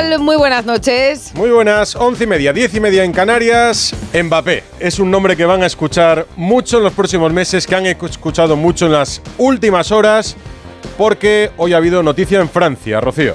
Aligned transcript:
Tal? 0.00 0.18
Muy 0.20 0.36
buenas 0.36 0.64
noches. 0.64 1.32
Muy 1.34 1.50
buenas, 1.50 1.94
once 1.94 2.24
y 2.24 2.26
media, 2.26 2.52
diez 2.52 2.74
y 2.74 2.80
media 2.80 3.04
en 3.04 3.12
Canarias. 3.12 3.94
Mbappé 4.12 4.64
es 4.78 4.98
un 4.98 5.10
nombre 5.10 5.36
que 5.36 5.44
van 5.44 5.62
a 5.62 5.66
escuchar 5.66 6.26
mucho 6.36 6.78
en 6.78 6.84
los 6.84 6.92
próximos 6.92 7.32
meses, 7.32 7.66
que 7.66 7.74
han 7.74 7.86
escuchado 7.86 8.56
mucho 8.56 8.86
en 8.86 8.92
las 8.92 9.20
últimas 9.38 9.92
horas, 9.92 10.36
porque 10.96 11.50
hoy 11.56 11.72
ha 11.74 11.76
habido 11.76 12.02
noticia 12.02 12.40
en 12.40 12.48
Francia, 12.48 13.00
Rocío. 13.00 13.34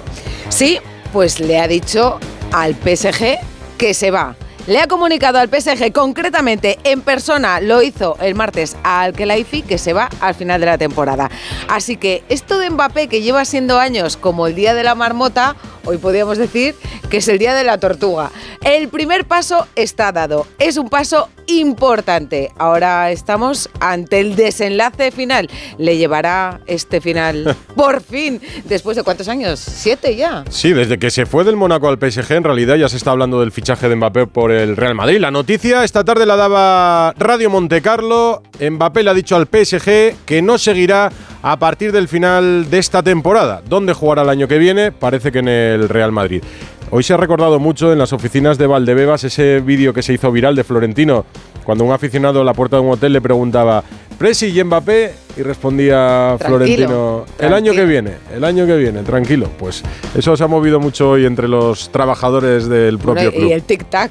Sí, 0.50 0.80
pues 1.14 1.40
le 1.40 1.60
ha 1.60 1.68
dicho 1.68 2.20
al 2.52 2.76
PSG 2.76 3.38
que 3.78 3.94
se 3.94 4.12
va. 4.12 4.36
Le 4.68 4.80
ha 4.80 4.88
comunicado 4.88 5.38
al 5.38 5.48
PSG 5.48 5.92
concretamente 5.94 6.80
en 6.84 7.02
persona, 7.02 7.62
lo 7.62 7.84
hizo 7.84 8.18
el 8.20 8.34
martes 8.34 8.76
al 8.84 9.14
Kelaifi, 9.14 9.62
que 9.62 9.78
se 9.78 9.94
va 9.94 10.10
al 10.20 10.34
final 10.34 10.60
de 10.60 10.66
la 10.66 10.80
temporada. 10.80 11.30
Así 11.68 11.98
que 11.98 12.24
esto 12.30 12.58
de 12.58 12.72
Mbappé, 12.72 13.08
que 13.08 13.22
lleva 13.22 13.46
siendo 13.46 13.78
años 13.78 14.18
como 14.18 14.48
el 14.48 14.56
día 14.56 14.74
de 14.74 14.82
la 14.82 14.96
marmota, 14.96 15.56
hoy 15.86 15.98
podríamos 15.98 16.38
decir 16.38 16.76
que 17.10 17.18
es 17.18 17.28
el 17.28 17.38
día 17.38 17.54
de 17.54 17.64
la 17.64 17.78
tortuga. 17.78 18.32
El 18.64 18.90
primer 18.90 19.26
paso 19.26 19.68
está 19.76 20.12
dado, 20.12 20.48
es 20.60 20.78
un 20.78 20.90
paso 20.90 21.30
importante. 21.48 22.52
Ahora 22.58 23.12
estamos 23.12 23.70
ante 23.80 24.20
el 24.20 24.36
desenlace 24.36 25.12
final. 25.12 25.50
Le 25.78 25.98
llevará 25.98 26.60
este 26.66 27.02
final 27.02 27.56
por 27.76 28.02
fin, 28.02 28.42
después 28.66 28.98
de 28.98 29.04
cuántos 29.04 29.28
años, 29.28 29.60
siete 29.60 30.16
ya. 30.16 30.44
Sí, 30.50 30.74
desde 30.74 30.98
que 30.98 31.12
se 31.12 31.26
fue 31.26 31.44
del 31.44 31.56
Mónaco 31.56 31.88
al 31.88 31.98
PSG, 31.98 32.34
en 32.34 32.44
realidad 32.44 32.76
ya 32.76 32.90
se 32.90 32.98
está 32.98 33.12
hablando 33.12 33.40
del 33.40 33.52
fichaje 33.52 33.90
de 33.90 33.96
Mbappé 33.96 34.28
por 34.28 34.52
el 34.52 34.76
Real 34.76 34.96
Madrid. 34.96 35.20
La 35.20 35.32
noticia 35.32 35.84
esta 35.84 36.04
tarde 36.04 36.26
la 36.26 36.36
daba 36.36 37.14
Radio 37.18 37.50
Montecarlo. 37.50 38.44
Mbappé 38.60 39.04
le 39.04 39.10
ha 39.10 39.14
dicho 39.14 39.36
al 39.36 39.48
PSG 39.48 40.16
que 40.26 40.42
no 40.42 40.58
seguirá 40.58 41.12
a 41.48 41.60
partir 41.60 41.92
del 41.92 42.08
final 42.08 42.72
de 42.72 42.80
esta 42.80 43.04
temporada. 43.04 43.62
¿Dónde 43.70 43.94
jugará 43.94 44.24
el 44.24 44.30
año 44.30 44.48
que 44.48 44.58
viene? 44.58 44.92
Parece 44.92 45.32
que 45.32 45.40
en 45.40 45.48
el 45.48 45.88
Real 45.90 46.12
Madrid. 46.12 46.42
Hoy 46.90 47.04
se 47.04 47.14
ha 47.14 47.18
recordado 47.18 47.60
mucho 47.60 47.94
en 47.94 48.00
las 48.00 48.14
oficinas 48.14 48.58
de 48.58 48.66
Valdebebas 48.66 49.24
ese 49.26 49.60
vídeo 49.60 49.94
que 49.94 50.02
se 50.02 50.14
hizo 50.14 50.32
viral 50.32 50.56
de 50.56 50.64
Florentino, 50.64 51.24
cuando 51.64 51.84
un 51.84 51.92
aficionado 51.92 52.42
a 52.42 52.44
la 52.44 52.56
puerta 52.56 52.78
de 52.78 52.82
un 52.82 52.94
hotel 52.94 53.14
le 53.14 53.22
preguntaba, 53.22 53.84
¿Presi 54.18 54.60
y 54.60 54.64
Mbappé? 54.64 55.14
Y 55.38 55.44
respondía 55.44 56.36
Tranquilo, 56.40 56.58
Florentino, 56.58 57.26
el 57.38 57.54
año 57.54 57.74
que 57.74 57.86
viene, 57.86 58.14
el 58.34 58.44
año 58.44 58.66
que 58.66 58.78
viene, 58.78 59.04
tranquilo. 59.04 59.48
Pues 59.60 59.84
eso 60.16 60.36
se 60.36 60.44
ha 60.44 60.48
movido 60.48 60.80
mucho 60.80 61.12
hoy 61.12 61.28
entre 61.28 61.48
los 61.48 61.92
trabajadores 61.92 62.68
del 62.68 62.98
propio 62.98 63.26
Bueno, 63.26 63.32
club. 63.38 63.50
y 63.50 63.54
el 63.54 63.68
tic-tac. 63.68 64.10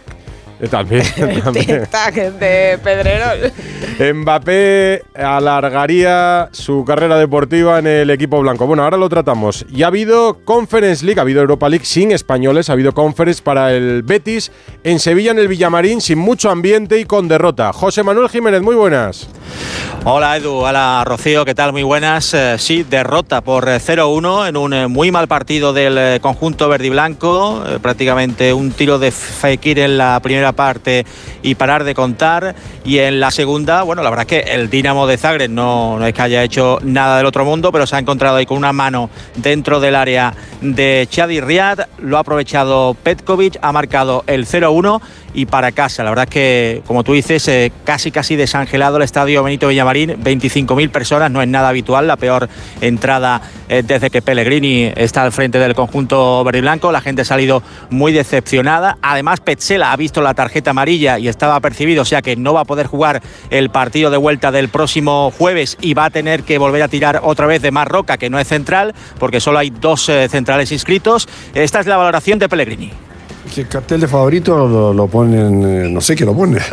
Eh, 0.60 0.68
También, 0.68 1.02
también. 1.42 1.66
tic-tac 1.66 2.14
de 2.14 2.78
Pedrerol. 2.82 3.52
Mbappé 4.14 5.02
alargaría 5.14 6.48
su 6.52 6.84
carrera 6.84 7.18
deportiva 7.18 7.78
en 7.78 7.86
el 7.86 8.10
equipo 8.10 8.40
blanco. 8.40 8.66
Bueno, 8.66 8.84
ahora 8.84 8.96
lo 8.96 9.08
tratamos. 9.08 9.66
Y 9.70 9.82
ha 9.82 9.88
habido 9.88 10.38
Conference 10.44 11.04
League, 11.04 11.18
ha 11.20 11.22
habido 11.22 11.40
Europa 11.40 11.68
League 11.68 11.84
sin 11.84 12.12
españoles, 12.12 12.70
ha 12.70 12.74
habido 12.74 12.92
Conference 12.92 13.42
para 13.42 13.72
el 13.72 14.02
Betis 14.02 14.52
en 14.84 14.98
Sevilla, 15.00 15.32
en 15.32 15.38
el 15.38 15.48
Villamarín, 15.48 16.00
sin 16.00 16.18
mucho 16.18 16.50
ambiente 16.50 16.98
y 16.98 17.04
con 17.04 17.28
derrota. 17.28 17.72
José 17.72 18.02
Manuel 18.02 18.28
Jiménez, 18.28 18.62
muy 18.62 18.74
buenas. 18.76 19.28
Hola 20.06 20.36
Edu, 20.36 20.56
hola 20.56 21.02
Rocío, 21.06 21.46
¿qué 21.46 21.54
tal? 21.54 21.72
Muy 21.72 21.82
buenas. 21.82 22.34
Eh, 22.34 22.56
sí, 22.58 22.82
derrota 22.82 23.40
por 23.40 23.66
eh, 23.70 23.78
0-1 23.78 24.48
en 24.48 24.56
un 24.58 24.74
eh, 24.74 24.86
muy 24.86 25.10
mal 25.10 25.28
partido 25.28 25.72
del 25.72 25.96
eh, 25.96 26.18
conjunto 26.20 26.68
verde 26.68 26.88
y 26.88 26.90
blanco. 26.90 27.64
Eh, 27.66 27.78
prácticamente 27.80 28.52
un 28.52 28.70
tiro 28.72 28.98
de 28.98 29.10
Fekir 29.10 29.78
en 29.78 29.96
la 29.96 30.20
primera 30.20 30.52
parte 30.52 31.06
y 31.42 31.54
parar 31.54 31.84
de 31.84 31.94
contar. 31.94 32.54
Y 32.84 32.98
en 32.98 33.18
la 33.18 33.30
segunda, 33.30 33.82
bueno, 33.82 34.02
la 34.02 34.10
verdad 34.10 34.26
es 34.30 34.44
que 34.44 34.52
el 34.52 34.68
Dinamo 34.68 35.06
de 35.06 35.16
Zagreb 35.16 35.50
no, 35.50 35.98
no 35.98 36.06
es 36.06 36.12
que 36.12 36.20
haya 36.20 36.42
hecho 36.42 36.80
nada 36.82 37.16
del 37.16 37.24
otro 37.24 37.46
mundo, 37.46 37.72
pero 37.72 37.86
se 37.86 37.96
ha 37.96 37.98
encontrado 37.98 38.36
ahí 38.36 38.44
con 38.44 38.58
una 38.58 38.74
mano 38.74 39.08
dentro 39.36 39.80
del 39.80 39.94
área 39.94 40.34
de 40.60 41.08
Chadi 41.10 41.40
Riad. 41.40 41.78
Lo 41.96 42.18
ha 42.18 42.20
aprovechado 42.20 42.92
Petkovic, 42.92 43.56
ha 43.62 43.72
marcado 43.72 44.22
el 44.26 44.46
0-1 44.46 45.00
y 45.34 45.46
para 45.46 45.72
casa. 45.72 46.04
La 46.04 46.10
verdad 46.10 46.26
es 46.28 46.30
que, 46.30 46.82
como 46.86 47.04
tú 47.04 47.12
dices, 47.12 47.46
eh, 47.48 47.72
casi 47.84 48.10
casi 48.10 48.36
desangelado 48.36 48.96
el 48.96 49.02
estadio 49.02 49.42
Benito 49.42 49.68
Villamarín, 49.68 50.10
25.000 50.22 50.90
personas, 50.90 51.30
no 51.30 51.42
es 51.42 51.48
nada 51.48 51.68
habitual, 51.68 52.06
la 52.06 52.16
peor 52.16 52.48
entrada 52.80 53.42
eh, 53.68 53.82
desde 53.84 54.10
que 54.10 54.22
Pellegrini 54.22 54.92
está 54.94 55.22
al 55.22 55.32
frente 55.32 55.58
del 55.58 55.74
conjunto 55.74 56.44
verde 56.44 56.58
y 56.58 56.62
blanco. 56.62 56.92
La 56.92 57.00
gente 57.00 57.22
ha 57.22 57.24
salido 57.24 57.62
muy 57.90 58.12
decepcionada. 58.12 58.98
Además, 59.02 59.40
Petzela 59.40 59.92
ha 59.92 59.96
visto 59.96 60.22
la 60.22 60.34
tarjeta 60.34 60.70
amarilla 60.70 61.18
y 61.18 61.28
estaba 61.28 61.58
percibido, 61.60 62.02
o 62.02 62.04
sea 62.04 62.22
que 62.22 62.36
no 62.36 62.54
va 62.54 62.60
a 62.60 62.64
poder 62.64 62.86
jugar 62.86 63.22
el 63.50 63.70
partido 63.70 64.10
de 64.10 64.16
vuelta 64.16 64.52
del 64.52 64.68
próximo 64.68 65.32
jueves 65.36 65.76
y 65.80 65.94
va 65.94 66.06
a 66.06 66.10
tener 66.10 66.42
que 66.42 66.58
volver 66.58 66.82
a 66.82 66.88
tirar 66.88 67.20
otra 67.22 67.46
vez 67.46 67.62
de 67.62 67.70
Mar 67.70 67.88
Roca, 67.88 68.16
que 68.18 68.30
no 68.30 68.38
es 68.38 68.48
central, 68.48 68.94
porque 69.18 69.40
solo 69.40 69.58
hay 69.58 69.70
dos 69.70 70.08
eh, 70.08 70.28
centrales 70.28 70.70
inscritos. 70.72 71.28
Esta 71.54 71.80
es 71.80 71.86
la 71.86 71.96
valoración 71.96 72.38
de 72.38 72.48
Pellegrini. 72.48 73.03
Que 73.52 73.60
el 73.60 73.68
cartel 73.68 74.00
de 74.00 74.08
favorito 74.08 74.66
lo, 74.66 74.92
lo 74.92 75.06
ponen, 75.06 75.62
eh, 75.64 75.88
no 75.88 76.00
sé 76.00 76.16
qué 76.16 76.24
lo 76.24 76.34
pone. 76.34 76.58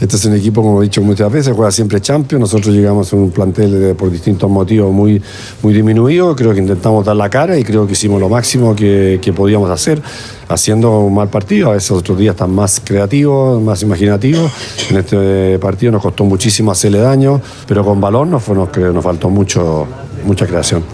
Este 0.00 0.14
es 0.14 0.24
un 0.26 0.34
equipo, 0.36 0.62
como 0.62 0.80
he 0.80 0.84
dicho 0.84 1.02
muchas 1.02 1.32
veces, 1.32 1.52
juega 1.56 1.72
siempre 1.72 2.00
Champions. 2.00 2.40
Nosotros 2.40 2.72
llegamos 2.72 3.12
a 3.12 3.16
un 3.16 3.32
plantel 3.32 3.96
por 3.96 4.12
distintos 4.12 4.48
motivos 4.48 4.92
muy, 4.92 5.20
muy 5.60 5.74
diminuido. 5.74 6.36
Creo 6.36 6.54
que 6.54 6.60
intentamos 6.60 7.04
dar 7.04 7.16
la 7.16 7.28
cara 7.28 7.58
y 7.58 7.64
creo 7.64 7.84
que 7.84 7.94
hicimos 7.94 8.20
lo 8.20 8.28
máximo 8.28 8.76
que, 8.76 9.18
que 9.20 9.32
podíamos 9.32 9.68
hacer, 9.70 10.00
haciendo 10.48 11.00
un 11.00 11.14
mal 11.14 11.30
partido. 11.30 11.70
A 11.70 11.72
veces 11.72 11.90
otros 11.90 12.16
días 12.16 12.34
están 12.34 12.52
más 12.54 12.80
creativos, 12.84 13.60
más 13.60 13.82
imaginativos. 13.82 14.52
En 14.88 14.98
este 14.98 15.58
partido 15.58 15.90
nos 15.90 16.02
costó 16.02 16.24
muchísimo 16.24 16.70
hacerle 16.70 17.00
daño, 17.00 17.40
pero 17.66 17.84
con 17.84 18.00
balón 18.00 18.30
nos, 18.30 18.44
fue- 18.44 18.54
nos, 18.54 18.68
creo- 18.68 18.92
nos 18.92 19.02
faltó 19.02 19.30
mucho, 19.30 19.84
mucha 20.24 20.46
creación. 20.46 20.84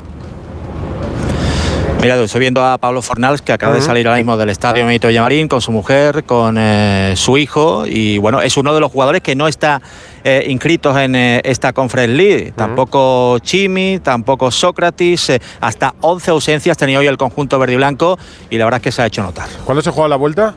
Mira, 2.04 2.20
estoy 2.22 2.40
viendo 2.40 2.62
a 2.62 2.76
Pablo 2.76 3.00
Fornals, 3.00 3.40
que 3.40 3.50
acaba 3.50 3.72
de 3.72 3.80
salir 3.80 4.06
ahora 4.06 4.18
mismo 4.18 4.36
del 4.36 4.50
estadio 4.50 4.84
Benito 4.84 5.08
Villamarín 5.08 5.48
con 5.48 5.62
su 5.62 5.72
mujer, 5.72 6.24
con 6.24 6.58
eh, 6.58 7.14
su 7.16 7.38
hijo, 7.38 7.86
y 7.86 8.18
bueno, 8.18 8.42
es 8.42 8.58
uno 8.58 8.74
de 8.74 8.80
los 8.80 8.92
jugadores 8.92 9.22
que 9.22 9.34
no 9.34 9.48
está 9.48 9.80
eh, 10.22 10.44
inscritos 10.50 10.94
en 10.98 11.14
eh, 11.14 11.40
esta 11.44 11.72
Conference 11.72 12.14
League. 12.14 12.52
Tampoco 12.54 13.38
Chimi, 13.38 14.00
tampoco 14.00 14.50
Sócrates, 14.50 15.30
eh, 15.30 15.40
hasta 15.62 15.94
11 16.02 16.32
ausencias 16.32 16.76
tenía 16.76 16.98
hoy 16.98 17.06
el 17.06 17.16
conjunto 17.16 17.58
verde 17.58 17.72
y 17.72 17.76
blanco, 17.76 18.18
y 18.50 18.58
la 18.58 18.66
verdad 18.66 18.80
es 18.80 18.84
que 18.84 18.92
se 18.92 19.00
ha 19.00 19.06
hecho 19.06 19.22
notar. 19.22 19.48
¿Cuándo 19.64 19.80
se 19.80 19.90
juega 19.90 20.06
la 20.06 20.16
vuelta? 20.16 20.54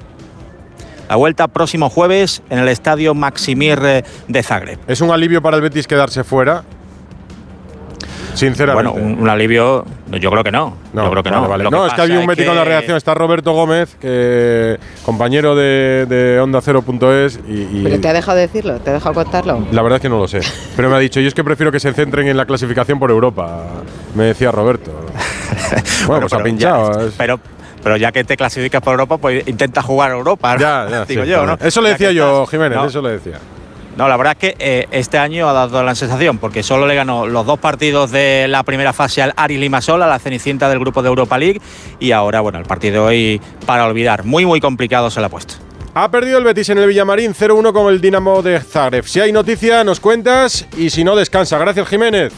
La 1.08 1.16
vuelta 1.16 1.48
próximo 1.48 1.90
jueves 1.90 2.42
en 2.50 2.60
el 2.60 2.68
estadio 2.68 3.14
Maximir 3.14 3.80
de 3.80 4.44
Zagreb. 4.44 4.80
¿Es 4.86 5.00
un 5.00 5.12
alivio 5.12 5.42
para 5.42 5.56
el 5.56 5.62
Betis 5.62 5.88
quedarse 5.88 6.26
fuera? 6.26 6.66
Sinceramente. 8.38 8.92
Bueno, 8.92 9.06
un, 9.14 9.20
un 9.22 9.30
alivio, 9.30 9.84
yo 10.12 10.30
creo 10.32 10.44
que 10.44 10.52
no. 10.52 10.76
yo 10.94 11.10
creo 11.10 11.24
que 11.24 11.30
vale, 11.30 11.42
no. 11.42 11.50
vale. 11.50 11.64
Lo 11.64 11.72
No, 11.72 11.88
es 11.88 11.94
que 11.94 12.02
había 12.02 12.20
un 12.20 12.28
bético 12.28 12.52
en 12.52 12.56
la 12.58 12.64
reacción. 12.64 12.96
Está 12.98 13.14
Roberto 13.14 13.52
Gómez, 13.54 13.96
que, 14.00 14.78
compañero 15.04 15.56
de, 15.56 16.06
de 16.08 16.40
Onda 16.40 16.62
Cero.es. 16.62 17.40
Y, 17.48 17.80
y 17.80 17.82
Pero 17.84 18.00
te 18.00 18.08
ha 18.10 18.14
dejado 18.14 18.38
decirlo, 18.38 18.80
te 18.80 18.92
ha 18.92 18.94
dejado 18.94 19.16
contarlo. 19.16 19.66
la 19.72 19.82
verdad 19.82 19.98
es 19.98 20.02
que 20.02 20.10
no 20.10 20.20
lo 20.20 20.28
sé. 20.28 20.42
Pero 20.76 20.90
me 20.90 20.96
ha 20.96 21.00
dicho, 21.00 21.20
yo 21.20 21.28
es 21.28 21.34
que 21.34 21.44
prefiero 21.44 21.72
que 21.72 21.80
se 21.80 21.92
centren 21.94 22.28
en 22.28 22.38
la 22.38 22.46
clasificación 22.46 23.00
por 23.00 23.10
Europa. 23.12 23.64
Me 24.16 24.26
decía 24.26 24.52
Roberto. 24.52 24.92
bueno, 26.08 26.22
pues 26.22 26.34
ha 26.34 26.44
pinchado. 26.44 27.10
pero, 27.18 27.40
pero 27.84 27.98
ya 27.98 28.12
que 28.12 28.24
te 28.24 28.38
clasificas 28.38 28.82
por 28.82 28.92
Europa, 28.94 29.18
pues 29.18 29.48
intenta 29.48 29.82
jugar 29.82 30.12
Europa. 30.12 30.54
¿no? 30.54 30.60
ya, 30.60 30.88
ya, 30.90 31.06
Digo 31.08 31.24
sí, 31.24 31.30
yo. 31.30 31.46
¿no? 31.46 31.58
Eso 31.60 31.82
le 31.82 31.90
decía 31.90 32.10
que 32.10 32.16
yo, 32.16 32.44
estás- 32.44 32.52
Jiménez, 32.52 32.78
no, 32.78 32.86
eso 32.86 33.02
le 33.02 33.10
decía. 33.12 33.40
No, 33.98 34.08
la 34.08 34.16
verdad 34.16 34.38
es 34.40 34.40
que 34.40 34.56
eh, 34.60 34.88
este 34.92 35.18
año 35.18 35.50
ha 35.50 35.54
dado 35.54 35.84
la 35.84 35.96
sensación, 35.96 36.38
porque 36.38 36.62
solo 36.62 36.86
le 36.86 36.94
ganó 36.94 37.26
los 37.26 37.48
dos 37.48 37.58
partidos 37.58 38.12
de 38.12 38.48
la 38.48 38.62
primera 38.62 38.94
fase 38.94 39.24
al 39.24 39.34
Aris 39.36 39.60
Limassol, 39.60 40.04
a 40.04 40.08
la 40.08 40.20
cenicienta 40.20 40.70
del 40.70 40.78
grupo 40.78 41.02
de 41.02 41.10
Europa 41.10 41.40
League, 41.40 41.60
y 42.00 42.12
ahora, 42.12 42.42
bueno, 42.42 42.60
el 42.60 42.66
partido 42.66 43.06
hoy 43.06 43.42
para 43.66 43.88
olvidar. 43.88 44.24
Muy, 44.24 44.46
muy 44.46 44.62
complicado 44.62 45.10
se 45.10 45.20
lo 45.20 45.26
ha 45.26 45.30
puesto. 45.30 45.56
Ha 45.96 46.12
perdido 46.12 46.38
el 46.38 46.44
Betis 46.44 46.70
en 46.70 46.78
el 46.78 46.88
Villamarín 46.88 47.34
0-1 47.34 47.74
con 47.74 47.92
el 47.92 48.00
Dinamo 48.00 48.44
de 48.44 48.60
Zagreb. 48.60 49.04
Si 49.06 49.20
hay 49.20 49.32
noticia, 49.32 49.84
nos 49.84 50.00
cuentas 50.00 50.68
y 50.78 50.92
si 50.92 51.04
no, 51.04 51.16
descansa. 51.16 51.58
Gracias, 51.58 51.88
Jiménez. 51.88 52.34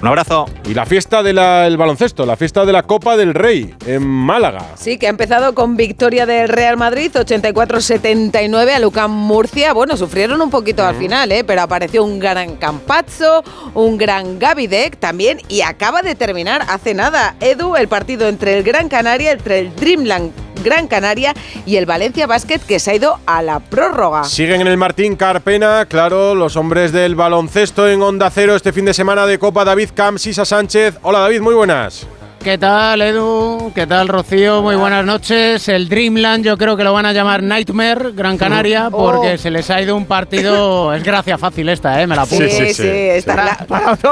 Un 0.00 0.08
abrazo. 0.08 0.46
Y 0.66 0.74
la 0.74 0.86
fiesta 0.86 1.22
del 1.22 1.36
baloncesto, 1.76 2.26
la 2.26 2.36
fiesta 2.36 2.64
de 2.64 2.72
la 2.72 2.82
Copa 2.82 3.16
del 3.16 3.34
Rey 3.34 3.74
en 3.86 4.06
Málaga. 4.06 4.66
Sí, 4.76 4.98
que 4.98 5.06
ha 5.06 5.10
empezado 5.10 5.54
con 5.54 5.76
victoria 5.76 6.26
del 6.26 6.48
Real 6.48 6.76
Madrid, 6.76 7.10
84-79 7.14 8.70
a 8.74 8.78
Lucán 8.78 9.10
Murcia. 9.10 9.72
Bueno, 9.72 9.96
sufrieron 9.96 10.40
un 10.42 10.50
poquito 10.50 10.84
al 10.84 10.96
final, 10.96 11.32
¿eh? 11.32 11.44
pero 11.44 11.62
apareció 11.62 12.04
un 12.04 12.18
gran 12.18 12.56
Campazzo, 12.56 13.42
un 13.74 13.96
gran 13.96 14.38
Gavidec 14.38 14.98
también 14.98 15.40
y 15.48 15.62
acaba 15.62 16.02
de 16.02 16.14
terminar 16.14 16.62
hace 16.68 16.94
nada, 16.94 17.34
Edu, 17.40 17.76
el 17.76 17.88
partido 17.88 18.28
entre 18.28 18.56
el 18.56 18.62
Gran 18.62 18.88
Canaria, 18.88 19.32
entre 19.32 19.58
el 19.58 19.74
Dreamland 19.74 20.32
Gran 20.62 20.86
Canaria 20.86 21.34
y 21.66 21.76
el 21.76 21.86
Valencia 21.86 22.26
Basket 22.26 22.60
que 22.60 22.78
se 22.78 22.90
ha 22.92 22.94
ido 22.94 23.18
a 23.26 23.42
la 23.42 23.60
prórroga. 23.60 24.24
Siguen 24.24 24.60
en 24.60 24.66
el 24.66 24.76
Martín 24.76 25.16
Carpena, 25.16 25.86
claro, 25.86 26.34
los 26.34 26.56
hombres 26.56 26.92
del 26.92 27.14
baloncesto 27.14 27.88
en 27.88 28.02
Onda 28.02 28.30
Cero 28.30 28.54
este 28.54 28.72
fin 28.72 28.84
de 28.84 28.94
semana 28.94 29.26
de 29.26 29.38
Copa 29.38 29.64
David 29.64 29.90
Camps, 29.94 30.26
Isa 30.26 30.44
Sánchez. 30.44 30.98
Hola 31.02 31.20
David, 31.20 31.40
muy 31.40 31.54
buenas. 31.54 32.06
¿Qué 32.44 32.58
tal, 32.58 33.00
Edu? 33.00 33.72
¿Qué 33.74 33.86
tal, 33.86 34.06
Rocío? 34.06 34.60
Muy 34.60 34.76
buenas 34.76 35.02
noches. 35.02 35.66
El 35.66 35.88
Dreamland 35.88 36.44
yo 36.44 36.58
creo 36.58 36.76
que 36.76 36.84
lo 36.84 36.92
van 36.92 37.06
a 37.06 37.14
llamar 37.14 37.42
Nightmare 37.42 38.12
Gran 38.12 38.36
Canaria 38.36 38.88
oh. 38.88 38.90
porque 38.90 39.38
se 39.38 39.50
les 39.50 39.70
ha 39.70 39.80
ido 39.80 39.96
un 39.96 40.04
partido... 40.04 40.92
es 40.92 41.02
gracia 41.02 41.38
fácil 41.38 41.70
esta, 41.70 42.02
¿eh? 42.02 42.06
Me 42.06 42.14
la 42.14 42.26
puse. 42.26 42.50
Sí, 42.50 42.74
sí, 42.74 43.22
sí. 43.22 43.30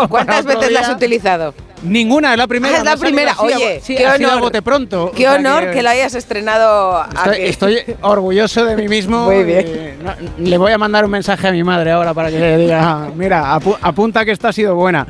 ¿Cuántas 0.08 0.46
veces 0.46 0.72
la 0.72 0.80
has 0.80 0.88
utilizado? 0.88 1.52
Ninguna, 1.82 2.32
es 2.32 2.38
la 2.38 2.46
primera. 2.46 2.76
Ah, 2.76 2.78
es 2.78 2.84
la 2.84 2.96
primera. 2.96 3.34
Oye, 3.36 3.82
qué 3.86 4.06
honor. 4.06 4.40
Bote 4.40 4.62
pronto. 4.62 5.12
Qué 5.14 5.28
honor 5.28 5.70
que, 5.70 5.82
lo 5.82 5.90
hayas 5.90 6.14
estrenado 6.14 7.04
estoy, 7.04 7.36
estoy, 7.76 7.96
orgulloso 8.00 8.64
de 8.64 8.76
mí 8.76 8.88
mismo. 8.88 9.26
Muy 9.26 9.44
bien. 9.44 9.98
le 10.38 10.56
voy 10.56 10.72
a 10.72 10.78
mandar 10.78 11.04
un 11.04 11.10
mensaje 11.10 11.48
a 11.48 11.52
mi 11.52 11.62
madre 11.62 11.90
ahora 11.90 12.14
para 12.14 12.30
que 12.30 12.38
le 12.38 12.56
diga, 12.56 13.10
mira, 13.14 13.52
apunta 13.52 14.24
que 14.24 14.30
esta 14.30 14.48
ha 14.48 14.52
sido 14.54 14.74
buena 14.74 15.06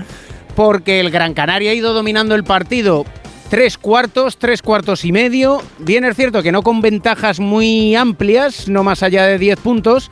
porque 0.55 1.01
el 1.01 1.11
Gran 1.11 1.35
Canaria 1.35 1.71
ha 1.71 1.75
ido 1.75 1.93
dominando 1.93 2.35
el 2.35 2.45
partido 2.45 3.05
tres 3.53 3.77
cuartos, 3.77 4.39
tres 4.39 4.63
cuartos 4.63 5.05
y 5.05 5.13
medio. 5.13 5.61
Bien 5.79 6.05
es 6.05 6.17
cierto 6.17 6.43
que 6.43 6.53
no 6.53 6.63
con 6.63 6.81
ventajas 6.81 7.39
muy 7.39 7.95
amplias, 7.95 8.69
no 8.69 8.83
más 8.83 9.03
allá 9.03 9.27
de 9.27 9.39
10 9.39 9.61
puntos, 9.61 10.11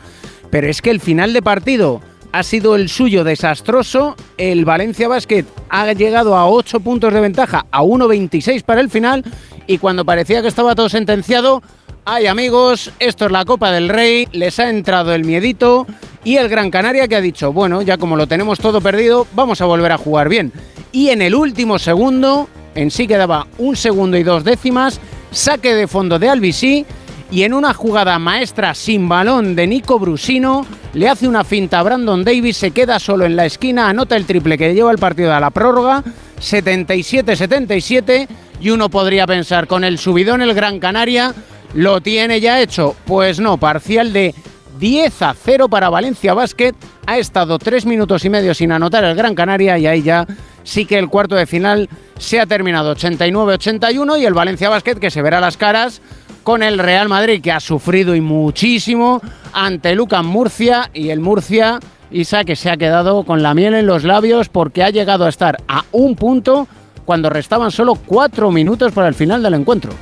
pero 0.50 0.68
es 0.68 0.82
que 0.82 0.90
el 0.90 1.00
final 1.00 1.32
de 1.32 1.40
partido 1.40 2.02
ha 2.32 2.42
sido 2.42 2.76
el 2.76 2.88
suyo 2.88 3.24
desastroso. 3.24 4.14
El 4.36 4.64
Valencia 4.64 5.08
Basket 5.08 5.46
ha 5.70 5.90
llegado 5.92 6.36
a 6.36 6.48
8 6.48 6.80
puntos 6.80 7.14
de 7.14 7.20
ventaja, 7.20 7.64
a 7.70 7.82
1.26 7.82 8.62
para 8.62 8.82
el 8.82 8.90
final, 8.90 9.24
y 9.66 9.78
cuando 9.78 10.04
parecía 10.04 10.42
que 10.42 10.48
estaba 10.48 10.74
todo 10.74 10.88
sentenciado, 10.88 11.62
ay 12.12 12.26
amigos, 12.26 12.90
esto 12.98 13.26
es 13.26 13.30
la 13.30 13.44
Copa 13.44 13.70
del 13.70 13.88
Rey, 13.88 14.26
les 14.32 14.58
ha 14.58 14.68
entrado 14.68 15.14
el 15.14 15.24
miedito 15.24 15.86
y 16.24 16.38
el 16.38 16.48
Gran 16.48 16.68
Canaria 16.68 17.06
que 17.06 17.14
ha 17.14 17.20
dicho, 17.20 17.52
bueno, 17.52 17.82
ya 17.82 17.98
como 17.98 18.16
lo 18.16 18.26
tenemos 18.26 18.58
todo 18.58 18.80
perdido, 18.80 19.28
vamos 19.32 19.60
a 19.60 19.66
volver 19.66 19.92
a 19.92 19.96
jugar 19.96 20.28
bien. 20.28 20.52
Y 20.90 21.10
en 21.10 21.22
el 21.22 21.36
último 21.36 21.78
segundo, 21.78 22.48
en 22.74 22.90
sí 22.90 23.06
quedaba 23.06 23.46
un 23.58 23.76
segundo 23.76 24.16
y 24.16 24.24
dos 24.24 24.42
décimas, 24.42 25.00
saque 25.30 25.72
de 25.72 25.86
fondo 25.86 26.18
de 26.18 26.28
Albisí 26.28 26.84
y 27.30 27.44
en 27.44 27.54
una 27.54 27.74
jugada 27.74 28.18
maestra 28.18 28.74
sin 28.74 29.08
balón 29.08 29.54
de 29.54 29.68
Nico 29.68 30.00
Brusino, 30.00 30.66
le 30.94 31.08
hace 31.08 31.28
una 31.28 31.44
finta 31.44 31.78
a 31.78 31.84
Brandon 31.84 32.24
Davis, 32.24 32.56
se 32.56 32.72
queda 32.72 32.98
solo 32.98 33.24
en 33.24 33.36
la 33.36 33.46
esquina, 33.46 33.88
anota 33.88 34.16
el 34.16 34.26
triple 34.26 34.58
que 34.58 34.74
lleva 34.74 34.90
el 34.90 34.98
partido 34.98 35.32
a 35.32 35.38
la 35.38 35.50
prórroga, 35.50 36.02
77-77, 36.40 38.26
y 38.60 38.70
uno 38.70 38.88
podría 38.88 39.28
pensar, 39.28 39.68
con 39.68 39.84
el 39.84 39.96
subidón 39.96 40.42
el 40.42 40.54
Gran 40.54 40.80
Canaria, 40.80 41.32
¿lo 41.74 42.00
tiene 42.00 42.40
ya 42.40 42.60
hecho? 42.60 42.96
Pues 43.04 43.40
no, 43.40 43.56
parcial 43.56 44.12
de 44.12 44.34
10 44.78 45.22
a 45.22 45.34
0 45.34 45.68
para 45.68 45.90
Valencia 45.90 46.34
Basket. 46.34 46.74
Ha 47.06 47.18
estado 47.18 47.58
3 47.58 47.86
minutos 47.86 48.24
y 48.24 48.30
medio 48.30 48.54
sin 48.54 48.72
anotar 48.72 49.04
el 49.04 49.14
Gran 49.14 49.34
Canaria 49.34 49.78
y 49.78 49.86
ahí 49.86 50.02
ya 50.02 50.26
sí 50.64 50.86
que 50.86 50.98
el 50.98 51.08
cuarto 51.08 51.34
de 51.34 51.46
final 51.46 51.88
se 52.18 52.40
ha 52.40 52.46
terminado 52.46 52.94
89-81 52.94 54.20
y 54.20 54.26
el 54.26 54.34
Valencia 54.34 54.68
Basket 54.68 54.96
que 54.96 55.10
se 55.10 55.22
verá 55.22 55.40
las 55.40 55.56
caras 55.56 56.00
con 56.42 56.62
el 56.62 56.78
Real 56.78 57.08
Madrid 57.08 57.42
que 57.42 57.52
ha 57.52 57.60
sufrido 57.60 58.14
y 58.14 58.20
muchísimo 58.20 59.20
ante 59.52 59.94
Lucas 59.94 60.24
Murcia 60.24 60.90
y 60.94 61.10
el 61.10 61.20
Murcia 61.20 61.78
Isa 62.10 62.44
que 62.44 62.56
se 62.56 62.70
ha 62.70 62.76
quedado 62.76 63.24
con 63.24 63.42
la 63.42 63.54
miel 63.54 63.74
en 63.74 63.86
los 63.86 64.04
labios 64.04 64.48
porque 64.48 64.82
ha 64.82 64.90
llegado 64.90 65.26
a 65.26 65.28
estar 65.28 65.58
a 65.68 65.84
un 65.92 66.16
punto 66.16 66.66
cuando 67.04 67.30
restaban 67.30 67.70
solo 67.70 67.94
4 67.94 68.50
minutos 68.50 68.92
para 68.92 69.08
el 69.08 69.14
final 69.14 69.42
del 69.42 69.54
encuentro. 69.54 69.92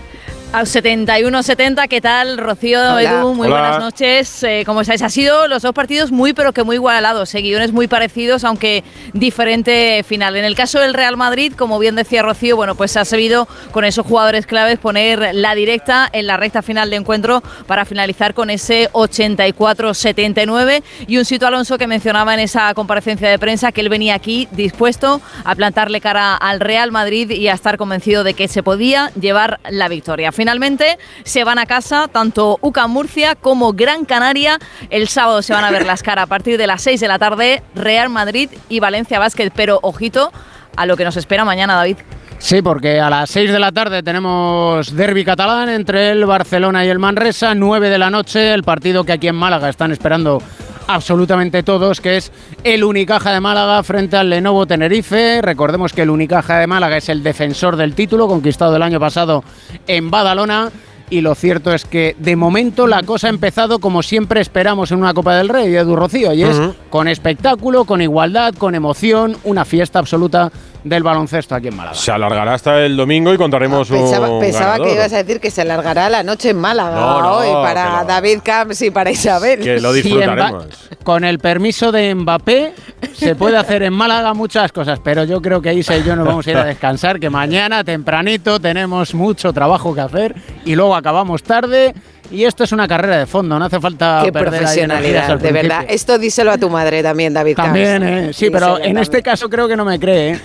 Al 0.51 0.65
71-70, 0.65 1.89
¿qué 1.89 2.01
tal, 2.01 2.39
Rocío, 2.39 2.99
Edu? 2.99 3.35
Muy 3.35 3.49
buenas 3.49 3.79
noches. 3.79 4.43
Eh, 4.43 4.63
como 4.65 4.83
sabéis, 4.83 5.03
ha 5.03 5.11
sido 5.11 5.47
los 5.47 5.61
dos 5.61 5.75
partidos 5.75 6.11
muy, 6.11 6.33
pero 6.33 6.55
que 6.55 6.65
muy 6.65 6.77
igualados, 6.77 7.29
seguidores 7.29 7.71
muy 7.71 7.87
parecidos, 7.87 8.45
aunque 8.45 8.83
diferente 9.13 10.03
final. 10.05 10.37
En 10.37 10.47
el 10.47 10.55
caso 10.55 10.81
del 10.81 10.95
Real 10.95 11.19
Madrid, 11.19 11.53
como 11.55 11.79
bien 11.79 11.97
decía 11.97 12.23
Rocío, 12.23 12.57
bueno, 12.57 12.77
pues 12.77 12.97
ha 12.97 13.05
sabido 13.05 13.47
con 13.73 13.85
esos 13.85 14.07
jugadores 14.07 14.47
claves 14.47 14.79
poner 14.79 15.35
la 15.35 15.55
directa 15.55 16.09
en 16.11 16.27
la 16.27 16.39
recta 16.39 16.63
final 16.63 16.89
de 16.89 16.97
encuentro 16.97 17.43
para 17.67 17.85
finalizar 17.85 18.33
con 18.33 18.49
ese 18.49 18.89
84-79. 18.93 20.83
Y 21.07 21.19
un 21.19 21.27
sitio 21.27 21.47
Alonso 21.47 21.77
que 21.77 21.87
mencionaba 21.87 22.33
en 22.33 22.41
esa 22.41 22.73
comparecencia 22.73 23.29
de 23.29 23.39
prensa 23.39 23.71
que 23.71 23.83
él 23.83 23.91
venía 23.91 24.15
aquí 24.15 24.49
dispuesto 24.53 25.21
a 25.45 25.55
plantarle 25.55 26.01
cara 26.01 26.35
al 26.37 26.61
Real 26.61 26.91
Madrid 26.91 27.33
y 27.33 27.49
a 27.49 27.53
estar 27.53 27.77
convencido 27.77 28.25
de 28.25 28.33
que 28.33 28.49
se 28.49 28.63
podía 28.63 29.11
llevar 29.11 29.61
la 29.69 29.89
victoria. 29.89 30.33
Finalmente 30.39 30.99
se 31.25 31.43
van 31.43 31.59
a 31.59 31.67
casa 31.67 32.07
tanto 32.07 32.59
UCAM 32.61 32.93
Murcia 32.93 33.35
como 33.35 33.73
Gran 33.73 34.05
Canaria. 34.05 34.61
El 34.89 35.09
sábado 35.09 35.43
se 35.43 35.53
van 35.53 35.65
a 35.65 35.73
ver 35.73 35.85
las 35.85 36.05
caras 36.05 36.23
a 36.23 36.27
partir 36.29 36.57
de 36.57 36.69
las 36.69 36.81
6 36.83 37.01
de 37.01 37.09
la 37.09 37.19
tarde, 37.19 37.61
Real 37.75 38.09
Madrid 38.09 38.49
y 38.69 38.79
Valencia 38.79 39.19
Basket. 39.19 39.51
Pero 39.53 39.81
ojito 39.83 40.31
a 40.77 40.87
lo 40.87 40.97
que 40.97 41.03
nos 41.03 41.17
espera 41.17 41.45
mañana, 41.45 41.75
David. 41.75 41.97
Sí, 42.39 42.63
porque 42.63 43.01
a 43.01 43.11
las 43.11 43.31
6 43.31 43.51
de 43.51 43.59
la 43.59 43.73
tarde 43.73 44.01
tenemos 44.05 44.95
derby 44.95 45.25
catalán 45.25 45.71
entre 45.71 46.11
el 46.11 46.25
Barcelona 46.25 46.85
y 46.85 46.89
el 46.89 47.01
Manresa, 47.01 47.57
9 47.57 47.91
de 47.91 47.99
la 47.99 48.09
noche, 48.09 48.55
el 48.55 48.63
partido 48.63 49.03
que 49.03 49.11
aquí 49.11 49.27
en 49.27 49.35
Málaga 49.35 49.69
están 49.69 49.91
esperando 49.91 50.41
absolutamente 50.89 51.63
todos, 51.63 52.01
que 52.01 52.17
es 52.17 52.33
el 52.65 52.83
Unicaja 52.83 53.33
de 53.33 53.41
Málaga 53.41 53.83
frente 53.85 54.17
al 54.17 54.31
Lenovo 54.31 54.67
Tenerife. 54.67 55.41
Recordemos 55.43 55.93
que 55.93 56.03
el 56.03 56.11
Unicaja 56.11 56.59
de 56.59 56.67
Málaga 56.67 56.97
es 56.97 57.09
el 57.09 57.23
defensor 57.23 57.77
del 57.77 57.95
título, 57.95 58.27
conquistado 58.27 58.75
el 58.75 58.83
año 58.83 58.99
pasado 58.99 59.45
en 59.87 60.11
Badalona. 60.11 60.71
Y 61.11 61.23
lo 61.23 61.35
cierto 61.35 61.73
es 61.73 61.85
que 61.85 62.17
de 62.19 62.37
momento 62.37 62.87
la 62.87 63.03
cosa 63.03 63.29
ha 63.29 63.31
empezado 63.31 63.79
como 63.79 64.03
siempre 64.03 64.41
esperamos 64.41 64.91
en 64.91 64.99
una 64.99 65.15
Copa 65.15 65.37
del 65.37 65.49
Rey, 65.49 65.75
Edu 65.75 65.97
Rocío, 65.97 66.35
y 66.35 66.43
es 66.43 66.61
con 66.91 67.09
espectáculo, 67.09 67.85
con 67.85 68.03
igualdad, 68.03 68.55
con 68.55 68.75
emoción, 68.75 69.37
una 69.45 69.65
fiesta 69.65 69.99
absoluta 69.99 70.53
del 70.89 71.03
baloncesto 71.03 71.55
aquí 71.55 71.69
en 71.69 71.77
Málaga. 71.77 71.97
Se 71.97 72.11
alargará 72.11 72.55
hasta 72.55 72.85
el 72.85 72.97
domingo 72.97 73.33
y 73.33 73.37
contaremos 73.37 73.89
pensaba, 73.89 74.31
un 74.31 74.41
Pensaba 74.41 74.79
que 74.79 74.95
ibas 74.95 75.13
a 75.13 75.23
decir 75.23 75.41
que 75.41 75.51
se 75.51 75.63
alargará 75.63 76.09
la 76.09 76.23
noche 76.23 76.51
en 76.51 76.59
Málaga 76.59 77.33
hoy 77.33 77.49
para 77.53 78.05
David 78.05 78.41
Camps 78.43 78.83
y 78.83 78.91
para 78.91 79.11
Isabel. 79.11 79.61
Que 79.61 79.81
lo 79.81 79.93
disfrutaremos. 79.93 80.67
con 81.05 81.25
el 81.25 81.39
permiso 81.39 81.93
de 81.93 82.15
Mbappé 82.15 82.75
se 83.13 83.35
puede 83.35 83.57
hacer 83.57 83.83
en 83.83 83.93
Málaga 83.93 84.35
muchas 84.35 84.73
cosas, 84.73 85.01
pero 85.03 85.25
yo 85.25 85.41
creo 85.41 85.61
que 85.61 85.75
Isa 85.75 85.97
y 85.97 86.05
yo 86.05 86.17
nos 86.17 86.27
vamos 86.27 86.47
a 86.47 86.51
ir 86.51 86.57
a 86.57 86.65
descansar, 86.65 87.19
que 87.19 87.31
mañana 87.31 87.85
tempranito 87.85 88.61
tenemos 88.61 89.15
mucho 89.15 89.53
trabajo 89.53 89.95
que 89.95 90.01
hacer 90.01 90.35
y 90.65 90.75
luego 90.75 90.95
acabamos 90.95 91.43
tarde 91.43 91.95
y 92.31 92.45
esto 92.45 92.65
es 92.65 92.73
una 92.73 92.87
carrera 92.87 93.19
de 93.19 93.27
fondo, 93.27 93.59
no 93.59 93.65
hace 93.65 93.81
falta 93.81 94.23
Qué 94.25 94.33
profesionalidad, 94.33 95.39
de 95.39 95.53
verdad. 95.53 95.85
Esto 95.89 96.19
díselo 96.19 96.51
a 96.51 96.59
tu 96.59 96.69
madre 96.69 97.03
también, 97.03 97.33
David. 97.33 97.57
También, 97.57 98.03
¿eh? 98.03 98.33
sí, 98.33 98.51
pero 98.51 98.79
en 98.79 98.99
este 98.99 99.23
caso 99.23 99.49
creo 99.49 99.69
que 99.69 99.77
no 99.77 99.85
me 99.85 99.99
cree. 99.99 100.33
¿eh? 100.33 100.41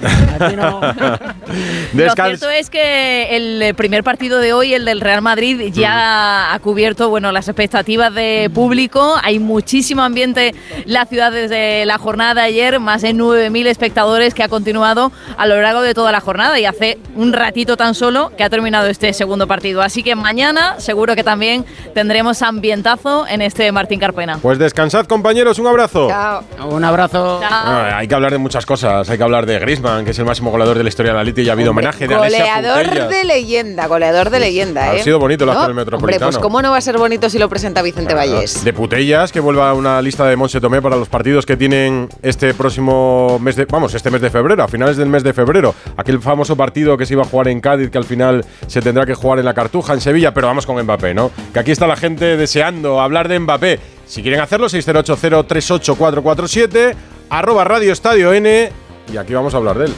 no. 0.56 0.82
Lo 1.94 2.14
cierto 2.14 2.50
es 2.50 2.70
que 2.70 3.36
el 3.36 3.76
primer 3.76 4.04
partido 4.04 4.40
de 4.40 4.54
hoy, 4.54 4.74
el 4.74 4.86
del 4.86 5.02
Real 5.02 5.22
Madrid, 5.22 5.72
ya 5.74 6.54
ha 6.54 6.60
cubierto 6.60 7.10
bueno, 7.10 7.32
las 7.32 7.48
expectativas 7.48 8.14
de 8.14 8.50
público. 8.54 9.16
Hay 9.22 9.40
muchísimo 9.40 10.02
ambiente 10.02 10.50
en 10.50 10.84
la 10.86 11.06
ciudad 11.06 11.32
desde 11.32 11.86
la 11.86 11.98
jornada 11.98 12.36
de 12.36 12.42
ayer, 12.42 12.80
más 12.80 13.02
de 13.02 13.14
9.000 13.14 13.68
espectadores 13.68 14.34
que 14.34 14.44
ha 14.44 14.48
continuado 14.48 15.12
a 15.38 15.46
lo 15.46 15.62
largo 15.62 15.82
de 15.82 15.94
toda 15.94 16.12
la 16.12 16.22
jornada 16.22 16.60
y 16.60 16.66
hace 16.66 16.98
un 17.16 17.34
ratito 17.34 17.78
tan 17.78 17.94
solo 17.94 18.32
que 18.36 18.44
ha 18.44 18.50
terminado 18.50 18.88
este 18.88 19.14
segundo 19.14 19.48
partido. 19.48 19.82
Así 19.82 20.04
que 20.04 20.16
mañana 20.16 20.80
seguro 20.80 21.16
que 21.16 21.24
también 21.24 21.66
tendremos 21.94 22.42
ambientazo 22.42 23.28
en 23.28 23.42
este 23.42 23.72
Martín 23.72 24.00
Carpena. 24.00 24.40
Pues 24.42 24.60
descansad, 24.60 25.06
compañeros, 25.06 25.60
un 25.60 25.68
abrazo. 25.68 26.08
Chao. 26.10 26.44
Un 26.70 26.84
abrazo. 26.84 27.42
hay 27.44 28.08
que 28.08 28.16
hablar 28.16 28.32
de 28.32 28.38
muchas 28.38 28.66
cosas. 28.66 29.10
Hay 29.10 29.18
que 29.18 29.24
hablar 29.24 29.46
de 29.46 29.60
Grisman, 29.60 30.06
que 30.06 30.12
es 30.12 30.20
el 30.20 30.26
máximo 30.26 30.52
goleador 30.52 30.78
de 30.78 30.84
la 30.84 30.90
historia 30.90 31.12
de 31.12 31.18
la 31.18 31.24
Lite 31.24 31.44
y 31.44 31.50
ha 31.50 31.54
habido 31.54 31.72
homenaje 31.72 32.08
de 32.08 32.16
Goleador 32.16 33.10
de 33.10 33.24
leyenda, 33.26 33.88
goleador 33.88 34.30
de 34.30 34.40
leyenda, 34.40 34.96
¿eh? 34.96 35.02
Ha 35.02 35.04
sido 35.04 35.20
bonito 35.20 35.44
el 35.44 35.50
acto 35.52 35.68
del 35.68 35.76
Metropolitano. 35.76 36.26
Hombre, 36.26 36.38
pues 36.38 36.44
cómo 36.44 36.62
no 36.62 36.72
va 36.72 36.78
a 36.78 36.82
ser 36.82 36.98
bonito 36.98 37.30
si 37.30 37.38
lo 37.40 37.50
presenta 37.50 37.82
Vicente 37.82 38.14
Vallés. 38.14 38.64
De 38.64 38.74
Putellas, 38.74 39.32
que 39.32 39.40
vuelva 39.40 39.70
a 39.70 39.74
una 39.74 40.02
lista 40.02 40.26
de 40.26 40.36
Monse 40.36 40.62
Tomé 40.62 40.82
para 40.82 40.96
los 40.96 41.10
partidos 41.10 41.46
que 41.46 41.58
tienen 41.58 42.10
este 42.22 42.54
próximo 42.54 43.40
mes 43.40 43.56
de, 43.56 43.66
vamos, 43.66 43.94
este 43.94 44.12
mes 44.12 44.22
de 44.22 44.30
febrero, 44.30 44.64
a 44.64 44.68
finales 44.68 44.98
del 44.98 45.10
mes 45.10 45.24
de 45.24 45.34
febrero. 45.34 45.76
Aquel 45.98 46.20
famoso 46.20 46.56
partido 46.56 46.98
que 46.98 47.06
se 47.06 47.14
iba 47.14 47.24
a 47.24 47.26
jugar 47.26 47.48
en 47.48 47.60
Cádiz, 47.62 47.90
que 47.90 47.98
al 47.98 48.06
final 48.06 48.46
se 48.68 48.82
tendrá 48.82 49.06
que 49.06 49.16
jugar 49.16 49.40
en 49.40 49.46
la 49.46 49.54
Cartuja, 49.54 49.94
en 49.94 50.02
Sevilla, 50.02 50.34
pero 50.34 50.48
vamos 50.48 50.66
con 50.66 50.82
Mbappé, 50.82 51.14
¿no? 51.14 51.32
Que 51.54 51.60
aquí 51.64 51.72
está 51.72 51.88
la 51.88 51.96
gente 51.96 52.36
deseando 52.36 53.00
hablar 53.00 53.30
de 53.30 53.40
Mbappé. 53.40 53.80
Si 54.06 54.22
quieren 54.22 54.42
hacerlo, 54.42 54.68
608038447, 54.68 56.94
arroba 57.30 57.64
Radio 57.64 57.94
Estadio 57.94 58.34
N 58.34 58.70
y 59.12 59.16
aquí 59.16 59.34
vamos 59.34 59.54
a 59.54 59.58
hablar 59.58 59.78
de 59.78 59.86
él. 59.86 59.94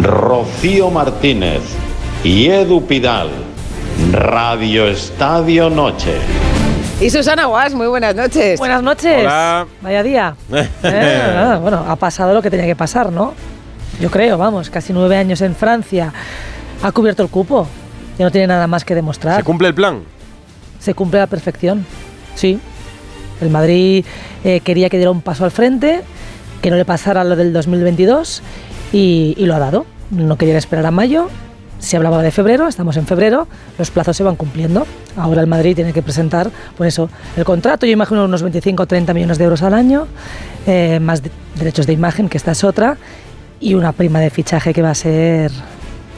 Rocío 0.00 0.90
Martínez 0.90 1.62
y 2.24 2.48
Edu 2.48 2.84
Pidal, 2.88 3.28
Radio 4.10 4.88
Estadio 4.88 5.70
Noche. 5.70 6.16
Y 7.00 7.08
Susana 7.08 7.44
Guas, 7.44 7.72
muy 7.72 7.86
buenas 7.86 8.16
noches. 8.16 8.58
Buenas 8.58 8.82
noches. 8.82 9.20
Hola. 9.20 9.68
Vaya 9.80 10.02
día. 10.02 10.34
Eh, 10.82 11.58
bueno, 11.62 11.84
ha 11.86 11.94
pasado 11.94 12.34
lo 12.34 12.42
que 12.42 12.50
tenía 12.50 12.66
que 12.66 12.74
pasar, 12.74 13.12
¿no? 13.12 13.34
Yo 14.00 14.10
creo, 14.10 14.38
vamos, 14.38 14.70
casi 14.70 14.92
nueve 14.92 15.16
años 15.16 15.40
en 15.40 15.54
Francia. 15.54 16.12
Ha 16.82 16.90
cubierto 16.90 17.22
el 17.22 17.28
cupo. 17.28 17.68
Ya 18.18 18.24
no 18.24 18.32
tiene 18.32 18.48
nada 18.48 18.66
más 18.66 18.84
que 18.84 18.96
demostrar. 18.96 19.36
¿Se 19.36 19.44
cumple 19.44 19.68
el 19.68 19.74
plan? 19.74 20.02
Se 20.82 20.94
cumple 20.94 21.18
a 21.20 21.22
la 21.22 21.26
perfección. 21.28 21.86
Sí. 22.34 22.58
El 23.40 23.50
Madrid 23.50 24.04
eh, 24.44 24.60
quería 24.60 24.88
que 24.90 24.96
diera 24.96 25.10
un 25.10 25.20
paso 25.20 25.44
al 25.44 25.50
frente, 25.50 26.02
que 26.60 26.70
no 26.70 26.76
le 26.76 26.84
pasara 26.84 27.24
lo 27.24 27.36
del 27.36 27.52
2022 27.52 28.42
y, 28.92 29.34
y 29.36 29.46
lo 29.46 29.54
ha 29.54 29.58
dado. 29.58 29.86
No 30.10 30.36
quería 30.36 30.58
esperar 30.58 30.86
a 30.86 30.90
mayo. 30.90 31.28
Se 31.78 31.96
hablaba 31.96 32.22
de 32.22 32.30
febrero, 32.30 32.68
estamos 32.68 32.96
en 32.96 33.06
febrero, 33.08 33.48
los 33.76 33.90
plazos 33.90 34.16
se 34.16 34.22
van 34.22 34.36
cumpliendo. 34.36 34.86
Ahora 35.16 35.40
el 35.40 35.48
Madrid 35.48 35.74
tiene 35.74 35.92
que 35.92 36.00
presentar, 36.00 36.48
por 36.78 36.86
eso, 36.86 37.10
el 37.36 37.44
contrato, 37.44 37.86
yo 37.86 37.92
imagino 37.92 38.24
unos 38.24 38.42
25 38.42 38.84
o 38.84 38.86
30 38.86 39.12
millones 39.12 39.36
de 39.38 39.44
euros 39.44 39.62
al 39.62 39.74
año, 39.74 40.06
eh, 40.68 41.00
más 41.00 41.24
de- 41.24 41.32
derechos 41.56 41.88
de 41.88 41.92
imagen, 41.94 42.28
que 42.28 42.36
esta 42.38 42.52
es 42.52 42.62
otra, 42.62 42.98
y 43.58 43.74
una 43.74 43.90
prima 43.90 44.20
de 44.20 44.30
fichaje 44.30 44.72
que 44.72 44.80
va 44.80 44.90
a 44.90 44.94
ser 44.94 45.50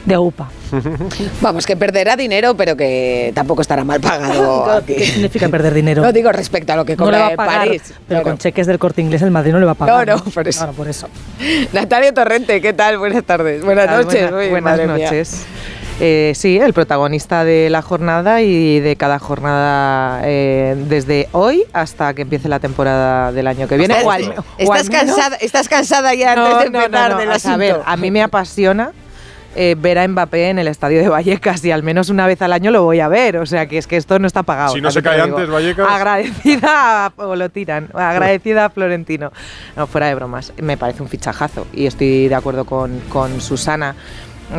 de 0.05 0.17
UPA. 0.17 0.47
Vamos, 1.41 1.65
que 1.65 1.75
perderá 1.75 2.15
dinero, 2.15 2.55
pero 2.55 2.75
que 2.77 3.31
tampoco 3.33 3.61
estará 3.61 3.83
mal 3.83 3.99
pagado. 4.01 4.69
aquí. 4.71 4.95
¿Qué 4.95 5.05
significa 5.05 5.49
perder 5.49 5.73
dinero? 5.73 6.01
No 6.01 6.11
digo 6.11 6.31
respecto 6.31 6.73
a 6.73 6.75
lo 6.75 6.85
que 6.85 6.95
No 6.95 7.05
le 7.05 7.11
cobra 7.11 7.19
va 7.19 7.27
a 7.27 7.31
en 7.31 7.35
pagar, 7.37 7.67
París. 7.67 7.81
pero 7.85 8.03
Claro. 8.07 8.23
con 8.23 8.37
cheques 8.37 8.67
del 8.67 8.79
corte 8.79 9.01
inglés 9.01 9.21
el 9.21 9.31
Madrid 9.31 9.51
no 9.51 9.59
le 9.59 9.65
va 9.65 9.71
a 9.71 9.75
pagar. 9.75 10.07
No, 10.07 10.15
no, 10.17 10.23
por 10.23 10.47
eso. 10.47 10.59
Claro, 10.59 10.73
por 10.73 10.87
eso. 10.87 11.07
Natalia 11.73 12.13
Torrente, 12.13 12.61
¿qué 12.61 12.73
tal? 12.73 12.97
Buenas 12.97 13.23
tardes. 13.23 13.63
Buenas 13.63 13.87
tal? 13.87 14.05
noches. 14.05 14.31
Buena- 14.31 14.37
Uy, 14.45 14.49
buenas 14.49 14.79
noches. 14.87 15.45
Eh, 16.01 16.33
sí, 16.35 16.57
el 16.59 16.73
protagonista 16.73 17.45
de 17.45 17.69
la 17.69 17.81
jornada 17.81 18.41
y 18.41 18.81
de 18.81 18.97
cada 18.97 19.17
jornada 19.17 20.19
eh, 20.25 20.75
desde 20.89 21.29
hoy 21.31 21.63
hasta 21.71 22.13
que 22.13 22.23
empiece 22.23 22.49
la 22.49 22.59
temporada 22.59 23.31
del 23.31 23.47
año 23.47 23.65
que 23.69 23.77
viene. 23.77 23.93
¿Estás, 23.93 24.05
o 24.05 24.11
al- 24.11 24.23
o 24.23 24.27
al 24.27 24.43
estás 24.57 24.89
menos- 24.89 25.15
cansada, 25.15 25.35
¿Estás 25.37 25.69
cansada 25.69 26.13
ya 26.13 26.35
No, 26.35 26.45
antes 26.47 26.63
de 26.65 26.69
no, 26.71 26.79
no, 26.79 26.85
empezar 26.85 27.11
no, 27.11 27.17
del 27.19 27.29
a 27.31 27.57
ver, 27.57 27.79
a 27.85 27.95
mí 27.95 28.11
me 28.11 28.21
apasiona 28.21 28.91
eh, 29.55 29.75
ver 29.77 29.97
a 29.97 30.07
Mbappé 30.07 30.49
en 30.49 30.59
el 30.59 30.67
estadio 30.67 30.99
de 30.99 31.09
Vallecas 31.09 31.63
y 31.65 31.71
al 31.71 31.81
menos 31.83 32.09
una 32.09 32.27
vez 32.27 32.41
al 32.41 32.53
año 32.53 32.71
lo 32.71 32.83
voy 32.83 32.99
a 32.99 33.07
ver. 33.07 33.37
O 33.37 33.45
sea, 33.45 33.67
que 33.67 33.77
es 33.77 33.87
que 33.87 33.97
esto 33.97 34.19
no 34.19 34.27
está 34.27 34.43
pagado. 34.43 34.73
Si 34.73 34.81
no 34.81 34.91
se 34.91 35.01
cae 35.01 35.21
antes, 35.21 35.49
Vallecas. 35.49 35.87
Agradecida, 35.89 37.05
a- 37.07 37.13
o 37.17 37.35
lo 37.35 37.49
tiran, 37.49 37.89
agradecida 37.93 38.65
a 38.65 38.69
Florentino. 38.69 39.31
No, 39.75 39.87
fuera 39.87 40.07
de 40.07 40.15
bromas, 40.15 40.53
me 40.61 40.77
parece 40.77 41.01
un 41.01 41.09
fichajazo 41.09 41.65
y 41.73 41.85
estoy 41.85 42.27
de 42.27 42.35
acuerdo 42.35 42.65
con, 42.65 42.99
con 43.09 43.41
Susana. 43.41 43.95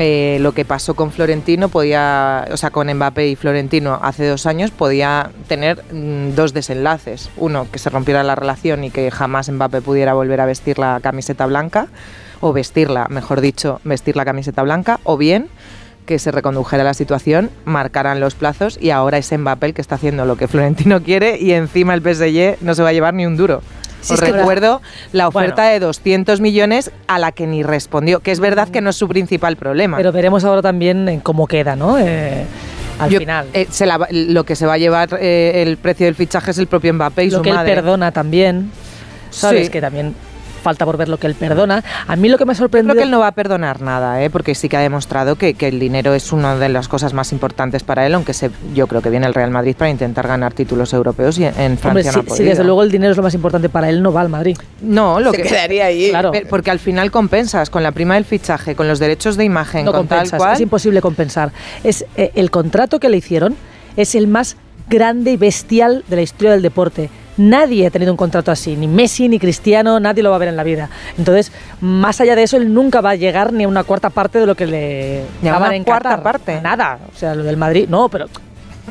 Eh, 0.00 0.38
lo 0.40 0.50
que 0.50 0.64
pasó 0.64 0.94
con 0.94 1.12
Florentino 1.12 1.68
podía, 1.68 2.44
o 2.50 2.56
sea, 2.56 2.70
con 2.70 2.92
Mbappé 2.92 3.28
y 3.28 3.36
Florentino 3.36 4.00
hace 4.02 4.26
dos 4.26 4.44
años 4.46 4.72
podía 4.72 5.30
tener 5.46 5.80
mm, 5.92 6.30
dos 6.34 6.52
desenlaces. 6.52 7.30
Uno, 7.36 7.68
que 7.70 7.78
se 7.78 7.88
rompiera 7.88 8.24
la 8.24 8.34
relación 8.34 8.82
y 8.82 8.90
que 8.90 9.12
jamás 9.12 9.48
Mbappé 9.48 9.82
pudiera 9.82 10.12
volver 10.12 10.40
a 10.40 10.46
vestir 10.46 10.80
la 10.80 10.98
camiseta 11.00 11.46
blanca, 11.46 11.86
o 12.40 12.52
vestirla, 12.52 13.06
mejor 13.08 13.40
dicho, 13.40 13.80
vestir 13.84 14.16
la 14.16 14.24
camiseta 14.24 14.62
blanca, 14.62 15.00
o 15.04 15.16
bien 15.16 15.48
que 16.06 16.18
se 16.20 16.30
recondujera 16.30 16.84
la 16.84 16.94
situación, 16.94 17.50
marcaran 17.64 18.20
los 18.20 18.34
plazos 18.36 18.78
y 18.80 18.90
ahora 18.90 19.18
es 19.18 19.32
Mbappé 19.36 19.66
el 19.66 19.74
que 19.74 19.80
está 19.80 19.96
haciendo 19.96 20.24
lo 20.24 20.36
que 20.36 20.46
Florentino 20.46 21.02
quiere 21.02 21.36
y 21.40 21.50
encima 21.52 21.94
el 21.94 22.00
PSG 22.02 22.58
no 22.62 22.74
se 22.76 22.82
va 22.82 22.90
a 22.90 22.92
llevar 22.92 23.12
ni 23.14 23.26
un 23.26 23.36
duro. 23.36 23.60
Sí, 24.02 24.12
Os 24.14 24.20
recuerdo 24.20 24.80
la 25.12 25.26
Bueno. 25.28 25.46
oferta 25.48 25.64
de 25.64 25.80
200 25.80 26.40
millones 26.40 26.92
a 27.08 27.18
la 27.18 27.32
que 27.32 27.48
ni 27.48 27.64
respondió, 27.64 28.20
que 28.20 28.30
es 28.30 28.38
verdad 28.38 28.68
que 28.68 28.80
no 28.80 28.90
es 28.90 28.96
su 28.96 29.08
principal 29.08 29.56
problema. 29.56 29.96
Pero 29.96 30.12
veremos 30.12 30.44
ahora 30.44 30.62
también 30.62 31.08
en 31.08 31.18
cómo 31.18 31.48
queda, 31.48 31.74
¿no? 31.74 31.98
Eh, 31.98 32.44
al 33.00 33.10
Yo- 33.10 33.18
final. 33.18 33.46
eh, 33.52 33.66
se 33.68 33.84
la 33.84 33.98
va- 33.98 34.06
lo 34.12 34.44
que 34.44 34.54
se 34.54 34.64
va 34.64 34.74
a 34.74 34.78
llevar 34.78 35.08
eh, 35.20 35.64
el 35.66 35.76
precio 35.76 36.06
del 36.06 36.14
fichaje 36.14 36.52
es 36.52 36.58
el 36.58 36.68
propio 36.68 36.94
Mbappé 36.94 37.24
y 37.24 37.30
lo 37.30 37.38
su 37.38 37.42
que 37.42 37.52
madre. 37.52 37.72
él 37.72 37.78
perdona 37.78 38.12
también. 38.12 38.70
Sabes 39.30 39.66
Sí. 39.66 39.72
que 39.72 39.80
también 39.80 40.14
falta 40.66 40.84
por 40.84 40.96
ver 40.96 41.08
lo 41.08 41.16
que 41.16 41.28
él 41.28 41.36
perdona. 41.36 41.84
A 42.08 42.16
mí 42.16 42.28
lo 42.28 42.38
que 42.38 42.44
me 42.44 42.52
ha 42.52 42.56
Creo 42.56 42.68
que 42.68 43.02
él 43.02 43.10
no 43.12 43.20
va 43.20 43.28
a 43.28 43.32
perdonar 43.32 43.82
nada, 43.82 44.20
¿eh? 44.20 44.30
porque 44.30 44.56
sí 44.56 44.68
que 44.68 44.76
ha 44.76 44.80
demostrado 44.80 45.36
que, 45.36 45.54
que 45.54 45.68
el 45.68 45.78
dinero 45.78 46.12
es 46.12 46.32
una 46.32 46.56
de 46.56 46.68
las 46.68 46.88
cosas 46.88 47.14
más 47.14 47.30
importantes 47.30 47.84
para 47.84 48.04
él, 48.04 48.14
aunque 48.14 48.34
se, 48.34 48.50
yo 48.74 48.88
creo 48.88 49.00
que 49.00 49.08
viene 49.10 49.26
el 49.26 49.34
Real 49.34 49.52
Madrid 49.52 49.76
para 49.76 49.90
intentar 49.90 50.26
ganar 50.26 50.54
títulos 50.54 50.92
europeos 50.92 51.38
y 51.38 51.44
en, 51.44 51.54
en 51.60 51.78
Hombre, 51.84 52.02
Francia 52.02 52.10
si, 52.10 52.16
no 52.16 52.22
ha 52.22 52.24
podido. 52.24 52.48
desde 52.48 52.64
luego 52.64 52.82
el 52.82 52.90
dinero 52.90 53.12
es 53.12 53.16
lo 53.16 53.22
más 53.22 53.34
importante 53.34 53.68
para 53.68 53.88
él, 53.88 54.02
no 54.02 54.12
va 54.12 54.22
al 54.22 54.28
Madrid. 54.28 54.58
No, 54.80 55.20
lo 55.20 55.30
Se 55.30 55.36
que 55.36 55.42
quedaría 55.44 55.84
ahí. 55.84 56.10
Claro. 56.10 56.32
Porque 56.50 56.72
al 56.72 56.80
final 56.80 57.12
compensas 57.12 57.70
con 57.70 57.84
la 57.84 57.92
prima 57.92 58.14
del 58.14 58.24
fichaje, 58.24 58.74
con 58.74 58.88
los 58.88 58.98
derechos 58.98 59.36
de 59.36 59.44
imagen, 59.44 59.84
No 59.84 59.92
con 59.92 60.08
tal 60.08 60.18
compensas, 60.18 60.38
cual. 60.38 60.54
es 60.54 60.60
imposible 60.60 61.00
compensar. 61.00 61.52
Es 61.84 62.04
eh, 62.16 62.32
el 62.34 62.50
contrato 62.50 62.98
que 62.98 63.08
le 63.08 63.18
hicieron 63.18 63.54
es 63.96 64.16
el 64.16 64.26
más 64.26 64.56
grande 64.88 65.30
y 65.32 65.36
bestial 65.36 66.02
de 66.08 66.16
la 66.16 66.22
historia 66.22 66.50
del 66.52 66.62
deporte. 66.62 67.08
Nadie 67.38 67.86
ha 67.86 67.90
tenido 67.90 68.12
un 68.12 68.16
contrato 68.16 68.50
así, 68.50 68.76
ni 68.76 68.88
Messi 68.88 69.28
ni 69.28 69.38
Cristiano, 69.38 70.00
nadie 70.00 70.22
lo 70.22 70.30
va 70.30 70.36
a 70.36 70.38
ver 70.38 70.48
en 70.48 70.56
la 70.56 70.62
vida. 70.64 70.88
Entonces, 71.18 71.52
más 71.80 72.20
allá 72.20 72.34
de 72.34 72.42
eso, 72.44 72.56
él 72.56 72.72
nunca 72.72 73.00
va 73.02 73.10
a 73.10 73.14
llegar 73.14 73.52
ni 73.52 73.64
a 73.64 73.68
una 73.68 73.84
cuarta 73.84 74.08
parte 74.10 74.38
de 74.40 74.46
lo 74.46 74.54
que 74.54 74.66
le 74.66 75.22
una 75.42 75.74
en 75.76 75.84
cuarta 75.84 76.10
Qatar. 76.10 76.22
parte. 76.22 76.60
Nada. 76.62 76.98
O 77.14 77.16
sea, 77.18 77.34
lo 77.34 77.42
del 77.44 77.56
Madrid, 77.58 77.86
no, 77.88 78.08
pero 78.08 78.26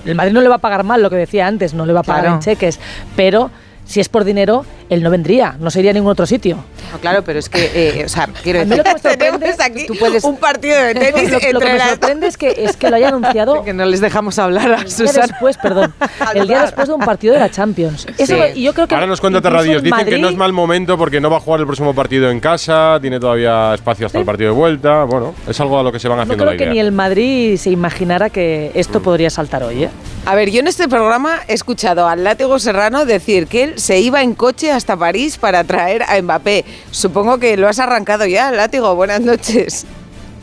el 0.05 0.13
Madrid 0.15 0.33
no 0.33 0.41
le 0.41 0.49
va 0.49 0.55
a 0.55 0.59
pagar 0.59 0.83
mal, 0.83 1.01
lo 1.01 1.09
que 1.09 1.15
decía 1.15 1.47
antes, 1.47 1.73
no 1.73 1.85
le 1.85 1.93
va 1.93 2.01
a 2.01 2.03
pagar 2.03 2.21
Claro. 2.23 2.35
en 2.35 2.41
cheques. 2.41 2.79
Pero 3.15 3.49
si 3.85 3.99
es 3.99 4.09
por 4.09 4.23
dinero, 4.23 4.65
él 4.89 5.01
no 5.03 5.09
vendría, 5.09 5.55
no 5.59 5.69
se 5.71 5.79
iría 5.79 5.91
a 5.91 5.93
ningún 5.93 6.11
otro 6.11 6.25
sitio. 6.25 6.57
No, 6.91 6.99
claro, 6.99 7.23
pero 7.23 7.39
es 7.39 7.49
que, 7.49 7.71
eh, 7.73 8.05
o 8.05 8.09
sea, 8.09 8.27
quiero 8.43 8.59
decir. 8.59 8.77
lo 8.77 8.83
que 8.83 8.93
me 8.93 8.99
sorprende- 8.99 9.55
aquí 9.63 9.85
tú 9.87 9.95
puedes- 9.99 10.23
un 10.23 10.37
partido 10.37 10.75
de 10.81 10.93
tenis 10.95 11.29
lo, 11.31 11.39
lo 11.53 11.59
que 11.59 11.73
me 11.73 11.79
sorprende 11.79 12.27
es 12.27 12.37
que, 12.37 12.55
es 12.65 12.77
que 12.77 12.89
lo 12.89 12.95
haya 12.95 13.09
anunciado 13.09 13.63
que 13.65 13.73
no 13.73 13.85
les 13.85 14.01
dejamos 14.01 14.39
hablar 14.39 14.71
a 14.71 14.75
el 14.77 14.83
día 14.85 14.89
Susana. 14.91 15.27
después, 15.27 15.57
perdón, 15.57 15.93
el 16.33 16.47
día 16.47 16.61
después 16.63 16.87
de 16.87 16.93
un 16.93 17.01
partido 17.01 17.33
de 17.33 17.39
la 17.39 17.49
Champions. 17.49 18.07
Eso 18.17 18.35
Sí. 18.53 18.61
yo 18.63 18.73
creo 18.73 18.87
que 18.87 18.95
Ahora 18.95 19.07
nos 19.07 19.21
cuenta 19.21 19.41
Terradios. 19.41 19.81
Dicen 19.83 19.97
que 19.99 20.05
Madrid- 20.05 20.21
no 20.21 20.29
es 20.29 20.35
mal 20.35 20.51
momento 20.53 20.97
porque 20.97 21.19
no 21.21 21.29
va 21.29 21.37
a 21.37 21.39
jugar 21.39 21.59
el 21.59 21.65
próximo 21.65 21.93
partido 21.93 22.29
en 22.29 22.39
casa, 22.39 22.97
tiene 23.01 23.19
todavía 23.19 23.73
espacio 23.73 24.05
hasta 24.07 24.19
el 24.19 24.25
partido 24.25 24.51
de 24.51 24.55
vuelta. 24.57 25.03
Bueno, 25.03 25.33
es 25.47 25.59
algo 25.59 25.79
a 25.79 25.83
lo 25.83 25.91
que 25.91 25.99
se 25.99 26.07
van 26.07 26.17
No 26.17 26.23
haciendo 26.23 26.43
creo 26.43 26.53
la 26.53 26.57
que 26.57 26.63
idea. 26.65 26.73
ni 26.73 26.79
el 26.79 26.91
Madrid 26.91 27.57
se 27.57 27.69
imaginara 27.71 28.29
que 28.29 28.71
esto 28.75 29.01
podría 29.01 29.29
saltar 29.29 29.63
hoy, 29.63 29.83
¿eh? 29.85 29.89
A 30.25 30.33
ver, 30.35 30.49
yo 30.49 30.59
en 30.59 30.67
este 30.67 30.87
programa 30.87 31.39
he 31.47 31.53
escuchado 31.53 32.07
al 32.07 32.23
látigo 32.23 32.57
Serrano 32.57 33.05
decir 33.05 33.45
que 33.47 33.63
él 33.63 33.74
se 33.75 33.99
iba 33.99 34.21
en 34.21 34.33
coche 34.33 34.71
hasta 34.71 34.97
París 34.97 35.37
para 35.37 35.63
traer 35.63 36.03
a 36.03 36.21
Mbappé. 36.21 36.65
Supongo 36.91 37.37
que 37.37 37.57
lo 37.57 37.67
has 37.67 37.79
arrancado 37.79 38.25
ya, 38.25 38.51
látigo. 38.51 38.95
Buenas 38.95 39.21
noches. 39.21 39.85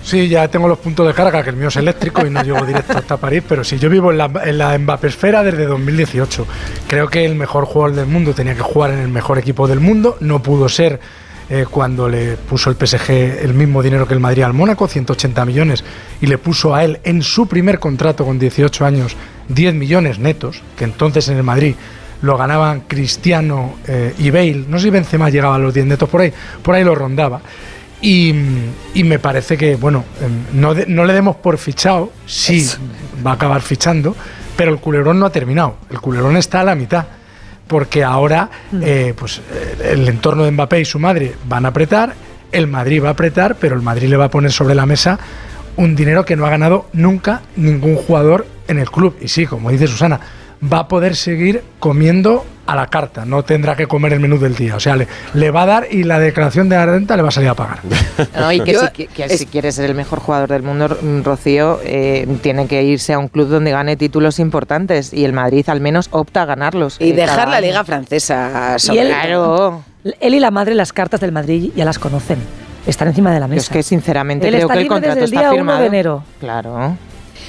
Sí, 0.03 0.29
ya 0.29 0.49
tengo 0.49 0.67
los 0.67 0.79
puntos 0.79 1.07
de 1.07 1.15
carga, 1.15 1.45
que 1.45 1.51
el 1.51 1.57
mío 1.57 1.69
es 1.69 1.77
eléctrico 1.77 2.27
y 2.27 2.31
no 2.31 2.43
llego 2.43 2.65
directo 2.67 2.99
hasta 2.99 3.17
París, 3.17 3.45
pero 3.49 3.63
sí, 3.63 3.79
yo 3.79 3.89
vivo 3.89 4.11
en 4.11 4.19
la, 4.19 4.31
en 4.45 4.59
la 4.59 4.77
Mbappésfera 4.77 5.45
desde 5.45 5.65
2018. 5.67 6.47
Creo 6.89 7.09
que 7.09 7.25
el 7.25 7.37
mejor 7.37 7.67
jugador 7.67 7.97
del 7.97 8.07
mundo 8.07 8.35
tenía 8.35 8.55
que 8.55 8.63
jugar 8.63 8.91
en 8.91 8.99
el 8.99 9.09
mejor 9.09 9.39
equipo 9.39 9.69
del 9.69 9.79
mundo, 9.79 10.17
no 10.21 10.43
pudo 10.43 10.69
ser 10.69 10.99
eh, 11.49 11.67
cuando 11.71 12.09
le 12.09 12.37
puso 12.37 12.71
el 12.71 12.77
PSG 12.77 13.11
el 13.43 13.55
mismo 13.55 13.83
dinero 13.83 14.09
que 14.09 14.15
el 14.15 14.21
Madrid 14.21 14.43
al 14.43 14.55
Mónaco, 14.55 14.89
180 14.89 15.45
millones, 15.45 15.85
y 16.21 16.27
le 16.27 16.39
puso 16.39 16.75
a 16.75 16.83
él 16.83 16.99
en 17.05 17.23
su 17.23 17.47
primer 17.47 17.79
contrato 17.79 18.25
con 18.25 18.39
18 18.39 18.85
años 18.85 19.17
10 19.49 19.75
millones 19.75 20.19
netos, 20.19 20.63
que 20.77 20.85
entonces 20.85 21.29
en 21.29 21.37
el 21.37 21.43
Madrid 21.43 21.75
lo 22.23 22.37
ganaban 22.37 22.83
Cristiano 22.87 23.75
eh, 23.87 24.15
y 24.19 24.31
Bale, 24.31 24.65
no 24.69 24.79
sé 24.79 24.85
si 24.85 24.91
Benzema 24.91 25.29
llegaba 25.31 25.57
a 25.57 25.59
los 25.59 25.75
10 25.75 25.87
netos 25.87 26.09
por 26.09 26.21
ahí, 26.23 26.33
por 26.63 26.75
ahí 26.75 26.85
lo 26.85 26.95
rondaba. 26.95 27.41
Y, 28.01 28.35
y 28.95 29.05
me 29.05 29.19
parece 29.21 29.57
que, 29.57 29.77
bueno, 29.77 30.05
em, 30.21 30.61
no, 30.61 30.75
de- 30.75 30.87
no 30.87 31.05
le 31.05 31.13
demos 31.13 31.37
por 31.37 31.57
fichado, 31.59 32.13
sí 32.27 32.67
va 33.25 33.33
a 33.33 33.35
acabar 33.35 33.61
fichando, 33.63 34.17
pero 34.57 34.73
el 34.73 34.79
culebrón 34.79 35.21
no 35.21 35.27
ha 35.27 35.31
terminado. 35.31 35.77
El 35.91 36.01
culebrón 36.01 36.37
está 36.37 36.61
a 36.61 36.65
la 36.65 36.75
mitad. 36.75 37.07
Porque 37.69 38.03
ahora, 38.03 38.51
eh, 38.83 39.15
pues 39.17 39.39
eh, 39.53 39.93
el 39.93 40.09
entorno 40.09 40.43
de 40.45 40.51
Mbappé 40.51 40.81
y 40.81 40.85
su 40.85 40.99
madre 40.99 41.35
van 41.49 41.65
a 41.65 41.69
apretar, 41.69 42.13
el 42.51 42.67
Madrid 42.67 43.03
va 43.03 43.09
a 43.09 43.13
apretar, 43.13 43.55
pero 43.59 43.77
el 43.77 43.83
Madrid 43.83 44.09
le 44.09 44.17
va 44.17 44.25
a 44.27 44.31
poner 44.31 44.51
sobre 44.53 44.75
la 44.75 44.85
mesa 44.85 45.19
un 45.77 45.95
dinero 45.95 46.25
que 46.25 46.37
no 46.37 46.45
ha 46.45 46.51
ganado 46.51 46.89
nunca 46.93 47.41
ningún 47.57 47.95
jugador 47.97 48.47
en 48.69 48.79
el 48.79 48.91
club. 48.91 49.17
Y 49.23 49.29
sí, 49.29 49.47
como 49.47 49.71
dice 49.71 49.87
Susana, 49.87 50.21
va 50.71 50.81
a 50.81 50.89
poder 50.89 51.17
seguir 51.17 51.63
comiendo 51.79 52.45
a 52.65 52.77
la 52.77 52.87
carta, 52.87 53.25
no 53.25 53.43
tendrá 53.43 53.75
que 53.75 53.87
comer 53.89 54.13
el 54.13 54.21
menú 54.21 54.39
del 54.39 54.55
día. 54.55 54.77
O 54.77 54.81
sea, 54.81 54.95
le, 54.95 55.09
le 55.35 55.51
va 55.51 55.63
a 55.63 55.67
dar 55.67 55.87
y 55.91 56.05
la 56.05 56.21
declaración 56.21 56.69
de 56.69 56.77
la 56.77 56.87
renta 56.87 57.17
le 57.17 57.23
va 57.23 57.29
a 57.29 57.33
salir 57.33 57.49
a 57.49 57.55
pagar. 57.55 57.81
No, 58.39 58.53
y 58.53 58.61
que, 58.61 58.73
Yo- 58.75 58.81
si, 58.87 58.89
que- 58.93 59.07
que 59.09 59.25
es- 59.25 59.39
si 59.39 59.47
quiere 59.47 59.73
ser 59.73 59.87
el 59.91 59.97
mejor 59.97 60.21
jugador 60.21 60.49
del 60.49 60.63
mundo, 60.63 60.97
mm, 61.01 61.23
Rocío, 61.23 61.81
eh, 61.83 62.27
tiene 62.41 62.69
que 62.69 62.83
irse 62.85 63.13
a 63.15 63.19
un 63.19 63.27
club 63.29 63.49
donde 63.49 63.73
gane 63.73 63.97
títulos 63.97 64.39
importantes 64.39 65.13
y 65.13 65.25
el 65.25 65.33
Madrid 65.33 65.69
al 65.69 65.81
menos 65.81 66.07
opta 66.13 66.43
a 66.43 66.45
ganarlos. 66.45 66.97
Y 67.01 67.11
eh, 67.11 67.15
dejar 67.15 67.49
la 67.49 67.57
año. 67.57 67.67
liga 67.67 67.85
francesa. 67.85 68.77
Y 68.93 68.99
él- 68.99 69.09
Claro. 69.09 69.83
Él 70.21 70.35
y 70.35 70.41
la 70.41 70.51
madre, 70.53 70.75
las 70.77 70.93
cartas 70.93 71.21
del 71.21 71.33
Madrid 71.33 71.71
ya 71.75 71.85
las 71.85 71.99
conocen. 71.99 72.39
Están 72.87 73.09
encima 73.09 73.33
de 73.33 73.41
la 73.41 73.47
Yo 73.49 73.55
es 73.55 73.59
mesa. 73.63 73.73
que 73.73 73.83
sinceramente 73.83 74.47
Él 74.49 74.55
creo 74.55 74.67
está 74.67 74.75
que 74.75 74.81
el 74.83 74.89
contrato 74.89 75.15
desde 75.17 75.25
el 75.27 75.33
está 75.33 75.41
día 75.41 75.49
1 75.51 75.57
firmado. 75.57 75.81
de 75.81 75.87
enero. 75.87 76.25
Claro. 76.41 76.97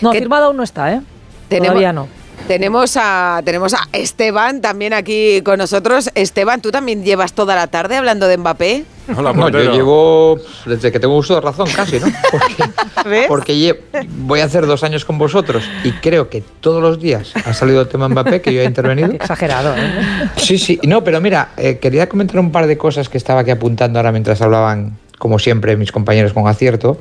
No, 0.02 0.12
¿Qué- 0.12 0.20
firmado 0.20 0.46
aún 0.46 0.58
no 0.58 0.64
está, 0.64 0.92
¿eh? 0.94 1.02
Tenemos- 1.50 1.68
Todavía 1.70 1.94
no. 1.94 2.08
Tenemos 2.48 2.98
a, 2.98 3.42
tenemos 3.46 3.74
a 3.74 3.88
Esteban 3.94 4.62
también 4.62 4.94
aquí 4.94 5.42
con 5.42 5.58
nosotros. 5.58 6.10
Esteban, 6.14 6.62
¿tú 6.62 6.72
también 6.72 7.04
llevas 7.04 7.34
toda 7.34 7.56
la 7.56 7.68
tarde 7.68 7.96
hablando 7.96 8.28
de 8.28 8.38
Mbappé? 8.38 8.84
Hola, 9.16 9.34
no, 9.34 9.50
yo 9.50 9.72
llevo 9.72 10.38
desde 10.66 10.92
que 10.92 11.00
tengo 11.00 11.16
uso 11.18 11.36
de 11.36 11.42
razón 11.42 11.68
casi, 11.76 12.00
¿no? 12.00 12.08
Porque, 12.32 13.26
porque 13.28 13.80
voy 14.10 14.42
a 14.42 14.46
hacer 14.46 14.66
dos 14.66 14.84
años 14.84 15.04
con 15.06 15.18
vosotros 15.18 15.64
y 15.84 15.92
creo 15.94 16.30
que 16.30 16.42
todos 16.62 16.82
los 16.82 17.00
días 17.00 17.34
ha 17.46 17.54
salido 17.54 17.82
el 17.82 17.88
tema 17.88 18.08
Mbappé 18.10 18.42
que 18.42 18.54
yo 18.54 18.62
he 18.62 18.66
intervenido. 18.66 19.12
Exagerado, 19.14 19.74
¿eh? 19.76 20.30
Sí, 20.38 20.58
sí. 20.58 20.80
No, 20.84 21.04
pero 21.04 21.22
mira, 21.22 21.50
eh, 21.58 21.80
quería 21.80 22.08
comentar 22.08 22.40
un 22.40 22.52
par 22.52 22.68
de 22.68 22.78
cosas 22.78 23.10
que 23.10 23.18
estaba 23.18 23.42
aquí 23.42 23.52
apuntando 23.52 24.00
ahora 24.00 24.12
mientras 24.12 24.42
hablaban, 24.42 24.98
como 25.18 25.40
siempre, 25.40 25.78
mis 25.78 25.92
compañeros 25.92 26.34
con 26.34 26.48
acierto. 26.48 26.98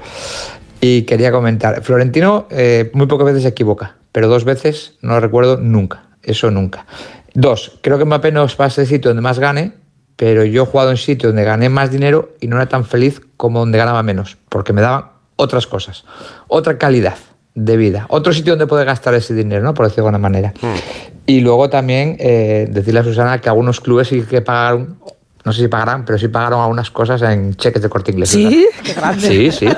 Y 0.80 1.02
quería 1.02 1.30
comentar, 1.30 1.82
Florentino 1.82 2.49
eh, 2.50 2.90
muy 2.94 3.06
pocas 3.06 3.26
veces 3.26 3.42
se 3.42 3.49
equivoca, 3.50 3.94
pero 4.12 4.28
dos 4.28 4.45
veces 4.45 4.95
no 5.00 5.14
lo 5.14 5.21
recuerdo 5.21 5.59
nunca, 5.59 6.04
eso 6.23 6.50
nunca. 6.50 6.87
Dos, 7.35 7.78
creo 7.83 7.99
que 7.99 8.04
Mbappé 8.04 8.31
no 8.31 8.45
es 8.45 8.54
para 8.54 8.69
ese 8.69 8.87
sitio 8.87 9.11
donde 9.11 9.23
más 9.23 9.38
gane, 9.38 9.73
pero 10.16 10.45
yo 10.45 10.62
he 10.62 10.66
jugado 10.66 10.90
en 10.90 10.99
sitio 10.99 11.31
donde 11.31 11.45
gané 11.45 11.69
más 11.69 11.90
dinero 11.90 12.35
y 12.40 12.47
no 12.47 12.57
era 12.57 12.66
tan 12.66 12.85
feliz 12.85 13.21
como 13.37 13.61
donde 13.61 13.78
ganaba 13.78 14.02
menos, 14.02 14.37
porque 14.49 14.73
me 14.73 14.83
daban 14.83 15.07
otras 15.37 15.66
cosas, 15.66 16.04
otra 16.49 16.78
calidad 16.78 17.16
de 17.54 17.76
vida, 17.76 18.07
otro 18.09 18.33
sitio 18.33 18.52
donde 18.52 18.66
poder 18.66 18.87
gastar 18.87 19.14
ese 19.14 19.35
dinero, 19.35 19.62
¿no? 19.62 19.75
por 19.75 19.87
decirlo 19.87 20.04
de 20.04 20.09
alguna 20.09 20.19
manera. 20.19 20.54
Hmm. 20.61 20.76
Y 21.26 21.40
luego 21.40 21.71
también 21.71 22.16
eh, 22.19 22.69
decirle 22.71 23.00
a 23.00 23.04
Susana 23.04 23.40
que 23.40 23.49
algunos 23.49 23.81
clubes 23.81 24.09
sí 24.09 24.23
que 24.23 24.42
pagaron 24.42 24.99
no 25.44 25.52
sé 25.52 25.62
si 25.62 25.68
pagarán, 25.68 26.04
pero 26.04 26.18
sí 26.18 26.28
pagaron 26.28 26.61
algunas 26.61 26.90
cosas 26.90 27.20
en 27.22 27.54
cheques 27.54 27.82
de 27.82 27.88
corte 27.88 28.12
inglés. 28.12 28.28
¿Sí? 28.30 28.68
Qué 28.84 28.94
grande. 28.94 29.26
Sí, 29.26 29.50
sí. 29.50 29.68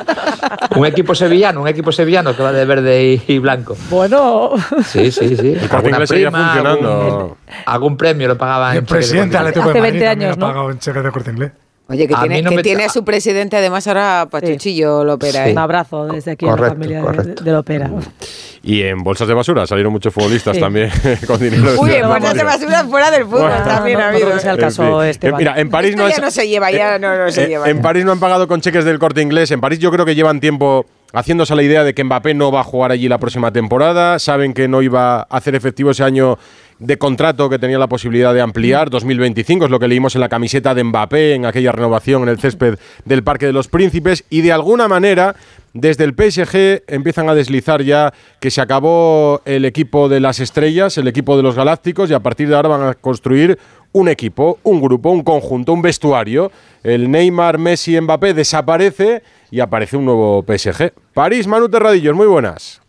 Un 0.77 0.87
equipo 0.87 1.15
sevillano, 1.15 1.63
un 1.63 1.69
equipo 1.69 1.91
sevillano 1.91 2.37
que 2.37 2.43
va 2.43 2.53
de 2.53 2.65
verde 2.67 3.23
y 3.27 3.39
blanco. 3.39 3.77
Bueno. 3.89 4.51
Sí, 4.85 5.11
sí, 5.11 5.37
sí. 5.37 5.57
El 5.61 5.69
corte 5.69 5.89
inglés 5.89 6.09
seguía 6.09 6.31
funcionando. 6.31 7.39
Algún, 7.67 7.97
premio 7.97 8.29
lo 8.29 8.37
pagaba 8.37 8.75
El 8.75 8.85
presidente 8.85 9.37
Atlético 9.37 9.69
de 9.69 9.81
Madrid 9.81 9.93
20 9.93 10.09
años, 10.09 10.39
¿no? 10.39 10.47
pagado 10.49 10.71
en 10.71 10.79
cheques 10.79 11.03
de 11.03 11.11
corte 11.11 11.31
inglés. 11.31 11.53
Oye, 11.87 12.09
que, 12.09 12.15
tiene, 12.15 12.43
que 12.43 12.63
tiene, 12.63 12.85
a 12.85 12.89
su 12.89 13.05
presidente, 13.05 13.59
además 13.59 13.87
ahora 13.87 14.27
Pachuchillo 14.31 15.05
lo 15.05 15.15
opera. 15.15 15.49
¿eh? 15.49 15.53
Un 15.53 15.59
abrazo 15.59 16.07
desde 16.07 16.31
aquí 16.31 16.47
a 16.47 16.57
la 16.57 16.69
familia 16.69 17.03
de, 17.03 17.35
de, 17.35 17.53
Lopera. 17.53 17.91
Y 18.63 18.81
en 18.83 19.03
bolsas 19.03 19.29
de 19.29 19.35
basura 19.35 19.67
salieron 19.67 19.93
muchos 19.93 20.15
futbolistas 20.15 20.59
también 20.59 20.91
con 21.27 21.39
dinero. 21.39 21.79
Uy, 21.79 21.93
en 21.93 22.09
bolsas 22.09 22.35
de 22.35 22.43
basura 22.43 22.85
fuera 22.85 23.11
del 23.11 23.25
fútbol 23.25 23.53
también 23.65 24.01
ha 24.01 24.09
habido. 24.09 24.33
el 24.33 24.59
caso 24.59 25.03
este, 25.03 25.31
Mira, 25.33 25.61
en 25.61 25.69
París 25.69 25.95
no, 25.95 26.09
ya 26.09 26.19
no 26.19 26.31
se 26.31 26.49
lleva, 26.49 26.71
ya 26.71 26.99
no, 26.99 27.19
no 27.19 27.31
se 27.31 27.49
lleva. 27.49 27.69
En 27.69 27.83
París 27.83 28.07
no 28.07 28.13
han 28.13 28.21
pagado 28.21 28.49
con 28.49 28.63
cheques 28.63 28.87
del 28.87 28.99
corte 28.99 29.21
inglés. 29.21 29.51
En 29.51 29.61
París 29.61 29.79
yo 29.79 29.91
creo 29.91 30.07
que 30.07 30.15
llevan 30.15 30.41
tiempo 30.41 30.87
haciéndose 31.15 31.55
la 31.55 31.63
idea 31.63 31.85
de 31.85 31.95
que 31.95 32.05
Mbappé 32.05 32.35
no 32.35 32.53
va 32.53 32.61
a 32.61 32.65
jugar 32.65 32.91
allí 32.91 33.09
la 33.09 33.19
próxima 33.19 33.53
temporada. 33.53 34.19
Saben 34.19 34.53
que 34.53 34.69
no 34.69 34.83
iba 34.83 35.21
a 35.21 35.23
hacer 35.23 35.55
efectivo 35.55 35.93
ese 35.93 36.05
año 36.05 36.39
de 36.79 36.99
contrato 36.99 37.49
que 37.49 37.59
tenía 37.59 37.79
la 37.79 37.89
posibilidad 37.89 38.35
de 38.35 38.41
ampliar, 38.41 38.91
2025 38.91 39.67
es 39.67 39.71
lo 39.71 39.79
que 39.79 39.87
leímos 39.89 40.17
en 40.17 40.21
la 40.21 40.29
camiseta 40.29 40.75
de 40.75 40.83
Mbappé, 40.83 41.35
en 41.35 41.47
aquella 41.47 41.71
renovación 41.71 42.25
en 42.25 42.31
el 42.31 42.39
césped 42.39 42.79
del 43.05 43.23
Parque 43.23 43.47
de 43.47 43.53
los 43.53 43.69
Príncipes, 43.69 44.25
y 44.29 44.41
de 44.41 44.53
alguna 44.53 44.89
manera 44.89 45.37
desde 45.73 46.05
el 46.05 46.15
PSG 46.15 46.85
empiezan 46.89 47.29
a 47.29 47.35
deslizar 47.35 47.83
ya 47.83 48.13
que 48.41 48.51
se 48.51 48.61
acabó 48.61 49.41
el 49.45 49.65
equipo 49.65 50.09
de 50.09 50.21
las 50.21 50.41
estrellas, 50.41 50.99
el 50.99 51.09
equipo 51.09 51.37
de 51.37 51.45
los 51.45 51.55
galácticos, 51.55 52.11
y 52.11 52.15
a 52.15 52.21
partir 52.21 52.49
de 52.49 52.57
ahora 52.57 52.69
van 52.69 52.83
a 52.83 52.95
construir 52.95 53.59
un 53.95 54.09
equipo, 54.09 54.59
un 54.65 54.81
grupo, 54.81 55.11
un 55.11 55.23
conjunto, 55.23 55.73
un 55.73 55.81
vestuario. 55.81 56.51
El 56.83 57.11
Neymar, 57.11 57.59
Messi, 57.59 57.99
Mbappé 57.99 58.35
desaparece 58.35 59.23
y 59.51 59.61
aparece 59.61 59.97
un 59.97 60.05
nuevo 60.05 60.45
PSG. 60.47 60.93
París, 61.15 61.47
Manu 61.47 61.69
Terradillos, 61.69 62.15
muy 62.15 62.27
buenas. 62.27 62.83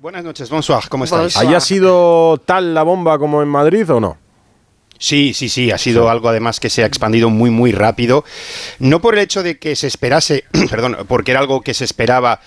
Buenas 0.00 0.24
noches, 0.24 0.48
bonsoir, 0.48 0.88
¿cómo 0.88 1.04
estáis? 1.04 1.36
¿Haya 1.36 1.60
sido 1.60 2.38
tal 2.38 2.72
la 2.72 2.82
bomba 2.82 3.18
como 3.18 3.42
en 3.42 3.48
Madrid 3.48 3.90
o 3.90 4.00
no? 4.00 4.16
Sí, 4.98 5.32
sí, 5.34 5.48
sí, 5.48 5.70
ha 5.70 5.78
sido 5.78 6.08
algo 6.08 6.28
además 6.28 6.60
que 6.60 6.70
se 6.70 6.82
ha 6.82 6.86
expandido 6.86 7.30
muy, 7.30 7.50
muy 7.50 7.72
rápido. 7.72 8.24
No 8.78 9.00
por 9.00 9.14
el 9.14 9.20
hecho 9.20 9.42
de 9.42 9.58
que 9.58 9.76
se 9.76 9.86
esperase, 9.86 10.44
perdón, 10.70 10.96
porque 11.06 11.32
era 11.32 11.40
algo 11.40 11.60
que 11.60 11.74
se 11.74 11.84
esperaba 11.84 12.40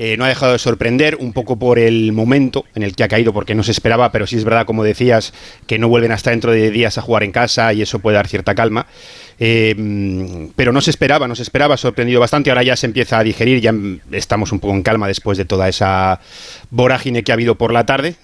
eh, 0.00 0.16
no 0.16 0.24
ha 0.24 0.28
dejado 0.28 0.52
de 0.52 0.60
sorprender, 0.60 1.16
un 1.16 1.32
poco 1.32 1.58
por 1.58 1.76
el 1.78 2.12
momento 2.12 2.64
en 2.76 2.84
el 2.84 2.94
que 2.94 3.02
ha 3.02 3.08
caído, 3.08 3.32
porque 3.32 3.56
no 3.56 3.64
se 3.64 3.72
esperaba, 3.72 4.12
pero 4.12 4.28
sí 4.28 4.36
es 4.36 4.44
verdad, 4.44 4.64
como 4.64 4.84
decías, 4.84 5.34
que 5.66 5.76
no 5.80 5.88
vuelven 5.88 6.12
hasta 6.12 6.30
dentro 6.30 6.52
de 6.52 6.70
días 6.70 6.98
a 6.98 7.02
jugar 7.02 7.24
en 7.24 7.32
casa 7.32 7.72
y 7.72 7.82
eso 7.82 7.98
puede 7.98 8.14
dar 8.14 8.28
cierta 8.28 8.54
calma. 8.54 8.86
Eh, 9.40 9.74
pero 10.54 10.72
no 10.72 10.80
se 10.80 10.90
esperaba, 10.90 11.26
no 11.26 11.34
se 11.34 11.42
esperaba, 11.42 11.76
sorprendido 11.76 12.20
bastante. 12.20 12.50
Ahora 12.50 12.62
ya 12.62 12.76
se 12.76 12.86
empieza 12.86 13.18
a 13.18 13.24
digerir, 13.24 13.60
ya 13.60 13.74
estamos 14.12 14.52
un 14.52 14.60
poco 14.60 14.72
en 14.74 14.84
calma 14.84 15.08
después 15.08 15.36
de 15.36 15.44
toda 15.44 15.68
esa 15.68 16.20
vorágine 16.70 17.24
que 17.24 17.32
ha 17.32 17.34
habido 17.34 17.56
por 17.56 17.72
la 17.72 17.84
tarde 17.84 18.14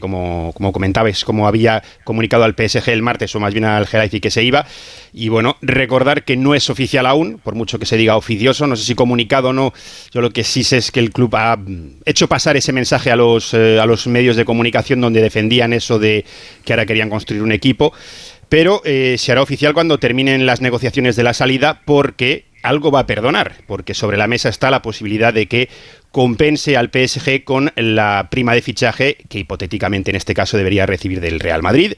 como, 0.00 0.52
como 0.54 0.72
comentabais, 0.72 1.24
como 1.24 1.46
había 1.46 1.82
comunicado 2.04 2.44
al 2.44 2.54
PSG 2.54 2.90
el 2.90 3.02
martes, 3.02 3.34
o 3.34 3.40
más 3.40 3.52
bien 3.52 3.64
al 3.64 3.86
Gelaifi 3.86 4.20
que 4.20 4.30
se 4.30 4.42
iba. 4.42 4.66
Y 5.12 5.28
bueno, 5.28 5.56
recordar 5.62 6.24
que 6.24 6.36
no 6.36 6.54
es 6.54 6.68
oficial 6.70 7.06
aún, 7.06 7.38
por 7.42 7.54
mucho 7.54 7.78
que 7.78 7.86
se 7.86 7.96
diga 7.96 8.16
oficioso, 8.16 8.66
no 8.66 8.76
sé 8.76 8.84
si 8.84 8.94
comunicado 8.94 9.48
o 9.48 9.52
no. 9.52 9.72
Yo 10.12 10.20
lo 10.20 10.30
que 10.30 10.44
sí 10.44 10.64
sé 10.64 10.78
es 10.78 10.90
que 10.90 11.00
el 11.00 11.10
club 11.10 11.34
ha 11.36 11.58
hecho 12.04 12.28
pasar 12.28 12.56
ese 12.56 12.72
mensaje 12.72 13.10
a 13.10 13.16
los, 13.16 13.54
eh, 13.54 13.78
a 13.80 13.86
los 13.86 14.06
medios 14.06 14.36
de 14.36 14.44
comunicación 14.44 15.00
donde 15.00 15.22
defendían 15.22 15.72
eso 15.72 15.98
de 15.98 16.24
que 16.64 16.72
ahora 16.72 16.86
querían 16.86 17.10
construir 17.10 17.42
un 17.42 17.52
equipo. 17.52 17.92
Pero 18.48 18.80
eh, 18.84 19.16
se 19.18 19.32
hará 19.32 19.42
oficial 19.42 19.74
cuando 19.74 19.98
terminen 19.98 20.46
las 20.46 20.60
negociaciones 20.60 21.16
de 21.16 21.24
la 21.24 21.34
salida 21.34 21.82
porque 21.84 22.44
algo 22.66 22.90
va 22.90 23.00
a 23.00 23.06
perdonar, 23.06 23.54
porque 23.66 23.94
sobre 23.94 24.16
la 24.16 24.26
mesa 24.26 24.48
está 24.48 24.70
la 24.70 24.82
posibilidad 24.82 25.32
de 25.32 25.46
que 25.46 25.68
compense 26.10 26.76
al 26.76 26.90
PSG 26.90 27.44
con 27.44 27.72
la 27.76 28.28
prima 28.30 28.54
de 28.54 28.62
fichaje 28.62 29.18
que 29.28 29.38
hipotéticamente 29.38 30.10
en 30.10 30.16
este 30.16 30.34
caso 30.34 30.56
debería 30.56 30.86
recibir 30.86 31.20
del 31.20 31.40
Real 31.40 31.62
Madrid. 31.62 31.94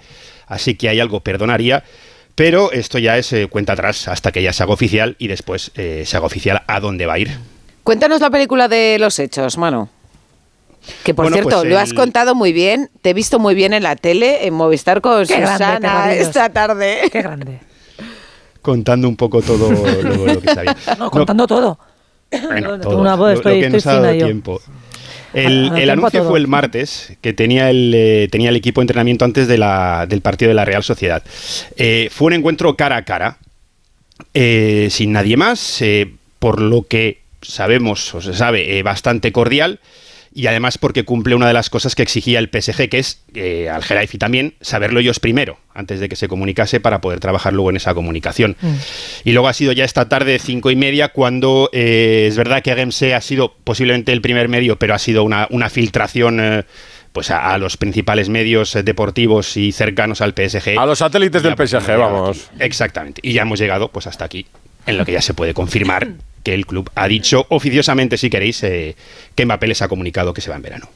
Así 0.47 0.75
que 0.75 0.89
hay 0.89 1.01
algo 1.01 1.21
perdonaría. 1.21 1.85
Pero 2.35 2.71
esto 2.71 2.99
ya 2.99 3.19
es 3.19 3.33
eh, 3.33 3.49
cuenta 3.49 3.73
atrás 3.73 4.07
hasta 4.07 4.31
que 4.31 4.43
ya 4.43 4.53
se 4.53 4.63
haga 4.63 4.73
oficial 4.73 5.17
y 5.19 5.27
después 5.27 5.73
eh, 5.75 6.05
se 6.07 6.17
haga 6.17 6.27
oficial 6.27 6.63
a 6.69 6.79
dónde 6.79 7.05
va 7.05 7.15
a 7.15 7.19
ir. 7.19 7.31
Cuéntanos 7.83 8.21
la 8.21 8.31
película 8.31 8.69
de 8.69 8.97
los 9.01 9.19
hechos, 9.19 9.59
mano. 9.59 9.89
Que 11.03 11.15
por 11.15 11.33
cierto, 11.33 11.51
pues 11.51 11.69
lo 11.69 11.79
has 11.79 11.93
contado 11.93 12.35
muy 12.35 12.53
bien, 12.53 12.91
te 13.03 13.11
he 13.11 13.15
visto 13.15 13.39
muy 13.41 13.57
bien 13.57 13.73
en 13.73 13.83
la 13.83 13.97
tele, 13.97 14.47
en 14.47 14.55
Movistar 14.55 15.01
con 15.01 15.27
Susana 15.27 16.13
esta 16.13 16.49
tarde. 16.51 17.09
Qué 17.11 17.23
grande. 17.23 17.59
Contando 18.69 19.09
un 19.09 19.17
poco 19.17 19.41
todo 19.41 19.73
lo, 19.73 20.41
que 20.43 20.49
sabía. 20.55 20.77
No, 20.99 21.11
contando 21.11 21.47
todo. 21.47 21.79
Bueno, 22.31 22.79
todo, 22.79 23.31
estoy, 23.31 23.63
lo, 23.63 23.63
que 23.63 23.71
nos 23.71 23.87
ha 23.87 23.99
dado 23.99 24.13
tiempo. 24.13 24.61
El, 25.33 25.73
el 25.75 25.89
anuncio 25.89 26.23
fue 26.29 26.39
el 26.39 26.49
martes, 26.49 27.17
que 27.23 27.33
tenía 27.33 27.71
el, 27.71 27.95
eh, 27.97 28.29
tenía 28.31 28.51
el 28.51 28.57
equipo 28.57 28.83
de 28.83 28.83
entrenamiento 28.83 29.25
antes 29.25 29.49
de 29.49 29.57
la, 29.57 30.05
del 30.07 30.21
partido 30.21 30.51
de 30.51 30.55
la 30.55 30.67
Real 30.67 30.83
Sociedad. 30.83 31.23
Eh, 31.79 32.11
fue 32.13 32.27
un 32.27 32.35
encuentro 32.35 32.77
cara 32.77 32.97
a 32.97 33.07
cara, 33.07 33.39
eh, 34.35 34.89
sin 34.91 35.13
nadie 35.13 35.39
más, 35.39 35.83
por 36.39 36.61
lo 36.61 36.83
que 36.83 37.23
sabemos, 37.41 38.15
o 38.15 38.21
se 38.21 38.35
sabe, 38.35 38.83
bastante 38.83 39.33
cordial 39.33 39.81
y 40.39 40.47
además 40.47 40.79
porque 40.79 41.05
cumple 41.05 41.35
una 41.35 41.49
de 41.49 41.53
las 41.53 41.69
cosas 41.69 41.97
que 41.97 42.03
exigía 42.05 42.39
el 42.39 42.49
PSG, 42.49 42.89
que 42.89 43.01
es 43.01 43.25
eh, 43.35 43.69
al 43.69 43.83
Geraifi 43.83 44.19
también 44.19 44.55
saberlo 44.61 45.01
ellos 45.01 45.19
primero, 45.19 45.59
antes 45.75 45.99
de 45.99 46.09
que 46.09 46.15
se 46.15 46.29
comunicase 46.29 46.79
para 46.79 47.01
poder 47.01 47.19
trabajar 47.19 47.53
luego 47.53 47.71
en 47.71 47.77
esa 47.77 47.93
comunicación. 47.93 48.57
Mm. 48.61 48.75
Y 49.25 49.33
luego 49.33 49.49
ha 49.49 49.53
sido 49.53 49.73
ya 49.73 49.85
esta 49.85 50.09
tarde, 50.09 50.39
cinco 50.39 50.71
y 50.71 50.77
media, 50.77 51.09
cuando 51.09 51.71
eh, 51.73 52.27
es 52.29 52.37
verdad 52.37 52.63
que 52.63 52.73
GMC 52.73 53.15
ha 53.15 53.21
sido 53.21 53.53
posiblemente 53.65 54.13
el 54.13 54.21
primer 54.21 54.49
medio, 54.49 54.79
pero 54.79 54.95
ha 54.95 55.01
sido 55.01 55.25
una, 55.25 55.71
filtración. 55.71 56.39
Eh, 56.39 56.63
pues 57.11 57.33
a, 57.33 57.59
los 57.59 57.77
principales 57.77 58.29
medios 58.29 58.79
deportivos 58.85 59.57
y 59.57 59.73
cercanos 59.73 60.21
al 60.21 60.35
PSG. 60.35 60.79
A 60.79 60.87
los 60.87 61.01
satélites 61.01 61.43
del 61.43 61.57
PSG, 61.57 61.97
vamos. 61.99 62.49
Exactamente. 62.61 63.21
Y 63.25 63.33
ya 63.33 63.43
hemos 63.43 63.59
llegado 63.59 63.89
pues 63.89 64.07
hasta 64.07 64.27
aquí, 64.27 64.47
en 64.87 64.99
lo 64.99 65.05
que 65.05 65.13
ya 65.13 65.23
se 65.23 65.35
puede 65.35 65.53
confirmar 65.53 66.07
que 66.49 66.55
el 66.55 66.65
club 66.65 66.91
ha 66.95 67.07
dicho 67.09 67.45
oficiosamente, 67.51 68.17
si 68.17 68.31
queréis, 68.31 68.63
eh, 68.63 68.97
que 69.35 69.45
Mbappé 69.45 69.67
les 69.67 69.83
ha 69.83 69.89
comunicado 69.89 70.33
que 70.33 70.41
se 70.41 70.49
va 70.49 70.57
en 70.57 70.63
verano. 70.63 70.89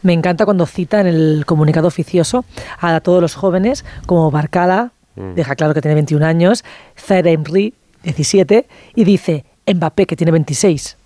Me 0.00 0.14
encanta 0.14 0.46
cuando 0.46 0.64
cita 0.64 1.02
en 1.02 1.06
el 1.06 1.44
comunicado 1.44 1.86
oficioso 1.86 2.46
a 2.78 2.98
todos 3.00 3.20
los 3.20 3.34
jóvenes, 3.34 3.84
como 4.06 4.30
Barcala, 4.30 4.92
mm. 5.16 5.34
deja 5.34 5.54
claro 5.54 5.74
que 5.74 5.82
tiene 5.82 5.96
21 5.96 6.24
años, 6.24 6.64
Zaire 6.98 7.32
Emery, 7.32 7.74
17, 8.04 8.66
y 8.94 9.04
dice 9.04 9.44
Mbappé, 9.66 10.06
que 10.06 10.16
tiene 10.16 10.32
26 10.32 10.96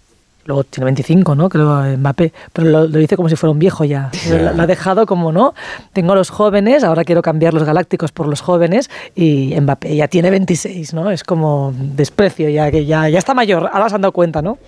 luego 0.45 0.65
tiene 0.65 0.87
25, 0.87 1.35
¿no? 1.35 1.49
Creo 1.49 1.97
Mbappé, 1.97 2.33
pero 2.53 2.69
lo, 2.69 2.87
dice 2.87 3.17
como 3.17 3.29
si 3.29 3.37
fuera 3.37 3.53
un 3.53 3.59
viejo 3.59 3.85
ya. 3.85 4.11
Lo, 4.29 4.63
ha 4.63 4.67
dejado 4.67 5.07
como, 5.07 5.33
¿no? 5.33 5.55
Tengo 5.93 6.13
a 6.13 6.17
los 6.17 6.31
jóvenes, 6.31 6.85
ahora 6.85 7.05
quiero 7.05 7.23
cambiar 7.23 7.55
los 7.55 7.65
galácticos 7.65 8.13
por 8.13 8.27
los 8.27 8.41
jóvenes 8.41 8.91
y 9.15 9.55
Mbappé 9.61 9.97
ya 9.97 10.09
tiene 10.09 10.31
26, 10.31 10.95
¿no? 10.95 11.11
Es 11.11 11.25
como 11.25 11.73
desprecio, 11.77 12.49
ya 12.49 12.71
que 12.71 12.85
ya, 12.87 13.09
ya 13.09 13.19
está 13.19 13.35
mayor, 13.35 13.71
ahora 13.73 13.89
se 13.89 13.95
han 13.95 14.03
dado 14.03 14.13
cuenta, 14.13 14.43
¿no? 14.43 14.59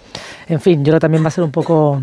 En 0.49 0.61
fin, 0.61 0.81
yo 0.81 0.91
creo 0.91 0.97
que 0.97 1.01
también 1.01 1.25
va 1.25 1.29
a 1.29 1.33
ser 1.33 1.45
un 1.45 1.53
poco 1.53 2.03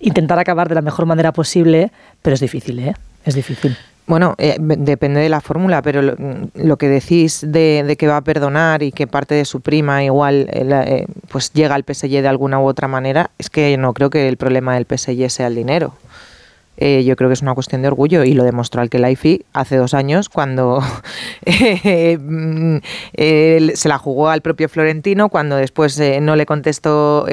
intentar 0.00 0.38
acabar 0.38 0.68
de 0.68 0.74
la 0.74 0.82
mejor 0.82 1.06
manera 1.06 1.32
posible, 1.32 1.90
pero 2.22 2.34
es 2.34 2.40
difícil, 2.40 2.78
¿eh? 2.78 2.94
Es 3.24 3.34
difícil. 3.34 3.76
Bueno, 4.06 4.34
eh, 4.36 4.56
depende 4.60 5.20
de 5.20 5.30
la 5.30 5.40
fórmula, 5.40 5.80
pero 5.80 6.02
lo, 6.02 6.76
que 6.76 6.88
decís 6.88 7.40
de, 7.46 7.96
que 7.98 8.06
va 8.06 8.18
a 8.18 8.20
perdonar 8.20 8.82
y 8.82 8.92
que 8.92 9.06
parte 9.06 9.34
de 9.34 9.46
su 9.46 9.62
prima 9.62 10.04
igual 10.04 10.46
eh, 10.52 10.68
eh, 10.86 11.06
pues 11.30 11.52
llega 11.54 11.74
al 11.74 11.84
PSG 11.84 12.10
de 12.10 12.28
alguna 12.28 12.60
u 12.60 12.66
otra 12.66 12.86
manera, 12.86 13.30
es 13.38 13.48
que 13.48 13.78
no 13.78 13.94
creo 13.94 14.10
que 14.10 14.28
el 14.28 14.36
problema 14.36 14.74
del 14.74 14.84
PSG 14.84 15.30
sea 15.30 15.46
el 15.46 15.54
dinero. 15.54 15.94
Eh, 16.76 17.04
yo 17.04 17.16
creo 17.16 17.28
que 17.28 17.34
es 17.34 17.42
una 17.42 17.54
cuestión 17.54 17.82
de 17.82 17.88
orgullo 17.88 18.24
y 18.24 18.32
lo 18.34 18.44
demostró 18.44 18.80
Alkelaifi 18.80 19.44
hace 19.52 19.76
dos 19.76 19.94
años 19.94 20.28
cuando 20.28 20.82
eh, 21.44 22.18
mm, 22.18 22.78
se 23.74 23.88
la 23.88 23.98
jugó 23.98 24.28
al 24.28 24.40
propio 24.40 24.68
Florentino, 24.68 25.28
cuando 25.28 25.56
después 25.56 25.98
eh, 26.00 26.20
no 26.20 26.36
le 26.36 26.46
contestó 26.46 27.26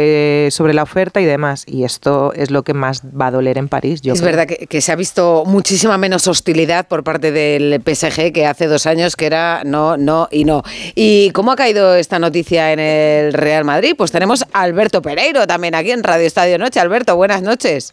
sobre 0.50 0.74
la 0.74 0.84
oferta 0.84 1.22
y 1.22 1.26
demás. 1.26 1.64
Y 1.68 1.84
esto 1.84 2.34
es 2.34 2.52
lo 2.52 2.64
que 2.64 2.74
más 2.74 3.02
va 3.04 3.28
a 3.28 3.32
doler 3.32 3.58
en 3.58 3.68
París. 3.68 4.02
es 4.04 4.22
verdad 4.22 4.48
que, 4.48 4.82
se 4.82 4.92
ha 4.92 4.96
visto 4.96 5.44
muchísima 5.46 5.98
menos 5.98 6.28
hostilidad 6.28 6.88
por 6.88 7.04
parte 7.04 7.32
del 7.32 7.82
PSG 7.84 8.32
que 8.32 8.46
hace 8.46 8.68
dos 8.68 8.86
años 8.86 9.16
que 9.16 9.26
era 9.26 9.64
no, 9.66 9.98
no 9.98 10.28
y 10.32 10.44
no. 10.44 10.64
¿Y 10.96 11.32
cómo 11.32 11.52
ha 11.52 11.56
caído 11.56 11.96
esta 11.96 12.20
noticia 12.20 12.74
en 12.74 12.80
el 12.80 13.34
Real 13.34 13.64
Madrid? 13.64 13.94
Pues 13.98 14.12
tenemos 14.12 14.44
a 14.54 14.62
Alberto 14.62 15.02
Pereiro 15.02 15.48
también 15.48 15.76
aquí 15.76 15.92
en 15.92 16.04
Radio 16.04 16.28
Estadio 16.28 16.58
Noche. 16.58 16.80
Alberto, 16.80 17.16
buenas 17.16 17.42
noches. 17.42 17.92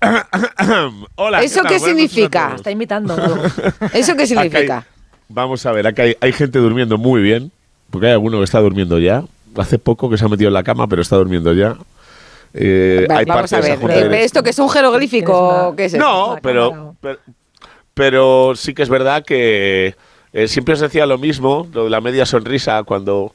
Hola. 1.16 1.42
¿Eso 1.42 1.62
qué, 1.62 1.78
significa? 1.78 2.52
Está 2.56 2.70
imitando. 2.70 3.16
¿Eso 3.92 4.16
qué 4.16 4.26
significa? 4.26 4.86
vamos 5.28 5.64
a 5.66 5.72
ver, 5.72 5.86
acá 5.86 6.04
hay, 6.20 6.32
gente 6.32 6.58
durmiendo 6.58 6.98
muy 6.98 7.22
bien, 7.22 7.50
porque 7.90 8.06
hay 8.06 8.12
alguno 8.12 8.38
que 8.38 8.44
está 8.44 8.60
durmiendo 8.60 8.98
ya. 8.98 9.24
Hace 9.56 9.78
poco 9.78 10.10
que 10.10 10.18
se 10.18 10.24
ha 10.24 10.28
metido 10.28 10.48
en 10.48 10.54
la 10.54 10.62
cama, 10.62 10.86
pero 10.86 11.02
está 11.02 11.16
durmiendo 11.16 11.52
ya. 11.52 11.76
Eh, 12.52 13.06
vamos 13.26 13.52
a 13.52 13.60
ver, 13.60 13.78
eh, 13.90 14.24
¿esto 14.24 14.42
que 14.42 14.50
es 14.50 14.58
un 14.58 14.68
jeroglífico? 14.68 15.74
¿Qué 15.76 15.86
es 15.86 15.94
no, 15.94 16.38
pero, 16.40 16.94
pero, 17.94 18.52
sí 18.54 18.74
que 18.74 18.82
es 18.82 18.88
verdad 18.88 19.24
que 19.24 19.96
eh, 20.32 20.48
siempre 20.48 20.74
os 20.74 20.80
decía 20.80 21.06
lo 21.06 21.18
mismo, 21.18 21.68
lo 21.72 21.84
de 21.84 21.90
la 21.90 22.00
media 22.00 22.26
sonrisa, 22.26 22.82
cuando 22.84 23.34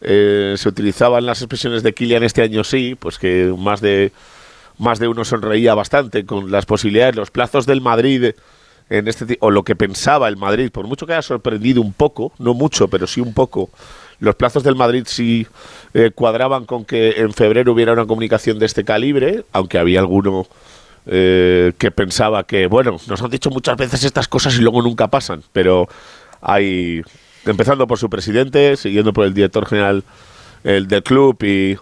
se 0.00 0.68
utilizaban 0.68 1.24
las 1.24 1.40
expresiones 1.40 1.82
de 1.82 1.94
Kilian 1.94 2.22
este 2.24 2.42
año 2.42 2.62
sí, 2.62 2.94
pues 2.94 3.18
que 3.18 3.54
más 3.56 3.80
de 3.80 4.12
más 4.78 4.98
de 4.98 5.08
uno 5.08 5.24
sonreía 5.24 5.74
bastante 5.74 6.24
con 6.24 6.50
las 6.50 6.66
posibilidades, 6.66 7.16
los 7.16 7.30
plazos 7.30 7.66
del 7.66 7.80
Madrid 7.80 8.32
en 8.90 9.08
este 9.08 9.38
o 9.40 9.50
lo 9.50 9.62
que 9.62 9.76
pensaba 9.76 10.28
el 10.28 10.36
Madrid, 10.36 10.70
por 10.70 10.86
mucho 10.86 11.06
que 11.06 11.14
haya 11.14 11.22
sorprendido 11.22 11.80
un 11.80 11.92
poco, 11.92 12.32
no 12.38 12.54
mucho, 12.54 12.88
pero 12.88 13.06
sí 13.06 13.20
un 13.20 13.32
poco, 13.32 13.70
los 14.20 14.34
plazos 14.34 14.62
del 14.62 14.76
Madrid 14.76 15.04
sí 15.06 15.46
eh, 15.94 16.10
cuadraban 16.14 16.64
con 16.64 16.84
que 16.84 17.14
en 17.16 17.32
febrero 17.32 17.72
hubiera 17.72 17.92
una 17.92 18.06
comunicación 18.06 18.58
de 18.58 18.66
este 18.66 18.84
calibre, 18.84 19.44
aunque 19.52 19.78
había 19.78 20.00
alguno 20.00 20.46
eh, 21.06 21.72
que 21.78 21.90
pensaba 21.90 22.44
que, 22.44 22.66
bueno, 22.66 22.96
nos 23.06 23.22
han 23.22 23.30
dicho 23.30 23.50
muchas 23.50 23.76
veces 23.76 24.04
estas 24.04 24.28
cosas 24.28 24.54
y 24.56 24.60
luego 24.60 24.82
nunca 24.82 25.08
pasan, 25.08 25.42
pero 25.52 25.88
hay, 26.40 27.02
empezando 27.44 27.86
por 27.86 27.98
su 27.98 28.08
presidente, 28.08 28.76
siguiendo 28.76 29.12
por 29.12 29.26
el 29.26 29.34
director 29.34 29.66
general 29.66 30.04
el 30.62 30.88
del 30.88 31.02
club 31.02 31.42
y 31.42 31.76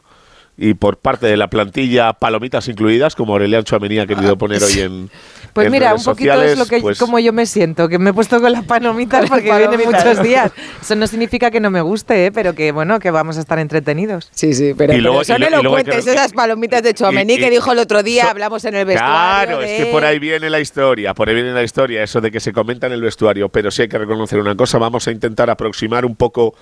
y 0.57 0.75
por 0.75 0.99
parte 0.99 1.27
de 1.27 1.37
la 1.37 1.49
plantilla 1.49 2.13
palomitas 2.13 2.69
incluidas, 2.69 3.17
como 3.17 3.33
Aurelian 3.33 3.65
Chouameni 3.65 3.99
ha 3.99 4.07
querido 4.07 4.37
poner 4.37 4.63
hoy 4.63 4.81
en 4.81 5.11
Pues 5.55 5.71
mira, 5.71 5.95
un 5.95 6.03
poquito 6.03 6.43
es 6.43 6.59
lo 6.59 6.67
que 6.67 6.81
pues 6.81 6.99
como 6.99 7.19
yo 7.19 7.33
me 7.33 7.47
siento, 7.47 7.89
que 7.89 7.99
me 7.99 8.11
he 8.11 8.13
puesto 8.13 8.41
con 8.41 8.53
las 8.53 8.65
palomitas 8.65 9.29
porque 9.31 9.51
viene 9.57 9.79
muchos 9.79 10.23
días. 10.23 10.53
Eso 10.83 10.95
no 10.95 11.07
significa 11.07 11.51
que 11.51 11.59
no 11.59 11.71
me 11.71 11.81
guste, 11.81 12.27
¿eh? 12.27 12.33
pero 12.33 12.55
que 12.55 12.71
bueno, 12.71 13.01
que 13.01 13.11
vamos 13.11 13.39
a 13.39 13.41
estar 13.41 13.59
entretenidos. 13.59 14.29
Sí, 14.33 14.53
sí, 14.53 14.75
pero, 14.77 15.25
son 15.25 15.43
elocuentes 15.43 16.07
esas 16.07 16.33
palomitas 16.33 16.83
de 16.83 16.93
Chouameni 16.93 17.39
que 17.39 17.51
dijo 17.51 17.73
el 17.73 17.79
otro 17.79 18.03
día, 18.03 18.31
hablamos 18.31 18.65
en 18.67 18.75
el 18.75 18.85
vestuario. 18.85 19.57
Claro, 19.57 19.63
es 19.63 19.85
que 19.85 19.91
por 19.91 20.05
ahí 20.05 20.19
viene 20.19 20.51
la 20.51 20.61
historia, 20.61 21.15
por 21.15 21.29
ahí 21.29 21.35
viene 21.35 21.53
la 21.53 21.63
historia, 21.63 22.03
eso 22.03 22.21
de 22.21 22.31
que 22.31 22.41
se 22.41 22.53
comenta 22.53 22.87
en 22.87 22.93
el 22.93 23.01
vestuario, 23.01 23.49
pero 23.49 23.71
sí 23.71 23.83
hay 23.83 23.89
que 23.89 23.99
reconocer 23.99 24.39
una 24.39 24.55
cosa, 24.55 24.77
vamos 24.77 25.09
a 25.09 25.13
intentar 25.13 25.49
aproximar 25.49 26.05
un 26.05 26.15
poco 26.15 26.55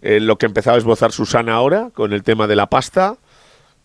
eh, 0.00 0.20
lo 0.20 0.36
que 0.36 0.46
empezaba 0.46 0.76
a 0.76 0.78
esbozar 0.78 1.12
Susana 1.12 1.54
ahora 1.54 1.90
con 1.94 2.12
el 2.12 2.22
tema 2.22 2.46
de 2.46 2.56
la 2.56 2.66
pasta. 2.66 3.16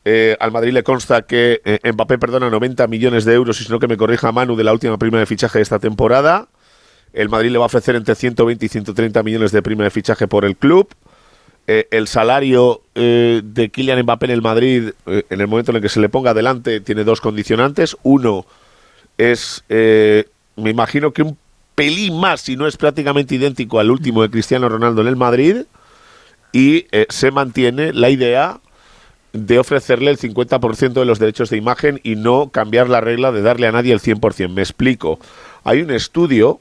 Eh, 0.10 0.38
al 0.40 0.54
Madrid 0.54 0.72
le 0.72 0.84
consta 0.84 1.24
que 1.24 1.60
eh, 1.66 1.80
Mbappé 1.92 2.18
perdona 2.18 2.50
90 2.50 2.88
millones 2.88 3.26
de 3.26 3.34
euros, 3.34 3.60
y 3.60 3.66
si 3.66 3.70
no 3.70 3.78
que 3.78 3.90
me 3.90 3.98
corrija 3.98 4.32
Manu, 4.32 4.56
de 4.56 4.64
la 4.64 4.72
última 4.72 4.98
prima 4.98 5.20
de 5.20 5.26
fichaje 5.26 5.60
de 5.60 5.64
esta 5.64 5.80
temporada. 5.80 6.48
El 7.12 7.28
Madrid 7.28 7.52
le 7.52 7.58
va 7.58 7.66
a 7.66 7.68
ofrecer 7.68 7.94
entre 7.98 8.16
120 8.16 8.66
y 8.66 8.70
130 8.70 9.22
millones 9.24 9.52
de 9.52 9.62
prima 9.62 9.84
de 9.84 9.90
fichaje 9.90 10.26
por 10.30 10.46
el 10.46 10.56
club. 10.56 10.88
Eh, 11.68 11.90
el 11.92 12.08
salario 12.08 12.84
de 12.96 13.70
Kylian 13.70 14.04
Mbappé 14.04 14.28
en 14.28 14.32
el 14.32 14.42
Madrid, 14.42 14.92
en 15.06 15.42
el 15.42 15.48
momento 15.48 15.72
en 15.72 15.76
el 15.76 15.82
que 15.82 15.90
se 15.90 16.00
le 16.00 16.08
ponga 16.08 16.32
adelante, 16.32 16.80
tiene 16.80 17.04
dos 17.04 17.20
condicionantes. 17.20 17.98
Uno 18.04 18.46
es, 19.18 19.66
me 19.68 20.70
imagino 20.70 21.12
que 21.12 21.24
un 21.24 21.38
pelín 21.76 22.18
más, 22.18 22.40
si 22.40 22.56
no 22.56 22.66
es 22.66 22.78
prácticamente 22.78 23.36
idéntico 23.36 23.78
al 23.78 23.92
último 23.92 24.22
de 24.22 24.30
Cristiano 24.30 24.70
Ronaldo 24.70 25.02
en 25.02 25.08
el 25.08 25.18
Madrid. 25.18 25.66
Y 26.54 26.86
se 27.10 27.32
mantiene 27.32 27.92
la 27.92 28.10
idea 28.10 28.62
de 29.34 29.60
ofrecerle 29.60 30.12
el 30.12 30.18
50% 30.18 30.94
de 30.94 31.06
los 31.06 31.20
derechos 31.20 31.50
de 31.50 31.58
imagen 31.58 32.00
y 32.04 32.16
no 32.16 32.50
cambiar 32.50 32.90
la 32.90 33.02
regla 33.02 33.32
de 33.32 33.42
darle 33.42 33.68
a 33.68 33.72
nadie 33.72 33.94
el 33.94 34.00
100%. 34.00 34.50
Me 34.50 34.62
explico. 34.62 35.20
Hay 35.64 35.82
un 35.82 35.92
estudio 35.92 36.60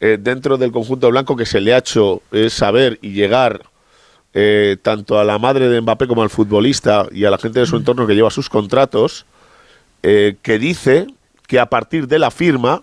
eh, 0.00 0.18
dentro 0.20 0.56
del 0.56 0.72
conjunto 0.72 1.10
blanco 1.10 1.36
que 1.36 1.46
se 1.46 1.60
le 1.60 1.72
ha 1.74 1.78
hecho 1.78 2.22
saber 2.48 2.98
y 3.00 3.12
llegar 3.12 3.62
eh, 4.36 4.76
tanto 4.82 5.20
a 5.20 5.24
la 5.24 5.38
madre 5.38 5.68
de 5.68 5.80
Mbappé 5.80 6.08
como 6.08 6.24
al 6.24 6.28
futbolista 6.30 7.06
y 7.12 7.24
a 7.24 7.30
la 7.30 7.38
gente 7.38 7.60
de 7.60 7.66
su 7.66 7.76
entorno 7.76 8.04
que 8.04 8.16
lleva 8.16 8.30
sus 8.30 8.50
contratos, 8.50 9.26
eh, 10.02 10.34
que 10.42 10.58
dice 10.58 11.06
que 11.46 11.60
a 11.60 11.66
partir 11.66 12.08
de 12.08 12.18
la 12.18 12.32
firma, 12.32 12.82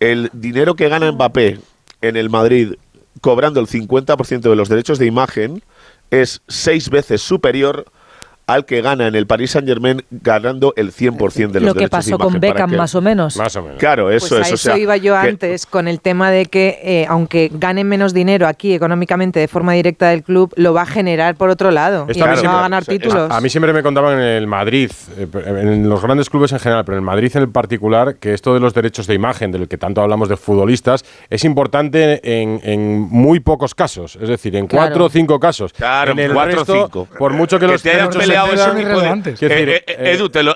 el 0.00 0.28
dinero 0.32 0.74
que 0.74 0.88
gana 0.88 1.12
Mbappé 1.12 1.60
en 2.02 2.16
el 2.16 2.30
Madrid 2.30 2.74
cobrando 3.20 3.60
el 3.60 3.68
50% 3.68 4.40
de 4.40 4.56
los 4.56 4.68
derechos 4.68 4.98
de 4.98 5.06
imagen 5.06 5.62
es 6.10 6.42
seis 6.48 6.90
veces 6.90 7.22
superior 7.22 7.86
al 8.46 8.64
que 8.64 8.80
gana 8.80 9.08
en 9.08 9.16
el 9.16 9.26
Paris 9.26 9.52
Saint 9.52 9.66
Germain 9.66 10.04
ganando 10.10 10.72
el 10.76 10.92
100% 10.92 11.50
de 11.50 11.60
los 11.60 11.74
Lo 11.74 11.74
que 11.74 11.88
pasó 11.88 12.16
con 12.16 12.38
Beckham 12.38 12.76
más 12.76 12.94
o 12.94 13.02
menos. 13.02 13.36
Más 13.36 13.56
o 13.56 13.62
menos. 13.62 13.78
Claro, 13.78 14.10
eso 14.10 14.36
pues 14.36 14.52
a 14.52 14.54
eso 14.54 14.76
iba 14.76 14.96
yo 14.96 15.16
antes 15.16 15.66
con 15.66 15.88
el 15.88 16.00
tema 16.00 16.30
de 16.30 16.46
que 16.46 16.78
eh, 16.82 17.06
aunque 17.08 17.50
gane 17.52 17.82
menos 17.82 18.14
dinero 18.14 18.46
aquí 18.46 18.72
económicamente 18.72 19.40
de 19.40 19.48
forma 19.48 19.72
directa 19.72 20.10
del 20.10 20.22
club, 20.22 20.52
lo 20.56 20.72
va 20.72 20.82
a 20.82 20.86
generar 20.86 21.34
por 21.34 21.50
otro 21.50 21.72
lado 21.72 22.06
y 22.12 22.20
va 22.20 22.32
a 22.32 22.60
ganar 22.62 22.84
títulos. 22.84 23.30
A, 23.32 23.40
mí 23.40 23.50
siempre 23.50 23.72
me 23.72 23.82
contaban 23.82 24.18
en 24.18 24.24
el 24.24 24.46
Madrid, 24.46 24.92
eh, 25.16 25.26
en 25.44 25.88
los 25.88 26.00
grandes 26.00 26.30
clubes 26.30 26.52
en 26.52 26.60
general, 26.60 26.84
pero 26.84 26.96
en 26.96 27.02
el 27.02 27.06
Madrid 27.06 27.32
en 27.34 27.42
el 27.42 27.48
particular, 27.48 28.16
que 28.16 28.32
esto 28.32 28.54
de 28.54 28.60
los 28.60 28.74
derechos 28.74 29.08
de 29.08 29.14
imagen, 29.14 29.50
del 29.50 29.66
que 29.66 29.76
tanto 29.76 30.02
hablamos 30.02 30.28
de 30.28 30.36
futbolistas, 30.36 31.04
es 31.30 31.44
importante 31.44 32.20
en, 32.22 33.00
muy 33.00 33.40
pocos 33.40 33.74
casos, 33.74 34.16
es 34.20 34.28
decir, 34.28 34.54
en 34.54 34.68
cuatro 34.68 35.06
o 35.06 35.08
cinco 35.08 35.40
casos. 35.40 35.72
Claro, 35.72 36.12
en 36.12 36.18
el 36.20 36.32
cuatro 36.32 36.62
o 36.62 36.64
cinco. 36.64 37.08
Por 37.18 37.32
mucho 37.32 37.58
que, 37.58 37.66
los 37.66 37.82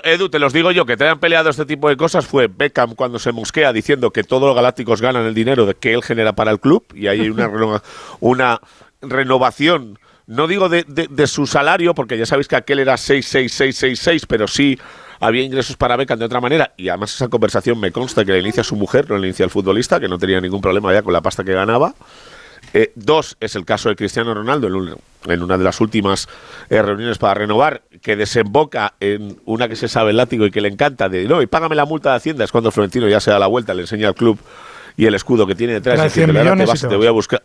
Edu, 0.03 0.29
te 0.29 0.39
los 0.39 0.53
digo 0.53 0.71
yo, 0.71 0.85
que 0.85 0.97
te 0.97 1.03
hayan 1.05 1.19
peleado 1.19 1.49
este 1.49 1.65
tipo 1.65 1.89
de 1.89 1.97
cosas 1.97 2.25
fue 2.25 2.47
Beckham 2.47 2.95
cuando 2.95 3.19
se 3.19 3.31
mosquea 3.31 3.73
diciendo 3.73 4.11
que 4.11 4.23
todos 4.23 4.43
los 4.43 4.55
galácticos 4.55 5.01
ganan 5.01 5.25
el 5.25 5.33
dinero 5.33 5.65
de 5.65 5.75
que 5.75 5.93
él 5.93 6.03
genera 6.03 6.33
para 6.33 6.51
el 6.51 6.59
club 6.59 6.85
y 6.93 7.07
ahí 7.07 7.21
hay 7.21 7.29
una, 7.29 7.49
una 8.19 8.61
renovación 9.01 9.97
no 10.31 10.47
digo 10.47 10.69
de, 10.69 11.27
su 11.27 11.45
salario, 11.45 11.93
porque 11.93 12.17
ya 12.17 12.25
sabéis 12.25 12.47
que 12.47 12.55
aquel 12.55 12.79
era 12.79 12.95
66666, 12.95 14.25
pero 14.27 14.47
sí 14.47 14.79
había 15.19 15.43
ingresos 15.43 15.75
para 15.75 15.97
Beckham 15.97 16.19
de 16.19 16.25
otra 16.25 16.39
manera. 16.39 16.73
Y 16.77 16.87
además 16.87 17.13
esa 17.13 17.27
conversación 17.27 17.77
me 17.79 17.91
consta 17.91 18.23
que 18.23 18.31
la 18.31 18.37
inicia 18.37 18.63
su 18.63 18.77
mujer, 18.77 19.09
no 19.09 19.17
la 19.17 19.27
inicia 19.27 19.43
el 19.43 19.49
futbolista, 19.49 19.99
que 19.99 20.07
no 20.07 20.17
tenía 20.17 20.39
ningún 20.39 20.61
problema 20.61 20.93
ya 20.93 21.01
con 21.01 21.11
la 21.11 21.19
pasta 21.19 21.43
que 21.43 21.51
ganaba. 21.51 21.93
Eh, 22.73 22.91
dos 22.95 23.37
es 23.39 23.55
el 23.55 23.65
caso 23.65 23.89
de 23.89 23.95
Cristiano 23.95 24.33
Ronaldo 24.33 24.67
en, 24.67 25.43
una 25.43 25.57
de 25.57 25.63
las 25.63 25.81
últimas 25.81 26.27
eh, 26.69 26.81
reuniones 26.81 27.17
para 27.17 27.33
renovar, 27.33 27.83
que 28.01 28.15
desemboca 28.15 28.93
en 28.99 29.39
una 29.45 29.67
que 29.67 29.75
se 29.75 29.87
sabe 29.87 30.11
el 30.11 30.17
látigo 30.17 30.45
y 30.45 30.51
que 30.51 30.61
le 30.61 30.69
encanta, 30.69 31.09
de 31.09 31.25
no, 31.25 31.41
y 31.41 31.47
págame 31.47 31.75
la 31.75 31.85
multa 31.85 32.11
de 32.11 32.17
Hacienda, 32.17 32.45
es 32.45 32.51
cuando 32.51 32.71
Florentino 32.71 33.07
ya 33.07 33.19
se 33.19 33.31
da 33.31 33.39
la 33.39 33.47
vuelta, 33.47 33.73
le 33.73 33.81
enseña 33.81 34.07
al 34.07 34.15
club 34.15 34.39
y 34.97 35.05
el 35.05 35.15
escudo 35.15 35.47
que 35.47 35.55
tiene 35.55 35.73
detrás, 35.73 36.15
y 36.15 36.19
te, 36.19 36.87
te 36.87 36.95
voy 36.95 37.07
a 37.07 37.11
buscar. 37.11 37.41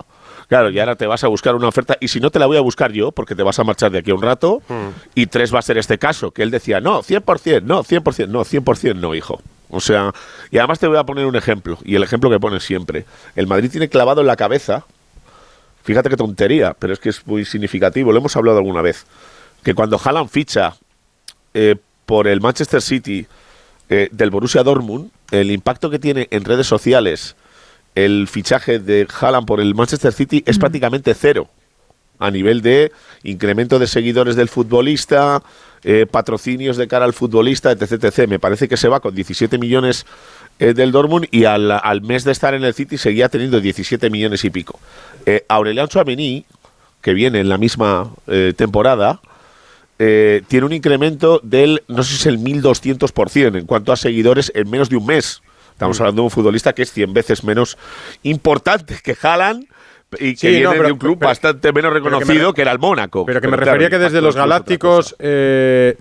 Claro, 0.49 0.71
y 0.71 0.79
ahora 0.79 0.95
te 0.95 1.07
vas 1.07 1.25
a 1.25 1.29
buscar 1.29 1.57
una 1.57 1.67
oferta 1.67 1.97
y 2.01 2.09
si 2.09 2.21
no 2.21 2.31
te 2.31 2.39
la 2.39 2.47
voy 2.47 2.57
a 2.57 2.61
buscar 2.61 2.93
yo, 2.93 3.11
porque 3.11 3.35
te 3.35 3.43
vas 3.43 3.59
a 3.59 3.65
marchar 3.65 3.91
de 3.91 3.99
aquí 3.99 4.12
a 4.12 4.15
un 4.15 4.23
rato, 4.23 4.62
hmm. 4.69 4.89
y 5.15 5.27
tres 5.27 5.53
va 5.53 5.59
a 5.59 5.62
ser 5.62 5.77
este 5.77 5.99
caso, 5.99 6.31
que 6.31 6.43
él 6.43 6.51
decía, 6.51 6.81
no, 6.81 7.03
100%, 7.03 7.62
no, 7.62 7.83
100%, 7.83 8.29
no, 8.29 8.45
100% 8.45 8.95
no, 8.95 9.15
hijo. 9.15 9.41
O 9.69 9.81
sea, 9.81 10.12
y 10.53 10.59
además 10.59 10.79
te 10.79 10.87
voy 10.87 10.99
a 10.99 11.05
poner 11.05 11.27
un 11.27 11.35
ejemplo, 11.35 11.79
y 11.85 11.97
el 11.97 12.05
ejemplo 12.05 12.31
que 12.31 12.39
pones 12.39 12.62
siempre. 12.62 13.05
El 13.35 13.49
Madrid 13.49 13.71
tiene 13.71 13.89
clavado 13.89 14.21
en 14.21 14.29
la 14.29 14.37
cabeza 14.37 14.85
Fíjate 15.87 16.11
qué 16.11 16.16
tontería, 16.16 16.75
pero 16.77 16.92
es 16.92 16.99
que 16.99 17.11
es 17.11 17.25
muy 17.29 17.44
significativo. 17.44 18.11
Lo 18.11 18.18
hemos 18.18 18.35
hablado 18.35 18.59
alguna 18.59 18.83
vez. 18.83 19.07
Que 19.62 19.72
cuando 19.72 20.01
Haaland 20.05 20.29
ficha 20.29 20.75
eh, 21.55 21.77
por 22.07 22.27
el 22.27 22.40
Manchester 22.40 22.83
City 22.83 23.25
eh, 23.88 24.09
del 24.11 24.31
Borussia 24.31 24.64
Dortmund, 24.64 25.12
el 25.31 25.53
impacto 25.53 25.88
que 25.88 26.01
tiene 26.01 26.27
en 26.33 26.44
redes 26.44 26.66
sociales 26.66 27.37
el 27.94 28.27
fichaje 28.27 28.81
de 28.81 29.07
Haaland 29.20 29.46
por 29.46 29.61
el 29.61 29.77
Manchester 29.77 30.12
City 30.12 30.42
es 30.44 30.59
prácticamente 30.59 31.14
cero 31.14 31.49
a 32.18 32.33
nivel 32.33 32.62
de 32.62 32.90
incremento 33.22 33.79
de 33.79 33.87
seguidores 33.87 34.35
del 34.35 34.49
futbolista, 34.49 35.40
eh, 35.85 36.05
patrocinios 36.11 36.77
de 36.79 36.88
cara 36.88 37.05
al 37.05 37.12
futbolista, 37.12 37.70
etc, 37.70 37.92
etc. 37.92 38.29
Me 38.29 38.40
parece 38.40 38.68
que 38.68 38.77
se 38.77 38.88
va 38.88 38.99
con 38.99 39.14
17 39.14 39.57
millones 39.57 40.05
del 40.59 40.90
Dortmund 40.90 41.27
y 41.31 41.44
al, 41.44 41.70
al, 41.70 42.01
mes 42.01 42.25
de 42.25 42.33
estar 42.33 42.55
en 42.55 42.64
el 42.64 42.72
City 42.72 42.96
seguía 42.96 43.29
teniendo 43.29 43.61
17 43.61 44.09
millones 44.11 44.42
y 44.44 44.51
pico. 44.51 44.81
Eh, 45.27 45.45
Aurelian 45.49 45.89
Chouameni, 45.89 46.47
que 47.03 47.12
viene 47.12 47.41
en 47.41 47.49
la 47.49 47.59
misma 47.59 48.12
eh, 48.29 48.55
temporada, 48.57 49.21
eh, 49.99 50.43
tiene 50.47 50.67
un 50.67 50.73
incremento 50.73 51.41
del, 51.43 51.83
no 51.89 52.05
sé 52.05 52.11
si 52.11 52.17
es 52.17 52.27
el 52.27 52.39
1200% 52.39 53.59
en 53.59 53.67
cuanto 53.67 53.93
a 53.93 53.97
seguidores 53.97 54.53
en 54.55 54.71
menos 54.71 54.89
de 54.89 54.97
un 54.97 55.07
mes. 55.07 55.43
Estamos 55.73 56.01
hablando 56.01 56.23
de 56.23 56.27
un 56.27 56.31
futbolista 56.31 56.73
que 56.75 56.83
es 56.83 56.93
100 56.93 57.12
veces 57.12 57.45
menos 57.45 57.77
importante 58.23 58.99
que 59.03 59.17
Haaland 59.21 59.67
y 60.18 60.33
que 60.33 60.37
Sí, 60.37 60.46
viene 60.48 60.64
no, 60.64 60.70
pero- 60.72 60.85
de 60.85 60.92
un 60.92 60.98
club 60.98 61.18
pero- 61.18 61.29
bastante 61.29 61.72
menos 61.72 61.90
pero 61.92 62.05
que 62.05 62.11
me 62.11 62.16
reconocido 62.18 62.48
re- 62.50 62.55
que, 62.55 62.62
era 62.62 62.72
el 62.72 62.79
Mónaco. 62.79 63.24
Pero 63.26 63.40
que 63.40 63.48
me 63.48 63.57
claro, 63.57 63.72
refería 63.72 63.90
que 63.90 63.98
desde 63.98 64.20
los 64.20 64.35
galácticos 64.37 65.14
eh, 65.18 65.96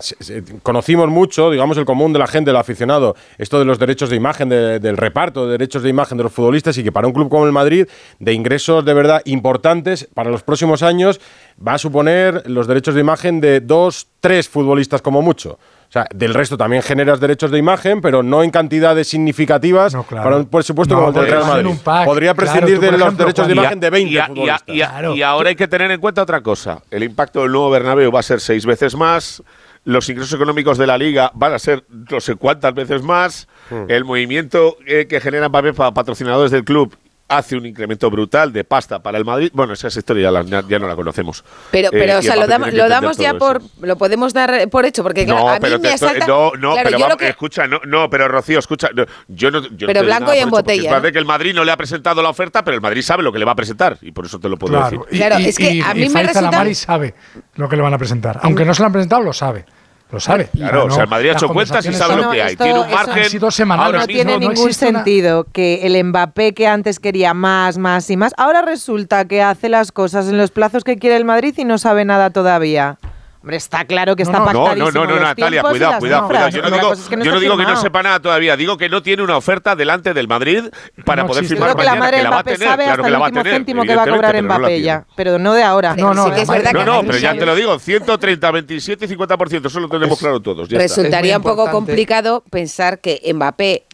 conocimos 0.62 1.08
mucho, 1.08 1.50
digamos, 1.50 1.76
el 1.78 1.84
común 1.84 2.12
de 2.12 2.18
la 2.18 2.26
gente, 2.26 2.50
el 2.50 2.56
aficionado, 2.56 3.16
esto 3.38 3.58
de 3.58 3.64
los 3.64 3.78
derechos 3.78 4.10
de 4.10 4.16
imagen, 4.16 4.48
de- 4.48 4.78
del 4.80 4.96
reparto 4.96 5.46
de 5.46 5.52
derechos 5.52 5.82
de 5.82 5.88
imagen 5.90 6.16
de 6.18 6.24
los 6.24 6.32
futbolistas 6.32 6.76
y 6.78 6.84
que 6.84 6.92
para 6.92 7.06
un 7.06 7.12
club 7.12 7.28
como 7.28 7.46
el 7.46 7.52
Madrid, 7.52 7.86
de 8.18 8.32
ingresos 8.32 8.84
de 8.84 8.94
verdad 8.94 9.22
importantes 9.24 10.08
para 10.14 10.30
los 10.30 10.42
próximos 10.42 10.82
años, 10.82 11.20
va 11.66 11.74
a 11.74 11.78
suponer 11.78 12.42
los 12.48 12.66
derechos 12.66 12.94
de 12.94 13.00
imagen 13.00 13.40
de 13.40 13.60
dos, 13.60 14.08
tres 14.20 14.48
futbolistas 14.48 15.02
como 15.02 15.22
mucho. 15.22 15.58
O 15.88 15.92
sea, 15.92 16.06
del 16.14 16.34
resto 16.34 16.56
también 16.56 16.82
generas 16.82 17.20
derechos 17.20 17.50
de 17.50 17.58
imagen, 17.58 18.00
pero 18.00 18.22
no 18.22 18.42
en 18.42 18.50
cantidades 18.50 19.08
significativas 19.08 19.94
claro. 20.08 20.24
para 20.24 20.36
un 20.36 20.46
presupuesto 20.46 20.94
No, 20.94 21.00
como 21.06 21.08
el 21.20 21.24
del 21.26 21.32
Real 21.32 21.46
Madrid. 21.46 21.78
pack. 21.84 22.04
Podría 22.04 22.34
Claro, 22.34 22.52
prescindir 22.52 22.80
tú, 22.80 22.92
de 22.92 22.98
los 22.98 23.16
derechos 23.16 23.46
de 23.46 23.52
imagen 23.54 23.80
de 23.80 23.90
20 23.90 24.12
y, 24.12 24.16
a- 24.16 24.20
y 24.20 24.20
a- 24.20 24.26
futbolistas. 24.26 24.62
y 24.74 24.82
a- 24.82 25.14
y 25.14 25.22
ahora 25.22 25.48
hay 25.50 25.56
que 25.56 25.68
tener 25.68 25.90
en 25.90 26.00
cuenta 26.00 26.22
otra 26.22 26.40
cosa. 26.40 26.82
El 26.90 27.02
impacto 27.04 27.42
del 27.42 27.52
nuevo 27.52 27.70
Bernabéu 27.70 28.10
va 28.10 28.20
a 28.20 28.22
ser 28.24 28.40
seis 28.40 28.66
veces 28.66 28.96
más. 28.96 29.42
Los 29.84 30.08
ingresos 30.08 30.32
económicos 30.34 30.78
de 30.78 30.86
la 30.88 30.98
liga 30.98 31.30
van 31.34 31.52
a 31.54 31.58
ser 31.60 31.84
no 32.10 32.18
sé 32.20 32.34
cuántas 32.34 32.74
veces 32.74 33.02
más. 33.02 33.46
Hmm. 33.70 33.84
El 33.88 34.04
movimiento 34.04 34.76
eh, 34.86 35.06
que 35.08 35.20
genera 35.20 35.48
Mbappé 35.48 35.72
para 35.72 35.92
patrocinadores 35.94 36.50
del 36.50 36.64
club 36.64 36.96
hace 37.28 37.56
un 37.56 37.66
incremento 37.66 38.08
brutal 38.10 38.52
de 38.52 38.62
pasta 38.62 39.02
para 39.02 39.18
el 39.18 39.24
Madrid. 39.24 39.50
Bueno, 39.52 39.72
esa 39.72 39.88
historia 39.88 40.24
ya, 40.24 40.30
la- 40.30 40.42
ya- 40.42 40.62
ya 40.68 40.78
no 40.78 40.86
la 40.86 40.94
conocemos. 40.94 41.42
Pero, 41.72 41.88
Eh, 41.88 41.90
pero 41.92 42.12
y 42.12 42.16
o 42.16 42.22
sea, 42.22 42.36
lo, 42.36 42.42
que 42.64 42.72
lo 42.72 42.88
damos 42.88 43.16
ya 43.16 43.34
por. 43.34 43.56
eso. 43.58 43.70
Lo 43.80 43.96
podemos 43.96 44.32
dar 44.32 44.68
por 44.70 44.86
hecho, 44.86 45.02
porque 45.02 45.24
claro, 45.24 45.40
No, 45.40 45.48
a 45.50 45.52
mí 45.54 45.58
pero 45.60 45.80
te 45.80 45.92
asalta. 45.92 46.26
no, 46.26 46.52
no, 46.52 46.72
claro, 46.74 46.88
pero 46.90 46.98
vamos, 47.00 47.16
que- 47.16 47.28
escucha, 47.28 47.66
no, 47.66 47.80
no, 47.84 48.08
pero 48.08 48.28
Rocío, 48.28 48.58
escucha, 48.60 48.90
no, 48.94 49.04
yo 49.28 49.50
no, 49.50 49.60
yo 49.62 49.86
no 49.86 49.92
Pero 49.92 50.02
blanco 50.04 50.32
y 50.34 50.38
en 50.38 50.50
botella, 50.50 50.82
Es 50.82 50.90
verdad 50.90 51.08
¿no? 51.08 51.12
que 51.12 51.18
el 51.18 51.24
Madrid 51.24 51.52
no 51.54 51.64
le 51.64 51.72
ha 51.72 51.76
presentado 51.76 52.22
la 52.22 52.28
oferta, 52.28 52.62
pero 52.62 52.76
el 52.76 52.80
Madrid 52.80 53.02
sabe 53.02 53.22
lo 53.24 53.32
que 53.32 53.38
le 53.40 53.44
va 53.44 53.52
a 53.52 53.56
presentar 53.56 53.98
y 54.02 54.12
por 54.12 54.26
eso 54.26 54.38
te 54.38 54.48
lo 54.48 54.56
puedo 54.56 54.74
Claro, 54.74 54.90
decir. 54.90 55.00
y, 55.10 55.16
Claro, 55.18 55.38
y- 55.40 55.46
es 55.46 55.56
que 55.56 55.70
y- 55.72 55.80
a 55.82 55.90
y 55.96 56.00
mí 56.00 56.08
me 56.08 56.22
resulta- 56.22 56.74
sabe 56.74 57.14
lo 57.56 57.68
que 57.68 57.74
le 57.76 57.82
van 57.82 57.94
a 57.94 57.98
presentar. 57.98 58.38
Aunque 58.42 58.64
no 58.64 58.72
se 58.72 58.82
lo 58.82 58.86
han 58.86 58.92
presentado, 58.92 59.22
lo 59.22 59.32
sabe. 59.32 59.64
Lo 60.10 60.20
sabe. 60.20 60.48
Claro, 60.54 60.84
o 60.84 60.90
sea, 60.90 61.02
el 61.02 61.08
Madrid 61.10 61.30
ha 61.30 61.32
hecho 61.32 61.48
cuentas 61.48 61.84
y 61.84 61.92
sabe 61.92 62.16
lo 62.22 62.30
que 62.30 62.40
hay. 62.42 62.52
esto- 62.52 62.62
Tiene 62.64 62.78
un 62.80 62.90
margen. 62.90 63.22
Han 63.24 63.30
sido 63.30 63.50
ahora 63.86 63.98
no 63.98 64.06
mismo 64.06 64.06
tiene 64.06 64.32
no 64.34 64.38
ningún 64.38 64.64
una- 64.64 64.72
sentido 64.72 65.46
que 65.52 65.84
el 65.86 66.04
Mbappé 66.04 66.54
que 66.54 66.68
antes 66.68 67.00
quería 67.00 67.34
más, 67.34 67.76
más 67.76 68.08
y 68.10 68.16
más, 68.16 68.32
ahora 68.36 68.62
resulta 68.62 69.24
que 69.24 69.42
hace 69.42 69.68
las 69.68 69.90
cosas 69.90 70.28
en 70.28 70.38
los 70.38 70.50
plazos 70.52 70.84
que 70.84 70.96
quiere 70.96 71.16
el 71.16 71.24
Madrid 71.24 71.54
y 71.56 71.64
no 71.64 71.76
sabe 71.78 72.04
nada 72.04 72.30
todavía. 72.30 72.98
Hombre, 73.46 73.58
está 73.58 73.84
claro 73.84 74.16
que 74.16 74.24
está 74.24 74.40
No, 74.40 74.74
no, 74.74 74.74
no, 74.74 74.90
no, 74.90 75.04
los 75.04 75.20
Natalia, 75.20 75.62
cuidado, 75.62 76.00
cuidado, 76.00 76.26
cuidado. 76.26 76.48
Yo 76.48 76.62
no 76.62 76.70
digo, 76.72 76.92
es 76.94 77.00
que 77.08 77.16
no 77.16 77.24
yo 77.24 77.30
no 77.30 77.38
digo 77.38 77.56
que 77.56 77.62
no 77.62 77.76
sepa 77.76 78.02
nada 78.02 78.18
todavía. 78.18 78.56
Digo 78.56 78.76
que 78.76 78.88
no 78.88 79.04
tiene 79.04 79.22
una 79.22 79.36
oferta 79.36 79.76
delante 79.76 80.12
del 80.12 80.26
Madrid 80.26 80.64
para 81.04 81.22
No 81.22 81.28
poder 81.28 81.44
existe. 81.44 81.54
firmar 81.54 81.76
Creo 81.76 81.76
que 81.76 81.84
la 81.84 81.90
mañana, 81.92 82.04
madre 82.06 82.16
de 82.16 82.22
la 82.24 82.30
va 82.30 82.36
a 82.36 82.40
Mbappé 82.40 82.52
tener, 82.54 82.68
sabe 82.68 82.82
claro 82.82 82.92
hasta 83.02 83.06
el 83.06 83.12
la 83.12 83.18
va 83.20 83.24
a 83.24 83.28
último 83.28 83.42
tener, 83.44 83.56
céntimo 83.58 83.82
que 83.84 83.94
va 83.94 84.02
a 84.02 84.06
cobrar 84.08 84.34
no 84.34 84.42
Mbappé 84.42 84.80
ya. 84.82 85.04
Pero 85.14 85.38
no 85.38 85.54
de 85.54 85.62
ahora. 85.62 85.94
No, 85.94 86.12
no, 86.12 86.24
sí 86.24 86.30
que 86.32 86.40
es 86.42 86.48
verdad 86.48 86.64
madre- 86.72 86.78
que 86.80 86.84
No, 86.84 87.02
no, 87.02 87.06
pero 87.06 87.18
ya 87.18 87.34
te 87.38 87.46
lo 87.46 87.54
digo, 87.54 87.78
130, 87.78 88.50
27 88.50 89.04
y 89.04 89.08
50%, 89.16 89.66
eso 89.66 89.78
lo 89.78 89.88
tenemos 89.88 90.18
claro 90.18 90.40
todos. 90.40 90.68
Ya. 90.68 90.78
Resultaría 90.78 91.34
Es 91.34 91.36
un 91.36 91.44
poco 91.44 91.70
complicado 91.70 92.42
pensar 92.50 92.98
que 92.98 93.20
Mbappé 93.32 93.84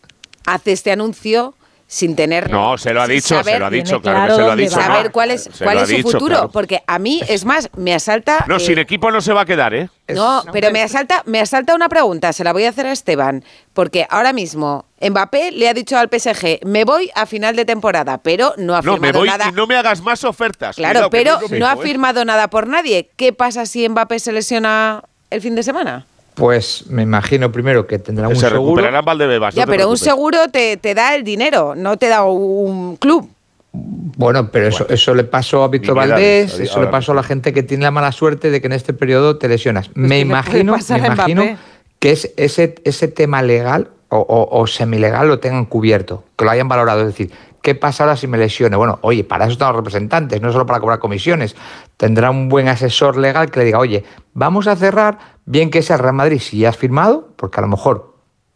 hace 0.46 0.72
este 0.72 0.92
anuncio 0.92 1.52
sin 1.92 2.16
tener 2.16 2.50
No, 2.50 2.78
se 2.78 2.94
lo 2.94 3.02
ha 3.02 3.06
dicho, 3.06 3.28
se 3.28 3.34
saber- 3.44 3.60
lo 3.60 3.66
ha 3.66 3.70
dicho, 3.70 4.00
claro 4.00 4.18
claro 4.24 4.28
que 4.28 4.34
se 4.34 4.46
lo 4.46 4.52
ha 4.52 4.56
dicho. 4.56 4.76
va. 4.78 4.82
saber 4.86 5.04
no, 5.04 5.12
cuál 5.12 5.30
es, 5.30 5.42
se 5.52 5.62
cuál 5.62 5.76
es 5.76 5.88
su 5.90 5.96
dicho, 5.96 6.10
futuro, 6.12 6.34
claro. 6.36 6.50
porque 6.50 6.82
a 6.86 6.98
mí 6.98 7.20
es 7.28 7.44
más 7.44 7.68
me 7.76 7.92
asalta 7.92 8.46
No, 8.48 8.56
eh, 8.56 8.60
sin 8.60 8.78
equipo 8.78 9.10
no 9.10 9.20
se 9.20 9.34
va 9.34 9.42
a 9.42 9.44
quedar, 9.44 9.74
¿eh? 9.74 9.90
No, 10.08 10.42
pero 10.52 10.70
me 10.70 10.80
asalta, 10.82 11.22
me 11.26 11.38
asalta 11.38 11.74
una 11.74 11.90
pregunta, 11.90 12.32
se 12.32 12.44
la 12.44 12.54
voy 12.54 12.64
a 12.64 12.70
hacer 12.70 12.86
a 12.86 12.92
Esteban, 12.92 13.44
porque 13.74 14.06
ahora 14.08 14.32
mismo 14.32 14.86
Mbappé 15.02 15.52
le 15.52 15.68
ha 15.68 15.74
dicho 15.74 15.98
al 15.98 16.08
PSG, 16.08 16.64
me 16.64 16.84
voy 16.84 17.10
a 17.14 17.26
final 17.26 17.56
de 17.56 17.66
temporada, 17.66 18.16
pero 18.22 18.54
no 18.56 18.74
ha 18.74 18.80
No, 18.80 18.94
firmado 18.94 19.00
me 19.00 19.12
voy 19.12 19.28
nada. 19.28 19.48
y 19.50 19.52
no 19.52 19.66
me 19.66 19.76
hagas 19.76 20.00
más 20.00 20.24
ofertas. 20.24 20.76
claro, 20.76 21.10
Cuidado, 21.10 21.38
pero 21.40 21.48
lo 21.50 21.58
no 21.58 21.66
ha 21.68 21.74
¿eh? 21.74 21.82
firmado 21.82 22.24
nada 22.24 22.48
por 22.48 22.68
nadie. 22.68 23.10
¿Qué 23.16 23.34
pasa 23.34 23.66
si 23.66 23.86
Mbappé 23.86 24.18
se 24.18 24.32
lesiona 24.32 25.02
el 25.28 25.42
fin 25.42 25.54
de 25.54 25.62
semana? 25.62 26.06
Pues 26.34 26.86
me 26.88 27.02
imagino 27.02 27.52
primero 27.52 27.86
que 27.86 27.98
tendrá 27.98 28.28
un 28.28 28.36
Se 28.36 28.48
seguro. 28.48 29.02
Valdebebas. 29.02 29.54
ya, 29.54 29.66
no 29.66 29.72
pero 29.72 29.88
un 29.90 29.98
seguro 29.98 30.48
te, 30.48 30.76
te 30.78 30.94
da 30.94 31.14
el 31.14 31.24
dinero, 31.24 31.74
no 31.76 31.96
te 31.98 32.08
da 32.08 32.24
un 32.24 32.96
club. 32.96 33.28
Bueno, 33.74 34.50
pero 34.50 34.68
eso, 34.68 34.86
eso 34.88 35.14
le 35.14 35.24
pasó 35.24 35.64
a 35.64 35.68
Víctor 35.68 35.94
Valdés, 35.94 36.58
eso 36.58 36.80
le 36.80 36.88
pasó 36.88 37.12
a 37.12 37.14
la 37.14 37.22
gente 37.22 37.52
que 37.52 37.62
tiene 37.62 37.84
la 37.84 37.90
mala 37.90 38.12
suerte 38.12 38.50
de 38.50 38.60
que 38.60 38.66
en 38.66 38.74
este 38.74 38.92
periodo 38.92 39.38
te 39.38 39.48
lesionas. 39.48 39.90
me 39.94 40.02
le 40.02 40.08
puede 40.08 40.20
imagino, 40.20 40.76
me 40.76 40.98
imagino 40.98 41.58
que 41.98 42.10
es, 42.10 42.32
ese, 42.36 42.74
ese 42.84 43.08
tema 43.08 43.40
legal 43.42 43.88
o, 44.12 44.18
o, 44.18 44.60
o 44.60 44.66
semilegal 44.66 45.26
lo 45.26 45.40
tengan 45.40 45.64
cubierto, 45.64 46.24
que 46.36 46.44
lo 46.44 46.50
hayan 46.50 46.68
valorado. 46.68 47.00
Es 47.00 47.06
decir, 47.06 47.32
¿qué 47.62 47.74
pasa 47.74 48.04
ahora 48.04 48.16
si 48.16 48.26
me 48.26 48.36
lesione? 48.36 48.76
Bueno, 48.76 48.98
oye, 49.00 49.24
para 49.24 49.46
eso 49.46 49.52
están 49.52 49.68
los 49.68 49.76
representantes, 49.76 50.42
no 50.42 50.52
solo 50.52 50.66
para 50.66 50.80
cobrar 50.80 50.98
comisiones. 50.98 51.56
Tendrá 51.96 52.30
un 52.30 52.50
buen 52.50 52.68
asesor 52.68 53.16
legal 53.16 53.50
que 53.50 53.60
le 53.60 53.66
diga, 53.66 53.78
oye, 53.78 54.04
vamos 54.34 54.66
a 54.66 54.76
cerrar, 54.76 55.18
bien 55.46 55.70
que 55.70 55.80
sea 55.80 55.96
el 55.96 56.02
Real 56.02 56.14
Madrid 56.14 56.40
si 56.40 56.58
ya 56.58 56.68
has 56.68 56.76
firmado, 56.76 57.28
porque 57.36 57.58
a 57.60 57.62
lo 57.62 57.68
mejor, 57.68 58.14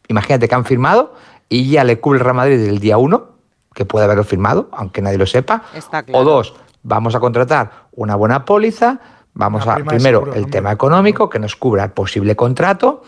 imagínate 0.08 0.46
que 0.46 0.54
han 0.54 0.66
firmado 0.66 1.14
y 1.48 1.70
ya 1.70 1.84
le 1.84 2.00
cubre 2.00 2.18
el 2.18 2.24
Real 2.24 2.36
Madrid 2.36 2.58
del 2.58 2.78
día 2.78 2.98
uno, 2.98 3.28
que 3.74 3.86
puede 3.86 4.04
haberlo 4.04 4.24
firmado, 4.24 4.68
aunque 4.72 5.00
nadie 5.00 5.16
lo 5.16 5.26
sepa. 5.26 5.62
Está 5.74 6.02
claro. 6.02 6.18
O 6.18 6.24
dos, 6.24 6.54
vamos 6.82 7.14
a 7.14 7.20
contratar 7.20 7.88
una 7.92 8.14
buena 8.14 8.44
póliza, 8.44 9.00
vamos 9.32 9.66
a, 9.66 9.76
primero, 9.76 10.18
seguro, 10.18 10.32
el 10.32 10.38
hombre. 10.44 10.52
tema 10.52 10.72
económico, 10.72 11.30
que 11.30 11.38
nos 11.38 11.56
cubra 11.56 11.84
el 11.84 11.92
posible 11.92 12.36
contrato, 12.36 13.02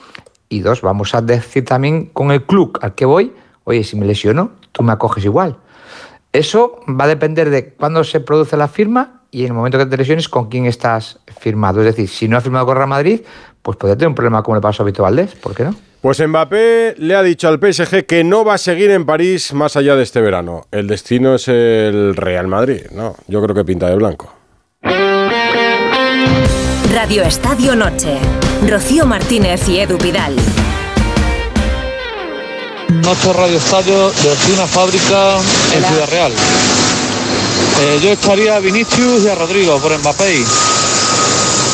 y 0.48 0.60
dos, 0.60 0.82
vamos 0.82 1.14
a 1.14 1.20
decir 1.20 1.64
también 1.64 2.06
con 2.06 2.30
el 2.30 2.44
club 2.44 2.78
al 2.82 2.94
que 2.94 3.04
voy, 3.04 3.32
oye, 3.64 3.84
si 3.84 3.96
me 3.96 4.06
lesiono, 4.06 4.52
tú 4.72 4.82
me 4.82 4.92
acoges 4.92 5.24
igual. 5.24 5.56
Eso 6.32 6.80
va 6.88 7.04
a 7.04 7.08
depender 7.08 7.50
de 7.50 7.70
cuándo 7.70 8.04
se 8.04 8.20
produce 8.20 8.56
la 8.56 8.68
firma 8.68 9.22
y 9.30 9.40
en 9.42 9.48
el 9.48 9.52
momento 9.54 9.78
que 9.78 9.86
te 9.86 9.96
lesiones 9.96 10.28
con 10.28 10.48
quién 10.48 10.66
estás 10.66 11.20
firmado. 11.40 11.80
Es 11.80 11.86
decir, 11.86 12.08
si 12.08 12.28
no 12.28 12.36
has 12.36 12.42
firmado 12.42 12.66
con 12.66 12.76
Real 12.76 12.88
Madrid, 12.88 13.20
pues 13.62 13.76
podría 13.76 13.96
tener 13.96 14.08
un 14.08 14.14
problema 14.14 14.42
como 14.42 14.54
le 14.54 14.60
pasó 14.60 14.82
a 14.82 14.86
Vito 14.86 15.02
Valdés, 15.02 15.34
¿por 15.34 15.54
qué 15.54 15.64
no? 15.64 15.74
Pues 16.00 16.24
Mbappé 16.24 16.94
le 16.98 17.16
ha 17.16 17.22
dicho 17.22 17.48
al 17.48 17.58
PSG 17.58 18.06
que 18.06 18.22
no 18.22 18.44
va 18.44 18.54
a 18.54 18.58
seguir 18.58 18.90
en 18.90 19.04
París 19.04 19.52
más 19.52 19.76
allá 19.76 19.96
de 19.96 20.04
este 20.04 20.20
verano. 20.20 20.62
El 20.70 20.86
destino 20.86 21.34
es 21.34 21.48
el 21.48 22.14
Real 22.14 22.46
Madrid, 22.46 22.82
¿no? 22.92 23.16
Yo 23.26 23.42
creo 23.42 23.54
que 23.54 23.64
pinta 23.64 23.88
de 23.88 23.96
blanco. 23.96 24.32
Radio 26.92 27.22
Estadio 27.22 27.76
Noche. 27.76 28.18
Rocío 28.66 29.04
Martínez 29.04 29.68
y 29.68 29.78
Edu 29.78 29.98
Vidal. 29.98 30.34
Noche 32.88 33.32
Radio 33.34 33.58
Estadio 33.58 34.10
desde 34.10 34.54
una 34.54 34.66
fábrica 34.66 35.36
en 35.74 35.84
Ciudad 35.84 36.08
Real. 36.10 36.32
Eh, 36.32 38.00
yo 38.02 38.10
echaría 38.10 38.56
a 38.56 38.60
Vinicius 38.60 39.24
y 39.24 39.28
a 39.28 39.34
Rodrigo 39.34 39.78
por 39.78 39.96
Mbappé. 39.98 40.44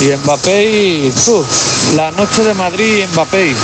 Y 0.00 0.16
Mbappé, 0.16 1.12
la 1.94 2.11
noche 2.11 2.42
de 2.42 2.55
Madrid 2.55 3.05
y 3.05 3.07
Mbappé. 3.07 3.55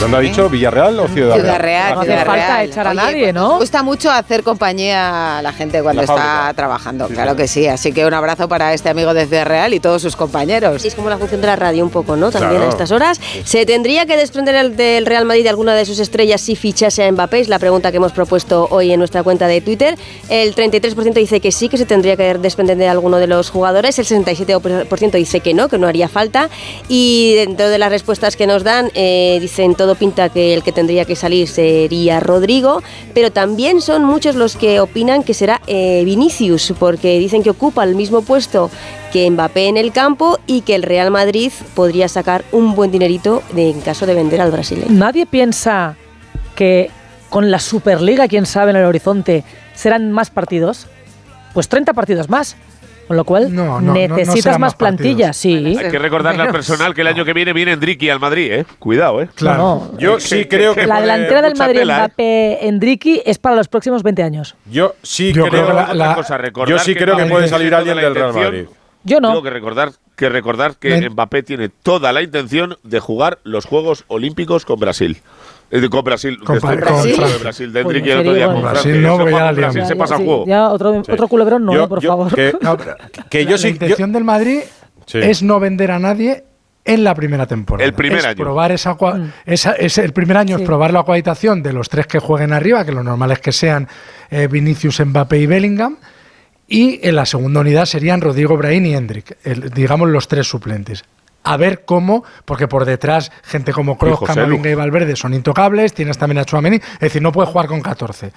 ¿Dónde 0.00 0.16
ha 0.16 0.20
dicho? 0.20 0.48
¿Villarreal 0.48 0.98
o 0.98 1.08
Ciudad, 1.08 1.34
Ciudad 1.34 1.58
Real, 1.60 1.94
No 1.94 2.00
hace 2.00 2.10
Ciudad 2.10 2.24
falta 2.26 2.46
Real. 2.56 2.68
echar 2.70 2.86
a 2.86 2.90
Oye, 2.90 2.96
nadie, 2.96 3.32
¿no? 3.34 3.58
gusta 3.58 3.82
mucho 3.82 4.10
hacer 4.10 4.42
compañía 4.42 5.38
a 5.38 5.42
la 5.42 5.52
gente 5.52 5.82
cuando 5.82 6.00
La 6.00 6.04
está 6.06 6.16
fábrica. 6.16 6.54
trabajando, 6.54 7.08
claro 7.08 7.36
que 7.36 7.46
sí. 7.46 7.66
Así 7.66 7.92
que 7.92 8.06
un 8.06 8.14
abrazo 8.14 8.48
para 8.48 8.72
este 8.72 8.88
amigo 8.88 9.12
de 9.12 9.26
Ciudad 9.26 9.44
Real 9.44 9.74
y 9.74 9.80
todos 9.80 10.00
sus 10.00 10.16
compañeros. 10.16 10.82
Es 10.86 10.94
como 10.94 11.10
la 11.10 11.18
función 11.18 11.42
de 11.42 11.48
la 11.48 11.56
radio 11.56 11.84
un 11.84 11.90
poco, 11.90 12.16
¿no? 12.16 12.30
También 12.30 12.52
Claro. 12.52 12.66
a 12.66 12.68
estas 12.70 12.90
horas. 12.92 13.20
¿Se 13.44 13.66
tendría 13.66 14.06
que 14.06 14.16
desprender 14.16 14.54
el 14.54 14.74
del 14.74 15.04
Real 15.04 15.26
Madrid 15.26 15.42
de 15.42 15.50
alguna 15.50 15.74
de 15.74 15.84
sus 15.84 15.98
estrellas 15.98 16.40
si 16.40 16.56
fichase 16.56 17.04
a 17.04 17.12
Mbappé? 17.12 17.40
Es 17.40 17.48
la 17.48 17.58
pregunta 17.58 17.90
que 17.90 17.98
hemos 17.98 18.12
propuesto 18.12 18.68
hoy 18.70 18.92
en 18.92 18.98
nuestra 18.98 19.22
cuenta 19.22 19.48
de 19.48 19.60
Twitter. 19.60 19.98
El 20.30 20.54
33% 20.54 21.12
dice 21.20 21.40
que 21.40 21.52
sí, 21.52 21.68
que 21.68 21.76
se 21.76 21.84
tendría 21.84 22.16
que 22.16 22.32
desprender 22.38 22.78
de 22.78 22.88
alguno 22.88 23.18
de 23.18 23.26
los 23.26 23.50
jugadores. 23.50 23.98
El 23.98 24.06
67% 24.06 25.10
dice 25.18 25.40
que 25.40 25.52
no, 25.52 25.68
que 25.68 25.76
no 25.76 25.86
haría 25.86 26.08
falta. 26.08 26.48
Y 26.88 27.34
dentro 27.34 27.68
de 27.68 27.76
las 27.76 27.90
respuestas 27.90 28.34
que 28.36 28.46
nos 28.46 28.64
dan, 28.64 28.90
eh, 28.94 29.36
dicen 29.42 29.74
pinta 29.94 30.28
que 30.28 30.54
el 30.54 30.62
que 30.62 30.72
tendría 30.72 31.04
que 31.04 31.16
salir 31.16 31.48
sería 31.48 32.20
Rodrigo, 32.20 32.82
pero 33.14 33.30
también 33.30 33.80
son 33.80 34.04
muchos 34.04 34.34
los 34.34 34.56
que 34.56 34.80
opinan 34.80 35.22
que 35.22 35.34
será 35.34 35.60
eh, 35.66 36.02
Vinicius, 36.04 36.74
porque 36.78 37.18
dicen 37.18 37.42
que 37.42 37.50
ocupa 37.50 37.84
el 37.84 37.94
mismo 37.94 38.22
puesto 38.22 38.70
que 39.12 39.28
Mbappé 39.30 39.68
en 39.68 39.76
el 39.76 39.92
campo 39.92 40.38
y 40.46 40.62
que 40.62 40.74
el 40.74 40.82
Real 40.82 41.10
Madrid 41.10 41.52
podría 41.74 42.08
sacar 42.08 42.44
un 42.52 42.74
buen 42.74 42.90
dinerito 42.90 43.42
en 43.56 43.80
caso 43.80 44.06
de 44.06 44.14
vender 44.14 44.40
al 44.40 44.50
brasileño. 44.50 44.90
Nadie 44.90 45.26
piensa 45.26 45.96
que 46.54 46.90
con 47.28 47.50
la 47.50 47.58
Superliga, 47.58 48.28
quién 48.28 48.44
sabe, 48.44 48.70
en 48.70 48.76
el 48.76 48.84
horizonte, 48.84 49.44
serán 49.74 50.12
más 50.12 50.30
partidos. 50.30 50.86
Pues 51.54 51.68
30 51.68 51.94
partidos 51.94 52.28
más. 52.28 52.56
Con 53.10 53.16
lo 53.16 53.24
cual, 53.24 53.52
no, 53.52 53.80
no, 53.80 53.92
no 53.92 53.92
necesitas 53.94 54.52
más 54.52 54.60
más 54.60 54.74
partidos. 54.76 55.02
plantilla, 55.02 55.32
sí. 55.32 55.76
Hay 55.76 55.90
que 55.90 55.98
recordarle 55.98 56.44
al 56.44 56.52
personal 56.52 56.94
que 56.94 57.00
el 57.00 57.08
año 57.08 57.24
que 57.24 57.32
viene 57.32 57.52
viene 57.52 57.72
Enrique 57.72 58.08
al 58.08 58.20
Madrid, 58.20 58.52
¿eh? 58.52 58.64
Cuidado, 58.78 59.20
¿eh? 59.20 59.28
Claro. 59.34 59.90
Yo 59.98 60.20
sí 60.20 60.44
creo 60.44 60.76
que 60.76 60.86
La 60.86 61.00
delantera 61.00 61.42
del 61.42 61.56
Madrid, 61.56 61.80
tela, 61.80 61.94
¿eh? 61.96 61.98
Mbappé, 62.06 62.68
Endricky, 62.68 63.20
es 63.26 63.38
para 63.38 63.56
los 63.56 63.66
próximos 63.66 64.04
20 64.04 64.22
años. 64.22 64.54
Yo 64.70 64.94
sí 65.02 65.32
Yo 65.32 65.46
creo, 65.48 65.66
creo 65.66 65.66
que 65.66 65.72
la- 65.96 66.10
Otra 66.10 66.14
cosa, 66.14 66.38
recordar 66.38 66.68
yo 66.70 66.78
sí 66.78 66.94
creo 66.94 67.16
que 67.16 67.22
el 67.24 67.28
puede 67.30 67.48
salir 67.48 67.74
alguien 67.74 67.96
la 67.96 68.02
del 68.02 68.14
Real 68.14 68.32
Madrid. 68.32 68.66
Yo 69.02 69.20
no. 69.20 69.30
Tengo 69.30 69.42
que 69.42 69.50
recordar 69.50 69.90
que 70.14 70.28
recordar 70.28 70.76
que 70.76 71.10
Mbappé 71.10 71.42
tiene 71.42 71.68
toda 71.68 72.12
la 72.12 72.22
intención 72.22 72.76
de 72.84 73.00
jugar 73.00 73.40
los 73.42 73.66
Juegos 73.66 74.04
Olímpicos 74.06 74.64
con 74.64 74.78
Brasil. 74.78 75.20
Eh, 75.72 75.88
con 75.88 76.02
Brasil, 76.04 76.38
Con 76.44 76.58
Brasil, 76.58 77.72
de 77.72 77.82
Pues 77.84 77.96
Enrique 77.96 78.12
en 78.12 78.18
el 78.18 78.20
otro 78.20 78.34
día 78.34 78.46
con. 78.46 78.60
Francia. 78.60 78.82
Brasil 78.82 79.02
no, 79.02 79.18
porque 79.18 79.30
ya 79.32 79.38
la 79.38 79.52
Brasil 79.52 79.72
liamos. 79.74 79.88
se 79.88 79.96
pasa 79.96 80.16
Sí, 80.16 80.24
juego. 80.24 80.46
ya 80.46 80.68
otro, 80.68 81.02
otro 81.08 81.28
culebrón 81.28 81.64
no, 81.64 81.72
Yo- 81.74 81.88
por 81.88 82.00
yo- 82.00 82.08
favor. 82.10 82.34
que- 82.34 82.52
No, 82.60 82.76
que 83.30 83.44
yo 83.44 83.52
la, 83.52 83.58
sí- 83.58 83.64
la 83.64 83.68
yo- 83.70 83.74
intención 83.74 84.12
del 84.12 84.24
Madrid 84.24 84.60
Sí. 85.06 85.18
es 85.18 85.42
no 85.42 85.60
vender 85.60 85.92
a 85.92 85.98
nadie 86.00 86.44
en 86.84 87.04
la 87.04 87.14
primera 87.14 87.46
temporada. 87.46 87.86
El 87.86 87.94
primer 87.94 88.18
Es 88.18 88.24
año. 88.24 88.36
Probar 88.36 88.72
esa, 88.72 88.94
Mm. 88.94 89.32
esa- 89.46 89.72
ese- 89.74 90.04
el 90.04 90.12
primer 90.12 90.36
año 90.38 90.56
Sí. 90.56 90.62
es 90.62 90.66
probar 90.66 90.92
la 90.92 91.02
cohabitación 91.04 91.62
de 91.62 91.72
los 91.72 91.88
tres 91.88 92.06
que 92.08 92.18
jueguen 92.18 92.52
arriba, 92.52 92.84
que 92.84 92.90
lo 92.92 93.04
normal 93.04 93.30
es 93.32 93.38
que 93.38 93.52
sean 93.52 93.86
eh, 94.30 94.48
Vinicius, 94.48 95.00
Mbappé 95.04 95.38
y 95.38 95.46
Bellingham. 95.46 95.96
Y 96.66 97.00
en 97.06 97.16
la 97.16 97.26
segunda 97.26 97.60
unidad 97.60 97.84
serían 97.84 98.20
Rodrigo 98.20 98.56
Brahim 98.56 98.86
y 98.86 98.94
Hendrik, 98.94 99.36
el- 99.44 99.70
digamos 99.70 100.08
los 100.08 100.26
tres 100.28 100.46
suplentes. 100.48 101.04
A 101.42 101.56
ver 101.56 101.84
cómo, 101.84 102.22
porque 102.44 102.68
por 102.68 102.84
detrás 102.84 103.32
gente 103.42 103.72
como 103.72 103.96
Kroos. 103.96 104.20
Camavinga 104.20 104.70
y 104.70 104.74
Valverde 104.74 105.16
son 105.16 105.32
intocables, 105.34 105.94
tienes 105.94 106.18
también 106.18 106.38
a 106.38 106.44
Chouameni, 106.44 106.76
es 106.76 107.00
decir, 107.00 107.22
no 107.22 107.32
puede 107.32 107.48
jugar 107.48 107.66
con 107.66 107.80
14. 107.80 108.32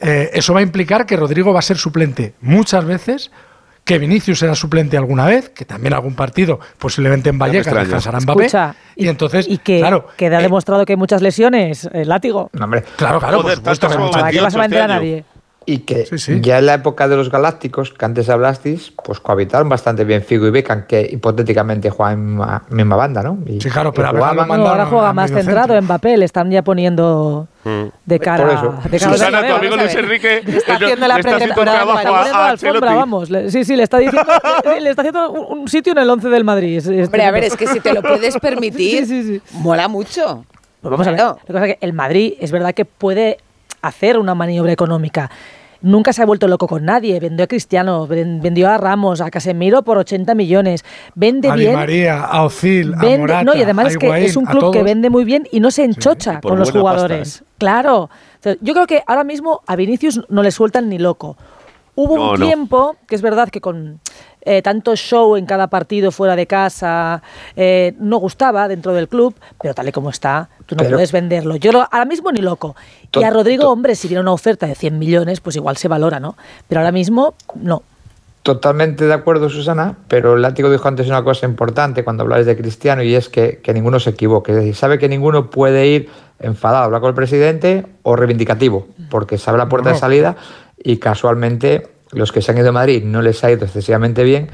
Eh, 0.00 0.30
eso 0.32 0.54
va 0.54 0.60
a 0.60 0.62
implicar 0.62 1.06
que 1.06 1.16
Rodrigo 1.16 1.52
va 1.52 1.60
a 1.60 1.62
ser 1.62 1.76
suplente 1.76 2.34
muchas 2.40 2.84
veces, 2.84 3.30
que 3.84 3.98
Vinicius 3.98 4.40
será 4.40 4.54
suplente 4.54 4.96
alguna 4.96 5.26
vez, 5.26 5.48
que 5.48 5.64
también 5.64 5.94
algún 5.94 6.14
partido, 6.14 6.60
posiblemente 6.78 7.30
en 7.30 7.38
Vallecas, 7.38 7.74
descansará 7.74 8.20
Mbappé. 8.20 8.46
Escucha, 8.46 8.74
y, 8.94 9.08
entonces, 9.08 9.46
y 9.48 9.58
que, 9.58 9.78
claro, 9.78 10.08
que 10.16 10.26
ha 10.26 10.38
eh, 10.38 10.42
demostrado 10.42 10.84
que 10.84 10.92
hay 10.92 10.98
muchas 10.98 11.22
lesiones, 11.22 11.88
el 11.92 12.08
látigo. 12.08 12.50
No, 12.52 12.66
hombre, 12.66 12.84
claro, 12.96 13.18
claro, 13.18 13.36
por 13.38 13.44
Joder, 13.44 13.56
supuesto. 13.56 13.88
tantas 13.88 14.06
que 14.06 14.12
¿Para 14.12 14.30
qué 14.30 14.40
vas 14.40 14.54
a 14.54 14.60
vender 14.60 14.82
a 14.82 14.86
nadie? 14.88 15.24
Y 15.70 15.80
que 15.80 16.06
Sí, 16.06 16.16
sí. 16.18 16.40
ya 16.40 16.58
en 16.60 16.64
la 16.66 16.72
época 16.74 17.08
de 17.08 17.16
los 17.16 17.30
Galácticos, 17.30 17.92
que 17.92 18.02
antes 18.02 18.30
hablasteis, 18.30 18.90
pues 19.04 19.20
cohabitaron 19.20 19.68
bastante 19.68 20.02
bien 20.04 20.22
Figo 20.22 20.46
y 20.46 20.50
Beckham, 20.50 20.86
que 20.86 21.06
hipotéticamente 21.12 21.90
juegan 21.90 22.14
en 22.14 22.26
misma, 22.26 22.62
misma 22.70 22.96
banda, 22.96 23.22
¿no? 23.22 23.36
Y, 23.46 23.60
Sí, 23.60 23.68
claro, 23.68 23.92
pero 23.92 24.08
jugaban- 24.08 24.48
No, 24.48 24.66
ahora 24.66 24.86
juega 24.86 25.12
más 25.12 25.30
centrado 25.30 25.60
centro. 25.74 25.76
en 25.76 25.84
Mbappé, 25.84 26.16
le 26.16 26.24
están 26.24 26.50
ya 26.50 26.62
poniendo 26.62 27.48
de 28.06 28.18
cara, 28.18 28.44
Por 28.46 28.54
eso. 28.54 28.88
de 28.88 28.98
cara 28.98 29.12
Susana, 29.12 29.46
tu 29.46 29.54
amigo. 29.56 29.76
Luis 29.76 29.94
Enrique 29.94 30.38
está 30.46 30.76
haciendo 30.76 31.06
la 31.06 31.14
le 31.16 31.20
está 31.20 31.36
haciendo 31.36 31.54
pretemporada, 31.54 31.78
trabajo 31.80 31.98
Está 31.98 32.08
poniendo 32.08 32.38
a, 32.38 32.40
la 32.40 32.46
a 32.46 32.50
alfombra, 32.50 32.94
vamos. 32.94 33.28
Sí, 33.52 33.64
sí, 33.66 33.76
le 33.76 33.82
está 33.82 33.98
diciendo, 33.98 34.32
le 34.80 34.88
está 34.88 35.02
haciendo 35.02 35.30
un, 35.32 35.68
sitio 35.68 35.92
en 35.92 35.98
el 35.98 36.08
11 36.08 36.28
del 36.30 36.44
Madrid. 36.44 36.78
Es- 36.78 36.86
es 36.86 37.06
Hombre, 37.08 37.24
a 37.26 37.30
ver, 37.30 37.44
es 37.44 37.56
que 37.58 37.66
si 37.66 37.80
te 37.80 37.92
lo 37.92 38.00
puedes 38.00 38.38
permitir, 38.40 39.04
Sí, 39.04 39.22
sí, 39.22 39.22
sí. 39.38 39.42
mola 39.58 39.86
mucho. 39.86 40.46
Pues 40.80 40.90
vamos 40.90 41.06
a 41.06 41.10
ver. 41.10 41.20
Que 41.46 41.52
pasa 41.52 41.66
es 41.66 41.74
que 41.74 41.78
el 41.86 41.92
Madrid 41.92 42.32
es 42.40 42.52
verdad 42.52 42.72
que 42.72 42.86
puede 42.86 43.36
hacer 43.82 44.18
una 44.18 44.34
maniobra 44.34 44.72
económica. 44.72 45.30
Nunca 45.80 46.12
se 46.12 46.22
ha 46.22 46.26
vuelto 46.26 46.48
loco 46.48 46.66
con 46.66 46.84
nadie. 46.84 47.20
Vendió 47.20 47.44
a 47.44 47.46
Cristiano, 47.46 48.06
ven- 48.06 48.40
vendió 48.42 48.68
a 48.68 48.78
Ramos, 48.78 49.20
a 49.20 49.30
Casemiro 49.30 49.82
por 49.82 49.96
80 49.98 50.34
millones. 50.34 50.84
Vende 51.14 51.48
a 51.48 51.54
bien. 51.54 51.74
María, 51.74 52.20
a 52.24 52.44
Ozil, 52.44 52.94
a 52.94 52.98
Vende- 52.98 53.18
Morata, 53.18 53.44
no, 53.44 53.54
y 53.54 53.62
además 53.62 53.86
a 53.86 53.88
es 53.90 53.96
que 53.98 54.24
es 54.24 54.36
un 54.36 54.48
a 54.48 54.50
club 54.50 54.72
que 54.72 54.82
vende 54.82 55.08
muy 55.08 55.24
bien 55.24 55.46
y 55.52 55.60
no 55.60 55.70
se 55.70 55.84
enchocha 55.84 56.40
con 56.40 56.58
los 56.58 56.68
pasta, 56.68 56.80
jugadores. 56.80 57.40
¿eh? 57.40 57.44
Claro. 57.58 58.10
Yo 58.60 58.74
creo 58.74 58.86
que 58.86 59.02
ahora 59.06 59.24
mismo 59.24 59.62
a 59.66 59.76
Vinicius 59.76 60.20
no 60.28 60.42
le 60.42 60.50
sueltan 60.50 60.88
ni 60.88 60.98
loco. 60.98 61.36
Hubo 62.00 62.16
No, 62.16 62.30
un 62.34 62.38
no. 62.38 62.46
tiempo, 62.46 62.94
que 63.08 63.16
es 63.16 63.22
verdad 63.22 63.48
que 63.48 63.60
con 63.60 63.98
eh, 64.42 64.62
tanto 64.62 64.94
show 64.94 65.34
en 65.36 65.46
cada 65.46 65.66
partido 65.66 66.12
fuera 66.12 66.36
de 66.36 66.46
casa, 66.46 67.22
eh, 67.56 67.92
no 67.98 68.18
gustaba 68.18 68.68
dentro 68.68 68.92
del 68.92 69.08
club, 69.08 69.34
pero 69.60 69.74
tal 69.74 69.88
y 69.88 69.92
como 69.92 70.08
está, 70.10 70.48
tú 70.64 70.76
no 70.76 70.84
Pero- 70.84 70.94
puedes 70.96 71.10
venderlo. 71.10 71.56
Yo 71.56 71.72
lo- 71.72 71.80
ahora 71.90 72.04
mismo 72.04 72.30
ni 72.30 72.40
loco. 72.40 72.76
Y 73.12 73.24
a 73.24 73.30
Rodrigo, 73.30 73.68
hombre, 73.68 73.96
si 73.96 74.06
viene 74.06 74.20
una 74.20 74.32
oferta 74.32 74.66
de 74.68 74.76
100 74.76 74.96
millones, 74.96 75.40
pues 75.40 75.56
igual 75.56 75.76
se 75.76 75.88
valora, 75.88 76.20
¿no? 76.20 76.36
Pero 76.68 76.80
ahora 76.80 76.92
mismo, 76.92 77.34
no. 77.56 77.82
Totalmente 78.44 79.04
de 79.06 79.12
acuerdo, 79.12 79.50
Susana, 79.50 79.96
pero 80.06 80.34
el 80.34 80.42
látigo 80.42 80.70
dijo 80.70 80.86
antes 80.88 81.08
una 81.08 81.24
cosa 81.24 81.44
importante 81.44 82.04
cuando 82.04 82.22
habláis 82.22 82.46
de 82.46 82.56
Cristiano 82.56 83.02
y 83.02 83.14
es 83.16 83.28
que, 83.28 83.58
que 83.62 83.74
ninguno 83.74 83.98
se 84.00 84.10
equivoque. 84.10 84.52
Es 84.52 84.58
decir, 84.58 84.74
sabe 84.76 84.98
que 84.98 85.08
ninguno 85.08 85.50
puede 85.50 85.86
ir 85.88 86.08
enfadado 86.38 86.82
a 86.82 86.84
hablar 86.86 87.00
con 87.00 87.08
el 87.08 87.14
presidente 87.16 87.84
o 88.04 88.14
reivindicativo, 88.16 88.86
porque 89.10 89.36
sabe 89.36 89.58
la 89.58 89.68
puerta 89.68 89.88
No. 89.90 89.94
de 89.94 90.00
salida 90.00 90.36
y 90.82 90.96
casualmente 90.98 91.88
los 92.12 92.32
que 92.32 92.40
se 92.42 92.50
han 92.52 92.56
ido 92.58 92.66
de 92.66 92.72
Madrid 92.72 93.02
no 93.04 93.22
les 93.22 93.42
ha 93.44 93.50
ido 93.50 93.64
excesivamente 93.64 94.24
bien 94.24 94.50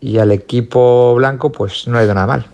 y 0.00 0.18
al 0.18 0.30
equipo 0.32 1.14
blanco 1.14 1.50
pues 1.50 1.86
no 1.88 1.94
le 1.94 2.00
ha 2.00 2.04
ido 2.04 2.14
nada 2.14 2.26
mal. 2.26 2.46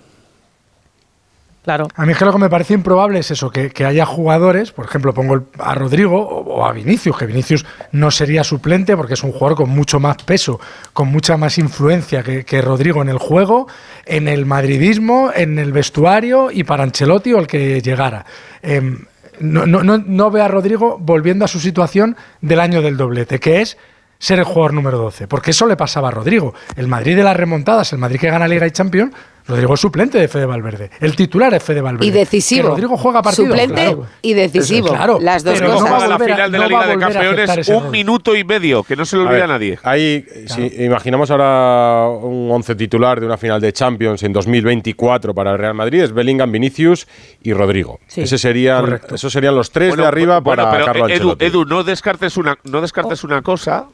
Claro. 1.65 1.89
A 1.95 2.05
mí 2.05 2.13
es 2.13 2.19
que 2.19 2.27
lo 2.27 2.33
que 2.33 2.39
me 2.39 2.51
parece 2.51 2.75
improbable 2.75 3.21
es 3.21 3.31
eso, 3.31 3.49
que, 3.51 3.71
que 3.71 3.87
haya 3.87 4.05
jugadores, 4.05 4.71
por 4.71 4.85
ejemplo, 4.85 5.15
pongo 5.15 5.33
el- 5.37 5.43
a 5.59 5.75
Rodrigo 5.75 6.21
o, 6.21 6.57
o 6.57 6.67
a 6.67 6.73
Vinicius, 6.73 7.17
que 7.17 7.25
Vinicius 7.25 7.65
no 7.91 8.11
sería 8.11 8.45
suplente 8.45 8.95
porque 8.99 9.15
es 9.15 9.23
un 9.23 9.33
jugador 9.33 9.57
con 9.57 9.71
mucho 9.71 9.99
más 9.99 10.19
peso, 10.25 10.61
con 10.93 11.09
mucha 11.09 11.39
más 11.39 11.57
influencia 11.57 12.23
que, 12.23 12.45
que 12.45 12.61
Rodrigo 12.61 13.01
en 13.01 13.09
el 13.09 13.17
juego, 13.17 13.67
en 14.05 14.29
el 14.29 14.45
madridismo, 14.45 15.31
en 15.35 15.59
el 15.59 15.73
vestuario 15.73 16.51
y 16.51 16.65
para 16.65 16.83
Ancelotti 16.83 17.33
o 17.33 17.39
el 17.39 17.47
que 17.47 17.81
llegara. 17.81 18.27
Em, 18.61 19.07
no, 19.41 19.67
no, 19.67 19.83
no, 19.83 19.99
no 19.99 20.31
ve 20.31 20.43
a 20.43 20.49
Rodrigo 20.49 20.99
volviendo 20.99 21.45
a 21.45 21.49
su 21.49 21.61
situación 21.61 22.17
del 22.41 22.61
año 22.61 22.83
del 22.83 22.97
doblete, 22.97 23.41
que 23.41 23.61
es 23.61 23.77
ser 24.19 24.39
el 24.39 24.45
jugador 24.45 24.73
número 24.73 24.99
12, 24.99 25.29
porque 25.29 25.51
eso 25.51 25.67
le 25.67 25.77
pasaba 25.77 26.09
a 26.09 26.11
Rodrigo. 26.11 26.55
El 26.77 26.89
Madrid 26.89 27.17
de 27.17 27.23
las 27.23 27.37
remontadas, 27.37 27.93
el 27.93 27.99
Madrid 27.99 28.21
que 28.21 28.31
gana 28.31 28.49
Liga 28.49 28.67
y 28.67 28.71
Champions, 28.71 29.13
Rodrigo 29.47 29.75
es 29.75 29.81
suplente 29.81 30.19
de 30.19 30.27
Fede 30.27 30.47
Valverde. 30.47 30.91
El 31.01 31.15
titular 31.15 31.53
es 31.53 31.63
Fede 31.63 31.83
Valverde. 31.83 32.07
Y 32.07 32.11
decisivo. 32.11 32.63
Que 32.63 32.69
Rodrigo 32.71 32.97
juega 32.97 33.21
partidos. 33.21 33.49
Suplente 33.51 33.75
claro. 33.83 34.07
y 34.23 34.33
decisivo. 34.33 34.87
Eso, 34.87 34.95
claro. 34.97 35.19
Las 35.21 35.45
dos 35.45 35.55
Pero 35.59 35.67
Pero 35.67 35.81
no 35.81 35.85
cosas. 35.87 36.01
va 36.01 36.05
a 36.05 36.09
la 36.09 36.19
final 36.19 36.53
de 36.53 36.59
no 36.59 36.69
la 36.69 36.77
va 36.77 36.83
a 36.83 36.87
Liga 36.87 36.87
de 36.87 36.95
volver 36.95 37.05
a 37.05 37.21
aceptar 37.21 37.47
Campeones, 37.47 37.69
un 37.69 37.83
rol. 37.83 37.91
minuto 37.91 38.37
y 38.37 38.45
medio, 38.45 38.83
que 38.85 38.97
no 38.97 39.05
se 39.05 39.17
lo 39.17 39.23
A 39.23 39.27
olvida 39.27 39.35
ver, 39.41 39.45
a 39.45 39.53
nadie. 39.53 39.79
Ahí, 39.83 40.25
si 40.47 40.85
imaginamos 40.85 41.31
ahora 41.31 42.09
un 42.09 42.51
once 42.51 42.75
titular 42.75 43.21
de 43.21 43.27
una 43.27 43.37
final 43.37 43.61
de 43.61 43.73
Champions 43.73 44.23
en 44.23 44.33
2024 44.33 45.35
para 45.35 45.53
el 45.53 45.59
Real 45.59 45.75
Madrid, 45.75 46.01
es 46.03 46.13
Bellingham, 46.13 46.51
Vinicius 46.51 47.07
y 47.43 47.53
Rodrigo. 47.53 48.01
Sí. 48.07 48.23
Ese 48.23 48.39
serían, 48.39 48.99
esos 49.13 49.31
serían 49.33 49.55
los 49.55 49.71
tres 49.71 49.91
Bueno, 49.91 50.05
de 50.05 50.09
arriba 50.09 50.41
bueno, 50.41 50.63
para 50.63 50.73
pero 50.73 50.87
Carlo 50.87 51.05
Edu, 51.07 51.13
Ancelotti. 51.15 51.45
Edu, 51.45 51.65
no 51.67 51.85
descartes 51.85 52.37
una, 52.39 52.57
no 52.65 52.81
descartes 52.81 53.25
una 53.25 53.43
cosa, 53.43 53.87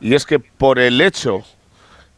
y 0.00 0.14
es 0.14 0.24
que 0.24 0.38
por 0.38 0.78
el 0.78 1.00
hecho 1.02 1.42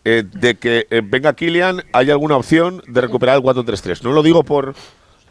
eh, 0.05 0.25
de 0.33 0.55
que 0.57 0.87
eh, 0.91 1.03
venga 1.05 1.33
Kylian, 1.35 1.83
hay 1.93 2.11
alguna 2.11 2.37
opción 2.37 2.83
de 2.87 3.01
recuperar 3.01 3.37
el 3.37 3.43
4-3-3. 3.43 4.03
No 4.03 4.13
lo 4.13 4.23
digo 4.23 4.43
por 4.45 4.75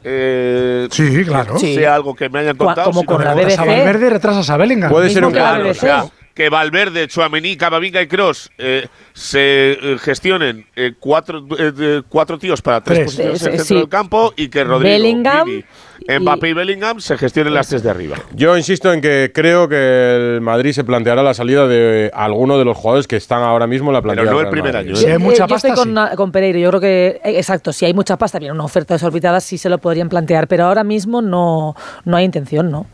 eh, 0.03 0.88
Sí, 0.91 1.23
claro. 1.25 1.53
que 1.53 1.60
Sí. 1.60 1.75
sea 1.75 1.95
algo 1.95 2.15
que 2.15 2.29
me 2.29 2.39
hayan 2.39 2.55
contado, 2.58 2.91
como 2.91 3.03
con 3.03 3.23
la 3.23 3.34
Retrasas 3.34 3.60
a 3.60 3.63
BBC. 3.65 3.77
Valverde 3.77 4.10
retrasas 4.10 4.49
a 4.49 4.58
Bellingham. 4.58 4.91
Puede 4.91 5.10
ser 5.10 5.25
un 5.25 5.32
claro, 5.34 5.63
o 5.63 5.67
BBC. 5.67 5.79
sea, 5.79 6.05
que 6.34 6.49
Valverde, 6.49 7.08
Chuamení, 7.10 7.58
Camavinga 7.58 8.01
y 8.01 8.08
Cross 8.08 8.49
eh, 8.58 8.88
se 9.13 9.71
eh, 9.73 9.97
gestionen 9.99 10.65
eh, 10.75 10.93
cuatro, 10.97 11.45
eh, 11.58 11.71
de- 11.73 12.03
cuatro 12.08 12.38
tíos 12.39 12.62
para 12.62 12.79
tres, 12.82 12.97
Tres. 12.99 13.05
posiciones 13.08 13.41
en 13.41 13.47
el 13.47 13.58
centro 13.60 13.65
sí. 13.65 13.75
del 13.75 13.89
campo 13.89 14.34
y 14.38 14.47
que 14.47 14.63
Rodrigo, 14.63 14.89
Bellingham 14.93 15.45
Vini, 15.45 15.65
Mbappé 16.07 16.49
y 16.49 16.53
Bellingham 16.53 16.99
se 16.99 17.17
gestionen 17.17 17.53
las 17.53 17.67
tres 17.67 17.83
de 17.83 17.89
arriba. 17.89 18.17
Yo 18.35 18.55
insisto 18.57 18.91
en 18.93 19.01
que 19.01 19.31
creo 19.33 19.67
que 19.67 20.35
el 20.35 20.41
Madrid 20.41 20.71
se 20.71 20.83
planteará 20.83 21.23
la 21.23 21.33
salida 21.33 21.67
de 21.67 22.12
alguno 22.13 22.57
de 22.57 22.65
los 22.65 22.77
jugadores 22.77 23.07
que 23.07 23.15
están 23.17 23.43
ahora 23.43 23.67
mismo 23.67 23.89
en 23.89 23.93
la 23.95 24.01
plantilla. 24.01 24.31
no 24.31 24.38
del 24.38 24.47
el 24.47 24.51
primer 24.51 24.73
Madrid. 24.73 24.89
año, 24.91 24.95
Si 24.95 25.05
hay 25.05 25.13
Eh, 25.13 25.17
mucha 25.17 25.45
yo 25.47 25.55
estoy 25.55 25.71
pasta, 25.71 25.75
con, 25.75 26.09
sí. 26.12 26.15
con 26.15 26.31
Pereiro. 26.31 26.59
Yo 26.59 26.69
creo 26.69 26.81
que, 26.81 27.07
eh, 27.23 27.38
exacto, 27.38 27.73
si 27.73 27.85
hay 27.85 27.93
mucha 27.93 28.17
pasta, 28.17 28.39
viene 28.39 28.53
una 28.53 28.63
oferta 28.65 28.93
desorbitada, 28.95 29.39
sí 29.41 29.57
se 29.57 29.69
lo 29.69 29.77
podrían 29.77 30.09
plantear, 30.09 30.47
pero 30.47 30.65
ahora 30.65 30.83
mismo 30.83 31.21
no, 31.21 31.75
no 32.05 32.17
hay 32.17 32.25
intención, 32.25 32.71
¿no? 32.71 32.85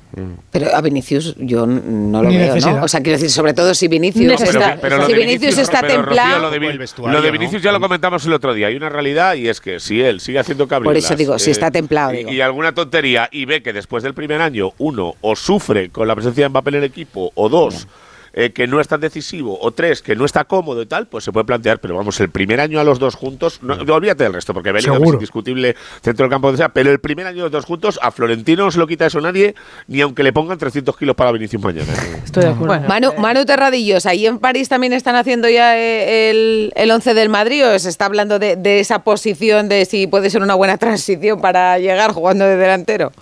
Pero 0.49 0.73
a 0.73 0.79
Vinicius 0.79 1.35
yo 1.37 1.65
no 1.67 2.23
lo 2.23 2.29
Ni 2.29 2.37
veo, 2.37 2.53
necesidad. 2.55 2.77
¿no? 2.77 2.83
O 2.85 2.87
sea, 2.87 3.01
quiero 3.01 3.17
decir, 3.17 3.29
sobre 3.29 3.53
todo 3.53 3.73
si 3.73 3.89
Vinicius 3.89 4.25
Necesidad. 4.39 4.75
está, 4.75 4.81
Pero 4.81 4.97
lo 4.99 5.07
si 5.07 5.13
Vinicius, 5.13 5.57
está 5.57 5.81
pero, 5.81 6.03
Rocío, 6.03 6.05
templado, 6.05 6.39
lo 6.39 6.51
de, 6.51 6.59
lo 7.11 7.21
de 7.21 7.27
¿no? 7.27 7.31
Vinicius 7.33 7.61
ya 7.61 7.73
lo 7.73 7.81
comentamos 7.81 8.25
el 8.25 8.31
otro 8.31 8.53
día. 8.53 8.67
Hay 8.67 8.77
una 8.77 8.87
realidad 8.87 9.33
y 9.35 9.49
es 9.49 9.59
que 9.59 9.81
si 9.81 10.01
él 10.01 10.21
sigue 10.21 10.39
haciendo 10.39 10.69
cabrón. 10.69 10.85
Por 10.85 10.95
eso 10.95 11.17
digo, 11.17 11.37
si 11.37 11.51
está 11.51 11.69
templado, 11.69 12.13
Y, 12.13 12.17
digo. 12.19 12.31
y 12.31 12.39
alguna 12.39 12.73
tontería 12.73 12.94
y 13.31 13.45
ve 13.45 13.61
que 13.61 13.73
después 13.73 14.03
del 14.03 14.13
primer 14.13 14.41
año, 14.41 14.71
uno, 14.77 15.15
o 15.19 15.35
sufre 15.35 15.89
con 15.89 16.07
la 16.07 16.15
presencia 16.15 16.45
de 16.45 16.49
Mbappé 16.49 16.69
en 16.69 16.75
el 16.75 16.83
equipo, 16.85 17.31
o 17.35 17.49
dos, 17.49 17.87
eh, 18.37 18.51
que 18.51 18.67
no 18.67 18.81
es 18.81 18.87
tan 18.89 18.99
decisivo, 18.99 19.57
o 19.61 19.71
tres, 19.71 20.01
que 20.01 20.13
no 20.13 20.25
está 20.25 20.43
cómodo 20.43 20.81
y 20.81 20.85
tal, 20.85 21.07
pues 21.07 21.23
se 21.23 21.31
puede 21.31 21.45
plantear. 21.45 21.79
Pero 21.79 21.95
vamos, 21.95 22.19
el 22.19 22.29
primer 22.29 22.59
año 22.59 22.81
a 22.81 22.83
los 22.83 22.99
dos 22.99 23.15
juntos, 23.15 23.59
no, 23.63 23.75
olvídate 23.93 24.25
del 24.25 24.33
resto, 24.33 24.53
porque 24.53 24.73
Bellingham 24.73 25.01
es 25.01 25.13
indiscutible 25.13 25.75
centro 26.01 26.25
del 26.25 26.29
campo 26.29 26.47
donde 26.47 26.57
sea, 26.57 26.67
pero 26.67 26.91
el 26.91 26.99
primer 26.99 27.27
año 27.27 27.43
los 27.43 27.51
dos 27.51 27.63
juntos, 27.63 27.97
a 28.01 28.11
Florentino 28.11 28.65
no 28.65 28.71
se 28.71 28.79
lo 28.79 28.87
quita 28.87 29.05
eso 29.05 29.21
nadie, 29.21 29.55
ni 29.87 30.01
aunque 30.01 30.21
le 30.21 30.33
pongan 30.33 30.57
300 30.57 30.97
kilos 30.97 31.15
para 31.15 31.31
Vinicius 31.31 31.63
mañana. 31.63 31.93
Estoy 32.25 32.43
de 32.43 32.49
acuerdo. 32.49 32.85
Manu, 32.89 33.13
Manu 33.17 33.45
Terradillos, 33.45 34.05
¿ahí 34.05 34.27
en 34.27 34.39
París 34.39 34.67
también 34.67 34.91
están 34.91 35.15
haciendo 35.15 35.47
ya 35.47 35.77
eh, 35.77 36.29
el, 36.29 36.73
el 36.75 36.91
11 36.91 37.13
del 37.13 37.29
Madrid 37.29 37.65
o 37.65 37.79
se 37.79 37.87
está 37.87 38.03
hablando 38.03 38.37
de, 38.37 38.57
de 38.57 38.81
esa 38.81 39.03
posición 39.03 39.69
de 39.69 39.85
si 39.85 40.07
puede 40.07 40.29
ser 40.29 40.41
una 40.41 40.55
buena 40.55 40.77
transición 40.77 41.39
para 41.39 41.79
llegar 41.79 42.11
jugando 42.11 42.43
de 42.43 42.57
delantero? 42.57 43.13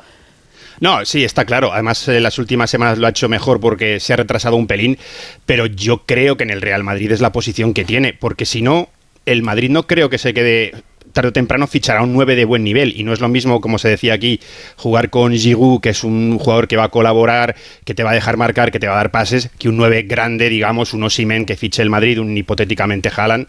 No, 0.84 1.06
sí, 1.06 1.24
está 1.24 1.46
claro. 1.46 1.72
Además, 1.72 2.06
en 2.10 2.22
las 2.22 2.38
últimas 2.38 2.70
semanas 2.70 2.98
lo 2.98 3.08
ha 3.08 3.12
hecho 3.12 3.30
mejor 3.30 3.62
porque 3.62 4.02
se 4.02 4.12
ha 4.12 4.18
retrasado 4.18 4.58
un 4.58 4.68
pelín, 4.68 4.98
pero 5.46 5.66
yo 5.66 6.00
creo 6.06 6.36
que 6.36 6.44
en 6.44 6.50
el 6.50 6.62
Real 6.62 6.84
Madrid 6.84 7.10
es 7.14 7.22
la 7.22 7.32
posición 7.32 7.74
que 7.74 7.86
tiene, 7.86 8.12
porque 8.12 8.46
si 8.46 8.62
no, 8.62 8.90
el 9.26 9.44
Madrid 9.44 9.70
no 9.70 9.88
creo 9.88 10.10
que 10.10 10.18
se 10.18 10.34
quede 10.34 10.74
tarde 11.14 11.30
o 11.30 11.32
temprano 11.32 11.68
fichará 11.68 12.02
un 12.02 12.12
9 12.12 12.36
de 12.36 12.44
buen 12.44 12.66
nivel 12.66 13.00
y 13.00 13.06
no 13.06 13.14
es 13.14 13.22
lo 13.22 13.30
mismo, 13.30 13.62
como 13.62 13.78
se 13.78 13.88
decía 13.88 14.14
aquí, 14.14 14.42
jugar 14.76 15.10
con 15.10 15.32
Giroud, 15.32 15.80
que 15.80 15.92
es 15.92 16.04
un 16.04 16.38
jugador 16.38 16.68
que 16.68 16.76
va 16.76 16.84
a 16.84 16.90
colaborar, 16.90 17.56
que 17.86 17.94
te 17.94 18.04
va 18.04 18.12
a 18.12 18.14
dejar 18.14 18.36
marcar, 18.36 18.70
que 18.70 18.82
te 18.82 18.88
va 18.88 18.96
a 18.96 18.98
dar 18.98 19.12
pases, 19.12 19.52
que 19.58 19.70
un 19.70 19.78
9 19.78 20.02
grande, 20.02 20.50
digamos, 20.50 20.94
un 20.94 21.04
Osimen 21.04 21.46
que 21.46 21.56
fiche 21.56 21.82
el 21.82 21.90
Madrid, 21.90 22.20
un 22.20 22.36
hipotéticamente 22.36 23.10
Haaland. 23.16 23.48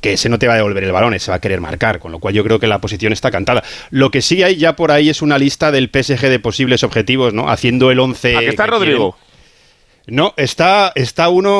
Que 0.00 0.12
ese 0.12 0.28
no 0.28 0.38
te 0.38 0.46
va 0.46 0.54
a 0.54 0.56
devolver 0.56 0.84
el 0.84 0.92
balón, 0.92 1.14
ese 1.14 1.30
va 1.30 1.36
a 1.36 1.40
querer 1.40 1.60
marcar, 1.60 1.98
con 1.98 2.12
lo 2.12 2.18
cual 2.20 2.34
yo 2.34 2.44
creo 2.44 2.58
que 2.60 2.66
la 2.66 2.78
posición 2.80 3.12
está 3.12 3.30
cantada. 3.30 3.62
Lo 3.90 4.10
que 4.10 4.22
sí 4.22 4.42
hay 4.42 4.56
ya 4.56 4.76
por 4.76 4.92
ahí 4.92 5.08
es 5.08 5.22
una 5.22 5.38
lista 5.38 5.72
del 5.72 5.90
PSG 5.92 6.28
de 6.28 6.38
posibles 6.38 6.84
objetivos, 6.84 7.34
¿no? 7.34 7.50
Haciendo 7.50 7.90
el 7.90 7.98
11. 7.98 8.36
Aquí 8.36 8.46
está 8.46 8.64
que 8.66 8.70
Rodrigo. 8.70 9.12
quieren. 9.12 9.30
No, 10.06 10.34
está, 10.36 10.92
está 10.94 11.28
uno, 11.28 11.50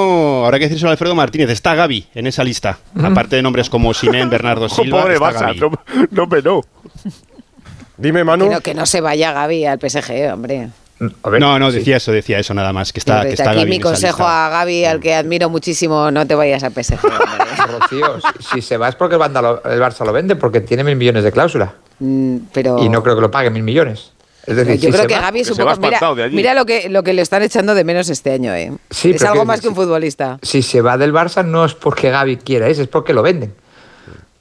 ahora 0.44 0.56
hay 0.56 0.60
que 0.60 0.66
decirse 0.68 0.86
a 0.86 0.90
Alfredo 0.90 1.14
Martínez, 1.14 1.50
está 1.50 1.74
Gaby 1.74 2.06
en 2.14 2.26
esa 2.26 2.42
lista. 2.42 2.78
Aparte 3.00 3.36
de 3.36 3.42
nombres 3.42 3.68
como 3.70 3.92
Simén, 3.94 4.28
Bernardo 4.30 4.68
Silva. 4.68 5.02
Pobre 5.02 5.14
está 5.14 5.30
Barça, 5.30 5.40
Gavi. 5.40 5.60
no, 5.60 5.70
no 6.10 6.26
me 6.26 6.42
no. 6.42 6.62
Dime, 7.96 8.24
Manu. 8.24 8.46
Que 8.48 8.54
no, 8.54 8.60
que 8.62 8.74
no 8.74 8.86
se 8.86 9.00
vaya 9.00 9.32
Gaby 9.32 9.66
al 9.66 9.78
PSG, 9.78 10.32
hombre. 10.32 10.68
No, 11.00 11.58
no, 11.58 11.72
decía 11.72 11.96
eso, 11.96 12.12
decía 12.12 12.38
eso 12.38 12.52
nada 12.54 12.72
más, 12.72 12.92
que 12.92 12.98
está, 13.00 13.22
que 13.22 13.30
está 13.30 13.50
aquí 13.50 13.64
mi 13.66 13.80
consejo 13.80 14.24
a 14.26 14.48
Gaby, 14.50 14.84
al 14.84 15.00
que 15.00 15.14
admiro 15.14 15.48
muchísimo, 15.48 16.10
no 16.10 16.26
te 16.26 16.34
vayas 16.34 16.62
al 16.62 16.72
PSG. 16.72 16.98
Rocío, 17.80 18.18
si, 18.52 18.60
se 18.62 18.76
va 18.76 18.88
es 18.88 18.94
porque 18.96 19.14
el, 19.16 19.20
Barça 19.20 19.40
lo- 19.42 19.64
el 19.70 19.80
Barça 19.80 20.04
lo 20.04 20.12
vende, 20.12 20.36
porque 20.36 20.60
tiene 20.60 20.84
mil 20.84 20.96
millones 20.96 21.24
de 21.24 21.32
cláusula. 21.32 21.74
Mm, 22.00 22.36
pero 22.52 22.78
Y 22.82 22.88
no 22.88 23.02
creo 23.02 23.14
que 23.14 23.22
lo 23.22 23.30
pague 23.30 23.50
mil 23.50 23.62
millones. 23.62 24.12
Es 24.46 24.56
decir, 24.56 24.76
yo 24.80 24.88
si 24.88 24.92
creo 24.96 25.06
que 25.06 25.14
va- 25.14 25.20
Gaby 25.20 25.40
es 25.40 25.50
un 25.50 25.56
poco. 25.58 25.76
Mira, 25.80 26.14
mira 26.30 26.54
lo, 26.54 26.64
que, 26.66 26.88
lo 26.88 27.02
que 27.02 27.12
le 27.12 27.22
están 27.22 27.42
echando 27.42 27.74
de 27.74 27.84
menos 27.84 28.08
este 28.08 28.32
año, 28.32 28.54
¿eh? 28.54 28.72
Sí, 28.90 29.10
es 29.10 29.22
algo 29.22 29.42
que- 29.42 29.46
más 29.46 29.60
que 29.60 29.68
un 29.68 29.74
futbolista. 29.74 30.38
Si 30.42 30.62
se 30.62 30.80
va 30.80 30.96
del 30.98 31.12
Barça 31.12 31.44
no 31.44 31.64
es 31.64 31.74
porque 31.74 32.10
Gaby 32.10 32.38
quiera, 32.38 32.66
es, 32.68 32.78
es 32.78 32.88
porque 32.88 33.12
lo 33.12 33.22
venden. 33.22 33.54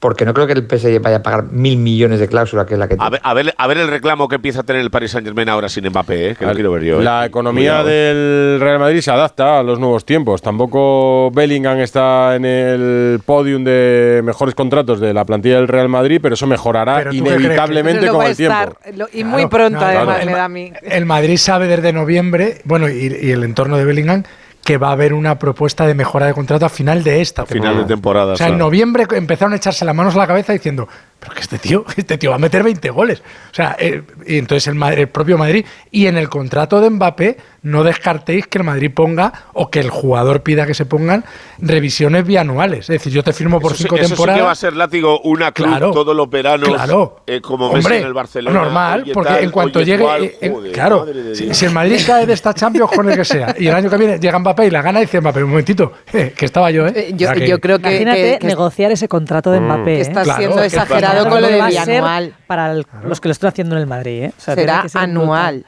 Porque 0.00 0.24
no 0.24 0.32
creo 0.32 0.46
que 0.46 0.54
el 0.54 0.66
PSG 0.66 0.98
vaya 1.02 1.18
a 1.18 1.22
pagar 1.22 1.44
mil 1.52 1.76
millones 1.76 2.20
de 2.20 2.26
cláusula, 2.26 2.64
que 2.64 2.72
es 2.72 2.80
la 2.80 2.88
que 2.88 2.96
A 2.98 3.10
ver, 3.10 3.20
a, 3.22 3.34
ver, 3.34 3.54
a 3.56 3.66
ver 3.66 3.76
el 3.76 3.88
reclamo 3.88 4.28
que 4.28 4.36
empieza 4.36 4.60
a 4.60 4.62
tener 4.62 4.80
el 4.80 4.90
Paris 4.90 5.10
Saint 5.10 5.26
Germain 5.26 5.48
ahora 5.50 5.68
sin 5.68 5.86
Mbappé, 5.86 6.30
¿eh? 6.30 6.36
que 6.36 6.46
lo 6.46 6.54
quiero 6.54 6.72
ver 6.72 6.82
yo. 6.84 7.00
¿eh? 7.00 7.04
La 7.04 7.26
economía 7.26 7.82
Cuidado. 7.82 7.88
del 7.88 8.60
Real 8.60 8.78
Madrid 8.78 9.00
se 9.02 9.10
adapta 9.10 9.58
a 9.58 9.62
los 9.62 9.78
nuevos 9.78 10.06
tiempos. 10.06 10.40
Tampoco 10.40 11.30
Bellingham 11.32 11.78
está 11.80 12.34
en 12.34 12.46
el 12.46 13.20
podium 13.26 13.62
de 13.62 14.22
mejores 14.24 14.54
contratos 14.54 15.00
de 15.00 15.12
la 15.12 15.26
plantilla 15.26 15.56
del 15.56 15.68
Real 15.68 15.90
Madrid, 15.90 16.18
pero 16.22 16.34
eso 16.34 16.46
mejorará 16.46 16.96
Pero 16.96 17.10
¿tú 17.10 17.16
qué 17.16 17.20
crees 17.22 17.36
que- 17.36 17.42
inevitablemente 17.44 18.08
con 18.08 18.24
el 18.26 18.36
tiempo. 18.36 18.56
lo- 18.96 19.06
y 19.12 19.20
Claro, 19.20 19.28
muy 19.28 19.46
pronto, 19.48 19.80
no, 19.80 19.84
además, 19.86 20.20
el 20.20 20.26
me 20.26 20.32
da 20.32 20.44
a 20.44 20.48
mí. 20.48 20.72
El 20.82 21.04
Madrid 21.04 21.36
sabe 21.36 21.66
desde 21.66 21.92
noviembre, 21.92 22.62
bueno, 22.64 22.88
y, 22.88 23.18
y 23.20 23.30
el 23.32 23.44
entorno 23.44 23.76
de 23.76 23.84
Bellingham, 23.84 24.22
que 24.64 24.76
va 24.76 24.88
a 24.88 24.92
haber 24.92 25.14
una 25.14 25.38
propuesta 25.38 25.86
de 25.86 25.94
mejora 25.94 26.26
de 26.26 26.34
contrato 26.34 26.66
a 26.66 26.68
final 26.68 27.02
de 27.02 27.20
esta 27.20 27.46
Final 27.46 27.78
de 27.78 27.84
temporada. 27.84 28.34
O 28.34 28.36
sea, 28.36 28.48
en 28.48 28.58
noviembre 28.58 29.06
empezaron 29.12 29.52
a 29.52 29.56
echarse 29.56 29.84
las 29.84 29.94
manos 29.94 30.14
a 30.14 30.18
la 30.18 30.26
cabeza 30.26 30.52
diciendo, 30.52 30.86
pero 31.18 31.32
que 31.34 31.40
este 31.40 31.58
tío, 31.58 31.84
este 31.96 32.18
tío 32.18 32.30
va 32.30 32.36
a 32.36 32.38
meter 32.38 32.62
20 32.62 32.90
goles. 32.90 33.20
O 33.50 33.54
sea, 33.54 33.74
eh, 33.78 34.02
y 34.26 34.38
entonces 34.38 34.66
el, 34.68 34.74
Madrid- 34.74 34.98
el 35.00 35.08
propio 35.08 35.38
Madrid, 35.38 35.64
y 35.90 36.06
en 36.06 36.16
el 36.16 36.28
contrato 36.28 36.80
de 36.80 36.90
Mbappé, 36.90 37.36
no 37.62 37.84
descartéis 37.84 38.46
que 38.46 38.58
el 38.58 38.64
Madrid 38.64 38.90
ponga, 38.94 39.32
o 39.52 39.70
que 39.70 39.80
el 39.80 39.90
jugador 39.90 40.42
pida 40.42 40.66
que 40.66 40.74
se 40.74 40.86
pongan, 40.86 41.24
revisiones 41.58 42.26
bianuales. 42.26 42.80
Es 42.80 42.86
decir, 42.88 43.12
yo 43.12 43.22
te 43.22 43.32
firmo 43.32 43.60
por 43.60 43.72
Eso 43.72 43.76
sí- 43.78 43.82
cinco 43.84 43.96
eso 43.96 44.04
sí 44.04 44.10
temporadas. 44.10 44.40
que 44.40 44.44
va 44.46 44.52
a 44.52 44.54
ser 44.54 44.74
látigo 44.76 45.20
una 45.20 45.52
club 45.52 45.68
Claro, 45.68 45.90
todos 45.92 46.16
los 46.16 46.30
veranos, 46.30 46.68
claro. 46.68 47.22
eh, 47.26 47.40
como 47.40 47.72
Messi 47.72 47.94
en 47.94 48.04
el 48.04 48.14
Barcelona. 48.14 48.60
normal, 48.62 49.04
porque 49.12 49.30
tal, 49.34 49.44
en 49.44 49.50
cuanto 49.50 49.80
llegue. 49.82 50.02
cual, 50.02 50.24
eh, 50.24 50.38
eh, 50.40 50.50
joder, 50.50 50.72
claro, 50.72 51.06
si, 51.34 51.52
si 51.54 51.64
el 51.66 51.72
Madrid 51.72 52.00
cae 52.06 52.26
de 52.26 52.32
esta 52.32 52.54
Champions 52.54 52.90
con 52.92 53.10
el 53.10 53.16
que 53.16 53.24
sea, 53.24 53.54
y 53.58 53.66
el 53.66 53.74
año 53.74 53.90
que 53.90 53.96
viene 53.96 54.18
llega 54.18 54.38
Mbappé 54.38 54.66
y 54.66 54.70
la 54.70 54.80
gana, 54.82 55.00
dice 55.00 55.20
Mbappé, 55.20 55.42
un 55.44 55.50
momentito, 55.50 55.92
eh, 56.12 56.32
que 56.36 56.44
estaba 56.46 56.70
yo, 56.70 56.86
¿eh? 56.86 57.12
yo- 57.14 57.32
yo 57.34 57.60
creo 57.60 57.78
que- 57.78 57.90
Imagínate 57.90 58.38
que- 58.38 58.46
negociar 58.46 58.90
ese 58.92 59.06
contrato 59.08 59.50
de 59.50 59.60
Mm. 59.60 59.64
Mbappé. 59.64 59.94
Que 59.96 60.00
está 60.00 60.22
Claro, 60.22 60.38
siendo 60.38 60.62
exagerado 60.62 61.28
con 61.28 61.40
lo 61.42 61.46
de 61.48 61.58
va 61.58 61.66
a 61.66 61.70
ser 61.70 61.86
bianual. 61.86 62.34
Para 62.46 62.72
el- 62.72 62.86
los 63.04 63.20
que 63.20 63.28
lo 63.28 63.32
están 63.32 63.48
haciendo 63.48 63.76
en 63.76 63.82
el 63.82 63.86
Madrid. 63.86 64.24
¿eh? 64.24 64.32
O 64.36 64.40
sea, 64.40 64.54
Será 64.54 64.82
que 64.82 64.88
ser 64.88 65.02
anual. 65.02 65.64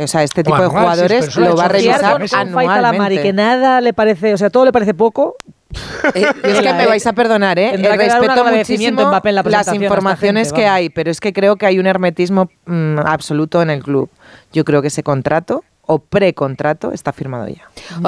O 0.00 0.06
sea, 0.06 0.22
este 0.22 0.42
tipo 0.42 0.60
de 0.60 0.68
jugadores 0.68 1.36
lo 1.36 1.56
va 1.56 1.66
a 1.66 1.68
revisar 1.68 2.04
Amari, 2.04 2.26
que 2.26 2.72
anualmente. 2.72 3.32
nada 3.32 3.80
le 3.80 3.92
parece, 3.92 4.34
o 4.34 4.38
sea, 4.38 4.50
todo 4.50 4.64
le 4.64 4.72
parece 4.72 4.94
poco. 4.94 5.36
Eh, 6.14 6.26
es 6.42 6.60
que 6.60 6.72
me 6.72 6.86
vais 6.86 7.06
a 7.06 7.12
perdonar, 7.12 7.56
¿eh? 7.56 7.74
Eh, 7.74 7.76
un 7.76 7.84
Respeto 7.96 8.44
muchísimo 8.44 9.12
en 9.22 9.34
la 9.36 9.42
las 9.44 9.72
informaciones 9.72 10.48
gente, 10.48 10.62
que 10.62 10.64
vamos. 10.64 10.76
hay, 10.76 10.90
pero 10.90 11.10
es 11.12 11.20
que 11.20 11.32
creo 11.32 11.54
que 11.54 11.66
hay 11.66 11.78
un 11.78 11.86
hermetismo 11.86 12.50
mm, 12.66 12.98
absoluto 12.98 13.62
en 13.62 13.70
el 13.70 13.80
club. 13.80 14.10
Yo 14.52 14.64
creo 14.64 14.82
que 14.82 14.88
ese 14.88 15.04
contrato 15.04 15.62
o 15.92 15.98
precontrato 15.98 16.92
está 16.92 17.12
firmado 17.12 17.48
ya. 17.48 17.62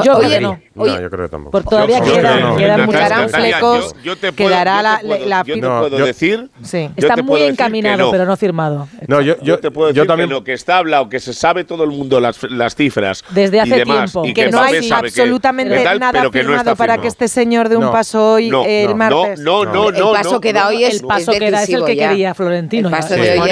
Yo 0.05 0.17
Oye, 0.17 0.27
creo 0.27 0.31
que 0.31 0.41
no. 0.41 0.61
No, 0.75 0.87
yo 1.01 1.11
creo 1.11 1.25
que 1.25 1.29
tampoco. 1.31 1.51
Por 1.51 1.65
todavía 1.65 1.99
Yo 1.99 2.05
quedan, 2.15 2.37
que 2.39 2.43
no. 2.43 2.57
quedan 2.57 2.87
Natalia, 2.91 3.29
flecos, 3.29 3.95
yo- 3.97 4.03
yo 4.03 4.17
te 4.17 4.33
puedo- 4.33 4.49
quedará 4.49 4.77
yo 4.77 4.83
la, 4.83 4.99
te 4.99 5.07
puedo- 5.07 5.27
la 5.27 5.43
yo 5.45 5.55
te 5.55 5.61
puedo 5.61 5.99
yo- 5.99 6.07
decir 6.07 6.51
Sí. 6.63 6.89
yo 6.97 7.09
Está 7.09 7.17
muy 7.23 7.41
decir 7.41 7.57
que 7.57 7.63
encaminado, 7.63 7.99
no. 7.99 8.11
pero 8.13 8.25
no 8.25 8.37
firmado. 8.37 8.89
No, 9.09 9.21
yo, 9.21 9.37
Yo 9.39 9.43
yo, 9.43 9.59
te 9.59 9.71
puedo 9.71 9.89
yo 9.91 9.95
decir 10.03 10.07
también. 10.09 10.29
que 10.29 10.35
lo 10.35 10.45
que 10.45 10.53
está 10.53 10.79
hablado, 10.79 11.09
que 11.09 11.19
se 11.21 11.35
sabe 11.35 11.65
todo 11.65 11.83
el 11.85 11.91
mundo 11.91 12.21
las, 12.21 12.41
las 12.51 12.75
cifras 12.77 13.25
Desde 13.31 13.57
y 13.57 13.61
hace 13.61 13.77
demás, 13.77 14.13
tiempo. 14.13 14.29
y 14.29 14.33
que 14.35 14.51
no 14.51 14.59
Mbappé 14.59 14.77
hay 14.79 14.89
que- 14.89 14.95
absolutamente 14.95 15.77
que 15.77 15.85
tal, 15.85 15.99
nada 16.01 16.13
que 16.21 16.25
no 16.27 16.31
firmado 16.33 16.77
para 16.77 16.99
que 16.99 17.09
este 17.09 17.27
señor 17.29 17.69
de 17.69 17.77
un 17.77 17.85
No. 17.85 17.93
paso 17.93 18.35
hoy 18.35 18.49
No, 18.49 18.65
el 18.65 18.91
no, 18.91 18.97
martes. 18.97 19.41
no, 19.41 19.65
no, 19.65 19.89
el 19.89 19.99
no, 19.99 20.13
paso 20.13 20.33
no, 20.35 20.41
que 20.41 20.53
da 20.53 20.63
no, 20.63 20.69
hoy 20.69 20.85
es 20.85 21.01
El 21.01 21.07
paso 21.09 21.33
que 21.33 21.51
da 21.51 21.63
es 21.65 21.69
el 21.71 21.85
que 21.85 21.97
quería 21.97 22.35
Florentino. 22.35 22.89
El 22.89 22.95
paso 22.95 23.15
de 23.15 23.39
hoy. 23.41 23.51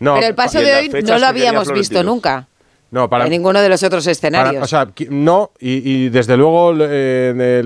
No, 0.00 0.14
pero 0.14 0.26
el 0.26 0.34
paso 0.34 0.60
y 0.60 0.64
de 0.64 0.74
hoy 0.74 0.88
no 0.88 0.98
lo 1.00 1.18
que 1.18 1.24
habíamos 1.24 1.72
visto 1.72 2.02
nunca. 2.02 2.48
No, 2.92 3.08
para, 3.08 3.24
en 3.24 3.30
ninguno 3.30 3.60
de 3.60 3.68
los 3.70 3.82
otros 3.82 4.04
para- 4.04 4.12
escenarios. 4.12 4.62
o 4.62 4.66
sea, 4.66 4.86
qui- 4.88 5.08
no, 5.08 5.50
y, 5.58 5.78
y 6.04 6.08
desde 6.10 6.36
luego, 6.36 6.74
eh, 6.78 7.62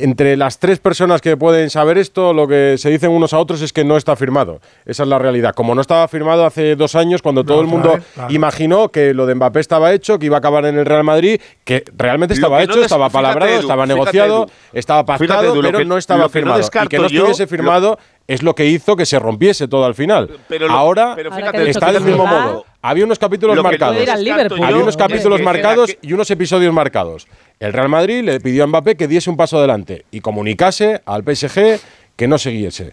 entre 0.00 0.36
las 0.36 0.58
tres 0.58 0.78
personas 0.78 1.20
que 1.20 1.36
pueden 1.36 1.70
saber 1.70 1.98
esto, 1.98 2.32
lo 2.32 2.48
que 2.48 2.76
se 2.78 2.90
dicen 2.90 3.10
unos 3.10 3.32
a 3.32 3.38
otros 3.38 3.60
es 3.62 3.72
que 3.72 3.84
no 3.84 3.96
está 3.96 4.16
firmado. 4.16 4.60
Esa 4.86 5.02
es 5.02 5.08
la 5.08 5.18
realidad. 5.18 5.54
Como 5.54 5.74
no 5.74 5.80
estaba 5.80 6.08
firmado 6.08 6.44
hace 6.46 6.74
dos 6.76 6.94
años, 6.94 7.22
cuando 7.22 7.44
todo 7.44 7.60
el 7.60 7.66
mundo 7.66 7.98
claro. 8.14 8.32
imaginó 8.32 8.88
que 8.88 9.14
lo 9.14 9.26
de 9.26 9.34
Mbappé 9.34 9.60
estaba 9.60 9.92
hecho, 9.92 10.18
que 10.18 10.26
iba 10.26 10.36
a 10.36 10.38
acabar 10.38 10.64
en 10.66 10.78
el 10.78 10.86
Real 10.86 11.04
Madrid, 11.04 11.40
que 11.64 11.84
realmente 11.96 12.34
Lo 12.34 12.38
estaba 12.38 12.58
que 12.60 12.66
no 12.66 12.72
hecho, 12.72 12.80
des- 12.80 12.86
estaba 12.86 13.10
palabrado, 13.10 13.60
estaba 13.60 13.86
negociado, 13.86 14.46
estaba 14.72 15.04
pactado, 15.04 15.40
Fíjate, 15.42 15.60
pero 15.66 15.78
que- 15.78 15.84
no 15.84 15.98
estaba 15.98 16.22
no 16.22 16.28
firmado. 16.28 16.60
y 16.84 16.88
que 16.88 16.96
no 16.98 17.08
yo- 17.08 17.16
estuviese 17.18 17.42
lo- 17.44 17.48
firmado 17.48 17.98
es 18.26 18.42
lo 18.42 18.54
que 18.54 18.66
hizo 18.66 18.96
que 18.96 19.04
se 19.06 19.18
rompiese 19.18 19.68
todo 19.68 19.84
al 19.84 19.94
final. 19.94 20.30
Pero 20.48 20.66
lo- 20.68 20.72
Ahora 20.74 21.12
pero 21.14 21.30
fíjate, 21.30 21.68
está 21.68 21.92
del 21.92 22.02
mismo 22.02 22.24
va, 22.24 22.30
modo. 22.46 22.66
Había 22.82 23.04
unos 23.04 23.18
capítulos 23.18 23.62
marcados. 23.62 23.96
Había 24.08 24.76
unos 24.76 24.96
capítulos 24.96 25.40
marcados 25.42 25.96
y 26.00 26.12
unos 26.12 26.30
episodios 26.30 26.72
marcados. 26.72 27.26
El 27.60 27.72
Real 27.72 27.88
Madrid 27.88 28.22
le 28.22 28.40
pidió 28.40 28.64
a 28.64 28.66
Mbappé 28.66 28.96
que 28.96 29.08
diese 29.08 29.30
un 29.30 29.36
paso 29.36 29.58
adelante 29.58 30.04
y 30.10 30.20
comunicase 30.20 31.02
al 31.06 31.22
PSG 31.22 31.80
que 32.16 32.28
no 32.28 32.38
siguiese. 32.38 32.92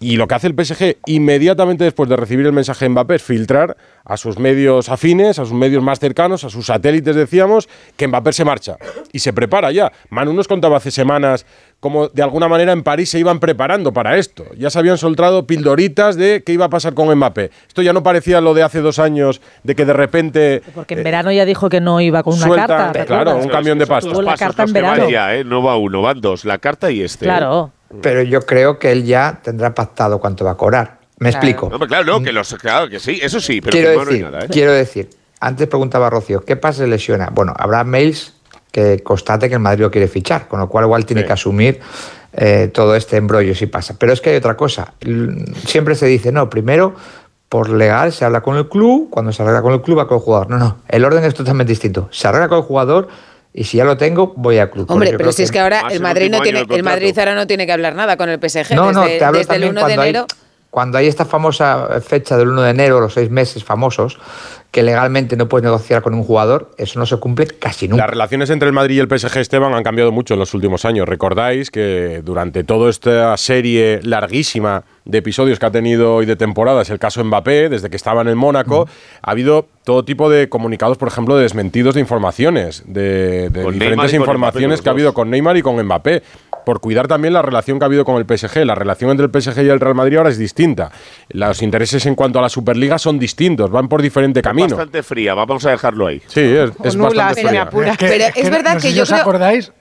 Y 0.00 0.16
lo 0.16 0.28
que 0.28 0.36
hace 0.36 0.46
el 0.46 0.54
PSG 0.54 0.98
inmediatamente 1.06 1.82
después 1.82 2.08
de 2.08 2.14
recibir 2.16 2.46
el 2.46 2.52
mensaje 2.52 2.84
de 2.84 2.90
Mbappé 2.90 3.16
es 3.16 3.22
filtrar 3.22 3.76
a 4.04 4.16
sus 4.16 4.38
medios 4.38 4.88
afines, 4.90 5.40
a 5.40 5.44
sus 5.44 5.54
medios 5.54 5.82
más 5.82 5.98
cercanos, 5.98 6.44
a 6.44 6.50
sus 6.50 6.66
satélites, 6.66 7.16
decíamos, 7.16 7.68
que 7.96 8.06
Mbappé 8.06 8.32
se 8.32 8.44
marcha. 8.44 8.76
Y 9.12 9.18
se 9.18 9.32
prepara 9.32 9.72
ya. 9.72 9.90
Manu 10.10 10.32
nos 10.34 10.46
contaba 10.46 10.76
hace 10.76 10.92
semanas 10.92 11.44
cómo 11.80 12.08
de 12.08 12.22
alguna 12.22 12.48
manera 12.48 12.72
en 12.72 12.82
París 12.82 13.10
se 13.10 13.18
iban 13.18 13.38
preparando 13.40 13.92
para 13.92 14.16
esto. 14.16 14.44
Ya 14.56 14.70
se 14.70 14.78
habían 14.78 14.98
soltado 14.98 15.46
pildoritas 15.46 16.16
de 16.16 16.42
qué 16.44 16.52
iba 16.52 16.64
a 16.64 16.68
pasar 16.68 16.94
con 16.94 17.14
Mbappé. 17.14 17.50
Esto 17.68 17.82
ya 17.82 17.92
no 17.92 18.02
parecía 18.02 18.40
lo 18.40 18.54
de 18.54 18.62
hace 18.62 18.80
dos 18.80 18.98
años, 18.98 19.40
de 19.62 19.74
que 19.74 19.84
de 19.84 19.92
repente... 19.92 20.62
Porque 20.74 20.94
en 20.94 21.04
verano 21.04 21.30
ya 21.32 21.44
dijo 21.44 21.68
que 21.68 21.80
no 21.80 22.00
iba 22.00 22.22
con 22.22 22.34
una 22.34 22.46
Suelta- 22.46 22.66
carta. 22.66 22.92
¿te 23.00 23.06
claro, 23.06 23.36
un 23.36 23.48
camión 23.48 23.78
de 23.78 23.86
pasta. 23.86 24.10
La 24.22 24.36
carta 24.36 24.62
en 24.64 24.68
que 24.68 24.72
verano. 24.72 25.08
ya, 25.08 25.34
¿eh? 25.36 25.44
No 25.44 25.62
va 25.62 25.76
uno, 25.76 26.02
van 26.02 26.20
dos. 26.20 26.44
La 26.44 26.58
carta 26.58 26.90
y 26.90 27.02
este. 27.02 27.24
¿eh? 27.24 27.28
Claro. 27.28 27.72
Pero 28.02 28.22
yo 28.22 28.40
creo 28.42 28.78
que 28.78 28.92
él 28.92 29.04
ya 29.04 29.40
tendrá 29.42 29.74
pactado 29.74 30.18
cuánto 30.18 30.44
va 30.44 30.50
a 30.52 30.56
cobrar. 30.56 30.98
Me 31.20 31.30
Claro. 31.30 31.46
explico. 31.48 31.70
No, 31.70 31.78
claro, 31.86 32.04
no, 32.04 32.22
que 32.22 32.32
los, 32.32 32.54
claro 32.54 32.88
que 32.88 33.00
sí, 33.00 33.18
eso 33.22 33.40
sí, 33.40 33.60
pero 33.60 33.72
quiero 33.72 33.88
firmado 33.88 34.04
no 34.04 34.10
hay 34.10 34.16
decir, 34.18 34.32
nada, 34.32 34.44
¿eh? 34.44 34.48
quiero 34.50 34.72
decir, 34.72 35.10
antes 35.40 35.66
preguntaba 35.66 36.10
Rocío, 36.10 36.44
¿qué 36.44 36.54
pasa 36.56 36.84
si 36.84 36.90
lesiona? 36.90 37.30
Bueno, 37.32 37.54
habrá 37.56 37.82
mails 37.82 38.34
que 38.72 39.02
constate 39.02 39.48
que 39.48 39.54
el 39.54 39.60
Madrid 39.60 39.82
lo 39.82 39.90
quiere 39.90 40.08
fichar, 40.08 40.48
con 40.48 40.60
lo 40.60 40.68
cual 40.68 40.84
igual 40.84 41.04
tiene 41.06 41.22
Sí. 41.22 41.26
que 41.26 41.32
asumir 41.32 41.80
eh, 42.34 42.70
todo 42.72 42.94
este 42.94 43.16
embrollo 43.16 43.54
si 43.54 43.66
pasa. 43.66 43.96
Pero 43.98 44.12
es 44.12 44.20
que 44.20 44.30
hay 44.30 44.36
otra 44.36 44.56
cosa. 44.56 44.92
Siempre 45.66 45.94
se 45.94 46.06
dice, 46.06 46.30
no, 46.32 46.48
primero 46.50 46.94
por 47.48 47.70
legal 47.70 48.12
se 48.12 48.24
habla 48.26 48.42
con 48.42 48.56
el 48.58 48.68
club, 48.68 49.08
cuando 49.10 49.32
se 49.32 49.42
arregla 49.42 49.62
con 49.62 49.72
el 49.72 49.80
club 49.80 49.98
va 49.98 50.06
con 50.06 50.18
el 50.18 50.22
jugador. 50.22 50.50
No, 50.50 50.58
no, 50.58 50.76
el 50.88 51.04
orden 51.04 51.24
es 51.24 51.34
totalmente 51.34 51.72
distinto. 51.72 52.08
Se 52.12 52.28
arregla 52.28 52.48
con 52.48 52.58
el 52.58 52.64
jugador 52.64 53.08
y 53.54 53.64
si 53.64 53.78
ya 53.78 53.84
lo 53.84 53.96
tengo, 53.96 54.34
voy 54.36 54.58
al 54.58 54.68
club. 54.70 54.84
Hombre, 54.90 55.14
pero 55.16 55.32
si 55.32 55.42
es 55.42 55.50
que 55.50 55.58
ahora 55.58 55.84
el 55.90 56.00
Madrid 56.00 56.30
no 56.30 56.42
tiene, 56.42 56.66
el 56.68 56.82
Madrid 56.82 57.18
ahora 57.18 57.34
no 57.34 57.46
tiene 57.46 57.64
que 57.64 57.72
hablar 57.72 57.94
nada 57.94 58.16
con 58.18 58.28
el 58.28 58.38
PSG 58.38 58.74
No, 58.74 58.92
no, 58.92 59.02
desde, 59.04 59.18
te 59.18 59.24
hablo 59.24 59.38
desde 59.38 59.54
el 59.54 59.60
también 59.62 59.78
1 59.78 59.86
de 59.86 59.92
hay- 59.94 59.98
enero. 60.10 60.26
Cuando 60.78 60.96
hay 60.96 61.08
esta 61.08 61.24
famosa 61.24 62.00
fecha 62.00 62.36
del 62.36 62.50
1 62.50 62.62
de 62.62 62.70
enero, 62.70 63.00
los 63.00 63.14
seis 63.14 63.32
meses 63.32 63.64
famosos, 63.64 64.16
que 64.70 64.84
legalmente 64.84 65.36
no 65.36 65.48
puedes 65.48 65.64
negociar 65.64 66.02
con 66.02 66.14
un 66.14 66.22
jugador, 66.22 66.70
eso 66.78 67.00
no 67.00 67.04
se 67.04 67.16
cumple 67.16 67.48
casi 67.48 67.88
nunca. 67.88 68.04
Las 68.04 68.10
relaciones 68.10 68.48
entre 68.50 68.68
el 68.68 68.72
Madrid 68.72 68.94
y 68.94 69.00
el 69.00 69.08
PSG, 69.08 69.38
Esteban, 69.38 69.74
han 69.74 69.82
cambiado 69.82 70.12
mucho 70.12 70.34
en 70.34 70.40
los 70.40 70.54
últimos 70.54 70.84
años. 70.84 71.08
Recordáis 71.08 71.72
que 71.72 72.22
durante 72.24 72.62
toda 72.62 72.90
esta 72.90 73.36
serie 73.38 73.98
larguísima 74.04 74.84
de 75.04 75.18
episodios 75.18 75.58
que 75.58 75.66
ha 75.66 75.72
tenido 75.72 76.22
y 76.22 76.26
de 76.26 76.36
temporadas, 76.36 76.90
el 76.90 77.00
caso 77.00 77.24
Mbappé, 77.24 77.70
desde 77.70 77.90
que 77.90 77.96
estaba 77.96 78.20
en 78.20 78.28
el 78.28 78.36
Mónaco, 78.36 78.86
ha 79.20 79.30
habido 79.32 79.66
todo 79.82 80.04
tipo 80.04 80.30
de 80.30 80.48
comunicados, 80.48 80.96
por 80.96 81.08
ejemplo, 81.08 81.34
de 81.34 81.42
desmentidos 81.42 81.94
de 81.94 82.00
informaciones, 82.02 82.84
de, 82.86 83.48
de 83.48 83.62
Con 83.62 83.72
Neymar 83.72 83.72
diferentes 83.72 84.14
informaciones 84.14 84.82
que 84.82 84.88
ha 84.90 84.92
habido 84.92 85.12
con 85.12 85.28
Neymar 85.28 85.56
y 85.56 85.62
con 85.62 85.82
Mbappé, 85.82 86.22
por 86.68 86.80
cuidar 86.82 87.08
también 87.08 87.32
la 87.32 87.40
relación 87.40 87.78
que 87.78 87.84
ha 87.84 87.86
habido 87.86 88.04
con 88.04 88.16
el 88.18 88.26
PSG. 88.26 88.62
La 88.66 88.74
relación 88.74 89.10
entre 89.10 89.24
el 89.24 89.32
PSG 89.32 89.62
y 89.62 89.68
el 89.70 89.80
Real 89.80 89.94
Madrid 89.94 90.18
ahora 90.18 90.28
es 90.28 90.36
distinta. 90.36 90.90
Los 91.30 91.62
intereses 91.62 92.04
en 92.04 92.14
cuanto 92.14 92.38
a 92.40 92.42
la 92.42 92.50
Superliga 92.50 92.98
son 92.98 93.18
distintos, 93.18 93.70
van 93.70 93.88
por 93.88 94.02
diferente 94.02 94.42
camino. 94.42 94.68
Bastante 94.76 95.02
fría, 95.02 95.32
vamos 95.32 95.64
a 95.64 95.70
dejarlo 95.70 96.08
ahí. 96.08 96.20
Sí, 96.26 96.40
es, 96.42 96.70
es 96.84 96.94
nula, 96.94 97.24
bastante 97.24 97.48
fría. 97.48 97.62
apura. 97.62 97.92
Es 97.92 97.96
que- 97.96 98.06
Pero 98.08 98.24
es 98.24 98.32
que 98.34 98.40
es 98.42 98.50
verdad 98.50 98.74
no 98.74 98.80
sé 98.80 98.86
que 98.88 98.90
si 98.92 98.96
yo 98.98 99.04
os 99.04 99.08
creo- 99.08 99.22
acordáis 99.22 99.72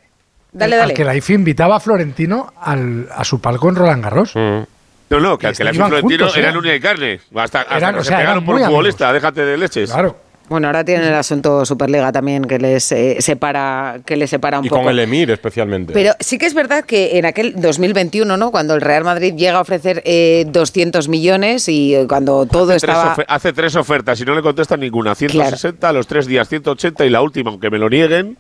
Dale, 0.53 0.75
al 0.75 0.79
dale. 0.81 0.93
que 0.93 1.03
la 1.03 1.13
IFI 1.13 1.33
invitaba 1.33 1.75
a 1.75 1.79
Florentino 1.81 2.53
al- 2.61 3.09
a 3.13 3.25
su 3.25 3.41
palco 3.41 3.67
en 3.67 3.75
Roland 3.75 4.01
Garros. 4.05 4.31
Mm. 4.33 4.61
No, 5.09 5.19
no, 5.19 5.37
que, 5.37 5.51
que 5.51 5.63
la 5.65 5.73
Iban 5.73 5.89
Florentino 5.89 6.23
juntos, 6.25 6.37
eran 6.37 6.55
¿eh? 6.55 6.57
uña 6.57 6.73
y 6.75 6.79
carne. 6.79 7.19
Hasta, 7.35 7.63
hasta 7.63 7.77
Eran, 7.77 7.95
que 7.95 7.99
o 7.99 8.03
se 8.03 8.07
sea, 8.09 8.17
pegaron 8.19 8.43
eran 8.43 8.45
por 8.45 8.55
un 8.55 8.65
futbolista, 8.65 9.11
déjate 9.11 9.43
de 9.43 9.57
leches. 9.57 9.91
Claro. 9.91 10.15
Bueno, 10.49 10.67
ahora 10.67 10.85
tienen 10.85 11.05
el 11.07 11.13
asunto 11.13 11.65
Superliga 11.65 12.11
también 12.11 12.45
que 12.45 12.57
les 12.57 12.89
eh, 12.93 13.17
separa, 13.19 13.99
que 14.05 14.15
les 14.15 14.29
separa 14.29 14.59
un 14.59 14.65
Y 14.65 14.69
poco. 14.69 14.83
con 14.83 14.91
el 14.91 14.99
Emir 14.99 15.29
especialmente. 15.31 15.91
Pero 15.93 16.13
sí 16.21 16.37
que 16.37 16.45
es 16.45 16.53
verdad 16.53 16.85
que 16.85 17.17
en 17.17 17.25
aquel 17.25 17.59
2021, 17.61 18.37
¿no? 18.37 18.51
Cuando 18.51 18.73
el 18.73 18.81
Real 18.81 19.03
Madrid 19.03 19.33
llega 19.35 19.57
a 19.57 19.61
ofrecer 19.61 20.01
eh, 20.05 20.45
200 20.47 21.09
millones 21.09 21.67
y 21.67 21.95
eh, 21.95 22.05
cuando 22.07 22.45
todo 22.45 22.67
hace, 22.73 22.77
estaba... 22.85 23.15
hace 23.27 23.51
tres 23.51 23.75
ofertas 23.75 24.21
y 24.21 24.25
no 24.25 24.35
le 24.35 24.41
contestan 24.41 24.79
ninguna. 24.79 25.15
160, 25.15 25.89
a 25.89 25.91
los 25.93 26.07
tres 26.07 26.25
días 26.27 26.47
180 26.47 27.05
y 27.05 27.09
la 27.09 27.21
última, 27.21 27.49
aunque 27.51 27.69
me 27.69 27.77
lo 27.77 27.89
nieguen, 27.89 28.37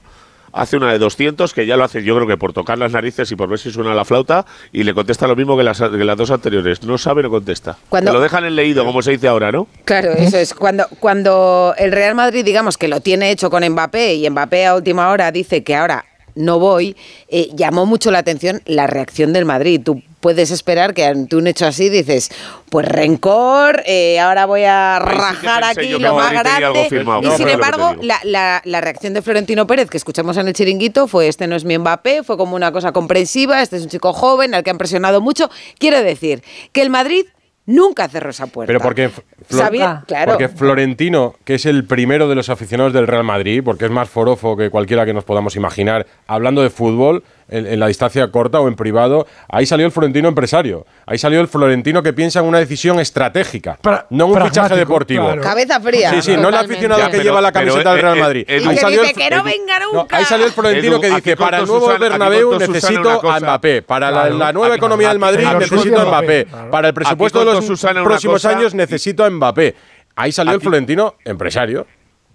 hace 0.57 0.77
una 0.77 0.91
de 0.91 0.99
200 0.99 1.53
que 1.53 1.65
ya 1.65 1.77
lo 1.77 1.83
hace 1.83 2.03
yo 2.03 2.15
creo 2.15 2.27
que 2.27 2.37
por 2.37 2.53
tocar 2.53 2.77
las 2.77 2.91
narices 2.91 3.31
y 3.31 3.35
por 3.35 3.47
ver 3.49 3.59
si 3.59 3.71
suena 3.71 3.93
la 3.93 4.05
flauta 4.05 4.45
y 4.71 4.83
le 4.83 4.93
contesta 4.93 5.27
lo 5.27 5.35
mismo 5.35 5.55
que 5.57 5.63
las, 5.63 5.79
que 5.79 5.87
las 6.03 6.17
dos 6.17 6.31
anteriores. 6.31 6.83
No 6.83 6.97
sabe, 6.97 7.23
no 7.23 7.29
contesta. 7.29 7.77
Cuando- 7.89 8.13
lo 8.13 8.19
dejan 8.19 8.45
en 8.45 8.55
leído, 8.55 8.83
como 8.85 9.01
se 9.01 9.11
dice 9.11 9.27
ahora, 9.27 9.51
¿no? 9.51 9.67
Claro, 9.85 10.11
eso 10.13 10.37
es. 10.37 10.53
Cuando, 10.53 10.85
cuando 10.99 11.73
el 11.77 11.91
Real 11.91 12.15
Madrid, 12.15 12.43
digamos 12.43 12.77
que 12.77 12.87
lo 12.87 12.99
tiene 13.01 13.31
hecho 13.31 13.49
con 13.49 13.63
Mbappé 13.67 14.15
y 14.15 14.29
Mbappé 14.29 14.65
a 14.65 14.75
última 14.75 15.09
hora 15.09 15.31
dice 15.31 15.63
que 15.63 15.75
ahora 15.75 16.05
no 16.35 16.59
voy, 16.59 16.95
eh, 17.29 17.49
llamó 17.55 17.85
mucho 17.85 18.11
la 18.11 18.19
atención 18.19 18.61
la 18.65 18.85
reacción 18.87 19.33
del 19.33 19.45
Madrid. 19.45 19.81
Tú 19.83 20.01
puedes 20.19 20.51
esperar 20.51 20.93
que 20.93 21.05
ante 21.05 21.35
un 21.35 21.47
hecho 21.47 21.65
así 21.65 21.89
dices, 21.89 22.29
pues 22.69 22.87
rencor, 22.87 23.83
eh, 23.85 24.19
ahora 24.19 24.45
voy 24.45 24.63
a 24.63 24.97
Ahí 24.97 25.03
sí 25.03 25.09
que 25.09 25.15
rajar 25.17 25.63
pensé 25.63 25.79
aquí 25.81 25.89
yo 25.89 25.97
que 25.97 26.03
lo 26.03 26.15
más 26.15 26.33
Madrid 26.33 26.39
tenía 26.51 26.57
algo 26.67 26.73
grande. 26.73 26.89
firmado. 26.89 27.21
Y 27.21 27.25
No, 27.25 27.31
sin 27.37 27.45
pero 27.45 27.49
es 27.49 27.57
lo 27.57 27.63
que 27.63 27.69
te 27.69 27.75
embargo, 27.75 27.91
digo. 28.01 28.03
la, 28.03 28.19
la- 28.23 28.61
la 28.65 28.81
reacción 28.81 29.13
de 29.13 29.21
Florentino 29.21 29.67
Pérez 29.67 29.89
que 29.89 29.97
escuchamos 29.97 30.37
en 30.37 30.47
el 30.47 30.53
chiringuito 30.53 31.07
fue 31.07 31.27
este 31.27 31.47
no 31.47 31.55
es 31.55 31.65
mi 31.65 31.77
Mbappé, 31.77 32.23
fue 32.23 32.37
como 32.37 32.55
una 32.55 32.71
cosa 32.71 32.91
comprensiva, 32.91 33.61
este 33.61 33.77
es 33.77 33.83
un 33.83 33.89
chico 33.89 34.13
joven 34.13 34.53
al 34.55 34.63
que 34.63 34.69
han 34.71 34.77
presionado 34.77 35.21
mucho. 35.21 35.49
Quiero 35.79 36.01
decir 36.01 36.43
que 36.71 36.81
el 36.81 36.89
Madrid 36.89 37.25
nunca 37.65 38.07
cerró 38.07 38.29
esa 38.29 38.47
puerta. 38.47 38.67
Pero 38.67 38.79
porque, 38.79 39.09
Sabía- 39.49 40.03
claro. 40.07 40.31
porque 40.31 40.47
Florentino, 40.49 41.35
que 41.43 41.55
es 41.55 41.65
el 41.65 41.85
primero 41.85 42.27
de 42.29 42.35
los 42.35 42.49
aficionados 42.49 42.93
del 42.93 43.07
Real 43.07 43.23
Madrid, 43.25 43.61
porque 43.63 43.85
es 43.85 43.91
más 43.91 44.09
forofo 44.09 44.55
que 44.55 44.69
cualquiera 44.69 45.05
que 45.05 45.13
nos 45.13 45.25
podamos 45.25 45.55
imaginar, 45.57 46.07
hablando 46.27 46.61
de 46.61 46.69
fútbol, 46.69 47.23
en, 47.49 47.65
en 47.67 47.79
la 47.79 47.87
distancia 47.87 48.29
corta 48.29 48.59
o 48.59 48.67
en 48.67 48.75
privado, 48.75 49.25
ahí 49.49 49.65
salió 49.65 49.85
el 49.85 49.91
Florentino 49.91 50.27
empresario. 50.27 50.85
Ahí 51.05 51.17
salió 51.17 51.39
el 51.41 51.47
Florentino 51.47 52.03
que 52.03 52.13
piensa 52.13 52.39
en 52.39 52.45
una 52.45 52.59
decisión 52.59 52.99
estratégica, 52.99 53.79
no 54.09 54.25
en 54.25 54.31
un 54.31 54.41
fichaje 54.43 54.75
deportivo. 54.75 55.25
claro. 55.25 55.41
Cabeza 55.41 55.79
fría. 55.79 56.09
Sí, 56.11 56.21
sí, 56.21 56.31
no 56.31 56.37
el 56.39 56.43
Totalmente. 56.45 56.73
aficionado 56.73 57.01
Ya, 57.01 57.05
que 57.07 57.11
pero- 57.11 57.23
lleva 57.23 57.41
la 57.41 57.51
pero, 57.51 57.65
camiseta 57.67 57.89
del 57.91 57.99
eh, 57.99 58.01
Real 58.01 58.17
eh, 58.17 58.21
Madrid. 58.21 58.45
Edu- 58.47 58.65
Y 58.65 58.67
que 58.69 58.77
salió 58.77 59.03
el- 59.03 59.13
que 59.13 59.29
no 59.29 59.43
venga 59.43 59.79
no, 59.79 59.93
nunca. 59.93 60.17
ahí 60.17 60.25
salió 60.25 60.45
el 60.45 60.51
Florentino 60.51 60.93
Edu, 60.93 61.01
que 61.01 61.09
dice, 61.09 61.37
para 61.37 61.57
el 61.59 61.65
nuevo 61.67 61.85
Susana- 61.85 61.99
Bernabéu 62.09 62.59
necesito 62.59 63.31
a 63.31 63.39
Mbappé, 63.39 63.81
para 63.81 64.11
la, 64.11 64.21
Claro. 64.21 64.37
la 64.37 64.53
nueva 64.53 64.67
Aquí- 64.75 64.77
economía 64.77 65.07
del 65.09 65.19
Madrid 65.19 65.47
necesito 65.59 65.99
a 66.01 66.05
Mbappé, 66.05 66.45
claro. 66.45 66.71
para 66.71 66.87
el 66.89 66.93
presupuesto 66.93 67.39
de 67.39 67.45
los 67.45 67.65
próximos 68.03 68.45
años 68.45 68.73
necesito 68.73 69.23
a 69.23 69.29
Mbappé. 69.29 69.75
Ahí 70.15 70.31
salió 70.31 70.53
el 70.53 70.61
Florentino 70.61 71.15
empresario. 71.25 71.85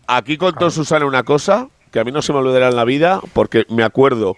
Aquí 0.06 0.36
contó 0.36 0.70
Susana 0.70 1.04
una 1.06 1.22
cosa 1.22 1.68
que 1.90 2.00
a 2.00 2.04
mí 2.04 2.12
no 2.12 2.22
se 2.22 2.32
me 2.32 2.38
olvidará 2.38 2.68
en 2.68 2.76
la 2.76 2.84
vida, 2.84 3.20
porque 3.32 3.64
me 3.68 3.82
acuerdo 3.84 4.36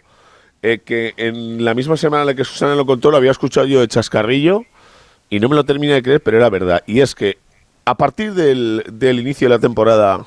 eh, 0.65 0.81
que 0.85 1.12
en 1.19 1.65
la 1.65 1.75
misma 1.75 1.97
semana 1.97 2.23
en 2.23 2.27
la 2.29 2.35
que 2.35 2.45
Susana 2.45 2.75
lo 2.75 2.87
contó, 2.87 3.11
lo 3.11 3.19
había 3.19 3.31
escuchado 3.31 3.67
yo 3.67 3.81
de 3.81 3.89
chascarrillo 3.89 4.65
y 5.31 5.39
no 5.39 5.49
me 5.49 5.57
lo 5.57 5.65
terminé 5.65 5.93
de 5.93 6.03
creer, 6.03 6.23
pero 6.23 6.39
era 6.39 6.49
verdad. 6.51 6.83
Y 6.87 7.01
es 7.01 7.15
que 7.15 7.37
a 7.85 7.95
partir 7.97 8.33
del, 8.33 8.83
del 8.91 9.21
inicio 9.21 9.47
de 9.49 9.55
la 9.55 9.59
temporada 9.61 10.27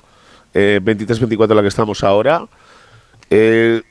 eh, 0.53 0.79
23-24 0.83 1.49
en 1.49 1.55
la 1.55 1.61
que 1.63 1.67
estamos 1.69 2.03
ahora, 2.03 2.45
eh, 3.29 3.81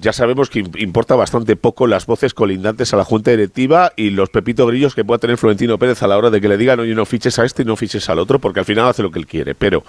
ya 0.00 0.12
sabemos 0.12 0.50
que 0.50 0.62
im- 0.62 0.78
importa 0.80 1.14
bastante 1.16 1.56
poco 1.56 1.86
las 1.86 2.06
voces 2.06 2.32
colindantes 2.34 2.92
a 2.94 2.96
la 2.96 3.04
Junta 3.04 3.30
Directiva 3.32 3.92
y 3.96 4.10
los 4.10 4.30
pepito 4.30 4.66
grillos 4.66 4.94
que 4.94 5.04
pueda 5.04 5.18
tener 5.18 5.36
Florentino 5.36 5.78
Pérez 5.78 6.02
a 6.02 6.06
la 6.06 6.16
hora 6.16 6.30
de 6.30 6.40
que 6.40 6.48
le 6.48 6.56
digan, 6.58 6.78
oye, 6.80 6.94
no 6.94 7.04
fiches 7.06 7.38
a 7.38 7.44
este 7.44 7.62
y 7.62 7.64
no 7.64 7.76
fiches 7.76 8.08
al 8.08 8.18
otro, 8.20 8.38
porque 8.38 8.60
al 8.60 8.66
final 8.66 8.86
hace 8.86 9.02
lo 9.02 9.10
que 9.10 9.18
él 9.18 9.26
quiere. 9.26 9.54
Pero 9.54 9.82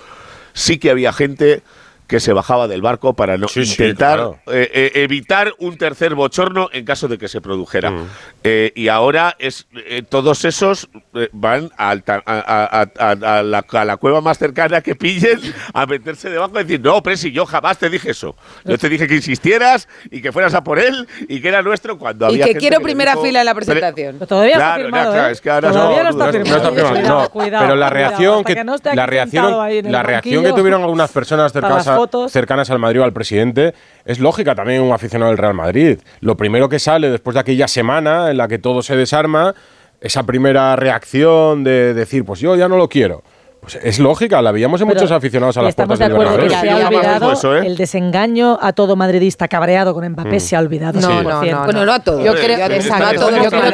sí 0.53 0.79
que 0.79 0.89
había 0.89 1.13
gente 1.13 1.61
que 2.13 2.19
se 2.19 2.31
bajaba 2.31 2.67
del 2.67 2.83
barco 2.83 3.15
para 3.15 3.39
no 3.39 3.47
Sí, 3.47 3.65
sí, 3.65 3.71
intentar 3.71 4.17
claro. 4.17 4.37
eh, 4.45 4.69
eh, 4.71 4.91
evitar 5.01 5.51
un 5.57 5.79
tercer 5.79 6.13
bochorno 6.13 6.69
en 6.71 6.85
caso 6.85 7.07
de 7.07 7.17
que 7.17 7.27
se 7.27 7.41
produjera. 7.41 7.89
Mm. 7.89 8.07
Eh, 8.43 8.71
y 8.75 8.87
ahora 8.89 9.35
es 9.39 9.65
eh, 9.87 10.03
todos 10.07 10.45
esos 10.45 10.89
eh, 11.15 11.29
van 11.31 11.71
a, 11.75 11.89
a- 11.91 11.97
a- 12.27 13.09
a 13.39 13.41
la, 13.41 13.65
a 13.67 13.85
la 13.85 13.97
cueva 13.97 14.21
más 14.21 14.37
cercana 14.37 14.81
que 14.81 14.93
pillen 14.93 15.39
a 15.73 15.87
meterse 15.87 16.29
debajo 16.29 16.51
y 16.59 16.63
decir, 16.63 16.81
no, 16.81 17.01
Presi, 17.01 17.31
yo 17.31 17.47
jamás 17.47 17.79
te 17.79 17.89
dije 17.89 18.11
eso. 18.11 18.35
Yo 18.63 18.77
te 18.77 18.89
dije 18.89 19.07
que 19.07 19.15
insistieras 19.15 19.87
y 20.11 20.21
que 20.21 20.31
fueras 20.31 20.53
a 20.53 20.63
por 20.63 20.77
él 20.77 21.07
y 21.27 21.41
que 21.41 21.47
era 21.47 21.63
nuestro 21.63 21.97
cuando 21.97 22.25
Y 22.27 22.33
había 22.33 22.43
que 22.45 22.49
gente 22.51 22.59
quiero 22.59 22.77
le 22.77 22.83
primera 22.83 23.13
dijo- 23.13 23.23
fila 23.23 23.39
en 23.39 23.45
la 23.47 23.55
presentación. 23.55 24.15
Pero 24.19 24.27
todavía 24.27 24.55
Claro, 24.57 24.69
está 24.69 24.77
ya, 24.77 24.83
firmado, 24.85 25.11
claro, 25.13 25.29
es 25.29 25.41
que 25.41 25.49
ahora 25.49 25.71
todavía 25.71 25.97
no- 25.97 26.03
no 26.03 26.09
está 26.11 26.25
no 26.27 26.31
firmado. 26.31 26.57
está 26.57 26.69
firmado, 26.69 26.93
Cuidado, 26.93 27.21
no. 27.23 27.29
cuidado, 27.29 27.63
pero 27.65 27.75
la 27.75 27.89
reacción 27.89 28.43
que, 28.43 28.53
que 28.53 28.95
la 28.95 29.05
reacción, 29.07 29.43
sentado 29.45 29.61
ahí 29.63 29.77
en 29.79 29.85
el 29.87 29.91
la 29.91 30.03
reacción 30.03 30.43
que 30.43 30.53
tuvieron 30.53 30.81
algunas 30.83 31.11
personas 31.11 31.51
cercanas, 31.51 31.87
a- 31.87 31.95
cercanas 32.31 32.69
al 32.69 32.79
Madrid 32.79 33.01
o 33.01 33.03
al 33.03 33.13
presidente 33.13 33.73
es 34.05 34.19
lógica 34.19 34.55
también 34.55 34.81
un 34.81 34.91
aficionado 34.91 35.31
del 35.31 35.37
Real 35.37 35.53
Madrid. 35.53 35.99
Lo 36.19 36.37
primero 36.37 36.69
que 36.69 36.79
sale 36.79 37.09
después 37.09 37.33
de 37.33 37.39
aquella 37.41 37.67
semana 37.67 38.31
en 38.31 38.37
la 38.37 38.47
que 38.47 38.59
todo 38.59 38.81
se 38.81 38.95
desarma, 38.95 39.55
esa 40.01 40.23
primera 40.23 40.75
reacción 40.75 41.63
de 41.63 41.93
decir, 41.93 42.25
pues 42.25 42.39
yo 42.39 42.55
ya 42.55 42.67
no 42.67 42.77
lo 42.77 42.89
quiero. 42.89 43.23
Pues 43.63 43.79
es 43.81 43.97
lógica, 43.99 44.41
la 44.41 44.51
veíamos 44.51 44.81
en 44.81 44.87
Pero 44.89 44.99
muchos 44.99 45.11
aficionados 45.15 45.55
a 45.57 45.61
las 45.61 45.69
Estamos 45.69 45.97
puertas 45.97 46.09
de 46.09 46.13
del 46.13 46.21
acuerdo 46.27 46.35
que 46.43 46.49
Bernabéu. 46.49 46.77
se 46.77 46.83
ha 46.83 46.87
olvidado 46.89 47.31
eso, 47.31 47.57
¿eh? 47.57 47.65
el 47.65 47.77
desengaño 47.77 48.59
a 48.61 48.73
todo 48.73 48.95
madridista 48.97 49.47
cabreado 49.47 49.93
con 49.93 50.05
Mbappé 50.09 50.35
Mm. 50.35 50.39
se 50.41 50.55
ha 50.55 50.59
olvidado. 50.59 50.99
No, 50.99 51.07
100%. 51.07 51.23
no, 51.23 51.59
no. 51.59 51.63
Bueno, 51.65 51.85
no 51.85 51.93
a 51.93 51.99
todos. 51.99 52.23
Yo 52.25 52.33
creo- 52.33 52.57
no 52.57 52.67
que- 52.67 52.79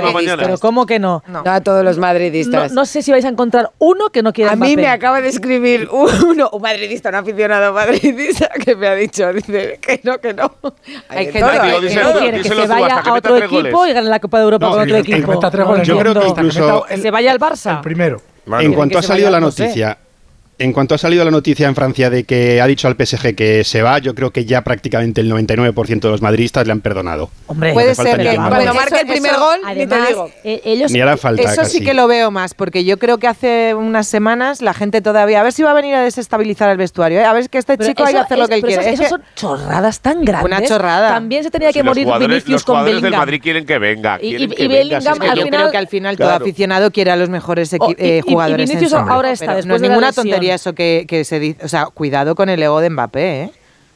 madridistas. 0.04 0.38
Pero 0.38 0.58
¿cómo 0.60 0.86
que 0.86 1.00
no? 1.00 1.24
No 1.28 1.42
a 1.46 1.62
todos 1.62 1.84
los 1.84 1.98
No, 1.98 2.02
madridistas. 2.02 2.72
no 2.72 2.86
sé 2.86 3.02
si 3.02 3.12
vais 3.12 3.26
a 3.26 3.30
encontrar 3.30 3.72
uno 3.80 4.10
que 4.10 4.22
no 4.22 4.32
quiera 4.32 4.52
A 4.52 4.56
mí 4.56 4.68
Mbappé. 4.74 4.76
me 4.82 4.88
acaba 4.90 5.22
de 5.22 5.30
escribir 5.30 5.90
uno, 5.92 6.50
un 6.52 6.62
madridista, 6.62 7.10
un 7.10 7.16
aficionado 7.16 7.74
madridista, 7.74 8.50
que 8.64 8.76
me 8.76 8.88
ha 8.88 8.96
dicho, 8.96 9.34
dice 9.34 9.80
que 9.82 10.02
no, 10.04 10.20
que 10.20 10.34
no. 10.34 10.52
Hay 11.10 11.26
de 11.28 11.32
gente 11.32 11.40
todo, 11.40 11.52
que- 11.52 11.60
hay 11.60 11.96
todo. 11.96 12.14
tú, 12.14 12.20
quiere 12.20 12.42
que 12.42 12.50
se 12.50 12.68
vaya 12.68 13.02
que 13.02 13.10
a 13.10 13.14
otro 13.14 13.38
equipo 13.38 13.86
y 13.88 13.94
gane 13.94 14.08
la 14.10 14.20
Copa 14.20 14.38
de 14.38 14.44
Europa 14.44 14.66
No, 14.68 14.72
con 14.74 14.82
otro 14.82 14.94
que 14.94 15.00
equipo. 15.02 15.34
No 15.34 15.84
Yo 15.84 15.94
no. 15.96 16.00
creo 16.02 16.14
que 16.14 16.28
incluso 16.28 16.86
Que 16.88 16.98
se 16.98 17.12
vaya 17.12 17.32
al 17.32 17.40
Barça. 17.40 17.78
El 17.78 17.82
primero. 17.82 18.22
Manu. 18.50 18.66
En 18.66 18.74
cuanto 18.74 18.98
ha 18.98 19.04
salido 19.04 19.30
la 19.30 19.40
noticia, 19.40 19.98
en 20.60 20.74
cuanto 20.74 20.94
ha 20.94 20.98
salido 20.98 21.24
la 21.24 21.32
noticia 21.32 21.68
en 21.68 21.74
Francia 21.76 22.10
de 22.10 22.26
que 22.26 22.60
ha 22.62 22.68
dicho 22.68 22.88
al 22.90 22.96
PSG 22.96 23.34
que 23.34 23.64
se 23.64 23.82
va, 23.82 23.98
yo 24.00 24.14
creo 24.14 24.32
que 24.32 24.44
ya 24.46 24.62
prácticamente 24.62 25.22
el 25.22 25.32
99% 25.32 26.00
de 26.02 26.10
los 26.10 26.22
madridistas 26.22 26.66
le 26.68 26.74
han 26.74 26.82
perdonado. 26.82 27.30
Hombre, 27.48 27.72
Puede 27.74 27.96
ser 27.96 28.18
ni 28.18 28.24
que 28.26 28.30
que 28.32 28.36
cuando 28.36 28.74
marque 28.74 29.00
el 29.02 29.08
primer 29.08 29.32
eso- 29.32 29.40
gol, 29.40 29.60
ni 29.66 29.88
te 29.88 29.96
Además, 29.96 30.08
digo. 30.10 30.32
eh, 30.44 30.62
ellos 30.66 30.92
Ni 30.92 31.00
hará 31.00 31.16
falta 31.18 31.42
Eso 31.44 31.52
sí 31.64 31.78
casi. 31.80 31.84
que 31.86 31.94
lo 31.94 32.08
veo 32.08 32.30
más, 32.30 32.54
porque 32.54 32.84
yo 32.84 33.00
creo 33.00 33.18
que 33.20 33.28
hace 33.28 33.74
unas 33.74 34.08
semanas 34.08 34.62
la 34.62 34.74
gente 34.74 35.02
todavía, 35.02 35.40
a 35.40 35.44
ver 35.44 35.54
si 35.54 35.64
va 35.64 35.72
a 35.72 35.74
venir 35.74 35.96
a 35.96 36.02
desestabilizar 36.04 36.70
el 36.70 36.78
vestuario, 36.78 37.20
¿eh? 37.20 37.24
a 37.26 37.32
ver 37.34 37.50
que 37.50 37.58
este 37.58 37.78
Pero 37.78 37.90
chico 37.90 38.04
hay 38.06 38.14
que 38.14 38.20
hacer 38.20 38.38
lo 38.38 38.44
es- 38.44 38.50
que 38.50 38.56
él 38.56 38.62
quiere. 38.62 38.82
Esas, 38.82 38.94
Es 38.94 39.00
que- 39.00 39.08
son 39.10 39.22
chorradas 39.36 40.02
tan 40.02 40.26
grandes. 40.26 40.46
Una 40.58 40.68
chorrada. 40.68 41.10
También 41.14 41.44
se 41.44 41.52
tenía 41.52 41.72
que 41.72 41.84
morir 41.84 42.04
jugadores- 42.04 42.28
Vinicius 42.44 42.52
los 42.52 42.64
con 42.66 42.74
jugadores 42.74 42.96
del 42.96 43.02
Bellingham. 43.04 43.22
Madrid 43.22 43.40
quieren 43.42 43.66
que 43.66 43.78
venga. 43.80 44.18
Y- 44.22 44.30
quieren 44.30 44.52
y- 44.52 44.56
que 44.56 44.64
y 44.64 44.68
venga, 44.68 44.78
Bellingham 44.80 45.02
si 45.04 45.08
es 45.08 45.14
que 45.14 45.20
que 45.20 45.30
al 45.32 45.38
yo 45.38 45.44
final- 45.46 45.60
creo 45.62 45.72
que 45.72 45.78
al 45.78 45.88
final 45.88 46.18
todo 46.18 46.30
aficionado 46.32 46.92
quiere 46.92 47.12
a 47.12 47.16
los 47.16 47.30
mejores 47.30 47.74
Oh, 47.80 47.92
y- 47.92 47.94
eh, 47.98 48.22
y- 48.26 48.30
y 48.30 48.34
jugadores 48.34 48.70
Vinicius 48.70 48.94
ahora 48.94 49.32
está, 49.32 49.46
después 49.56 49.66
no 49.66 49.76
es 49.76 49.82
de 49.82 49.88
ninguna 49.88 50.08
lesión. 50.08 50.26
Eso 50.56 50.74
que, 50.74 51.06
que 51.08 51.24
se 51.26 51.40
dice. 51.40 51.64
O 51.64 51.68
sea, 51.68 51.86
cuidado 51.88 52.36
con 52.36 52.50
el 52.50 52.62
ego 52.62 52.80
de 52.82 52.90
Mbappé, 52.90 53.42
¿eh? 53.44 53.52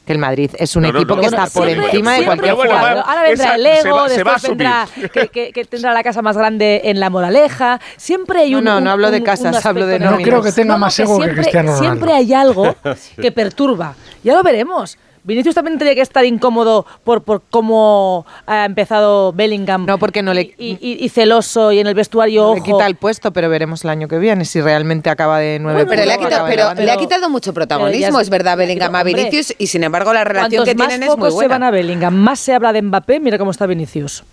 Que 0.06 0.12
el 0.12 0.18
Madrid 0.18 0.50
es 0.58 0.76
un 0.76 0.82
No, 0.82 0.90
equipo 0.90 1.14
no, 1.14 1.20
que 1.22 1.28
está 1.28 1.46
por 1.46 1.64
siempre- 1.66 1.86
encima 1.86 2.12
de 2.12 2.24
cualquier 2.26 2.54
bueno, 2.54 2.74
jugador. 2.76 3.04
Ahora 3.06 3.22
vendrá 3.22 3.44
esa- 3.46 3.54
el 3.54 3.62
se 3.62 3.88
ego, 3.88 3.96
va- 3.96 4.08
se 4.10 4.22
va 4.22 4.30
a 4.32 4.34
después 4.34 4.42
vendrá 4.50 4.88
que, 5.14 5.28
que- 5.28 5.52
que 5.52 5.64
tendrá 5.64 5.94
la 5.94 6.02
casa 6.02 6.20
más 6.20 6.36
grande 6.36 6.82
en 6.84 7.00
la 7.00 7.08
moraleja. 7.08 7.80
Siempre 7.96 8.40
hay 8.40 8.54
un. 8.54 8.64
no, 8.64 8.82
no 8.82 8.90
hablo 8.90 9.10
de 9.10 9.22
casas, 9.22 9.64
hablo 9.64 9.86
de 9.86 9.98
No 9.98 10.18
creo 10.18 10.42
que 10.42 10.52
tenga 10.52 10.76
más 10.76 10.98
ego 10.98 11.16
que 11.18 11.24
siempre, 11.24 11.42
Cristiano 11.42 11.72
Ronaldo. 11.72 11.88
Siempre 11.94 12.12
hay 12.12 12.34
algo 12.34 12.76
que 13.22 13.32
perturba. 13.32 13.94
Ya 14.22 14.34
lo 14.34 14.42
veremos. 14.42 14.98
Vinicius 15.24 15.54
también 15.54 15.78
tenía 15.78 15.94
que 15.94 16.02
estar 16.02 16.24
incómodo 16.24 16.86
por, 17.02 17.22
por 17.22 17.42
cómo 17.50 18.26
ha 18.46 18.64
empezado 18.66 19.32
Bellingham. 19.32 19.86
No, 19.86 19.98
porque 19.98 20.22
no 20.22 20.34
le- 20.34 20.54
Y, 20.58 20.78
y- 20.80 21.04
y 21.04 21.08
celoso 21.08 21.72
y 21.72 21.78
en 21.80 21.86
el 21.86 21.94
vestuario. 21.94 22.54
Le 22.54 22.60
ojo. 22.60 22.64
quita 22.72 22.86
el 22.86 22.96
puesto, 22.96 23.32
pero 23.32 23.48
veremos 23.48 23.82
el 23.84 23.90
año 23.90 24.06
que 24.06 24.18
viene 24.18 24.44
si 24.44 24.60
realmente 24.60 25.08
acaba 25.10 25.38
de 25.38 25.58
nueve. 25.58 25.84
Bueno, 25.84 25.90
pero 25.90 26.04
le 26.06 26.12
ha 26.12 26.18
quitado, 26.18 26.46
pero 26.46 26.74
le 26.74 26.90
ha 26.90 26.96
quitado 26.96 27.28
mucho 27.30 27.52
protagonismo, 27.54 28.18
ya 28.18 28.22
es 28.22 28.30
verdad, 28.30 28.56
Bellingham 28.56 28.94
a 28.94 29.00
Hombre, 29.00 29.14
Vinicius, 29.14 29.54
y 29.58 29.66
sin 29.66 29.82
embargo 29.82 30.12
la 30.12 30.24
relación 30.24 30.64
que 30.64 30.74
más 30.74 30.88
tienen 30.88 31.02
es 31.04 31.08
muy 31.08 31.16
focos 31.16 31.30
se 31.30 31.34
buena. 31.36 31.54
van 31.54 31.62
a 31.64 31.70
Bellingham, 31.70 32.14
más 32.14 32.38
se 32.38 32.52
habla 32.54 32.72
de 32.72 32.82
Mbappé. 32.82 33.18
Mira 33.20 33.38
cómo 33.38 33.50
está 33.50 33.66
Vinicius. 33.66 34.24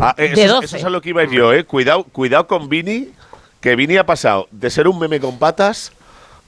Ah, 0.00 0.14
eh, 0.16 0.32
De 0.34 0.44
eso, 0.44 0.54
12. 0.54 0.66
eso 0.66 0.76
es 0.78 0.84
a 0.84 0.90
lo 0.90 1.00
que 1.02 1.10
iba 1.10 1.20
a 1.20 1.24
ir 1.24 1.30
yo, 1.30 1.52
¿eh? 1.52 1.64
Cuidado, 1.64 2.04
cuidado 2.04 2.46
con 2.46 2.68
Vini, 2.68 3.08
que 3.60 3.76
Vini 3.76 3.96
ha 3.96 4.06
pasado 4.06 4.46
de 4.50 4.70
ser 4.70 4.88
un 4.88 4.98
meme 4.98 5.20
con 5.20 5.38
patas 5.38 5.92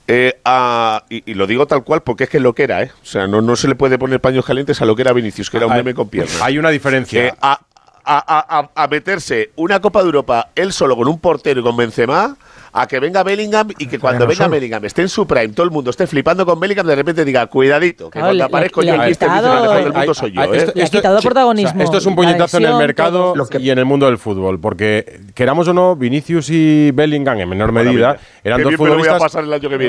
eh, 0.08 0.40
a. 0.44 1.04
Y, 1.08 1.22
y 1.30 1.34
lo 1.34 1.46
digo 1.46 1.66
tal 1.66 1.84
cual 1.84 2.02
porque 2.02 2.24
es 2.24 2.30
que 2.30 2.36
es 2.38 2.42
lo 2.42 2.54
que 2.54 2.64
era, 2.64 2.82
¿eh? 2.82 2.90
O 3.02 3.06
sea, 3.06 3.26
no, 3.26 3.40
no 3.40 3.56
se 3.56 3.68
le 3.68 3.74
puede 3.74 3.98
poner 3.98 4.20
paños 4.20 4.44
calientes 4.44 4.80
a 4.82 4.84
lo 4.84 4.94
que 4.96 5.02
era 5.02 5.12
Vinicius, 5.12 5.50
que 5.50 5.56
era 5.58 5.66
un 5.66 5.72
Hay- 5.72 5.78
meme 5.78 5.94
con 5.94 6.08
piernas. 6.08 6.40
Hay 6.42 6.58
una 6.58 6.70
diferencia. 6.70 7.26
Eh, 7.26 7.32
a- 7.40 7.60
a- 8.06 8.70
a 8.74 8.86
meterse 8.88 9.50
una 9.56 9.80
Copa 9.80 10.00
de 10.00 10.06
Europa 10.06 10.50
él 10.54 10.74
solo 10.74 10.94
con 10.94 11.08
un 11.08 11.18
portero 11.18 11.60
y 11.60 11.62
con 11.62 11.74
Benzema 11.76 12.36
a 12.76 12.88
que 12.88 12.98
venga 12.98 13.22
Bellingham 13.22 13.68
y 13.78 13.86
que 13.86 14.00
cuando 14.00 14.26
venga 14.26 14.48
Bellingham 14.48 14.84
esté 14.84 15.02
en 15.02 15.08
su 15.08 15.26
prime, 15.26 15.48
todo 15.48 15.64
el 15.64 15.70
mundo 15.70 15.90
esté 15.90 16.08
flipando 16.08 16.44
con 16.44 16.58
Bellingham, 16.58 16.86
de 16.86 16.96
repente 16.96 17.24
diga, 17.24 17.46
cuidadito, 17.46 18.10
que 18.10 18.18
cuando 18.18 18.44
aparezco 18.44 18.82
yo 18.82 19.00
aquí 19.00 19.12
este 19.12 19.26
del 19.28 19.92
mundo 19.92 20.12
soy 20.12 20.32
yo. 20.32 20.42
¿eh? 20.52 20.72
esto 20.74 21.98
es 21.98 22.06
un 22.06 22.16
puñetazo 22.16 22.58
en 22.58 22.64
el 22.64 22.74
mercado 22.74 23.34
y 23.58 23.70
en 23.70 23.78
el 23.78 23.84
mundo 23.84 24.06
del 24.06 24.18
fútbol, 24.18 24.58
porque 24.58 25.20
queramos 25.34 25.68
o 25.68 25.72
no, 25.72 25.94
Vinicius 25.94 26.50
y 26.50 26.90
Bellingham 26.90 27.38
en 27.38 27.48
menor 27.48 27.70
medida 27.70 28.18
eran 28.42 28.62
dos 28.62 28.74
futbolistas 28.74 29.34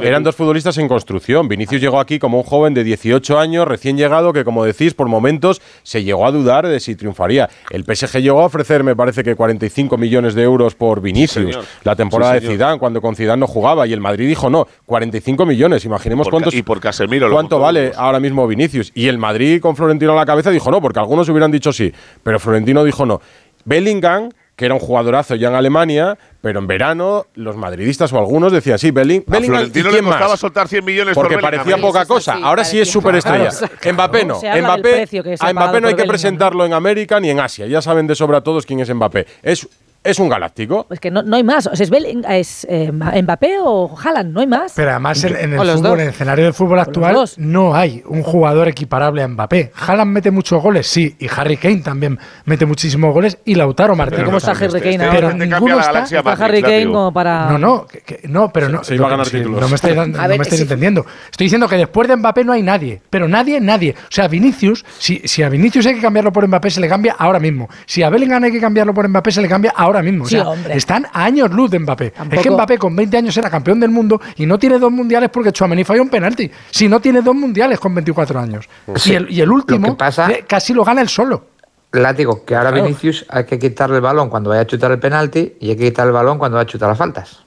eran 0.04 0.24
dos 0.24 0.36
futbolistas 0.36 0.78
en 0.78 0.88
construcción. 0.88 1.48
Vinicius 1.48 1.82
llegó 1.82 2.00
aquí 2.00 2.20
como 2.20 2.38
un 2.38 2.44
joven 2.44 2.76
de 2.76 2.84
18 2.84 3.40
años, 3.40 3.68
recién 3.68 3.98
llegado, 3.98 4.32
que 4.32 4.44
como 4.46 4.64
decís, 4.64 4.94
por 4.94 5.08
momentos 5.08 5.60
se 5.82 6.04
llegó 6.04 6.28
a 6.28 6.32
dudar 6.32 6.68
de 6.68 6.80
si 6.80 6.96
triunfaría. 6.96 7.50
El 7.72 7.84
PSG 7.84 8.20
llegó 8.20 8.42
a 8.42 8.46
ofrecer, 8.46 8.84
me 8.84 8.96
parece 8.96 9.24
que 9.24 9.36
45 9.36 9.98
millones 9.98 10.36
de 10.36 10.44
euros 10.44 10.76
por 10.76 11.02
Vinicius 11.02 11.58
la 11.84 11.96
temporada 11.96 12.34
de 12.34 12.42
Zidane 12.42 12.75
cuando 12.78 13.02
con 13.02 13.16
Zidane 13.16 13.40
no 13.40 13.48
jugaba 13.48 13.88
y 13.88 13.94
el 13.94 14.02
Madrid 14.02 14.28
dijo 14.28 14.50
no, 14.50 14.68
45 14.86 15.46
millones, 15.46 15.86
imaginemos 15.86 16.30
cuántos 16.30 16.54
y 16.54 16.64
por 16.64 16.80
Casemiro 16.80 17.30
cuánto 17.32 17.60
vale 17.60 17.92
ahora 17.96 18.20
mismo 18.20 18.48
Vinicius 18.48 18.92
y 18.96 19.08
el 19.08 19.18
Madrid 19.18 19.62
con 19.62 19.76
Florentino 19.76 20.14
a 20.14 20.16
la 20.16 20.26
cabeza 20.26 20.52
dijo 20.52 20.72
no, 20.72 20.82
porque 20.82 21.00
algunos 21.00 21.28
hubieran 21.30 21.52
dicho 21.52 21.72
sí, 21.74 21.94
pero 22.24 22.40
Florentino 22.40 22.84
dijo 22.84 23.06
no. 23.06 23.22
Bellingham 23.66 24.30
que 24.56 24.66
era 24.66 24.74
un 24.74 24.80
jugadorazo 24.80 25.36
ya 25.36 25.50
en 25.50 25.56
Alemania, 25.56 26.18
pero 26.42 26.60
en 26.60 26.68
verano 26.68 27.26
los 27.36 27.58
madridistas 27.58 28.14
o 28.14 28.18
algunos 28.18 28.54
decían, 28.54 28.80
sí, 28.80 28.92
Belling 28.92 29.24
Bellingham, 29.28 29.70
¿y 29.74 29.82
quién 29.82 30.06
más? 30.06 30.40
soltar 30.40 30.68
100 30.68 30.86
millones 30.86 31.16
porque 31.16 31.38
parecía 31.38 31.78
poca 31.78 32.06
cosa. 32.06 32.38
Ahora 32.42 32.64
sí 32.64 32.80
es 32.80 32.90
superestrella. 32.90 33.50
Claro, 33.50 33.94
Mbappé 33.94 34.26
no. 34.26 34.38
Mbappé, 34.38 35.08
a 35.40 35.54
Mbappé 35.54 35.82
no 35.82 35.88
hay 35.90 35.96
que 35.96 36.06
presentarlo 36.06 36.66
en 36.66 36.74
América 36.74 37.20
ni 37.20 37.30
en 37.30 37.40
Asia. 37.40 37.66
Ya 37.68 37.82
saben 37.82 38.08
de 38.08 38.16
sobra 38.16 38.42
todos 38.42 38.66
quién 38.66 38.80
es 38.80 38.94
Mbappé. 38.94 39.26
Es 39.44 39.68
es 40.06 40.20
un 40.20 40.30
galáctico. 40.30 40.88
Es 40.90 41.00
que 41.00 41.12
no, 41.12 41.24
no 41.24 41.36
hay 41.36 41.44
más. 41.44 41.68
Es, 41.74 41.82
es 41.82 42.68
eh, 42.70 42.92
Mbappé 42.92 43.58
o 43.62 43.96
Haaland, 43.98 44.34
no 44.34 44.40
hay 44.40 44.48
más. 44.48 44.74
Pero 44.76 44.92
además 44.92 45.24
en, 45.24 45.54
el 45.54 45.60
fútbol, 45.60 46.00
en 46.00 46.08
el 46.08 46.10
escenario 46.10 46.46
del 46.46 46.54
fútbol 46.54 46.80
actual, 46.80 47.18
no 47.38 47.76
hay 47.76 48.04
un 48.06 48.24
jugador 48.24 48.68
equiparable 48.68 49.24
a 49.24 49.28
Mbappé. 49.28 49.72
Haaland 49.76 50.12
mete 50.12 50.32
muchos 50.32 50.62
goles, 50.62 50.88
sí, 50.88 51.16
y 51.20 51.28
Harry 51.36 51.58
Kane 51.58 51.78
también 51.78 52.20
mete 52.46 52.66
muchísimos 52.66 53.14
goles, 53.14 53.40
y 53.46 53.56
Lautaro 53.56 53.96
Martínez. 53.96 54.26
¿Cómo 54.26 54.38
está 54.38 54.52
Harry 54.52 54.80
Kane 54.80 55.04
ahora? 55.04 55.12
Pero 55.12 55.34
ninguno 55.34 55.80
está, 55.80 56.06
Harry 56.34 56.62
Kane 56.62 56.86
como 56.86 57.12
para... 57.12 57.50
No, 57.50 57.58
no, 57.58 57.88
no 58.24 58.54
pero 58.54 58.70
no, 58.70 58.82
no, 58.82 59.18
me 59.18 59.76
estáis, 59.76 59.96
no 59.96 60.28
me 60.28 60.36
estáis 60.36 60.62
entendiendo. 60.62 61.06
Estoy 61.32 61.46
diciendo 61.46 61.68
que 61.68 61.78
después 61.78 62.08
de 62.08 62.16
Mbappé 62.16 62.44
no 62.44 62.54
hay 62.54 62.62
nadie, 62.62 63.02
pero 63.10 63.28
nadie, 63.28 63.60
nadie. 63.60 63.96
O 63.98 64.12
sea, 64.12 64.28
Vinicius, 64.28 64.86
si, 65.00 65.22
si 65.26 65.42
a 65.42 65.50
Vinicius 65.50 65.86
hay 65.88 65.96
que 65.96 66.02
cambiarlo 66.02 66.32
por 66.32 66.48
Mbappé, 66.48 66.70
se 66.70 66.80
le 66.80 66.88
cambia 66.88 67.16
ahora 67.18 67.40
mismo. 67.40 67.68
Si 67.86 68.04
a 68.04 68.10
Bellingham 68.10 68.44
hay 68.44 68.52
que 68.52 68.62
cambiarlo 68.62 68.94
por 68.94 69.08
Mbappé, 69.08 69.32
se 69.32 69.42
le 69.42 69.50
cambia 69.50 69.74
ahora 69.76 69.95
ahora 69.96 70.10
mismo. 70.10 70.26
Sí, 70.26 70.38
o 70.38 70.56
sea, 70.56 70.76
están 70.76 71.08
años 71.14 71.52
luz 71.52 71.72
de 71.72 71.80
Mbappé. 71.80 72.14
Es 72.32 72.42
que 72.42 72.50
Mbappé 72.50 72.78
con 72.78 72.96
20 72.96 73.18
años 73.18 73.38
era 73.38 73.50
campeón 73.50 73.80
del 73.80 73.90
mundo 73.90 74.20
y 74.38 74.46
no 74.46 74.58
tiene 74.58 74.80
dos 74.80 74.92
mundiales 74.92 75.30
porque 75.30 75.52
Chouameni 75.52 75.84
falló 75.84 76.02
un 76.02 76.10
penalti. 76.10 76.50
Si 76.72 76.88
no 76.88 77.00
tiene 77.00 77.22
dos 77.22 77.36
mundiales 77.36 77.80
con 77.80 77.94
24 77.96 78.40
años. 78.40 78.68
Y, 79.06 79.40
el, 79.42 79.52
último 79.52 79.98
eh, 80.30 80.46
casi 80.48 80.74
lo 80.74 80.84
gana 80.84 81.02
él 81.02 81.10
solo. 81.10 81.48
Látigo, 81.92 82.44
que 82.44 82.56
ahora. 82.56 82.72
Vinicius 82.72 83.26
hay 83.30 83.46
que 83.46 83.58
quitarle 83.58 83.98
el 83.98 84.02
balón 84.02 84.30
cuando 84.30 84.50
vaya 84.50 84.64
a 84.64 84.68
chutar 84.68 84.92
el 84.92 85.00
penalti 85.00 85.56
y 85.60 85.70
hay 85.70 85.76
que 85.76 85.86
quitar 85.86 86.08
el 86.08 86.14
balón 86.14 86.38
cuando 86.38 86.56
vaya 86.58 86.68
a 86.68 86.72
chutar 86.72 86.90
las 86.90 86.98
faltas. 86.98 87.44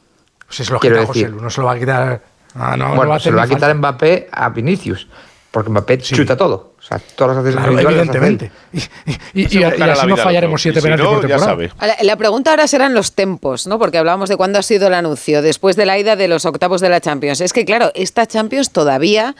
Pues 0.46 0.60
es 0.60 0.70
lo 0.70 0.80
que 0.80 0.90
José, 1.04 1.28
uno 1.28 1.50
se 1.50 1.60
lo 1.60 1.66
va 1.66 1.74
a 1.74 1.78
quitar. 1.78 2.22
Bueno, 2.54 3.20
se 3.20 3.30
lo 3.30 3.36
va 3.36 3.42
a 3.42 3.48
quitar 3.48 3.74
Mbappé 3.74 4.28
a 4.32 4.48
Vinicius, 4.48 5.06
porque 5.50 5.70
Mbappé 5.70 5.98
chuta 5.98 6.36
todo 6.36 6.74
sea, 6.88 7.00
todas 7.14 7.44
las 7.44 7.68
evidentemente. 7.68 8.50
Las 8.72 8.90
y, 9.34 9.58
y, 9.58 9.62
así 9.62 10.06
no 10.06 10.16
fallaremos 10.16 10.60
siete 10.60 10.80
penaltis 10.80 11.06
si 11.06 11.14
no, 11.14 11.20
por 11.20 11.28
temporada. 11.28 11.96
La 12.02 12.16
pregunta 12.16 12.50
ahora 12.50 12.66
serán 12.66 12.94
los 12.94 13.12
tempos, 13.12 13.66
¿no? 13.66 13.78
Porque 13.78 13.98
hablábamos 13.98 14.28
de 14.28 14.36
cuándo 14.36 14.58
ha 14.58 14.62
sido 14.62 14.88
el 14.88 14.94
anuncio, 14.94 15.42
después 15.42 15.76
de 15.76 15.86
la 15.86 15.98
ida 15.98 16.16
de 16.16 16.28
los 16.28 16.44
octavos 16.46 16.80
de 16.80 16.88
la 16.88 17.00
Champions. 17.00 17.40
Es 17.40 17.52
que, 17.52 17.64
claro, 17.64 17.92
esta 17.94 18.26
Champions 18.26 18.70
todavía... 18.70 19.34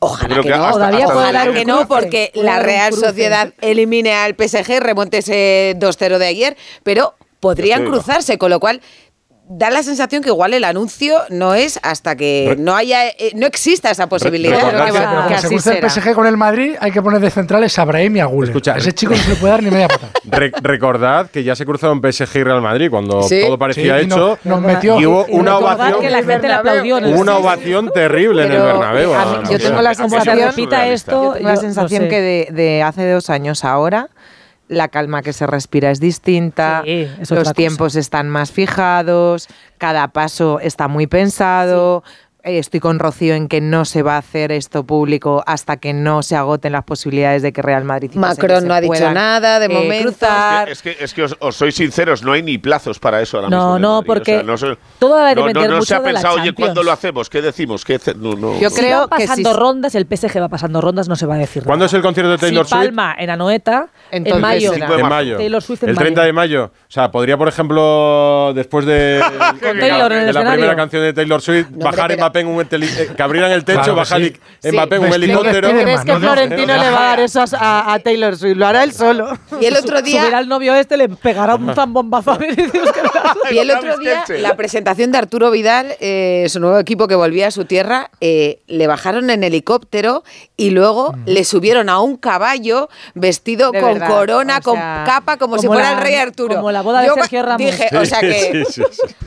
Ojalá 0.00 0.42
que, 0.42 0.50
no, 0.50 0.66
hasta, 0.66 0.88
hasta 0.88 1.06
ojalá 1.06 1.52
que 1.52 1.64
no, 1.64 1.88
porque 1.88 2.30
la 2.34 2.58
Real 2.58 2.92
Sociedad 2.92 3.54
elimine 3.62 4.12
al 4.12 4.34
PSG, 4.34 4.80
remonte 4.80 5.18
ese 5.18 5.76
2-0 5.78 6.18
de 6.18 6.26
ayer, 6.26 6.56
pero 6.82 7.14
podrían 7.40 7.84
cruzarse, 7.84 8.36
con 8.36 8.50
lo 8.50 8.60
cual 8.60 8.82
da 9.46 9.70
la 9.70 9.82
sensación 9.82 10.22
que 10.22 10.30
igual 10.30 10.54
el 10.54 10.64
anuncio 10.64 11.18
no 11.28 11.54
es 11.54 11.78
hasta 11.82 12.16
que 12.16 12.56
no 12.58 12.74
haya 12.74 13.08
eh, 13.08 13.32
no 13.34 13.46
exista 13.46 13.90
esa 13.90 14.08
posibilidad. 14.08 14.56
Recordad, 14.56 14.86
que, 14.86 14.92
va, 14.92 15.28
que, 15.28 15.38
se 15.38 15.48
cruza 15.48 15.74
el 15.74 15.90
PSG 15.90 16.14
con 16.14 16.26
el 16.26 16.36
Madrid, 16.36 16.76
hay 16.80 16.90
que 16.90 17.02
poner 17.02 17.20
de 17.20 17.30
centrales 17.30 17.78
a 17.78 17.84
Brahim 17.84 18.16
y 18.16 18.20
a 18.20 18.24
Guller. 18.26 18.50
Escucha, 18.50 18.76
Ese 18.76 18.92
chico 18.92 19.14
no 19.14 19.22
se 19.22 19.30
le 19.30 19.36
puede 19.36 19.52
dar 19.52 19.62
ni 19.62 19.70
media 19.70 19.88
pata. 19.88 20.08
Re 20.24 20.52
recordad 20.62 21.30
que 21.30 21.44
ya 21.44 21.54
se 21.54 21.66
cruzaron 21.66 22.00
PSG 22.00 22.38
y 22.38 22.44
Real 22.44 22.62
Madrid 22.62 22.88
cuando 22.90 23.22
¿Sí? 23.22 23.42
todo 23.44 23.58
parecía 23.58 23.98
sí, 23.98 24.06
hecho. 24.06 24.38
Y, 24.44 24.48
no, 24.48 24.56
nos 24.56 24.64
metió. 24.64 25.00
y 25.00 25.06
hubo 25.06 25.26
y 25.28 25.34
una 25.34 25.58
ovación. 25.58 26.00
Que 26.00 26.10
la 26.10 26.22
gente 26.22 26.48
la 26.48 26.58
aplaudió, 26.58 26.96
hubo 26.96 27.20
una 27.20 27.36
ovación 27.36 27.90
terrible 27.92 28.42
Pero 28.44 28.54
en 28.54 28.60
el 28.60 28.66
Bernabéu. 28.66 29.10
Mí, 29.10 29.48
yo 29.50 29.58
tengo 29.58 29.82
la 29.82 29.94
sensación, 29.94 30.38
repita 30.38 30.86
esto, 30.88 31.36
la 31.40 31.56
sensación 31.56 32.08
que 32.08 32.20
de, 32.20 32.48
de 32.50 32.82
hace 32.82 33.10
dos 33.10 33.30
años 33.30 33.64
ahora 33.64 34.08
la 34.74 34.88
calma 34.88 35.22
que 35.22 35.32
se 35.32 35.46
respira 35.46 35.90
es 35.90 36.00
distinta, 36.00 36.82
los 37.30 37.52
tiempos 37.54 37.96
están 37.96 38.28
más 38.28 38.52
fijados, 38.52 39.48
cada 39.78 40.08
paso 40.08 40.60
está 40.60 40.88
muy 40.88 41.06
pensado. 41.06 42.04
Eh, 42.44 42.58
estoy 42.58 42.78
con 42.78 42.98
Rocío 42.98 43.34
en 43.34 43.48
que 43.48 43.62
no 43.62 43.86
se 43.86 44.02
va 44.02 44.16
a 44.16 44.18
hacer 44.18 44.52
esto 44.52 44.84
público 44.84 45.42
hasta 45.46 45.78
que 45.78 45.94
no 45.94 46.22
se 46.22 46.36
agoten 46.36 46.72
las 46.72 46.84
posibilidades 46.84 47.40
de 47.40 47.54
que 47.54 47.62
Real 47.62 47.84
Madrid 47.84 48.10
y 48.12 48.18
Macron 48.18 48.68
no 48.68 48.74
ha 48.74 48.82
dicho 48.82 49.10
nada 49.12 49.58
de 49.58 49.64
eh, 49.64 49.68
momento. 49.70 50.26
Es 50.66 51.14
que, 51.14 51.22
os, 51.22 51.56
soy 51.56 51.72
sinceros, 51.72 52.22
no 52.22 52.32
hay 52.32 52.42
ni 52.42 52.58
plazos 52.58 52.98
para 52.98 53.22
eso 53.22 53.38
ahora 53.38 53.48
no, 53.48 53.56
mismo. 53.56 53.78
No, 53.78 53.94
Madrid. 53.94 54.06
porque 54.06 54.32
o 54.32 54.34
sea, 54.34 54.42
no, 54.42 54.58
se, 54.58 54.78
todo 54.98 55.14
va 55.14 55.30
a 55.30 55.34
no, 55.34 55.48
no, 55.48 55.68
no 55.68 55.82
se 55.82 55.94
ha 55.94 56.02
pensado, 56.02 56.34
oye, 56.34 56.52
¿cuándo 56.52 56.82
lo 56.82 56.92
hacemos? 56.92 57.30
¿Qué 57.30 57.40
decimos? 57.40 57.82
¿Qué 57.82 57.98
Yo 57.98 58.70
creo 58.70 59.04
si 59.04 59.08
pasando 59.08 59.54
rondas, 59.54 59.94
el 59.94 60.06
PSG 60.06 60.42
va 60.42 60.50
pasando 60.50 60.82
rondas, 60.82 61.08
no 61.08 61.16
se 61.16 61.24
va 61.24 61.36
a 61.36 61.38
decir 61.38 61.64
¿Cuándo 61.64 61.86
es 61.86 61.94
el 61.94 62.02
concierto 62.02 62.30
de 62.30 62.36
Taylor 62.36 62.66
si 62.66 62.72
Swift? 62.72 62.84
Palma 62.84 63.16
en 63.18 63.30
Anoeta, 63.30 63.88
Entonces, 64.10 64.36
en 64.36 64.42
mayo. 64.42 64.72
De 64.72 65.02
mayo. 65.02 65.38
El 65.38 65.96
30 65.96 66.24
de 66.24 66.32
mayo. 66.34 66.64
O 66.64 66.90
sea, 66.92 67.10
podría, 67.10 67.38
por 67.38 67.48
ejemplo, 67.48 68.52
después 68.54 68.84
de, 68.84 69.18
la 69.40 70.52
primera 70.52 70.76
canción 70.76 71.02
de 71.02 71.14
Taylor 71.14 71.40
Swift, 71.40 71.68
bajar 71.70 72.12
en 72.12 72.22
Mbappé 72.34 72.40
en 72.40 72.46
un 72.48 72.60
helicóptero, 72.60 73.12
eh, 73.12 73.16
que 73.16 73.22
abrieran 73.22 73.52
el 73.52 73.64
techo, 73.64 73.78
claro 73.78 73.94
baja 73.94 74.16
sí. 74.16 74.32
Mbappé 74.72 74.96
en 74.96 75.02
sí. 75.02 75.08
un 75.08 75.14
helicóptero. 75.14 75.70
¿Crees 75.70 76.00
que 76.00 76.12
este 76.12 76.20
Florentino 76.20 76.76
le 76.76 76.90
va 76.90 76.98
a 76.98 77.08
dar 77.08 77.20
eso 77.20 77.44
a, 77.58 77.92
a, 77.92 77.98
Taylor 78.00 78.36
Swift? 78.36 78.56
Lo 78.56 78.66
hará 78.66 78.84
él 78.84 78.92
solo. 78.92 79.38
Y 79.60 79.66
el 79.66 79.76
otro 79.76 80.02
día. 80.02 80.14
Subirá 80.24 80.38
al 80.38 80.48
novio 80.48 80.74
este, 80.74 80.96
le 80.96 81.08
pegará 81.08 81.54
un 81.54 81.74
zambombazo 81.74 82.38
Y 83.50 83.58
el 83.58 83.70
otro 83.70 83.98
día, 83.98 84.24
la 84.40 84.56
presentación 84.56 85.12
de 85.12 85.18
Arturo 85.18 85.50
Vidal, 85.50 85.96
eh, 86.00 86.46
su 86.48 86.60
nuevo 86.60 86.78
equipo 86.78 87.08
que 87.08 87.14
volvía 87.14 87.48
a 87.48 87.50
su 87.50 87.64
tierra, 87.64 88.10
eh, 88.20 88.62
le 88.66 88.86
bajaron 88.86 89.30
en 89.30 89.44
helicóptero 89.44 90.24
y 90.56 90.70
luego 90.70 91.12
mm. 91.12 91.22
le 91.26 91.44
subieron 91.44 91.88
a 91.88 92.00
un 92.00 92.16
caballo 92.16 92.88
vestido 93.14 93.70
de 93.70 93.80
con 93.80 93.94
verdad, 93.94 94.08
corona, 94.08 94.58
o 94.58 94.62
sea, 94.62 94.62
con 94.62 94.78
capa, 94.78 95.36
como, 95.36 95.56
como 95.56 95.62
si 95.62 95.66
fuera 95.66 95.92
la, 95.92 95.98
el 95.98 96.04
rey 96.04 96.14
Arturo. 96.14 96.56
Como 96.56 96.72
la 96.72 96.82
boda 96.82 97.00
de 97.00 97.08
Yo 97.08 97.14
Sergio 97.14 97.42
Ramos. 97.42 97.58
Dije, 97.58 97.88
sí, 97.90 97.96
o 97.96 98.04
sea 98.04 98.20
que. 98.20 98.64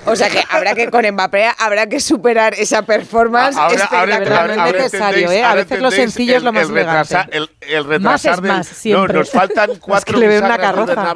O 0.05 0.15
sea 0.15 0.29
que 0.29 0.43
habrá 0.49 0.73
que 0.73 0.89
con 0.89 1.05
Mbappé 1.05 1.47
habrá 1.57 1.87
que 1.87 1.99
superar 1.99 2.53
esa 2.53 2.81
persona 2.81 2.96
performance 2.99 3.57
ahora, 3.57 3.75
espectacular. 3.75 4.57
no 4.57 4.65
es 4.65 4.73
necesario. 4.73 5.31
¿eh? 5.31 5.43
A 5.43 5.55
veces 5.55 5.81
lo 5.81 5.91
sencillo 5.91 6.37
es 6.37 6.43
lo 6.43 6.53
más 6.53 6.69
el 6.69 6.75
retrasar, 6.75 7.29
el, 7.31 7.49
el 7.61 7.99
más 7.99 8.25
es 8.25 8.41
más, 8.41 8.85
No, 8.85 9.07
nos 9.07 9.31
faltan 9.31 9.71
cuatro 9.79 10.17
es 10.21 10.29
que 10.29 10.45
una 10.45 10.57
carroza. 10.57 11.13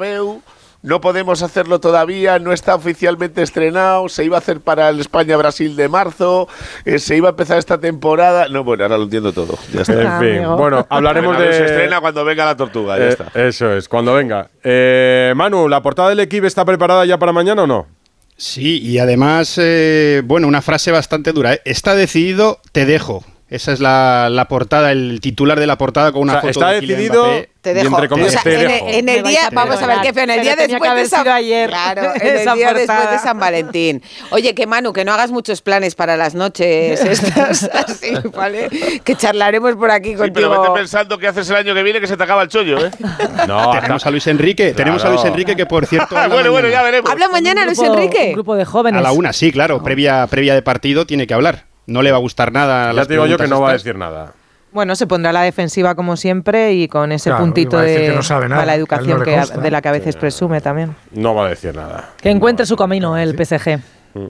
No 0.82 1.00
podemos 1.00 1.42
hacerlo 1.42 1.78
todavía, 1.78 2.40
no 2.40 2.52
está 2.52 2.74
oficialmente 2.74 3.40
estrenado, 3.40 4.08
se 4.08 4.24
iba 4.24 4.36
a 4.36 4.40
hacer 4.40 4.60
para 4.60 4.88
el 4.88 4.98
España-Brasil 4.98 5.76
de 5.76 5.88
marzo, 5.88 6.48
eh, 6.84 6.98
se 6.98 7.16
iba 7.16 7.28
a 7.28 7.30
empezar 7.30 7.58
esta 7.58 7.78
temporada. 7.78 8.48
No, 8.48 8.64
bueno, 8.64 8.82
ahora 8.82 8.96
lo 8.96 9.04
entiendo 9.04 9.32
todo. 9.32 9.56
Ya 9.72 9.82
está. 9.82 10.18
En 10.18 10.40
fin, 10.40 10.56
bueno, 10.56 10.84
hablaremos 10.90 11.36
bueno, 11.36 11.48
de. 11.48 11.56
Se 11.56 11.64
estrena 11.66 12.00
cuando 12.00 12.24
venga 12.24 12.44
la 12.46 12.56
tortuga. 12.56 12.98
Eh, 12.98 13.16
eso 13.34 13.72
es, 13.72 13.88
cuando 13.88 14.14
venga. 14.14 14.48
Eh, 14.64 15.32
Manu, 15.36 15.68
¿la 15.68 15.80
portada 15.82 16.08
del 16.08 16.18
equipo 16.18 16.48
está 16.48 16.64
preparada 16.64 17.04
ya 17.04 17.16
para 17.16 17.30
mañana 17.30 17.62
o 17.62 17.66
no? 17.68 17.86
Sí, 18.42 18.80
y 18.82 18.98
además, 18.98 19.54
eh, 19.56 20.20
bueno, 20.24 20.48
una 20.48 20.62
frase 20.62 20.90
bastante 20.90 21.32
dura. 21.32 21.54
¿eh? 21.54 21.62
Está 21.64 21.94
decidido, 21.94 22.60
te 22.72 22.86
dejo. 22.86 23.24
Esa 23.52 23.72
es 23.72 23.80
la, 23.80 24.30
la, 24.30 24.48
portada, 24.48 24.92
el 24.92 25.20
titular 25.20 25.60
de 25.60 25.66
la 25.66 25.76
portada 25.76 26.10
con 26.10 26.22
una 26.22 26.38
o 26.38 26.40
sea, 26.40 26.40
foto 26.40 26.50
está 26.52 26.68
de 26.70 26.80
decidido. 26.80 27.26
Te 27.60 27.74
dejo. 27.74 27.94
O 27.94 28.28
sea, 28.30 28.42
te 28.42 28.54
en, 28.54 28.68
dejo. 28.68 28.88
En, 28.88 29.08
el 29.10 29.22
día, 29.24 29.50
vamos 29.52 29.80
a 29.82 29.86
ver 29.86 29.98
qué 30.00 30.14
fue, 30.14 30.22
en 30.22 30.30
el 30.30 30.40
día 30.42 30.56
después 30.56 30.94
de 30.94 31.04
San, 31.06 31.28
ayer. 31.28 31.70
En 32.22 32.48
el 32.48 32.54
día 32.54 32.72
después 32.72 33.10
de 33.10 33.18
San 33.18 33.38
Valentín. 33.38 34.02
Oye, 34.30 34.54
que 34.54 34.66
Manu, 34.66 34.94
que 34.94 35.04
no 35.04 35.12
hagas 35.12 35.30
muchos 35.32 35.60
planes 35.60 35.94
para 35.94 36.16
las 36.16 36.34
noches 36.34 36.98
estas, 37.04 37.64
así, 37.64 38.14
¿vale? 38.34 38.70
Que 39.04 39.16
charlaremos 39.16 39.76
por 39.76 39.90
aquí 39.90 40.14
contigo. 40.14 40.24
Sí, 40.24 40.32
pero 40.32 40.62
vete 40.62 40.72
pensando 40.72 41.18
qué 41.18 41.28
haces 41.28 41.50
el 41.50 41.56
año 41.56 41.74
que 41.74 41.82
viene 41.82 42.00
que 42.00 42.06
se 42.06 42.16
te 42.16 42.22
acaba 42.22 42.44
el 42.44 42.48
chollo, 42.48 42.86
¿eh? 42.86 42.90
No, 43.46 43.70
tenemos 43.72 44.06
a 44.06 44.10
Luis 44.10 44.26
Enrique, 44.28 44.72
claro. 44.72 44.76
tenemos 44.76 45.04
a 45.04 45.10
Luis 45.10 45.24
Enrique 45.26 45.54
que 45.54 45.66
por 45.66 45.84
cierto... 45.84 46.16
bueno, 46.30 46.52
bueno, 46.52 46.70
ya 46.70 46.82
veremos. 46.82 47.10
Habla 47.10 47.28
mañana 47.28 47.66
grupo, 47.66 47.82
Luis 47.82 47.92
Enrique. 47.92 48.28
Un 48.28 48.32
grupo 48.32 48.56
de 48.56 48.64
jóvenes. 48.64 48.98
A 48.98 49.02
la 49.02 49.12
una, 49.12 49.34
sí, 49.34 49.52
claro, 49.52 49.82
previa, 49.82 50.26
previa 50.26 50.54
de 50.54 50.62
partido 50.62 51.04
tiene 51.04 51.26
que 51.26 51.34
hablar 51.34 51.71
no 51.86 52.02
le 52.02 52.10
va 52.10 52.18
a 52.18 52.20
gustar 52.20 52.52
nada. 52.52 52.90
A 52.90 52.92
ya 52.92 53.04
te 53.06 53.14
digo 53.14 53.26
yo 53.26 53.36
que 53.36 53.48
no 53.48 53.60
va 53.60 53.70
a 53.70 53.72
decir 53.72 53.96
nada. 53.96 54.32
Bueno, 54.72 54.96
se 54.96 55.06
pondrá 55.06 55.30
a 55.30 55.32
la 55.34 55.42
defensiva 55.42 55.94
como 55.94 56.16
siempre 56.16 56.72
y 56.72 56.88
con 56.88 57.12
ese 57.12 57.30
puntito 57.32 57.78
de 57.78 58.08
no 58.08 58.72
educación 58.72 59.22
de 59.22 59.70
la 59.70 59.82
que 59.82 59.88
a 59.88 59.92
veces 59.92 60.16
presume 60.16 60.60
también. 60.62 60.96
No 61.12 61.34
va 61.34 61.46
a 61.46 61.48
decir 61.50 61.76
nada. 61.76 62.10
Que 62.20 62.30
encuentre 62.30 62.64
su 62.64 62.76
camino 62.76 63.18
el 63.18 63.36
PSG. 63.36 63.80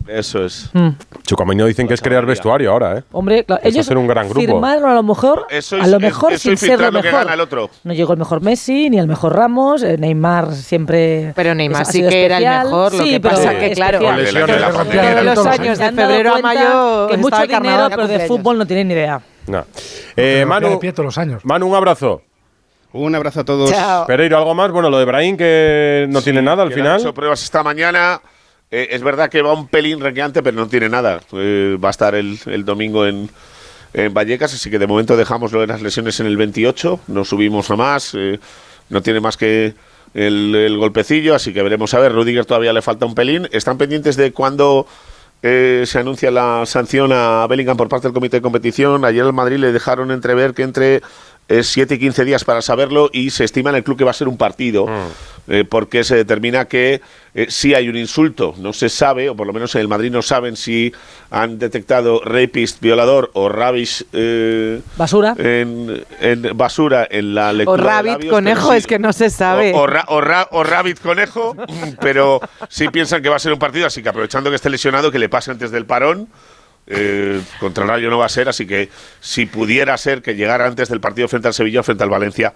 Eso 0.06 0.44
es. 0.44 0.70
Mm. 0.72 0.90
Chucamino 1.26 1.66
dicen 1.66 1.88
que 1.88 1.94
es 1.94 2.00
crear 2.00 2.24
vestuario 2.24 2.70
ahora, 2.70 2.98
¿eh? 2.98 3.02
Hombre, 3.12 3.44
claro, 3.44 3.60
Eso 3.62 3.68
ellos 3.70 3.86
hacer 3.86 3.96
un 3.98 4.06
gran 4.06 4.28
grupo. 4.28 4.40
firmaron 4.40 4.88
a 4.90 4.94
lo 4.94 5.02
mejor, 5.02 5.46
Eso 5.50 5.76
a 5.76 5.80
es- 5.80 5.88
lo 5.88 5.98
mejor 5.98 6.32
eso 6.34 6.42
sin 6.48 6.56
ser 6.56 6.78
lo 6.78 6.90
lo 6.90 7.00
que 7.00 7.08
mejor. 7.08 7.20
gana 7.24 7.34
el 7.34 7.40
otro. 7.40 7.70
No 7.82 7.92
llegó 7.92 8.12
el 8.12 8.18
mejor 8.20 8.42
Messi 8.42 8.90
ni 8.90 8.98
el 8.98 9.08
mejor 9.08 9.34
Ramos, 9.34 9.82
eh, 9.82 9.96
Neymar 9.98 10.52
siempre. 10.52 11.32
Pero 11.34 11.54
Neymar 11.54 11.84
sí 11.86 12.00
que 12.06 12.24
era 12.26 12.38
el 12.38 12.64
mejor, 12.64 12.92
lo 12.94 13.02
Sí, 13.02 13.10
que 13.10 13.20
pero 13.20 13.34
pasa 13.34 13.58
que, 13.58 13.70
claro, 13.72 13.98
especial. 13.98 14.14
Con 14.14 14.24
lesiones, 14.24 14.60
la 14.60 15.34
todos 15.34 15.46
los 15.46 15.46
años, 15.58 15.78
de 15.78 15.92
febrero 15.92 16.34
a 16.34 16.38
mayo, 16.40 17.08
que 17.08 17.16
mucho 17.16 17.42
dinero, 17.42 17.86
pero 17.90 18.06
de 18.08 18.20
fútbol 18.26 18.58
no 18.58 18.66
tienen 18.66 18.88
ni 18.88 18.94
idea. 18.94 19.20
No. 19.46 19.64
Eh, 20.16 20.44
Manu, 20.46 20.78
los 20.98 21.18
años. 21.18 21.44
Manu, 21.44 21.66
un 21.66 21.74
abrazo. 21.74 22.22
Un 22.92 23.14
abrazo 23.14 23.40
a 23.40 23.44
todos. 23.44 23.70
Chao. 23.70 24.06
Pereiro, 24.06 24.36
¿algo 24.36 24.54
más? 24.54 24.70
Bueno, 24.70 24.90
lo 24.90 24.98
de 24.98 25.06
Brahim, 25.06 25.36
que 25.36 26.06
no 26.10 26.20
tiene 26.22 26.42
nada 26.42 26.62
al 26.62 26.72
final. 26.72 27.00
hecho 27.00 27.12
pruebas 27.14 27.42
esta 27.42 27.62
mañana. 27.62 28.20
Eh, 28.74 28.88
es 28.90 29.02
verdad 29.02 29.28
que 29.30 29.42
va 29.42 29.52
un 29.52 29.68
pelín 29.68 30.00
renqueante, 30.00 30.42
pero 30.42 30.56
no 30.56 30.66
tiene 30.66 30.88
nada. 30.88 31.20
Eh, 31.34 31.76
va 31.82 31.88
a 31.88 31.90
estar 31.90 32.14
el, 32.14 32.38
el 32.46 32.64
domingo 32.64 33.06
en, 33.06 33.28
en 33.92 34.14
Vallecas, 34.14 34.54
así 34.54 34.70
que 34.70 34.78
de 34.78 34.86
momento 34.86 35.14
dejamos 35.14 35.52
lo 35.52 35.60
de 35.60 35.66
las 35.66 35.82
lesiones 35.82 36.18
en 36.20 36.26
el 36.26 36.38
28. 36.38 37.00
No 37.08 37.24
subimos 37.26 37.70
a 37.70 37.76
más. 37.76 38.14
eh, 38.14 38.40
no 38.88 39.02
tiene 39.02 39.20
más 39.20 39.36
que 39.36 39.74
el, 40.14 40.54
el 40.54 40.76
golpecillo, 40.78 41.34
así 41.34 41.52
que 41.52 41.62
veremos 41.62 41.92
a 41.92 42.00
ver. 42.00 42.12
Rudiger 42.12 42.46
todavía 42.46 42.72
le 42.72 42.80
falta 42.80 43.04
un 43.04 43.14
pelín. 43.14 43.46
Están 43.52 43.76
pendientes 43.76 44.16
de 44.16 44.32
cuándo 44.32 44.86
se 45.42 45.98
anuncia 45.98 46.30
la 46.30 46.64
sanción 46.66 47.10
a 47.12 47.44
Bellingham 47.48 47.76
por 47.76 47.88
parte 47.88 48.06
del 48.06 48.14
comité 48.14 48.36
de 48.36 48.42
competición. 48.42 49.04
Ayer 49.04 49.24
al 49.24 49.32
Madrid 49.32 49.56
le 49.56 49.72
dejaron 49.72 50.12
entrever 50.12 50.54
que 50.54 50.62
entre 50.62 51.02
7 51.48 51.94
y 51.94 51.98
15 51.98 52.24
días 52.24 52.44
para 52.44 52.62
saberlo 52.62 53.10
y 53.12 53.30
se 53.30 53.44
estima 53.44 53.70
en 53.70 53.76
el 53.76 53.84
club 53.84 53.98
que 53.98 54.04
va 54.04 54.10
a 54.10 54.14
ser 54.14 54.28
un 54.28 54.36
partido. 54.36 54.86
eh, 55.48 55.64
porque 55.68 56.04
se 56.04 56.14
determina 56.14 56.66
que 56.66 57.00
eh, 57.34 57.46
si 57.48 57.74
hay 57.74 57.88
un 57.88 57.96
insulto, 57.96 58.54
no 58.58 58.72
se 58.72 58.88
sabe, 58.88 59.28
o 59.28 59.34
por 59.34 59.44
lo 59.46 59.52
menos 59.52 59.74
en 59.74 59.80
el 59.80 59.88
Madrid 59.88 60.12
no 60.12 60.22
saben 60.22 60.54
si 60.56 60.92
han 61.32 61.58
detectado 61.58 62.20
rapist, 62.24 62.80
violador 62.80 63.30
o 63.34 63.48
rabish 63.48 64.04
eh, 64.12 64.80
Basura. 64.96 65.34
en, 65.38 66.04
en 66.20 66.56
basura 66.56 67.08
en 67.10 67.34
la 67.34 67.48
O 67.50 67.52
lectura 67.54 67.82
de 67.82 67.88
rabbit 67.90 68.12
labios, 68.12 68.30
conejo, 68.32 68.60
pero 68.60 68.70
sí- 68.72 68.78
es 68.78 68.86
que 68.86 68.98
no 69.00 69.12
se 69.12 69.30
sabe. 69.30 69.72
o, 69.74 69.78
o 69.80 69.86
ra- 69.88 70.04
o 70.08 70.20
ra- 70.20 70.48
o 70.52 70.62
rabbit 70.62 71.00
conejo, 71.00 71.56
pero 72.00 72.40
sí 72.68 72.86
piensan 72.88 73.20
que 73.20 73.28
va 73.28 73.34
a 73.36 73.40
ser 73.40 73.52
un 73.52 73.58
partido, 73.58 73.88
así 73.88 74.00
que 74.00 74.10
aprovechando 74.10 74.48
que 74.48 74.56
esté 74.56 74.70
lesionado, 74.70 75.10
que 75.10 75.18
le 75.18 75.28
pase 75.28 75.50
antes 75.50 75.72
del 75.72 75.86
parón. 75.86 76.28
Eh, 76.86 77.40
contra 77.60 77.84
el 77.84 77.90
Rayo 77.90 78.10
no 78.10 78.18
va 78.18 78.26
a 78.26 78.28
ser, 78.28 78.48
así 78.48 78.66
que 78.66 78.88
si 79.20 79.46
pudiera 79.46 79.96
ser 79.96 80.22
que 80.22 80.34
llegara 80.34 80.66
antes 80.66 80.88
del 80.88 81.00
partido 81.00 81.28
frente 81.28 81.48
al 81.48 81.54
Sevilla 81.54 81.80
o 81.80 81.82
frente 81.82 82.02
al 82.04 82.10
Valencia, 82.10 82.52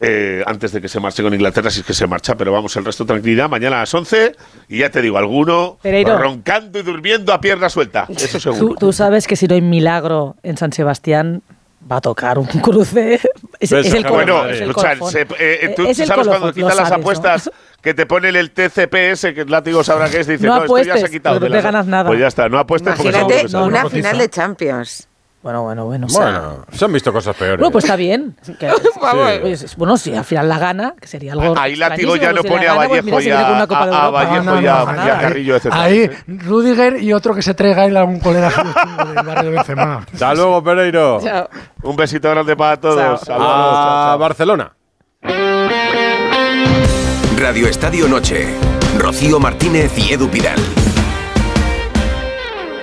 eh, 0.00 0.42
antes 0.46 0.72
de 0.72 0.80
que 0.80 0.88
se 0.88 0.98
marche 1.00 1.22
con 1.22 1.32
Inglaterra, 1.32 1.70
si 1.70 1.80
es 1.80 1.86
que 1.86 1.94
se 1.94 2.06
marcha, 2.06 2.34
pero 2.34 2.50
vamos, 2.52 2.74
el 2.76 2.84
resto 2.84 3.06
tranquilidad, 3.06 3.48
mañana 3.48 3.76
a 3.76 3.80
las 3.80 3.94
11, 3.94 4.34
y 4.68 4.78
ya 4.78 4.90
te 4.90 5.00
digo, 5.00 5.16
alguno 5.18 5.78
Pereiro. 5.80 6.18
roncando 6.18 6.78
y 6.78 6.82
durmiendo 6.82 7.32
a 7.32 7.40
pierna 7.40 7.68
suelta, 7.68 8.06
eso 8.10 8.26
Tú, 8.38 8.40
seguro. 8.40 8.74
tú 8.78 8.92
sabes 8.92 9.26
que 9.26 9.36
si 9.36 9.46
no 9.46 9.54
hay 9.54 9.60
milagro 9.62 10.34
en 10.42 10.56
San 10.56 10.72
Sebastián, 10.72 11.42
va 11.90 11.96
a 11.98 12.00
tocar 12.00 12.38
un 12.38 12.46
cruce. 12.46 13.20
Es, 13.60 13.70
es 13.72 13.94
el 13.94 14.04
colofón, 14.04 14.12
bueno, 14.14 14.46
es 14.48 14.60
el 14.60 14.72
colofón. 14.74 15.10
se- 15.12 15.26
eh, 15.38 15.72
tú 15.76 15.86
es 15.86 15.98
el 16.00 16.06
sabes 16.06 16.26
cuando 16.26 16.32
colofón, 16.32 16.52
quitan 16.54 16.68
lo 16.70 16.74
las 16.76 16.88
sabes, 16.88 17.04
¿no? 17.46 17.52
que 17.84 17.94
te 17.94 18.06
ponen 18.06 18.34
el 18.34 18.50
TCPS, 18.50 19.32
que 19.34 19.42
el 19.42 19.50
látigo 19.50 19.84
sabrá 19.84 20.08
qué 20.08 20.20
es, 20.20 20.26
dice, 20.26 20.46
No 20.46 20.56
no, 20.56 20.62
esto 20.64 20.78
ya 20.82 20.96
se 20.96 21.04
ha 21.06 21.08
quitado. 21.08 21.36
porque 21.38 21.50
no 21.50 21.56
te 21.56 21.62
ganas 21.62 21.86
nada. 21.86 22.06
Pues 22.06 22.18
ya 22.18 22.26
está, 22.26 22.48
no 22.48 22.58
apuestes 22.58 22.94
porque 22.96 23.10
Imagínate 23.10 23.42
que 23.42 23.48
sale. 23.50 23.64
una 23.66 23.88
final 23.88 24.18
de 24.18 24.28
Champions. 24.30 25.08
Bueno, 25.42 25.62
bueno, 25.62 25.84
bueno. 25.84 26.06
o 26.06 26.08
sea, 26.08 26.22
Bueno, 26.24 26.64
se 26.72 26.84
han 26.86 26.92
visto 26.94 27.12
cosas 27.12 27.36
peores. 27.36 27.58
Bueno, 27.58 27.70
pues 27.70 27.84
está 27.84 27.96
bien. 27.96 28.34
Que- 28.58 28.66
Vamos. 29.02 29.26
Oye, 29.42 29.52
es- 29.52 29.76
bueno, 29.76 29.98
si 29.98 30.14
al 30.16 30.24
final 30.24 30.48
la 30.48 30.58
gana, 30.58 30.94
que 30.98 31.06
sería 31.06 31.34
algo. 31.34 31.54
Ahí 31.58 31.76
látigo 31.76 32.16
ya 32.16 32.32
no 32.32 32.40
si 32.40 32.48
la 32.48 32.54
pone 32.54 32.66
a 32.66 32.74
pues 32.76 32.88
Vallejo 32.88 33.20
se 33.20 33.28
y 33.28 33.30
a. 33.30 33.66
Vallejo 34.10 34.42
No, 34.42 34.54
no, 34.54 34.60
y 34.62 34.64
no. 34.64 35.20
Carrillo, 35.20 35.56
etc. 35.56 35.66
Ahí, 35.72 36.10
Rudiger 36.26 36.96
y 37.02 37.12
otro 37.12 37.34
que 37.34 37.42
se 37.42 37.52
traiga 37.52 37.82
a 37.82 37.84
algún 37.84 38.20
colega 38.20 38.48
del 38.48 39.22
barrio 39.26 39.50
de 39.50 39.56
Benzema. 39.56 40.06
Hasta 40.10 40.34
luego, 40.34 40.64
Pereiro. 40.64 41.20
Chao. 41.22 41.50
Un 41.82 41.96
besito 41.96 42.30
grande 42.30 42.56
para 42.56 42.78
todos. 42.80 42.96
Chao. 42.96 43.18
Saludos, 43.18 43.50
A 43.50 43.60
chao, 43.60 44.06
chao. 44.06 44.18
Barcelona. 44.18 44.72
Radio 47.36 47.66
Estadio 47.66 48.06
Noche. 48.06 48.46
Rocío 48.96 49.40
Martínez 49.40 49.90
y 49.98 50.12
Edu 50.12 50.28
Pidal. 50.28 50.58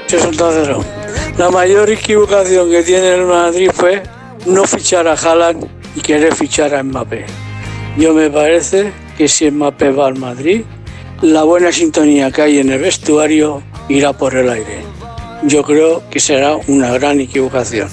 Cero. 0.08 0.84
La 1.38 1.50
mayor 1.50 1.90
equivocación 1.90 2.70
que 2.70 2.84
tiene 2.84 3.16
el 3.16 3.26
Madrid 3.26 3.72
fue 3.74 4.04
no 4.46 4.66
fichar 4.66 5.08
a 5.08 5.14
Haaland 5.14 5.68
y 5.96 6.02
querer 6.02 6.36
fichar 6.36 6.76
a 6.76 6.84
Mbappé. 6.84 7.26
Yo 7.98 8.14
me 8.14 8.30
parece 8.30 8.92
que 9.18 9.28
si 9.28 9.50
Mbappé 9.50 9.92
va 9.92 10.08
al 10.08 10.18
Madrid, 10.18 10.64
la 11.22 11.44
buena 11.44 11.72
sintonía 11.72 12.30
que 12.32 12.42
hay 12.42 12.60
en 12.60 12.72
el 12.72 12.80
vestuario 12.80 13.64
irá 13.88 14.12
por 14.12 14.36
el 14.36 14.50
aire. 14.50 14.84
Yo 15.44 15.64
creo 15.64 16.04
que 16.10 16.20
será 16.20 16.58
una 16.68 16.92
gran 16.92 17.22
equivocación. 17.22 17.90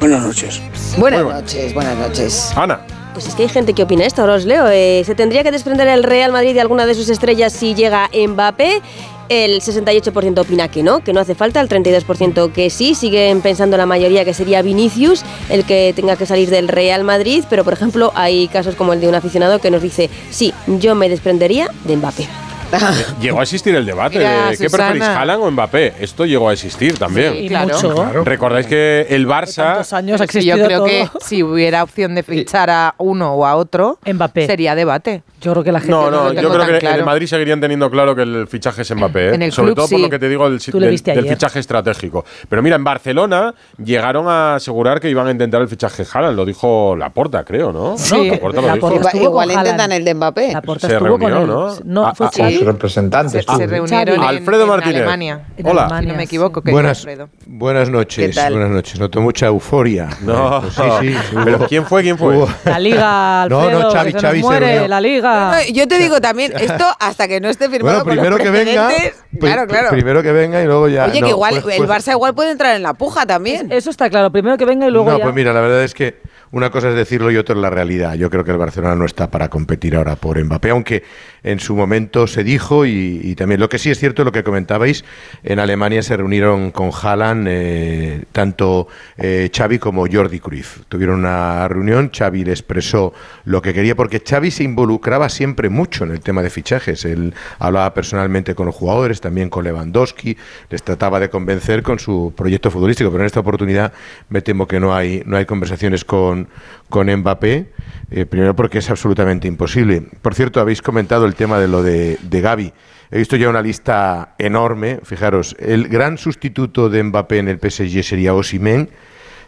Buenas 0.00 0.22
noches. 0.22 0.60
Buenas 0.98 1.22
noches, 1.24 1.72
buenas 1.72 1.96
noches. 1.96 2.52
Ana. 2.56 2.80
Pues 3.12 3.26
es 3.26 3.34
que 3.34 3.42
hay 3.42 3.48
gente 3.48 3.72
que 3.72 3.82
opina 3.82 4.06
esto, 4.06 4.22
ahora 4.22 4.34
os 4.34 4.44
leo. 4.44 4.68
Eh, 4.68 5.02
¿Se 5.04 5.14
tendría 5.14 5.42
que 5.42 5.50
desprender 5.50 5.88
el 5.88 6.02
Real 6.02 6.32
Madrid 6.32 6.54
de 6.54 6.60
alguna 6.60 6.86
de 6.86 6.94
sus 6.94 7.08
estrellas 7.08 7.52
si 7.52 7.74
llega 7.74 8.08
Mbappé? 8.14 8.80
El 9.28 9.60
68% 9.60 10.40
opina 10.40 10.68
que 10.68 10.82
no, 10.82 11.04
que 11.04 11.12
no 11.12 11.20
hace 11.20 11.36
falta, 11.36 11.60
el 11.60 11.68
32% 11.68 12.50
que 12.50 12.68
sí, 12.68 12.96
siguen 12.96 13.42
pensando 13.42 13.76
la 13.76 13.86
mayoría 13.86 14.24
que 14.24 14.34
sería 14.34 14.60
Vinicius 14.60 15.22
el 15.50 15.64
que 15.64 15.92
tenga 15.94 16.16
que 16.16 16.26
salir 16.26 16.50
del 16.50 16.66
Real 16.66 17.04
Madrid, 17.04 17.44
pero 17.48 17.62
por 17.62 17.72
ejemplo 17.72 18.10
hay 18.16 18.48
casos 18.48 18.74
como 18.74 18.92
el 18.92 19.00
de 19.00 19.06
un 19.06 19.14
aficionado 19.14 19.60
que 19.60 19.70
nos 19.70 19.82
dice, 19.82 20.10
sí, 20.30 20.52
yo 20.66 20.96
me 20.96 21.08
desprendería 21.08 21.68
de 21.84 21.96
Mbappé. 21.96 22.49
Llegó 23.20 23.40
a 23.40 23.42
existir 23.42 23.74
el 23.74 23.84
debate 23.86 24.18
Mira, 24.18 24.46
de 24.50 24.56
¿qué 24.56 24.68
Susana. 24.68 24.84
preferís, 24.92 25.08
Haaland 25.08 25.42
o 25.42 25.50
Mbappé? 25.50 25.94
Esto 26.00 26.24
llegó 26.26 26.48
a 26.48 26.52
existir 26.52 26.98
también. 26.98 27.36
Y 27.36 27.48
Claro. 27.48 27.74
mucho. 27.74 27.94
Claro. 27.94 28.24
Recordáis 28.24 28.66
que 28.66 29.06
el 29.10 29.26
Barça 29.26 29.64
Tantos 29.74 29.92
años 29.92 30.20
ha 30.20 30.26
Sí, 30.26 30.40
yo 30.44 30.54
existido 30.54 30.66
creo 30.66 30.78
todo. 30.78 30.86
que 30.88 31.08
si 31.24 31.42
hubiera 31.42 31.82
opción 31.82 32.14
de 32.14 32.22
fichar 32.22 32.70
a 32.70 32.94
uno 32.98 33.34
o 33.34 33.44
a 33.46 33.56
otro, 33.56 33.98
Mbappé. 34.06 34.46
sería 34.46 34.74
debate. 34.74 35.22
Yo 35.40 35.52
creo 35.52 35.64
que 35.64 35.72
la 35.72 35.80
gente. 35.80 35.92
No, 35.92 36.10
no 36.10 36.24
no, 36.24 36.32
lo 36.32 36.40
yo 36.40 36.50
creo 36.50 36.78
que 36.78 36.86
en 36.86 36.94
el 36.96 37.04
Madrid 37.04 37.26
seguirían 37.26 37.60
teniendo 37.60 37.90
claro 37.90 38.14
que 38.14 38.22
el 38.22 38.46
fichaje 38.46 38.82
es 38.82 38.94
Mbappé. 38.94 39.30
¿eh? 39.30 39.34
En 39.34 39.42
el 39.42 39.52
Sobre 39.52 39.68
club 39.68 39.76
todo 39.76 39.88
por 39.88 39.96
sí. 39.98 40.02
lo 40.02 40.10
que 40.10 40.18
te 40.18 40.28
digo 40.28 40.48
del, 40.50 40.58
del- 40.58 41.02
del 41.02 41.28
fichaje 41.28 41.58
estratégico. 41.60 42.24
Pero 42.48 42.62
mira, 42.62 42.76
en 42.76 42.84
Barcelona 42.84 43.54
llegaron 43.82 44.28
a 44.28 44.56
asegurar 44.56 45.00
que 45.00 45.08
iban 45.08 45.26
a 45.26 45.30
intentar 45.30 45.60
el 45.62 45.68
fichaje 45.68 46.04
Haaland. 46.12 46.36
Lo 46.36 46.44
dijo 46.44 46.94
Laporta, 46.96 47.44
creo, 47.44 47.72
¿no? 47.72 47.96
Sí. 47.96 48.30
Laporta 48.30 48.60
lo 48.60 48.66
Laporta 48.66 48.96
dijo. 48.98 49.08
estuvo 49.08 49.24
Igual 49.30 49.50
intentan 49.52 49.92
el 49.92 50.04
de 50.04 50.14
Mbappé. 50.14 50.52
La 50.52 50.62
Porta 50.62 50.88
Se 50.88 50.98
con 50.98 51.04
reunió, 51.06 51.38
él. 51.38 51.46
¿no? 51.46 51.74
No, 51.84 52.14
fue 52.14 52.26
ah, 52.26 52.30
Con 52.36 52.44
Xavi. 52.44 52.58
su 52.58 52.64
representante. 52.64 53.42
Se, 53.42 53.56
se 53.56 53.66
reunieron 53.66 54.14
en, 54.16 54.22
Alfredo 54.22 54.62
en 54.64 54.68
Martínez. 54.68 54.96
Alemania. 54.96 55.46
En 55.56 55.66
Hola. 55.66 55.82
Alemania, 55.82 56.00
Si 56.08 56.12
no 56.12 56.16
me 56.18 56.24
equivoco, 56.24 56.62
que 56.62 56.70
Buenas, 56.72 56.98
Alfredo. 56.98 57.28
buenas 57.46 57.88
noches, 57.90 58.34
buenas 58.50 58.70
noches. 58.70 59.00
Noto 59.00 59.20
mucha 59.20 59.46
euforia. 59.46 60.08
No, 60.22 60.62
sí, 60.70 60.82
sí, 61.00 61.16
pero 61.44 61.66
¿quién 61.66 61.84
fue? 61.86 62.02
¿Quién 62.02 62.18
fue? 62.18 62.44
La 62.64 62.78
Liga, 62.78 63.46
No, 63.50 63.70
no, 63.70 63.90
Xavi- 63.90 64.20
Xavi 64.20 64.40
se 64.40 64.44
muere, 64.46 64.88
la 64.88 65.00
Liga. 65.00 65.29
No, 65.30 65.62
Yo 65.72 65.88
te 65.88 65.98
digo 65.98 66.20
también, 66.20 66.52
esto 66.58 66.84
hasta 66.98 67.28
que 67.28 67.40
no 67.40 67.48
esté 67.48 67.68
firmado 67.68 68.04
Bueno, 68.04 68.22
con 68.22 68.30
los 68.30 68.38
primero 68.38 68.42
que 68.42 68.64
venga. 68.64 68.90
Claro, 69.38 69.66
claro. 69.66 69.90
Primero 69.90 70.22
que 70.22 70.32
venga 70.32 70.62
y 70.62 70.66
luego 70.66 70.88
ya. 70.88 71.04
Oye, 71.06 71.20
no, 71.20 71.26
que 71.26 71.30
igual 71.30 71.60
pues- 71.62 71.76
el 71.78 71.86
pues- 71.86 72.04
Barça 72.04 72.12
igual 72.12 72.34
puede 72.34 72.50
entrar 72.50 72.74
en 72.76 72.82
la 72.82 72.94
puja 72.94 73.26
también. 73.26 73.70
Eso 73.70 73.90
está 73.90 74.10
claro. 74.10 74.30
Primero 74.30 74.56
que 74.56 74.64
venga 74.64 74.86
y 74.86 74.90
luego 74.90 75.10
no, 75.10 75.18
ya. 75.18 75.22
pues 75.24 75.34
mira, 75.34 75.52
la 75.52 75.60
verdad 75.60 75.82
es 75.84 75.94
que 75.94 76.20
una 76.52 76.70
cosa 76.70 76.90
es 76.90 76.96
decirlo 76.96 77.30
y 77.30 77.36
otra 77.36 77.54
es 77.54 77.60
la 77.60 77.70
realidad. 77.70 78.14
Yo 78.14 78.28
creo 78.28 78.42
que 78.42 78.50
el 78.50 78.58
Barcelona 78.58 78.96
no 78.96 79.04
está 79.04 79.30
para 79.30 79.48
competir 79.48 79.94
ahora 79.94 80.16
por 80.16 80.42
Mbappé, 80.42 80.70
aunque 80.70 81.04
en 81.42 81.60
su 81.60 81.76
momento 81.76 82.26
se 82.26 82.42
dijo 82.42 82.84
y, 82.84 83.34
también 83.36 83.60
lo 83.60 83.68
que 83.68 83.78
sí 83.78 83.90
es 83.90 83.98
cierto, 83.98 84.24
lo 84.24 84.32
que 84.32 84.42
comentabais, 84.42 85.04
en 85.44 85.58
Alemania 85.60 86.02
se 86.02 86.16
reunieron 86.16 86.72
con 86.72 86.90
Haaland 86.90 87.46
eh, 87.48 88.24
tanto 88.32 88.88
eh, 89.16 89.50
Xavi 89.54 89.78
como 89.78 90.06
Jordi 90.10 90.40
Cruyff. 90.40 90.80
Tuvieron 90.88 91.20
una 91.20 91.68
reunión, 91.68 92.10
Xavi 92.14 92.44
le 92.44 92.50
expresó 92.50 93.14
lo 93.44 93.62
que 93.62 93.72
quería, 93.72 93.94
porque 93.94 94.20
Xavi 94.26 94.50
se 94.50 94.64
involucraba 94.64 95.28
siempre 95.28 95.68
mucho 95.68 96.04
en 96.04 96.10
el 96.10 96.20
tema 96.20 96.42
de 96.42 96.50
fichajes. 96.50 97.04
Él 97.04 97.32
hablaba 97.58 97.94
personalmente 97.94 98.54
con 98.54 98.66
los 98.66 98.74
jugadores, 98.74 99.20
también 99.20 99.50
con 99.50 99.64
Lewandowski, 99.64 100.36
les 100.68 100.82
trataba 100.82 101.20
de 101.20 101.30
convencer 101.30 101.82
con 101.82 101.98
su 101.98 102.32
proyecto 102.36 102.70
futbolístico, 102.70 103.10
pero 103.10 103.22
en 103.22 103.26
esta 103.26 103.40
oportunidad 103.40 103.92
me 104.28 104.42
temo 104.42 104.66
que 104.66 104.80
no 104.80 104.94
hay, 104.94 105.22
no 105.24 105.36
hay 105.36 105.46
conversaciones 105.46 106.04
con, 106.04 106.39
con 106.88 107.14
Mbappé, 107.14 107.72
eh, 108.10 108.26
primero 108.26 108.54
porque 108.56 108.78
es 108.78 108.90
absolutamente 108.90 109.48
imposible. 109.48 110.02
Por 110.22 110.34
cierto, 110.34 110.60
habéis 110.60 110.82
comentado 110.82 111.26
el 111.26 111.34
tema 111.34 111.58
de 111.58 111.68
lo 111.68 111.82
de, 111.82 112.18
de 112.22 112.40
Gaby. 112.40 112.72
He 113.10 113.18
visto 113.18 113.36
ya 113.36 113.48
una 113.48 113.62
lista 113.62 114.34
enorme. 114.38 115.00
Fijaros, 115.02 115.56
el 115.58 115.88
gran 115.88 116.18
sustituto 116.18 116.88
de 116.88 117.02
Mbappé 117.02 117.38
en 117.38 117.48
el 117.48 117.58
PSG 117.58 118.04
sería 118.04 118.34
Osimhen. 118.34 118.90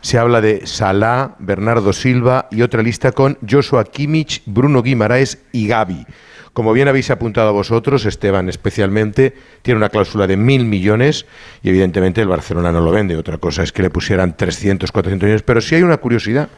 Se 0.01 0.19
habla 0.19 0.41
de 0.41 0.67
Salah, 0.67 1.37
Bernardo 1.39 1.93
Silva 1.93 2.49
y 2.51 2.63
otra 2.63 2.83
lista 2.83 3.13
con 3.13 3.39
Joshua 3.49 3.85
Kimmich, 3.85 4.43
Bruno 4.47 4.83
Guimaraes 4.83 5.39
y 5.53 5.69
Gaby. 5.69 6.07
Como 6.53 6.75
bien 6.75 6.87
habéis 6.89 7.11
apuntado 7.11 7.53
vosotros, 7.55 8.05
Esteban 8.05 8.51
especialmente, 8.51 9.35
tiene 9.63 9.79
una 9.79 9.89
cláusula 9.89 10.27
de 10.27 10.37
mil 10.37 10.67
millones 10.67 11.25
y 11.63 11.71
evidentemente 11.71 12.21
el 12.21 12.29
Barcelona 12.29 12.73
no 12.73 12.83
lo 12.83 12.91
vende. 12.91 13.17
Otra 13.17 13.39
cosa 13.39 13.63
es 13.63 13.73
que 13.73 13.81
le 13.81 13.89
pusieran 13.89 14.37
300, 14.37 14.93
400 14.93 15.27
millones. 15.27 15.43
Pero 15.43 15.63
sí 15.63 15.77
hay 15.77 15.83
una 15.83 15.97
curiosidad 15.97 16.51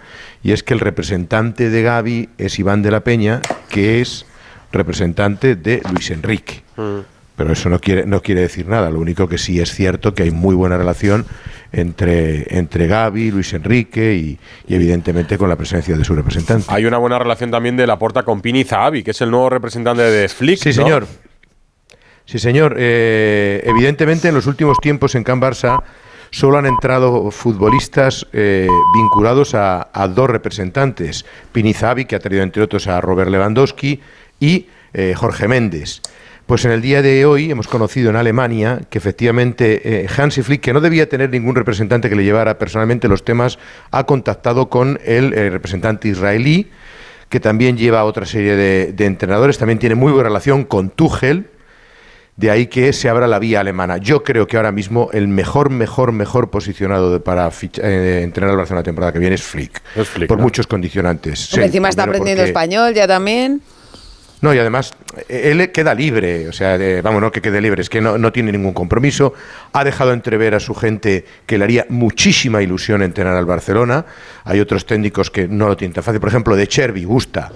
y 0.42 0.51
es 0.51 0.64
que 0.64 0.74
el 0.74 0.80
representante 0.80 1.70
de 1.70 1.82
Gaby 1.82 2.28
es 2.38 2.59
Iván 2.59 2.82
de 2.82 2.90
la 2.90 3.05
Peña, 3.05 3.40
que 3.68 4.01
es 4.01 4.26
representante 4.72 5.55
de 5.55 5.80
Luis 5.92 6.11
Enrique. 6.11 6.64
Pero 7.37 7.53
eso 7.53 7.68
no 7.68 7.78
quiere, 7.78 8.07
no 8.07 8.22
quiere 8.22 8.43
decir 8.43 8.68
nada. 8.68 8.91
Lo 8.91 9.01
único 9.01 9.28
que 9.28 9.39
sí 9.39 9.61
es 9.61 9.72
cierto 9.72 10.14
que 10.14 10.24
hay 10.24 10.30
muy 10.30 10.55
buena 10.55 10.76
relación 10.76 11.26
entre, 11.72 12.57
entre 12.57 12.87
Gaby, 12.87 13.32
Luis 13.32 13.53
Enrique 13.53 14.14
y, 14.14 14.39
y 14.68 14.74
evidentemente 14.74 15.37
con 15.37 15.49
la 15.49 15.57
presencia 15.57 15.97
de 15.97 16.05
su 16.05 16.14
representante. 16.14 16.66
Hay 16.68 16.85
una 16.87 16.99
buena 16.99 17.18
relación 17.18 17.51
también 17.51 17.76
de 17.76 17.87
la 17.87 17.99
porta 17.99 18.22
con 18.22 18.41
Pini 18.41 18.64
Zahavi, 18.64 19.03
que 19.03 19.11
es 19.11 19.20
el 19.20 19.30
nuevo 19.30 19.51
representante 19.51 20.03
de 20.03 20.28
Flick. 20.28 20.59
Sí, 20.59 20.68
¿no? 20.68 20.74
señor. 20.74 21.07
Sí, 22.26 22.39
señor. 22.39 22.76
Eh, 22.78 23.62
evidentemente, 23.66 24.28
en 24.28 24.35
los 24.35 24.47
últimos 24.47 24.78
tiempos 24.78 25.14
en 25.14 25.24
Can 25.24 25.41
Barça 25.41 25.82
solo 26.30 26.59
han 26.59 26.66
entrado 26.66 27.30
futbolistas 27.30 28.26
eh, 28.32 28.66
vinculados 28.95 29.55
a, 29.55 29.89
a 29.93 30.09
dos 30.09 30.30
representantes. 30.30 31.24
Pinizavi, 31.53 32.07
que 32.07 32.16
ha 32.16 32.20
traído 32.20 32.43
entre 32.43 32.62
otros 32.62 32.87
a 32.87 33.01
Robert 33.01 33.30
Lewandowski, 33.30 34.01
y 34.41 34.66
eh, 34.93 35.14
Jorge 35.16 35.49
Méndez. 35.49 36.01
Pues 36.47 36.64
en 36.66 36.72
el 36.72 36.82
día 36.82 37.01
de 37.01 37.24
hoy 37.24 37.51
hemos 37.51 37.68
conocido 37.68 38.11
en 38.11 38.16
Alemania 38.16 38.80
que 38.90 38.99
efectivamente 38.99 40.03
eh, 40.05 40.07
Hansi 40.14 40.42
Flick, 40.42 40.61
que 40.61 40.74
no 40.74 40.80
debía 40.82 41.09
tener 41.09 41.30
ningún 41.30 41.55
representante 41.55 42.11
que 42.11 42.16
le 42.16 42.24
llevara 42.24 42.59
personalmente 42.59 43.09
los 43.09 43.24
temas, 43.24 43.59
ha 43.90 44.05
contactado 44.05 44.68
con 44.68 45.01
el 45.07 45.32
eh, 45.32 45.49
representante 45.49 46.09
israelí, 46.09 46.70
que 47.30 47.40
también 47.40 47.78
lleva 47.78 48.05
otra 48.05 48.26
serie 48.26 48.57
de, 48.57 48.92
de 48.92 49.07
entrenadores, 49.07 49.57
también 49.57 49.78
tiene 49.78 49.95
muy 49.95 50.12
buena 50.12 50.28
relación 50.28 50.64
con 50.64 50.90
Tuchel, 50.90 51.47
de 52.36 52.51
ahí 52.51 52.66
que 52.66 52.92
se 52.92 53.09
abra 53.09 53.26
la 53.26 53.38
vía 53.38 53.61
alemana. 53.61 53.97
Yo 53.97 54.22
creo 54.22 54.47
que 54.47 54.57
ahora 54.59 54.70
mismo 54.72 55.09
el 55.14 55.28
mejor, 55.28 55.70
mejor, 55.70 56.12
mejor 56.12 56.51
posicionado 56.51 57.11
de- 57.12 57.20
para 57.20 57.51
ficha- 57.53 57.80
eh, 57.82 58.22
entrenar 58.22 58.51
al 58.51 58.57
Barcelona 58.59 58.80
la 58.80 58.84
temporada 58.84 59.12
que 59.14 59.18
viene 59.18 59.36
es 59.36 59.42
Flick. 59.42 59.80
por 60.28 60.36
¿no? 60.36 60.42
muchos 60.42 60.66
condicionantes. 60.66 61.38
Sí, 61.47 61.61
encima 61.62 61.88
está 61.88 62.03
aprendiendo 62.03 62.42
porque- 62.42 62.51
español 62.51 62.92
ya 62.92 63.07
también. 63.09 63.62
No, 64.45 64.55
y 64.55 64.59
además, 64.59 64.92
él 65.28 65.72
queda 65.72 65.95
libre, 65.95 66.49
o 66.49 66.53
sea, 66.53 66.78
vamos, 67.03 67.20
no 67.22 67.32
que 67.32 67.40
quede 67.40 67.61
libre, 67.61 67.80
es 67.82 67.88
que 67.88 68.01
no, 68.01 68.18
no 68.18 68.30
tiene 68.30 68.53
ningún 68.53 68.74
compromiso. 68.74 69.32
Ha 69.72 69.82
dejado 69.84 70.12
entrever 70.12 70.55
a 70.55 70.61
su 70.61 70.74
gente 70.74 71.24
que 71.47 71.57
le 71.57 71.64
haría 71.64 71.86
muchísima 71.88 72.61
ilusión 72.62 73.03
entrenar 73.03 73.36
al 73.36 73.47
Barcelona. 73.47 74.05
Hay 74.45 74.61
otros 74.61 74.84
técnicos 74.86 75.30
que 75.30 75.49
no 75.49 75.66
lo 75.68 75.76
tienen 75.76 75.95
tan 75.95 76.05
fácil. 76.05 76.20
Por 76.20 76.28
ejemplo, 76.28 76.57
de 76.57 76.66
Chervi 76.68 77.05
gusta, 77.05 77.51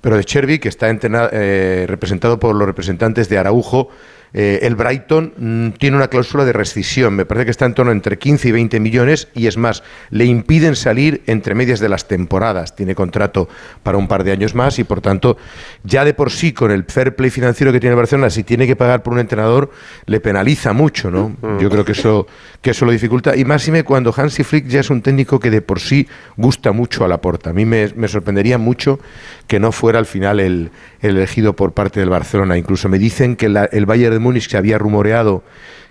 pero 0.00 0.16
de 0.16 0.24
Chervi, 0.24 0.58
que 0.58 0.68
está 0.68 0.90
entrena- 0.90 1.30
eh, 1.32 1.86
representado 1.88 2.40
por 2.40 2.56
los 2.56 2.66
representantes 2.66 3.28
de 3.28 3.38
Araujo, 3.38 3.88
eh, 4.34 4.60
el 4.62 4.74
Brighton 4.76 5.32
mm, 5.36 5.68
tiene 5.78 5.96
una 5.96 6.08
cláusula 6.08 6.44
de 6.44 6.52
rescisión, 6.52 7.14
me 7.14 7.26
parece 7.26 7.44
que 7.44 7.50
está 7.50 7.66
en 7.66 7.74
torno 7.74 7.92
entre 7.92 8.18
15 8.18 8.48
y 8.48 8.52
20 8.52 8.80
millones 8.80 9.28
y 9.34 9.46
es 9.46 9.56
más, 9.58 9.82
le 10.10 10.24
impiden 10.24 10.74
salir 10.76 11.22
entre 11.26 11.54
medias 11.54 11.80
de 11.80 11.88
las 11.88 12.08
temporadas, 12.08 12.74
tiene 12.74 12.94
contrato 12.94 13.48
para 13.82 13.98
un 13.98 14.08
par 14.08 14.24
de 14.24 14.32
años 14.32 14.54
más 14.54 14.78
y 14.78 14.84
por 14.84 15.00
tanto 15.00 15.36
ya 15.84 16.04
de 16.04 16.14
por 16.14 16.30
sí 16.30 16.52
con 16.52 16.70
el 16.70 16.84
fair 16.84 17.14
play 17.14 17.30
financiero 17.30 17.72
que 17.72 17.80
tiene 17.80 17.94
Barcelona, 17.96 18.30
si 18.30 18.42
tiene 18.42 18.66
que 18.66 18.76
pagar 18.76 19.02
por 19.02 19.12
un 19.12 19.18
entrenador, 19.20 19.70
le 20.06 20.20
penaliza 20.20 20.72
mucho, 20.72 21.10
¿no? 21.10 21.36
Yo 21.60 21.68
creo 21.70 21.84
que 21.84 21.92
eso, 21.92 22.26
que 22.60 22.70
eso 22.70 22.84
lo 22.86 22.92
dificulta 22.92 23.36
y 23.36 23.44
máxime 23.44 23.84
cuando 23.84 24.14
Hansi 24.16 24.44
Flick 24.44 24.66
ya 24.66 24.80
es 24.80 24.90
un 24.90 25.02
técnico 25.02 25.38
que 25.40 25.50
de 25.50 25.60
por 25.62 25.78
sí 25.80 26.08
gusta 26.36 26.72
mucho 26.72 27.04
a 27.04 27.08
la 27.08 27.20
porta. 27.20 27.50
A 27.50 27.52
mí 27.52 27.64
me, 27.66 27.88
me 27.96 28.08
sorprendería 28.08 28.58
mucho 28.58 28.98
que 29.46 29.60
no 29.60 29.72
fuera 29.72 29.98
al 29.98 30.06
final 30.06 30.40
el, 30.40 30.70
el 31.00 31.16
elegido 31.16 31.54
por 31.54 31.72
parte 31.72 32.00
del 32.00 32.08
Barcelona. 32.08 32.56
Incluso 32.56 32.88
me 32.88 32.98
dicen 32.98 33.36
que 33.36 33.48
la- 33.48 33.64
el 33.66 33.86
Bayern 33.86 34.14
de 34.14 34.18
Múnich 34.22 34.48
se 34.48 34.56
había 34.56 34.78
rumoreado 34.78 35.42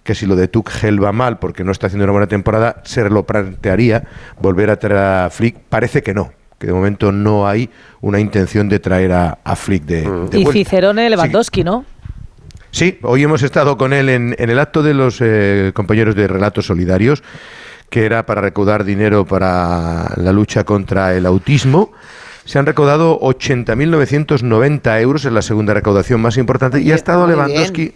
que 0.03 0.15
si 0.15 0.25
lo 0.25 0.35
de 0.35 0.47
Tuchel 0.47 1.03
va 1.03 1.11
mal 1.11 1.37
porque 1.39 1.63
no 1.63 1.71
está 1.71 1.87
haciendo 1.87 2.05
una 2.05 2.13
buena 2.13 2.27
temporada, 2.27 2.81
se 2.83 3.07
lo 3.09 3.25
plantearía 3.25 4.03
volver 4.39 4.69
a 4.69 4.77
traer 4.77 4.97
a 4.97 5.29
Flick. 5.29 5.57
Parece 5.69 6.01
que 6.01 6.13
no, 6.13 6.33
que 6.57 6.67
de 6.67 6.73
momento 6.73 7.11
no 7.11 7.47
hay 7.47 7.69
una 8.01 8.19
intención 8.19 8.67
de 8.69 8.79
traer 8.79 9.11
a, 9.11 9.39
a 9.43 9.55
Flick 9.55 9.83
de, 9.83 10.09
de 10.29 10.39
Y. 10.39 10.45
Cicerone 10.45 11.09
Lewandowski, 11.09 11.63
¿no? 11.63 11.85
Sí, 12.71 12.99
hoy 13.03 13.23
hemos 13.23 13.43
estado 13.43 13.77
con 13.77 13.91
él 13.93 14.09
en, 14.09 14.35
en 14.39 14.49
el 14.49 14.57
acto 14.57 14.81
de 14.81 14.93
los 14.93 15.17
eh, 15.19 15.71
compañeros 15.73 16.15
de 16.15 16.27
Relatos 16.27 16.67
Solidarios, 16.67 17.21
que 17.89 18.05
era 18.05 18.25
para 18.25 18.41
recaudar 18.41 18.85
dinero 18.85 19.25
para 19.25 20.13
la 20.15 20.31
lucha 20.31 20.63
contra 20.63 21.13
el 21.13 21.25
autismo. 21.25 21.91
Se 22.45 22.57
han 22.57 22.65
recaudado 22.65 23.19
80.990 23.19 25.01
euros, 25.01 25.25
es 25.25 25.33
la 25.33 25.41
segunda 25.41 25.73
recaudación 25.73 26.21
más 26.21 26.37
importante, 26.37 26.81
y 26.81 26.91
ha 26.91 26.95
estado 26.95 27.27
muy 27.27 27.35
Lewandowski. 27.35 27.93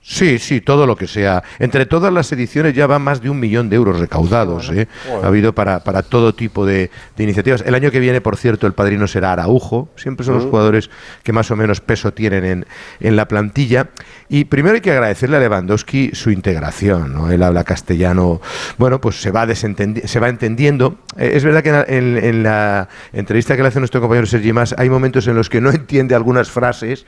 Sí, 0.00 0.38
sí, 0.38 0.62
todo 0.62 0.86
lo 0.86 0.96
que 0.96 1.06
sea. 1.06 1.42
Entre 1.58 1.84
todas 1.84 2.10
las 2.10 2.32
ediciones 2.32 2.72
ya 2.74 2.86
va 2.86 2.98
más 2.98 3.20
de 3.20 3.28
un 3.28 3.38
millón 3.38 3.68
de 3.68 3.76
euros 3.76 3.98
recaudados. 4.00 4.70
¿eh? 4.70 4.88
Ha 5.22 5.26
habido 5.26 5.54
para, 5.54 5.84
para 5.84 6.02
todo 6.02 6.34
tipo 6.34 6.64
de, 6.64 6.90
de 7.16 7.24
iniciativas. 7.24 7.62
El 7.66 7.74
año 7.74 7.90
que 7.90 8.00
viene, 8.00 8.22
por 8.22 8.38
cierto, 8.38 8.66
el 8.66 8.72
padrino 8.72 9.06
será 9.06 9.32
Araujo. 9.32 9.90
Siempre 9.96 10.24
son 10.24 10.36
los 10.36 10.46
Mm. 10.46 10.50
jugadores 10.50 10.90
que 11.22 11.32
más 11.32 11.50
o 11.50 11.56
menos 11.56 11.82
peso 11.82 12.14
tienen 12.14 12.44
en, 12.46 12.66
en 13.00 13.16
la 13.16 13.28
plantilla. 13.28 13.88
Y 14.30 14.44
primero 14.46 14.76
hay 14.76 14.80
que 14.80 14.92
agradecerle 14.92 15.36
a 15.36 15.40
Lewandowski 15.40 16.12
su 16.14 16.30
integración. 16.30 17.12
¿no? 17.12 17.30
Él 17.30 17.42
habla 17.42 17.64
castellano, 17.64 18.40
bueno, 18.78 19.00
pues 19.02 19.20
se 19.20 19.30
va, 19.30 19.46
se 19.54 20.20
va 20.20 20.28
entendiendo. 20.30 20.96
Eh, 21.18 21.32
es 21.34 21.44
verdad 21.44 21.62
que 21.62 21.68
en 21.68 21.74
la, 21.74 21.84
en- 21.86 22.24
en 22.24 22.42
la 22.44 22.88
entrevista 23.12 23.56
que 23.56 23.62
le 23.62 23.68
hace 23.68 23.78
nuestro 23.80 24.00
compañero 24.00 24.26
Sergi 24.26 24.52
Mas 24.54 24.74
hay 24.78 24.88
momentos 24.88 25.26
en 25.26 25.34
los 25.34 25.50
que 25.50 25.60
no 25.60 25.70
entiende 25.70 26.14
algunas 26.14 26.50
frases 26.50 27.04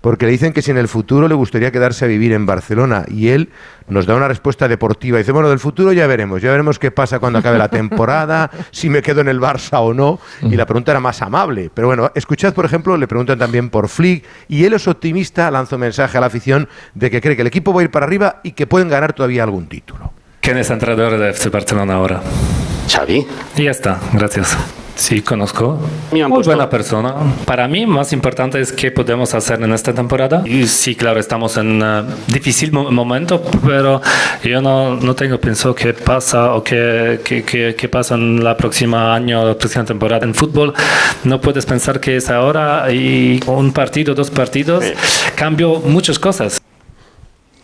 porque 0.00 0.26
le 0.26 0.32
dicen 0.32 0.52
que 0.52 0.60
si 0.62 0.70
en 0.70 0.76
el 0.78 0.86
futuro 0.86 1.26
le 1.26 1.34
gustaría 1.34 1.72
quedarse 1.72 2.04
a 2.04 2.08
vivir 2.08 2.33
en 2.34 2.46
Barcelona 2.46 3.04
y 3.08 3.28
él 3.28 3.50
nos 3.88 4.06
da 4.06 4.14
una 4.14 4.28
respuesta 4.28 4.68
deportiva. 4.68 5.18
Dice, 5.18 5.32
bueno, 5.32 5.48
del 5.48 5.58
futuro 5.58 5.92
ya 5.92 6.06
veremos, 6.06 6.42
ya 6.42 6.50
veremos 6.50 6.78
qué 6.78 6.90
pasa 6.90 7.18
cuando 7.18 7.38
acabe 7.38 7.58
la 7.58 7.68
temporada, 7.68 8.50
si 8.70 8.88
me 8.88 9.02
quedo 9.02 9.20
en 9.20 9.28
el 9.28 9.40
Barça 9.40 9.80
o 9.80 9.92
no. 9.92 10.18
Y 10.42 10.56
la 10.56 10.66
pregunta 10.66 10.92
era 10.92 11.00
más 11.00 11.22
amable. 11.22 11.70
Pero 11.72 11.88
bueno, 11.88 12.10
escuchad, 12.14 12.54
por 12.54 12.64
ejemplo, 12.64 12.96
le 12.96 13.06
preguntan 13.06 13.38
también 13.38 13.70
por 13.70 13.88
Flick 13.88 14.24
y 14.48 14.64
él 14.64 14.72
es 14.72 14.88
optimista, 14.88 15.50
lanza 15.50 15.76
un 15.76 15.80
mensaje 15.80 16.16
a 16.18 16.20
la 16.20 16.26
afición 16.26 16.68
de 16.94 17.10
que 17.10 17.20
cree 17.20 17.36
que 17.36 17.42
el 17.42 17.48
equipo 17.48 17.72
va 17.72 17.80
a 17.80 17.84
ir 17.84 17.90
para 17.90 18.06
arriba 18.06 18.40
y 18.42 18.52
que 18.52 18.66
pueden 18.66 18.88
ganar 18.88 19.12
todavía 19.12 19.42
algún 19.42 19.66
título. 19.66 20.12
¿Quién 20.40 20.58
es 20.58 20.70
entrenador 20.70 21.18
de 21.18 21.30
FC 21.30 21.48
Barcelona 21.48 21.94
ahora? 21.94 22.20
Xavi. 22.88 23.26
Y 23.56 23.64
ya 23.64 23.70
está, 23.70 23.98
gracias. 24.12 24.56
Sí, 24.96 25.22
conozco. 25.22 25.78
Muy 26.12 26.42
buena 26.44 26.70
persona. 26.70 27.14
Para 27.44 27.66
mí, 27.66 27.84
más 27.84 28.12
importante 28.12 28.60
es 28.60 28.70
qué 28.72 28.92
podemos 28.92 29.34
hacer 29.34 29.60
en 29.60 29.72
esta 29.72 29.92
temporada. 29.92 30.42
Y 30.46 30.68
sí, 30.68 30.94
claro, 30.94 31.18
estamos 31.18 31.56
en 31.56 31.82
un 31.82 32.06
difícil 32.28 32.70
mo- 32.70 32.90
momento, 32.92 33.42
pero 33.66 34.00
yo 34.44 34.62
no, 34.62 34.94
no 34.94 35.14
tengo 35.16 35.38
pensado 35.40 35.74
qué 35.74 35.94
pasa 35.94 36.54
o 36.54 36.62
qué, 36.62 37.20
qué, 37.24 37.42
qué- 37.42 37.74
qué 37.76 37.88
pasa 37.88 38.14
en 38.14 38.42
la 38.44 38.56
próxima 38.56 39.12
año, 39.14 39.44
la 39.44 39.58
próxima 39.58 39.84
temporada. 39.84 40.24
En 40.24 40.32
fútbol 40.34 40.72
no 41.24 41.40
puedes 41.40 41.66
pensar 41.66 41.98
que 41.98 42.16
es 42.16 42.30
ahora 42.30 42.90
y 42.92 43.40
un 43.46 43.72
partido, 43.72 44.14
dos 44.14 44.30
partidos, 44.30 44.84
cambio 45.34 45.80
muchas 45.80 46.20
cosas. 46.20 46.60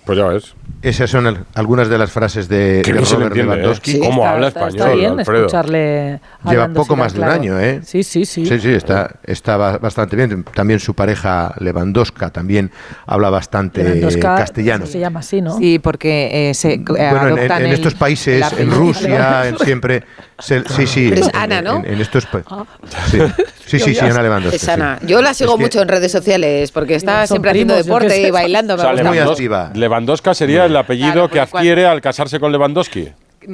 Pues 0.05 0.18
ya 0.18 0.26
ves. 0.26 0.55
Esas 0.83 1.11
son 1.11 1.26
el- 1.26 1.39
algunas 1.55 1.91
de 1.91 1.99
las 1.99 2.11
frases 2.11 2.49
de, 2.49 2.81
Que 2.83 2.95
de 2.95 3.01
Robert 3.01 3.22
entiende, 3.26 3.41
¿eh? 3.53 3.57
Lewandowski. 3.57 3.93
Sí, 3.93 3.99
¿Cómo 4.01 4.22
Está- 4.22 4.31
habla 4.33 4.49
está- 4.49 4.61
español, 4.61 4.81
Está 4.89 4.95
bien 4.99 5.18
Alfredo? 5.18 5.41
escucharle. 5.47 6.20
Lleva 6.49 6.68
poco 6.68 6.97
más 6.97 7.12
de 7.12 7.18
un 7.18 7.24
claro. 7.26 7.41
año, 7.41 7.61
¿eh? 7.61 7.81
Sí, 7.85 8.03
sí, 8.03 8.24
sí. 8.24 8.47
Sí, 8.47 8.59
sí, 8.59 8.70
está, 8.72 9.16
está 9.24 9.59
ba- 9.59 9.76
bastante 9.76 10.16
bien. 10.16 10.43
También 10.55 10.81
su 10.81 10.95
pareja 10.95 11.55
Lewandowska 11.59 12.31
también 12.31 12.70
habla 13.07 13.28
bastante 13.28 14.01
castellano. 14.20 14.87
Se 14.87 14.99
llama 14.99 15.20
así, 15.20 15.43
¿no? 15.43 15.59
Sí, 15.59 15.78
porque 15.78 16.49
eh, 16.51 16.55
se 16.55 16.72
eh, 16.72 16.78
Bueno, 16.87 17.05
en, 17.05 17.26
en- 17.33 17.39
adoptan 17.41 17.61
en 17.61 17.66
el- 17.68 17.74
estos 17.74 17.95
países, 17.95 18.51
en. 18.59 18.70
Rusia, 18.70 19.49
en 19.49 19.59
siempre. 19.64 20.05
Se- 20.41 20.62
sí, 20.68 20.86
sí. 20.86 21.07
Pero 21.11 21.22
es 21.22 21.28
en- 21.28 21.36
Ana, 21.36 21.62
¿no? 21.62 21.76
En, 21.78 21.86
en 21.95 22.01
estos 22.01 22.26
pa- 22.26 22.43
Sí, 23.11 23.18
sí, 23.66 23.78
sí, 23.78 23.95
sí, 23.95 23.99
Ana 24.01 24.22
Lewandowska. 24.22 24.57
Es 24.57 24.68
Ana. 24.68 24.99
sí. 25.01 25.07
Yo 25.07 25.22
la 25.22 25.34
sigo 25.34 25.53
Es 25.53 25.57
que- 25.59 25.62
mucho 25.64 25.82
en 25.82 25.88
redes 25.88 26.11
sociales 26.12 26.70
porque 26.72 26.95
está 26.95 27.26
siempre 27.26 27.51
haciendo 27.51 27.74
primos, 27.74 27.86
deporte 27.86 28.20
y 28.20 28.30
bailando. 28.30 28.74
O 28.74 28.78
sea. 28.78 28.93
Muy 29.05 29.18
activa. 29.18 29.70
Lewandowska 29.74 30.34
sería 30.34 30.64
el 30.66 30.76
apellido 30.76 31.12
Claro, 31.12 31.28
que 31.30 31.41
adquiere 31.41 31.86
al 31.86 32.01
casarse 32.01 32.41
con 32.41 32.53
Lewandowski. 32.53 33.05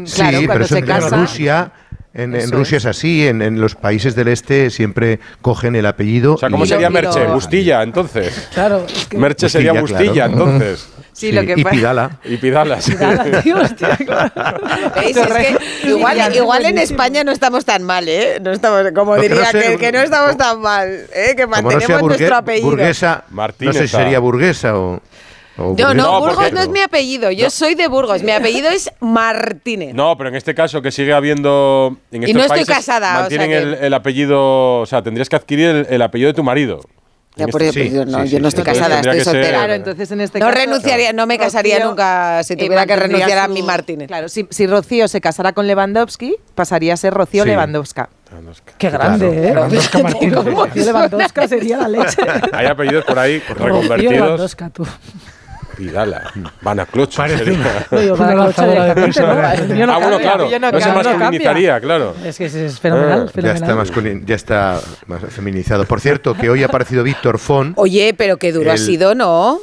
Sí, 0.05 0.15
Claro, 0.17 0.39
pero 0.39 0.47
cuando 0.47 0.65
eso 0.65 0.75
se 0.75 0.79
en, 0.81 0.87
casa. 0.87 1.17
Rusia. 1.17 1.73
En, 2.19 2.51
Rusia 2.51 2.79
es 2.79 2.87
así, 2.87 3.27
en, 3.29 3.43
en 3.43 3.61
los 3.61 3.75
países 3.75 4.15
del 4.17 4.29
este 4.29 4.71
siempre 4.71 5.21
cogen 5.43 5.77
el 5.77 5.85
apellido. 5.85 6.35
O 6.35 6.39
sea, 6.39 6.49
¿cómo 6.49 6.65
sería 6.65 6.89
Merche? 6.89 7.27
Bustilla, 7.27 7.83
entonces. 7.83 8.49
Claro, 8.55 8.87
es 8.89 9.05
que. 9.07 9.19
Merche 9.19 9.51
sería 9.51 9.73
Bustilla, 9.75 9.99
Bustilla, 9.99 10.29
claro. 10.29 10.45
entonces. 10.53 10.89
Sí, 11.17 11.33
lo 11.33 11.47
que 11.47 11.55
y 11.57 11.63
pasa- 11.65 11.75
Pidala. 11.75 12.11
Y 12.25 12.37
Pidalas. 12.37 12.99
Dala, 12.99 13.41
tío, 13.43 13.57
hostia, 13.57 13.97
claro. 14.07 14.61
¿Veis? 14.97 15.17
Es 15.17 15.27
que 15.33 15.89
igual, 15.89 16.37
igual 16.37 16.67
en 16.67 16.77
España 16.77 17.25
no 17.25 17.33
estamos 17.33 17.65
tan 17.65 17.83
mal, 17.85 18.07
¿eh? 18.07 18.39
No 18.43 18.53
estamos, 18.53 18.83
como 18.95 19.17
Lo 19.17 19.23
que 19.23 19.29
no 19.31 19.35
diría 19.37 19.51
sé- 19.51 19.63
que, 19.63 19.79
que 19.79 19.93
no 19.93 20.01
estamos 20.01 20.37
tan 20.37 20.61
mal, 20.61 21.07
¿eh? 21.15 21.33
Que 21.35 21.47
mantenemos 21.47 22.03
burgue- 22.03 22.07
nuestro 22.09 22.37
apellido. 22.37 22.69
burguesa, 22.71 23.25
Martínez, 23.31 23.75
no 23.75 23.81
sé 23.81 23.89
si 23.89 23.97
sería 23.97 24.19
burguesa 24.19 24.77
o... 24.79 25.01
No, 25.59 25.75
no, 25.75 25.95
No, 25.95 26.21
Burgos 26.21 26.53
no 26.53 26.61
es 26.61 26.69
mi 26.69 26.81
apellido. 26.81 27.31
Yo 27.31 27.49
soy 27.49 27.75
de 27.75 27.89
Burgos. 27.89 28.23
Mi 28.23 28.31
apellido 28.33 28.69
es 28.69 28.91
Martínez. 29.01 29.95
No, 29.95 30.15
pero 30.19 30.29
en 30.29 30.37
este 30.37 30.55
caso 30.55 30.83
que 30.83 30.91
sigue 30.91 31.15
habiendo. 31.15 31.97
En 32.13 32.25
Y 32.25 32.27
estos 32.27 32.37
no 32.37 32.41
estoy 32.43 32.57
países 32.67 32.77
casada, 32.77 33.07
o 33.07 33.13
sea 33.13 33.21
Mantienen 33.21 33.49
que- 33.51 33.57
el, 33.57 33.75
el 33.85 33.95
apellido. 33.95 34.81
O 34.81 34.85
sea, 34.85 35.01
tendrías 35.03 35.31
que 35.31 35.37
adquirir 35.37 35.69
el, 35.71 35.87
el 35.89 36.03
apellido 36.03 36.29
de 36.29 36.35
tu 36.35 36.45
marido. 36.45 36.83
Ya, 37.37 37.45
En 37.45 37.51
por 37.51 37.63
este- 37.63 37.87
eso, 37.87 37.95
yo 37.97 38.05
no, 38.07 38.23
sí, 38.25 38.31
yo 38.31 38.37
sí, 38.39 38.43
no 38.43 38.51
sí. 38.51 38.57
estoy 38.57 38.65
casada, 38.65 39.01
estoy 39.01 39.21
soltera. 39.21 39.49
Claro, 39.59 39.73
entonces 39.75 40.11
en 40.11 40.23
este 40.23 40.39
no 40.39 40.47
caso. 40.47 40.59
renunciaría, 40.59 41.13
no 41.13 41.27
me 41.27 41.37
casaría 41.39 41.75
Rocío, 41.77 41.91
nunca 41.91 42.43
si 42.43 42.55
eh, 42.55 42.57
tuviera 42.57 42.87
que 42.87 42.97
renunciar 42.97 43.39
a 43.39 43.49
mi 43.49 43.63
Martínez. 43.63 44.09
Claro, 44.09 44.31
si, 44.31 44.47
si 44.49 44.67
Rocío 44.67 45.07
se 45.07 45.21
casara 45.21 45.53
con 45.53 45.67
Lewandowski, 45.67 46.35
pasaría 46.55 46.95
a 46.95 46.97
ser 46.97 47.13
Rocío 47.13 47.43
Sí. 47.43 47.51
Lewandowska. 47.51 48.09
Qué 48.79 48.89
grande, 48.89 49.29
¿eh? 49.29 49.55
Lewandowska 49.55 49.99
Martínez. 49.99 50.87
Lewandowska 50.87 51.47
sería 51.49 51.77
la 51.77 51.89
leche. 51.89 52.17
Hay 52.55 52.67
apellidos 52.67 53.05
por 53.05 53.19
ahí 53.19 53.39
Rocío 53.47 53.67
reconvertidos. 53.67 54.13
Lewandowska, 54.15 54.71
tú. 54.71 54.87
Vidala, 55.79 56.33
Van 56.63 56.81
a 56.81 56.87
Clocho. 56.87 57.19
Parece 57.19 57.51
una- 57.53 57.87
No, 57.91 58.35
lanzadora 58.35 58.85
de 58.95 59.69
¿no? 59.69 59.75
mío 59.75 59.87
no 59.87 59.93
ah, 59.95 59.99
bueno, 59.99 60.19
claro. 60.19 60.45
No, 60.45 60.51
se 60.51 60.59
cambia, 60.61 60.81
cambia. 60.81 61.03
masculinizaría, 61.13 61.81
claro. 61.81 62.15
Es 62.25 62.39
que 62.39 62.47
es, 62.47 62.55
es 62.55 62.81
fenomenal, 62.81 63.23
Ah, 63.23 63.25
Ya 63.27 63.33
fenomenal. 63.33 63.57
está, 63.63 63.75
masculin- 63.77 64.25
ya 64.25 64.35
está 64.35 64.81
más 65.07 65.21
feminizado. 65.31 65.85
Por 65.85 66.01
cierto, 66.01 66.35
que 66.35 66.49
hoy 66.51 66.63
ha 66.63 66.67
aparecido 66.67 67.03
Víctor 67.03 67.39
Fon. 67.39 67.73
Oye, 67.77 68.15
pero 68.17 68.37
qué 68.39 68.53
duro 68.53 68.73
ha 68.73 68.77
sido, 68.77 69.15
¿no? 69.15 69.59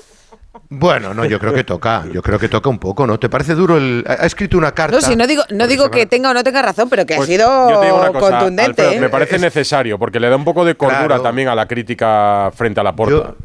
Bueno, 0.69 1.13
no, 1.13 1.25
yo 1.25 1.39
creo 1.39 1.53
que 1.53 1.63
toca. 1.63 2.03
Yo 2.11 2.21
creo 2.21 2.37
que 2.39 2.47
toca 2.49 2.69
un 2.69 2.79
poco, 2.79 3.05
¿no? 3.07 3.19
¿Te 3.19 3.27
parece 3.29 3.53
duro 3.55 3.77
el.? 3.77 4.03
Ha 4.07 4.25
escrito 4.25 4.57
una 4.57 4.71
carta. 4.71 4.95
No, 4.95 5.01
si 5.01 5.15
no 5.15 5.25
digo, 5.27 5.43
no 5.49 5.67
digo 5.67 5.89
que 5.91 6.05
tenga 6.05 6.29
o 6.31 6.33
no 6.33 6.43
tenga 6.43 6.61
razón, 6.61 6.89
pero 6.89 7.05
que 7.05 7.15
Pues 7.15 7.27
ha 7.27 7.31
sido 7.31 7.69
yo 7.69 7.79
te 7.79 7.85
digo 7.87 7.99
una 7.99 8.11
cosa, 8.11 8.29
contundente. 8.37 8.81
Alfredo, 8.81 8.91
¿eh? 8.91 8.99
me 8.99 9.09
parece 9.09 9.39
necesario, 9.39 9.97
porque 9.99 10.19
le 10.19 10.29
da 10.29 10.35
un 10.35 10.43
poco 10.45 10.63
de 10.65 10.75
cordura 10.75 11.05
Claro. 11.07 11.21
también 11.23 11.47
a 11.47 11.55
la 11.55 11.67
crítica 11.67 12.51
frente 12.55 12.79
a 12.79 12.83
la 12.83 12.95
porta. 12.95 13.13
Yo 13.13 13.35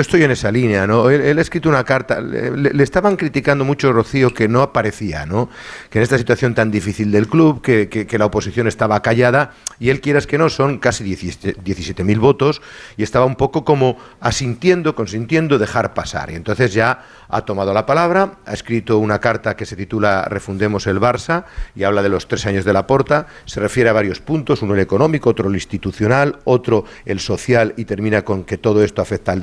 estoy 0.00 0.22
en 0.24 0.30
esa 0.30 0.50
línea, 0.50 0.86
¿no? 0.86 1.10
Él, 1.10 1.38
ha 1.38 1.40
escrito 1.40 1.68
una 1.68 1.84
carta, 1.84 2.20
le, 2.20 2.82
estaban 2.82 3.16
criticando 3.16 3.64
mucho 3.64 3.92
Rocío 3.92 4.34
que 4.34 4.48
no 4.48 4.62
aparecía, 4.62 5.26
¿no? 5.26 5.48
Que 5.90 5.98
en 5.98 6.02
esta 6.02 6.18
situación 6.18 6.54
tan 6.54 6.70
difícil 6.70 7.12
del 7.12 7.28
club, 7.28 7.62
que, 7.62 7.88
que- 7.88 8.06
que 8.06 8.18
la 8.18 8.26
oposición 8.26 8.66
estaba 8.66 9.00
callada, 9.02 9.52
y 9.78 9.90
él 9.90 10.00
quieras 10.00 10.26
que 10.26 10.38
no, 10.38 10.48
son 10.48 10.78
casi 10.78 11.04
17.000 11.04 12.18
votos, 12.18 12.62
y 12.96 13.02
estaba 13.02 13.24
un 13.26 13.36
poco 13.36 13.64
como 13.64 13.96
asintiendo, 14.20 14.94
consintiendo 14.94 15.58
dejar 15.58 15.94
pasar. 15.94 16.30
Y 16.30 16.34
entonces 16.34 16.72
ya 16.74 17.04
ha 17.28 17.42
tomado 17.44 17.72
la 17.74 17.86
palabra, 17.86 18.38
ha 18.46 18.52
escrito 18.52 18.98
una 18.98 19.20
carta 19.20 19.56
que 19.56 19.66
se 19.66 19.76
titula 19.76 20.26
Refundemos 20.28 20.86
el 20.86 21.00
Barça, 21.00 21.44
y 21.74 21.84
habla 21.84 22.02
de 22.02 22.08
los 22.08 22.28
tres 22.28 22.46
años 22.46 22.64
de 22.64 22.72
la 22.72 22.86
porta, 22.86 23.26
se 23.44 23.60
refiere 23.60 23.90
a 23.90 23.92
varios 23.92 24.20
puntos, 24.20 24.62
uno 24.62 24.74
el 24.74 24.80
económico, 24.80 25.30
otro 25.30 25.48
el 25.48 25.54
institucional, 25.54 26.38
otro 26.44 26.84
el 27.04 27.20
social, 27.20 27.74
y 27.76 27.84
termina 27.84 28.22
con 28.22 28.44
que 28.44 28.58
todo 28.58 28.82
esto 28.82 29.02
afecta 29.02 29.32
al 29.32 29.40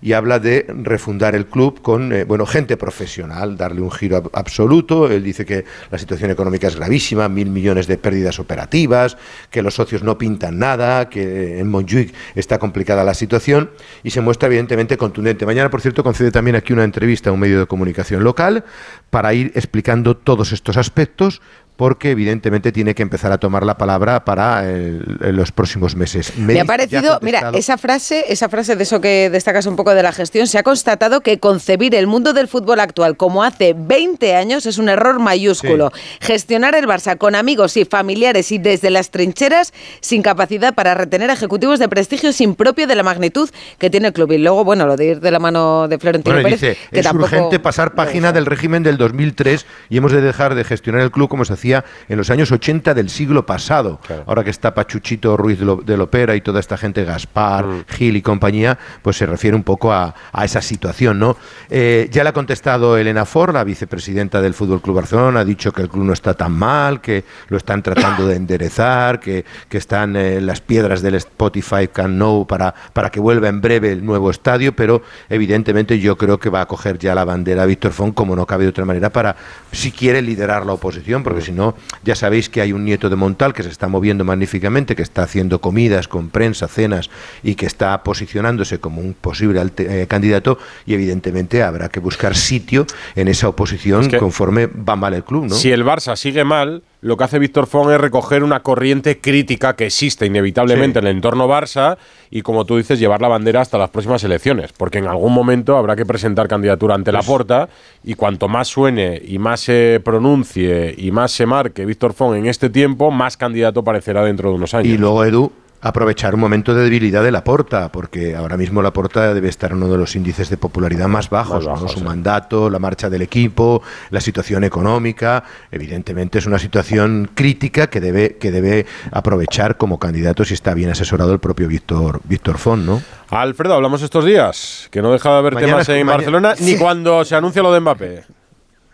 y 0.00 0.12
habla 0.12 0.38
de 0.38 0.64
refundar 0.68 1.34
el 1.34 1.46
club 1.46 1.82
con 1.82 2.12
eh, 2.12 2.24
bueno 2.24 2.46
gente 2.46 2.76
profesional, 2.76 3.56
darle 3.56 3.80
un 3.80 3.90
giro 3.90 4.22
ab- 4.22 4.30
absoluto. 4.32 5.10
Él 5.10 5.22
dice 5.22 5.44
que 5.44 5.64
la 5.90 5.98
situación 5.98 6.30
económica 6.30 6.68
es 6.68 6.76
gravísima, 6.76 7.28
mil 7.28 7.50
millones 7.50 7.86
de 7.86 7.98
pérdidas 7.98 8.38
operativas, 8.38 9.16
que 9.50 9.62
los 9.62 9.74
socios 9.74 10.02
no 10.02 10.16
pintan 10.16 10.58
nada, 10.58 11.08
que 11.08 11.58
en 11.58 11.68
Montjuic 11.68 12.14
está 12.34 12.58
complicada 12.58 13.04
la 13.04 13.14
situación 13.14 13.70
y 14.02 14.10
se 14.10 14.20
muestra 14.20 14.46
evidentemente 14.46 14.96
contundente. 14.96 15.46
Mañana, 15.46 15.68
por 15.68 15.80
cierto, 15.80 16.02
concede 16.04 16.30
también 16.30 16.56
aquí 16.56 16.72
una 16.72 16.84
entrevista 16.84 17.30
a 17.30 17.32
un 17.32 17.40
medio 17.40 17.58
de 17.60 17.66
comunicación 17.66 18.22
local 18.22 18.64
para 19.10 19.34
ir 19.34 19.52
explicando 19.54 20.16
todos 20.16 20.52
estos 20.52 20.76
aspectos 20.76 21.42
porque 21.78 22.10
evidentemente 22.10 22.72
tiene 22.72 22.92
que 22.96 23.04
empezar 23.04 23.30
a 23.30 23.38
tomar 23.38 23.64
la 23.64 23.78
palabra 23.78 24.24
para 24.24 24.68
el- 24.68 25.00
los 25.36 25.52
próximos 25.52 25.94
meses. 25.94 26.36
Me 26.36 26.60
ha 26.60 26.64
parecido, 26.64 27.20
mira, 27.22 27.52
esa 27.54 27.78
frase, 27.78 28.24
esa 28.26 28.48
frase 28.48 28.74
de 28.74 28.82
eso 28.82 29.00
que 29.00 29.30
destacas 29.30 29.64
un 29.66 29.76
poco 29.76 29.94
de 29.94 30.02
la 30.02 30.10
gestión, 30.10 30.48
se 30.48 30.58
ha 30.58 30.64
constatado 30.64 31.20
que 31.20 31.38
concebir 31.38 31.94
el 31.94 32.08
mundo 32.08 32.32
del 32.32 32.48
fútbol 32.48 32.80
actual 32.80 33.16
como 33.16 33.44
hace 33.44 33.76
20 33.78 34.34
años 34.34 34.66
es 34.66 34.78
un 34.78 34.88
error 34.88 35.20
mayúsculo. 35.20 35.92
Gestionar 36.20 36.74
el 36.74 36.86
Barça 36.86 37.16
con 37.16 37.36
amigos 37.36 37.76
y 37.76 37.84
familiares 37.84 38.50
y 38.50 38.58
desde 38.58 38.90
las 38.90 39.12
trincheras 39.12 39.72
sin 40.00 40.22
capacidad 40.22 40.74
para 40.74 40.94
retener 40.94 41.30
ejecutivos 41.30 41.78
de 41.78 41.88
prestigio 41.88 42.30
es 42.30 42.40
impropio 42.40 42.88
de 42.88 42.96
la 42.96 43.04
magnitud 43.04 43.48
que 43.78 43.88
tiene 43.88 44.08
el 44.08 44.12
club. 44.14 44.32
Y 44.32 44.38
luego, 44.38 44.64
bueno, 44.64 44.84
lo 44.84 44.96
de 44.96 45.04
ir 45.06 45.20
de 45.20 45.30
la 45.30 45.38
mano 45.38 45.86
de 45.86 45.96
Florentino 46.00 46.34
Bueno, 46.34 46.48
Pérez, 46.48 46.60
dice, 46.60 46.76
que 46.90 46.98
es 46.98 47.06
tampoco... 47.06 47.26
urgente 47.26 47.60
pasar 47.60 47.94
página 47.94 48.32
del 48.32 48.46
régimen 48.46 48.82
del 48.82 48.96
2003 48.96 49.64
y 49.90 49.98
hemos 49.98 50.10
de 50.10 50.22
dejar 50.22 50.56
de 50.56 50.64
gestionar 50.64 51.02
el 51.02 51.12
club 51.12 51.28
como 51.28 51.44
se 51.44 51.52
hacía 51.52 51.67
en 51.72 52.16
los 52.16 52.30
años 52.30 52.50
80 52.52 52.94
del 52.94 53.08
siglo 53.10 53.44
pasado. 53.46 54.00
Ahora 54.26 54.44
que 54.44 54.50
está 54.50 54.74
Pachuchito 54.74 55.36
Ruiz 55.36 55.58
de, 55.58 55.64
Lo- 55.64 55.76
de 55.76 55.96
Lopera 55.96 56.34
y 56.36 56.40
toda 56.40 56.60
esta 56.60 56.76
gente, 56.76 57.04
Gaspar, 57.04 57.64
Gil 57.88 58.16
y 58.16 58.22
compañía, 58.22 58.78
pues 59.02 59.16
se 59.16 59.26
refiere 59.26 59.56
un 59.56 59.62
poco 59.64 59.92
a, 59.92 60.14
a 60.32 60.44
esa 60.44 60.62
situación, 60.62 61.18
¿no? 61.18 61.36
Eh, 61.70 62.08
ya 62.10 62.22
le 62.22 62.30
ha 62.30 62.32
contestado 62.32 62.96
Elena 62.96 63.24
Ford, 63.24 63.52
la 63.54 63.64
vicepresidenta 63.64 64.40
del 64.40 64.54
Fútbol 64.54 64.80
Club 64.80 64.96
Barcelona, 64.96 65.40
ha 65.40 65.44
dicho 65.44 65.72
que 65.72 65.82
el 65.82 65.88
club 65.88 66.04
no 66.04 66.12
está 66.12 66.34
tan 66.34 66.52
mal, 66.52 67.00
que 67.00 67.24
lo 67.48 67.56
están 67.56 67.82
tratando 67.82 68.26
de 68.26 68.36
enderezar, 68.36 69.20
que, 69.20 69.44
que 69.68 69.78
están 69.78 70.16
eh, 70.16 70.40
las 70.40 70.60
piedras 70.60 71.02
del 71.02 71.14
Spotify 71.16 71.88
Can 71.92 72.14
Know 72.16 72.46
para, 72.46 72.74
para 72.92 73.10
que 73.10 73.20
vuelva 73.20 73.48
en 73.48 73.60
breve 73.60 73.92
el 73.92 74.04
nuevo 74.04 74.30
estadio, 74.30 74.74
pero 74.74 75.02
evidentemente 75.28 75.98
yo 75.98 76.16
creo 76.16 76.38
que 76.38 76.50
va 76.50 76.60
a 76.62 76.66
coger 76.66 76.98
ya 76.98 77.14
la 77.14 77.24
bandera 77.24 77.66
Víctor 77.66 77.92
Font, 77.92 78.14
como 78.14 78.34
no 78.36 78.46
cabe 78.46 78.64
de 78.64 78.70
otra 78.70 78.84
manera, 78.84 79.10
para 79.10 79.36
si 79.72 79.90
quiere 79.92 80.22
liderar 80.22 80.64
la 80.66 80.72
oposición, 80.74 81.22
porque 81.22 81.40
si 81.40 81.52
no, 81.52 81.57
ya 82.04 82.14
sabéis 82.14 82.48
que 82.48 82.60
hay 82.60 82.72
un 82.72 82.84
nieto 82.84 83.08
de 83.10 83.16
Montal 83.16 83.52
que 83.52 83.62
se 83.62 83.68
está 83.68 83.88
moviendo 83.88 84.24
magníficamente, 84.24 84.94
que 84.96 85.02
está 85.02 85.22
haciendo 85.22 85.60
comidas 85.60 86.08
con 86.08 86.30
prensa, 86.30 86.68
cenas 86.68 87.10
y 87.42 87.54
que 87.54 87.66
está 87.66 88.02
posicionándose 88.02 88.78
como 88.80 89.00
un 89.00 89.14
posible 89.14 89.60
alte- 89.60 90.02
eh, 90.02 90.06
candidato 90.06 90.58
y 90.86 90.94
evidentemente 90.94 91.62
habrá 91.62 91.88
que 91.88 92.00
buscar 92.00 92.34
sitio 92.36 92.86
en 93.16 93.28
esa 93.28 93.48
oposición 93.48 94.02
Es 94.02 94.08
que- 94.08 94.18
conforme 94.18 94.66
va 94.66 94.96
mal 94.96 95.14
el 95.14 95.24
club, 95.24 95.44
¿no? 95.48 95.54
Si 95.54 95.70
el 95.70 95.84
Barça 95.84 96.16
sigue 96.16 96.44
mal, 96.44 96.82
lo 97.00 97.16
que 97.16 97.24
hace 97.24 97.38
Víctor 97.38 97.66
Font 97.68 97.90
es 97.92 98.00
recoger 98.00 98.42
una 98.42 98.60
corriente 98.60 99.20
crítica 99.20 99.76
que 99.76 99.86
existe 99.86 100.26
inevitablemente 100.26 100.98
Sí. 100.98 101.04
en 101.04 101.08
el 101.10 101.16
entorno 101.16 101.46
Barça 101.48 101.96
y, 102.30 102.42
como 102.42 102.64
tú 102.64 102.76
dices, 102.76 102.98
llevar 102.98 103.20
la 103.20 103.28
bandera 103.28 103.60
hasta 103.60 103.78
las 103.78 103.90
próximas 103.90 104.24
elecciones, 104.24 104.72
porque 104.72 104.98
en 104.98 105.06
algún 105.06 105.32
momento 105.32 105.76
habrá 105.76 105.94
que 105.94 106.04
presentar 106.04 106.48
candidatura 106.48 106.96
ante 106.96 107.12
la 107.12 107.22
porta 107.22 107.68
y 108.02 108.14
cuanto 108.14 108.48
más 108.48 108.66
suene 108.68 109.22
y 109.24 109.38
más 109.38 109.60
se 109.60 110.00
pronuncie 110.04 110.94
y 110.98 111.10
más 111.12 111.30
se 111.30 111.46
marque 111.46 111.86
Víctor 111.86 112.14
Font 112.14 112.36
en 112.36 112.46
este 112.46 112.68
tiempo, 112.68 113.10
más 113.12 113.36
candidato 113.36 113.84
parecerá 113.84 114.24
dentro 114.24 114.50
de 114.50 114.56
unos 114.56 114.74
años. 114.74 114.92
Y 114.92 114.98
luego, 114.98 115.24
Edu, 115.24 115.52
aprovechar 115.80 116.34
un 116.34 116.40
momento 116.40 116.74
de 116.74 116.82
debilidad 116.84 117.22
de 117.22 117.30
la 117.30 117.44
porta, 117.44 117.90
porque 117.92 118.34
ahora 118.34 118.56
mismo 118.56 118.82
la 118.82 118.92
porta 118.92 119.32
debe 119.34 119.48
estar 119.48 119.70
en 119.70 119.78
uno 119.78 119.88
de 119.88 119.98
los 119.98 120.16
índices 120.16 120.50
de 120.50 120.56
popularidad 120.56 121.08
más 121.08 121.30
bajos. 121.30 121.66
¿no? 121.66 121.88
Su 121.88 122.00
mandato, 122.00 122.68
la 122.70 122.78
marcha 122.78 123.08
del 123.08 123.22
equipo, 123.22 123.82
la 124.10 124.20
situación 124.20 124.64
económica. 124.64 125.44
Evidentemente 125.70 126.38
es 126.38 126.46
una 126.46 126.58
situación 126.58 127.30
crítica 127.34 127.88
que 127.88 128.00
debe, 128.00 128.36
que 128.36 128.50
debe 128.50 128.86
aprovechar 129.12 129.76
como 129.76 129.98
candidato 129.98 130.44
si 130.44 130.54
está 130.54 130.74
bien 130.74 130.90
asesorado 130.90 131.32
el 131.32 131.38
propio 131.38 131.68
Víctor, 131.68 132.20
Víctor 132.24 132.58
Font, 132.58 132.84
¿no? 132.84 133.02
Alfredo, 133.30 133.74
hablamos 133.74 134.02
estos 134.02 134.24
días, 134.24 134.88
que 134.90 135.02
no 135.02 135.12
deja 135.12 135.30
de 135.30 135.36
haber 135.36 135.54
Mañana 135.54 135.72
temas 135.72 135.88
en 135.90 136.06
Barcelona, 136.06 136.54
ni 136.60 136.76
cuando 136.76 137.24
se 137.24 137.36
anuncia 137.36 137.62
lo 137.62 137.72
de 137.72 137.80
Mbappé. 137.80 138.37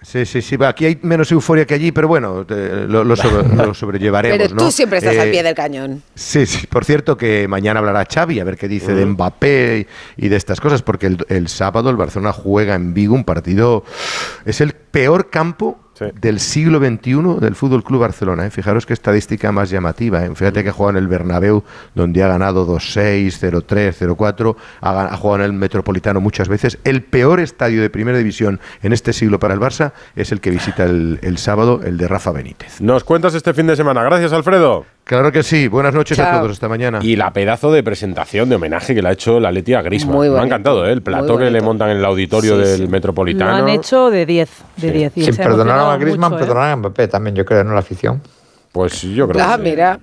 Sí, 0.04 0.26
sí, 0.26 0.42
sí. 0.42 0.56
va, 0.56 0.68
Aquí 0.68 0.84
hay 0.84 0.98
menos 1.02 1.32
euforia 1.32 1.64
que 1.66 1.74
allí, 1.74 1.90
pero 1.90 2.06
bueno, 2.08 2.44
te- 2.44 2.86
lo, 2.86 3.02
lo 3.04 3.16
sobre- 3.16 3.48
lo 3.66 3.72
sobrellevaremos. 3.74 4.38
Pero 4.38 4.50
tú 4.56 4.64
¿no? 4.64 4.70
siempre 4.70 4.98
estás 4.98 5.16
al 5.18 5.28
Eh, 5.28 5.30
pie 5.32 5.42
del 5.42 5.54
cañón. 5.54 6.02
Sí, 6.14 6.46
sí. 6.46 6.66
Por 6.66 6.84
cierto, 6.84 7.16
que 7.16 7.48
mañana 7.48 7.80
hablará 7.80 8.06
Xavi, 8.12 8.38
a 8.38 8.44
ver 8.44 8.56
qué 8.56 8.68
dice 8.68 8.94
de 8.94 9.06
Mbappé 9.06 9.86
y 10.16 10.28
de 10.28 10.36
estas 10.36 10.60
cosas, 10.60 10.82
porque 10.82 11.06
el, 11.06 11.24
el 11.28 11.48
sábado 11.48 11.90
el 11.90 11.96
Barcelona 11.96 12.32
juega 12.32 12.74
en 12.74 12.92
Vigo 12.94 13.14
un 13.14 13.24
partido. 13.24 13.84
Es 14.44 14.60
el 14.60 14.72
peor 14.74 15.30
campo 15.30 15.80
del 16.20 16.40
siglo 16.40 16.78
XXI 16.78 17.40
del 17.40 17.54
Fútbol 17.54 17.84
Club 17.84 18.00
Barcelona. 18.00 18.46
¿eh? 18.46 18.50
Fijaros 18.50 18.86
qué 18.86 18.92
estadística 18.92 19.52
más 19.52 19.70
llamativa. 19.70 20.24
¿eh? 20.24 20.30
Fíjate 20.34 20.62
que 20.62 20.70
ha 20.70 20.72
jugado 20.72 20.98
en 20.98 21.04
el 21.04 21.08
Bernabéu, 21.08 21.62
donde 21.94 22.22
ha 22.22 22.28
ganado 22.28 22.66
2-6, 22.66 23.38
0-3, 23.38 24.16
0-4. 24.16 24.56
Ha, 24.80 25.16
jugado 25.16 25.44
en 25.44 25.50
el 25.50 25.52
Metropolitano 25.52 26.20
muchas 26.20 26.48
veces. 26.48 26.78
El 26.84 27.02
peor 27.02 27.40
estadio 27.40 27.82
de 27.82 27.90
primera 27.90 28.18
división 28.18 28.60
en 28.82 28.92
este 28.92 29.12
siglo 29.12 29.38
para 29.38 29.54
el 29.54 29.60
Barça 29.60 29.92
es 30.16 30.32
el 30.32 30.40
que 30.40 30.50
visita 30.50 30.84
el, 30.84 31.18
el 31.22 31.38
sábado, 31.38 31.80
el 31.84 31.96
de 31.96 32.08
Rafa 32.08 32.32
Benítez. 32.32 32.80
Nos 32.80 33.04
cuentas 33.04 33.34
este 33.34 33.54
fin 33.54 33.66
de 33.66 33.76
semana. 33.76 34.02
Gracias, 34.02 34.32
Alfredo. 34.32 34.93
Claro 35.04 35.30
que 35.30 35.42
sí. 35.42 35.68
Buenas 35.68 35.92
noches 35.94 36.18
a 36.18 36.38
todos. 36.40 36.52
Hasta 36.52 36.66
mañana. 36.68 36.98
Y 37.02 37.16
la 37.16 37.30
pedazo 37.32 37.70
de 37.70 37.82
presentación, 37.82 38.48
de 38.48 38.56
homenaje 38.56 38.94
que 38.94 39.02
le 39.02 39.08
ha 39.08 39.12
hecho 39.12 39.38
la 39.38 39.52
Leti 39.52 39.74
a 39.74 39.82
Griezmann. 39.82 40.16
Muy 40.16 40.30
Me 40.30 40.38
ha 40.38 40.42
encantado, 40.44 40.86
¿eh? 40.86 40.92
El 40.92 41.02
plató 41.02 41.36
que 41.36 41.50
le 41.50 41.60
montan 41.60 41.90
en 41.90 41.98
el 41.98 42.04
auditorio 42.06 42.56
Sí, 42.56 42.62
del 42.70 42.78
sí. 42.78 42.86
Metropolitano. 42.88 43.50
Lo 43.50 43.56
han 43.64 43.68
hecho 43.68 44.10
de 44.10 44.24
10, 44.24 44.50
de 44.78 44.90
10. 44.90 45.12
y 45.16 45.24
Sin 45.24 45.34
se 45.34 45.42
ha 45.42 45.46
perdonar 45.46 45.78
a 45.78 45.96
Griezmann, 45.98 46.32
mucho, 46.32 46.42
¿eh? 46.44 46.46
perdonar 46.46 46.70
a 46.72 46.76
Mbappé 46.76 47.08
también, 47.08 47.36
yo 47.36 47.44
creo, 47.44 47.62
¿no? 47.64 47.74
La 47.74 47.80
afición. 47.80 48.22
Pues 48.72 49.02
yo 49.02 49.28
creo 49.28 49.44
Ah, 49.44 49.56
que 49.56 49.62
sí. 49.64 49.70
mira. 49.70 50.00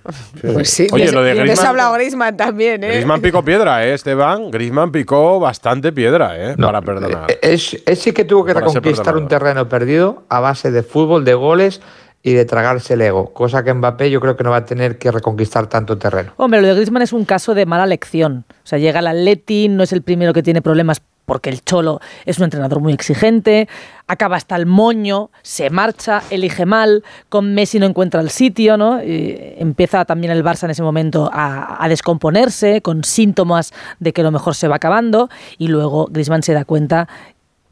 Pues 0.54 0.70
sí. 0.70 0.88
Oye, 0.94 1.12
lo 1.12 1.24
de 1.24 1.34
les 1.34 1.44
Griezmann- 1.60 1.66
ha 1.66 1.70
hablado 1.70 1.94
Griezmann 1.96 2.38
también, 2.38 2.84
¿eh? 2.84 2.88
Griezmann 2.90 3.22
picó 3.22 3.44
piedra, 3.44 3.86
¿eh, 3.86 3.94
Esteban? 3.96 4.50
Griezmann 4.52 4.92
picó 4.94 5.40
bastante 5.42 5.92
piedra, 5.92 6.36
¿eh? 6.38 6.56
para 6.58 6.80
perdonar. 6.82 7.26
Es, 7.42 7.76
él 7.86 7.98
sí 7.98 8.14
que 8.14 8.24
tuvo 8.24 8.46
que 8.46 8.54
Para 8.54 8.68
reconquistar 8.68 9.18
un 9.18 9.28
terreno 9.28 9.68
perdido 9.68 10.24
a 10.30 10.40
base 10.40 10.70
de 10.72 10.84
fútbol, 10.84 11.26
de 11.26 11.34
goles 11.34 11.82
y 12.24 12.34
de 12.34 12.46
tragarse 12.46 12.94
el 12.94 13.02
ego, 13.02 13.34
cosa 13.34 13.64
que 13.64 13.74
Mbappé 13.74 14.12
yo 14.12 14.20
creo 14.20 14.36
que 14.36 14.44
no 14.44 14.52
va 14.52 14.58
a 14.58 14.66
tener 14.66 14.98
que 14.98 15.12
reconquistar 15.12 15.68
tanto 15.68 15.98
terreno. 15.98 16.34
Hombre, 16.38 16.62
lo 16.62 16.68
de 16.68 16.76
Griezmann 16.76 17.02
es 17.02 17.14
un 17.14 17.26
caso 17.26 17.54
de 17.54 17.66
mala 17.66 17.86
lección. 17.86 18.46
O 18.50 18.68
sea, 18.68 18.78
llega 18.80 19.00
al 19.00 19.08
Atleti, 19.08 19.68
no 19.70 19.84
es 19.84 19.92
el 19.94 20.02
primero 20.02 20.34
que 20.34 20.44
tiene 20.44 20.62
problemas 20.62 21.02
porque 21.26 21.50
el 21.50 21.64
Cholo 21.64 22.02
es 22.26 22.40
un 22.40 22.46
entrenador 22.46 22.82
muy 22.82 22.92
exigente, 22.92 23.70
acaba 24.08 24.36
hasta 24.36 24.58
el 24.58 24.66
moño, 24.66 25.30
se 25.44 25.70
marcha, 25.70 26.22
elige 26.30 26.66
mal, 26.66 27.06
con 27.30 27.54
Messi 27.54 27.80
no 27.80 27.86
encuentra 27.86 28.20
el 28.20 28.30
sitio, 28.30 28.76
¿no? 28.76 29.00
Empieza 29.02 30.04
también 30.04 30.34
el 30.34 30.44
Barça 30.44 30.66
en 30.66 30.72
ese 30.72 30.84
momento 30.84 31.30
a, 31.32 31.82
a 31.82 31.88
descomponerse, 31.88 32.82
con 32.82 33.06
síntomas 33.06 33.72
de 34.00 34.12
que 34.12 34.24
lo 34.24 34.32
mejor 34.32 34.56
se 34.56 34.68
va 34.68 34.76
acabando, 34.76 35.30
y 35.58 35.70
luego 35.70 36.08
Griezmann 36.12 36.44
se 36.44 36.54
da 36.54 36.66
cuenta 36.66 37.08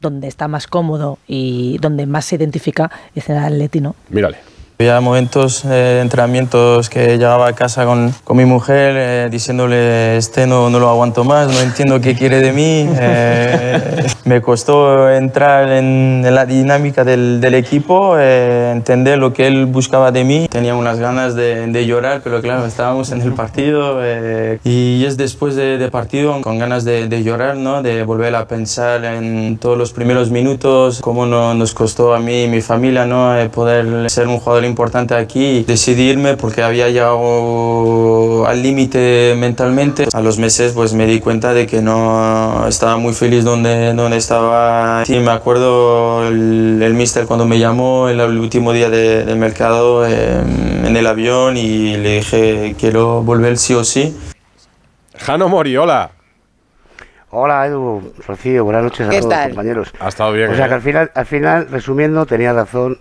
donde 0.00 0.28
está 0.28 0.48
más 0.48 0.66
cómodo 0.66 1.18
y 1.26 1.78
donde 1.78 2.06
más 2.06 2.24
se 2.24 2.36
identifica 2.36 2.90
es 3.14 3.28
el 3.28 3.38
Atleti, 3.38 3.80
¿no? 3.80 3.94
Mírale. 4.08 4.38
Había 4.80 4.98
momentos, 5.02 5.62
eh, 5.66 5.98
entrenamientos 6.00 6.88
que 6.88 7.18
llegaba 7.18 7.48
a 7.48 7.52
casa 7.52 7.84
con, 7.84 8.14
con 8.24 8.38
mi 8.38 8.46
mujer 8.46 8.94
eh, 8.96 9.28
diciéndole, 9.30 10.16
este 10.16 10.46
no, 10.46 10.70
no 10.70 10.78
lo 10.78 10.88
aguanto 10.88 11.22
más, 11.22 11.48
no 11.52 11.60
entiendo 11.60 12.00
qué 12.00 12.14
quiere 12.14 12.40
de 12.40 12.52
mí. 12.54 12.88
Eh, 13.02 14.06
me 14.24 14.40
costó 14.40 15.10
entrar 15.10 15.70
en, 15.72 16.22
en 16.24 16.34
la 16.34 16.46
dinámica 16.46 17.02
del, 17.02 17.40
del 17.40 17.54
equipo, 17.54 18.16
eh, 18.18 18.70
entender 18.72 19.18
lo 19.18 19.32
que 19.32 19.46
él 19.46 19.66
buscaba 19.66 20.12
de 20.12 20.22
mí. 20.22 20.46
Tenía 20.48 20.74
unas 20.74 20.98
ganas 20.98 21.34
de, 21.34 21.66
de 21.66 21.86
llorar, 21.86 22.20
pero 22.22 22.40
claro, 22.40 22.66
estábamos 22.66 23.10
en 23.10 23.22
el 23.22 23.32
partido 23.32 23.98
eh, 24.02 24.60
y 24.62 25.04
es 25.04 25.16
después 25.16 25.56
de, 25.56 25.78
de 25.78 25.90
partido 25.90 26.40
con 26.42 26.58
ganas 26.58 26.84
de, 26.84 27.08
de 27.08 27.22
llorar, 27.22 27.56
¿no? 27.56 27.82
de 27.82 28.04
volver 28.04 28.34
a 28.36 28.46
pensar 28.46 29.04
en 29.04 29.58
todos 29.58 29.76
los 29.76 29.92
primeros 29.92 30.30
minutos, 30.30 31.00
cómo 31.00 31.26
no, 31.26 31.54
nos 31.54 31.74
costó 31.74 32.14
a 32.14 32.20
mí 32.20 32.44
y 32.44 32.48
mi 32.48 32.60
familia 32.60 33.06
¿no? 33.06 33.36
Eh, 33.36 33.48
poder 33.48 34.08
ser 34.10 34.28
un 34.28 34.38
jugador 34.38 34.64
importante 34.70 35.14
aquí. 35.14 35.64
Decidirme 35.64 36.36
porque 36.36 36.62
había 36.62 36.88
llegado 36.88 38.46
al 38.46 38.62
límite 38.62 39.34
mentalmente. 39.36 40.06
A 40.12 40.20
los 40.20 40.38
meses 40.38 40.72
pues 40.72 40.94
me 40.94 41.06
di 41.06 41.20
cuenta 41.20 41.52
de 41.52 41.66
que 41.66 41.82
no 41.82 42.66
estaba 42.66 42.96
muy 42.96 43.12
feliz 43.12 43.44
donde, 43.44 43.92
donde 43.92 44.16
estaba. 44.16 45.04
Sí, 45.04 45.18
me 45.18 45.32
acuerdo 45.32 46.26
el, 46.28 46.80
el 46.82 46.94
mister 46.94 47.26
cuando 47.26 47.44
me 47.46 47.58
llamó 47.58 48.08
el, 48.08 48.20
el 48.20 48.38
último 48.38 48.72
día 48.72 48.88
de, 48.88 49.24
del 49.24 49.36
mercado 49.36 50.06
eh, 50.06 50.40
en 50.40 50.96
el 50.96 51.06
avión 51.06 51.56
y 51.56 51.96
le 51.96 52.16
dije 52.16 52.74
quiero 52.78 53.22
volver 53.22 53.58
sí 53.58 53.74
o 53.74 53.84
sí. 53.84 54.16
Jano 55.18 55.48
Mori, 55.48 55.76
hola. 55.76 56.12
Hola 57.32 57.64
Edu, 57.66 58.12
Rocío, 58.26 58.64
buenas 58.64 58.82
noches 58.82 59.06
a 59.06 59.10
¿Qué 59.10 59.18
todos 59.18 59.30
tal? 59.32 59.50
compañeros. 59.50 59.92
Ha 60.00 60.08
estado 60.08 60.32
bien, 60.32 60.50
O 60.50 60.56
sea 60.56 60.64
¿eh? 60.64 60.68
que 60.68 60.74
al 60.74 60.82
final, 60.82 61.10
al 61.14 61.26
final, 61.26 61.68
resumiendo, 61.70 62.26
tenía 62.26 62.52
razón 62.52 62.98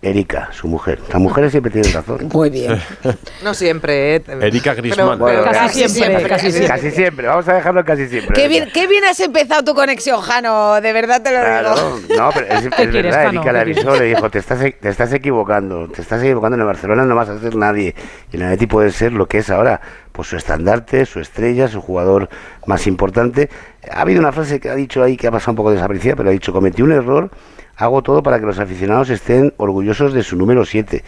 Erika, 0.00 0.50
su 0.52 0.68
mujer. 0.68 1.00
Las 1.10 1.20
mujeres 1.20 1.50
siempre 1.50 1.72
tienen 1.72 1.92
razón. 1.92 2.28
Muy 2.32 2.50
bien. 2.50 2.80
No 3.42 3.52
siempre, 3.54 4.16
¿eh? 4.16 4.22
Erika 4.42 4.74
Griezmann. 4.74 5.18
pero 5.18 5.18
Bueno, 5.18 5.44
casi 5.44 5.88
siempre, 5.88 6.22
casi 6.28 6.50
siempre. 6.52 6.68
Casi 6.68 6.90
siempre, 6.90 7.26
vamos 7.28 7.48
a 7.48 7.54
dejarlo 7.54 7.84
casi 7.84 8.08
siempre. 8.08 8.34
Qué 8.34 8.48
bien, 8.48 8.68
qué 8.72 8.86
bien 8.86 9.04
has 9.04 9.18
empezado 9.20 9.62
tu 9.64 9.74
conexión, 9.74 10.20
Jano. 10.20 10.80
De 10.80 10.92
verdad 10.92 11.22
te 11.22 11.30
lo 11.32 11.38
Claro, 11.40 11.74
digo. 11.98 12.16
no, 12.16 12.30
pero 12.32 12.46
es, 12.46 12.52
es 12.64 12.70
¿Qué 12.70 12.88
quieres, 12.88 13.14
verdad, 13.14 13.24
Jano? 13.26 13.40
Erika 13.40 13.52
le 13.52 13.58
¿Qué 13.58 13.80
avisó, 13.80 13.96
le 13.96 14.04
dijo, 14.06 14.30
te 14.30 14.38
estás, 14.38 14.62
e- 14.62 14.72
te 14.72 14.88
estás 14.88 15.12
equivocando, 15.12 15.88
te 15.88 16.02
estás 16.02 16.22
equivocando, 16.22 16.54
en 16.56 16.60
el 16.60 16.66
Barcelona 16.66 17.04
no 17.04 17.14
vas 17.14 17.28
a 17.28 17.38
ser 17.40 17.54
nadie, 17.56 17.94
y 18.32 18.36
el 18.36 18.42
Atleti 18.42 18.66
puede 18.66 18.90
ser 18.90 19.12
lo 19.12 19.26
que 19.26 19.38
es 19.38 19.50
ahora, 19.50 19.80
pues 20.12 20.28
su 20.28 20.36
estandarte, 20.36 21.06
su 21.06 21.20
estrella, 21.20 21.68
su 21.68 21.80
jugador 21.80 22.28
más 22.66 22.86
importante. 22.86 23.48
Ha 23.90 24.00
habido 24.02 24.20
una 24.20 24.32
frase 24.32 24.58
que 24.60 24.68
ha 24.68 24.74
dicho 24.74 25.02
ahí 25.02 25.16
que 25.16 25.26
ha 25.28 25.30
pasado 25.32 25.52
un 25.52 25.56
poco 25.56 25.70
desaparecida, 25.72 26.14
pero 26.16 26.28
ha 26.28 26.32
dicho, 26.32 26.52
cometí 26.52 26.82
un 26.82 26.92
error, 26.92 27.30
hago 27.78 28.02
todo 28.02 28.22
para 28.22 28.40
que 28.40 28.46
los 28.46 28.58
aficionados 28.58 29.08
estén 29.08 29.54
orgullosos 29.56 30.12
de 30.12 30.22
su 30.22 30.36
número 30.36 30.64
7. 30.64 31.04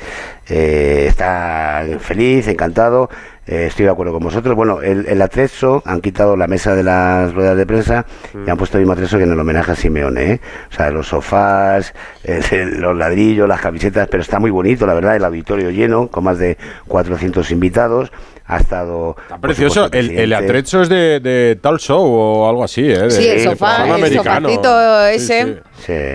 está 0.46 1.84
feliz, 1.98 2.46
encantado, 2.46 3.10
eh, 3.50 3.66
estoy 3.66 3.84
de 3.86 3.90
acuerdo 3.90 4.12
con 4.12 4.22
vosotros. 4.22 4.54
Bueno, 4.54 4.80
el, 4.80 5.06
el 5.06 5.20
atrezo, 5.20 5.82
han 5.84 6.00
quitado 6.00 6.36
la 6.36 6.46
mesa 6.46 6.74
de 6.76 6.82
las 6.84 7.34
ruedas 7.34 7.56
de 7.56 7.66
prensa 7.66 8.06
y 8.46 8.48
han 8.48 8.56
puesto 8.56 8.78
el 8.78 8.82
mismo 8.82 8.92
atrezo 8.92 9.18
que 9.18 9.24
en 9.24 9.32
el 9.32 9.40
homenaje 9.40 9.72
a 9.72 9.74
Simeone, 9.74 10.32
¿eh? 10.32 10.40
O 10.70 10.74
sea, 10.74 10.90
los 10.90 11.08
sofás, 11.08 11.92
eh, 12.24 12.40
los 12.78 12.96
ladrillos, 12.96 13.48
las 13.48 13.60
camisetas, 13.60 14.06
pero 14.10 14.22
está 14.22 14.38
muy 14.38 14.50
bonito, 14.50 14.86
la 14.86 14.94
verdad, 14.94 15.16
el 15.16 15.24
auditorio 15.24 15.70
lleno, 15.70 16.08
con 16.08 16.24
más 16.24 16.38
de 16.38 16.56
400 16.88 17.50
invitados. 17.50 18.12
Ha 18.46 18.56
estado... 18.56 19.14
por 19.28 19.40
Precioso. 19.40 19.84
supuesto, 19.84 19.96
El, 20.12 20.18
el 20.18 20.32
atrecho 20.32 20.82
es 20.82 20.88
de, 20.88 21.20
de 21.20 21.56
tal 21.62 21.78
show 21.78 22.02
o 22.04 22.48
algo 22.48 22.64
así, 22.64 22.80
¿eh? 22.80 22.98
De- 22.98 23.10
Sí, 23.12 23.28
el 23.28 23.44
sofá, 23.44 23.84
el 23.84 23.92
americano. 23.92 24.48
sofacito 24.48 25.06
Sí, 25.06 25.14
ese. 25.14 25.62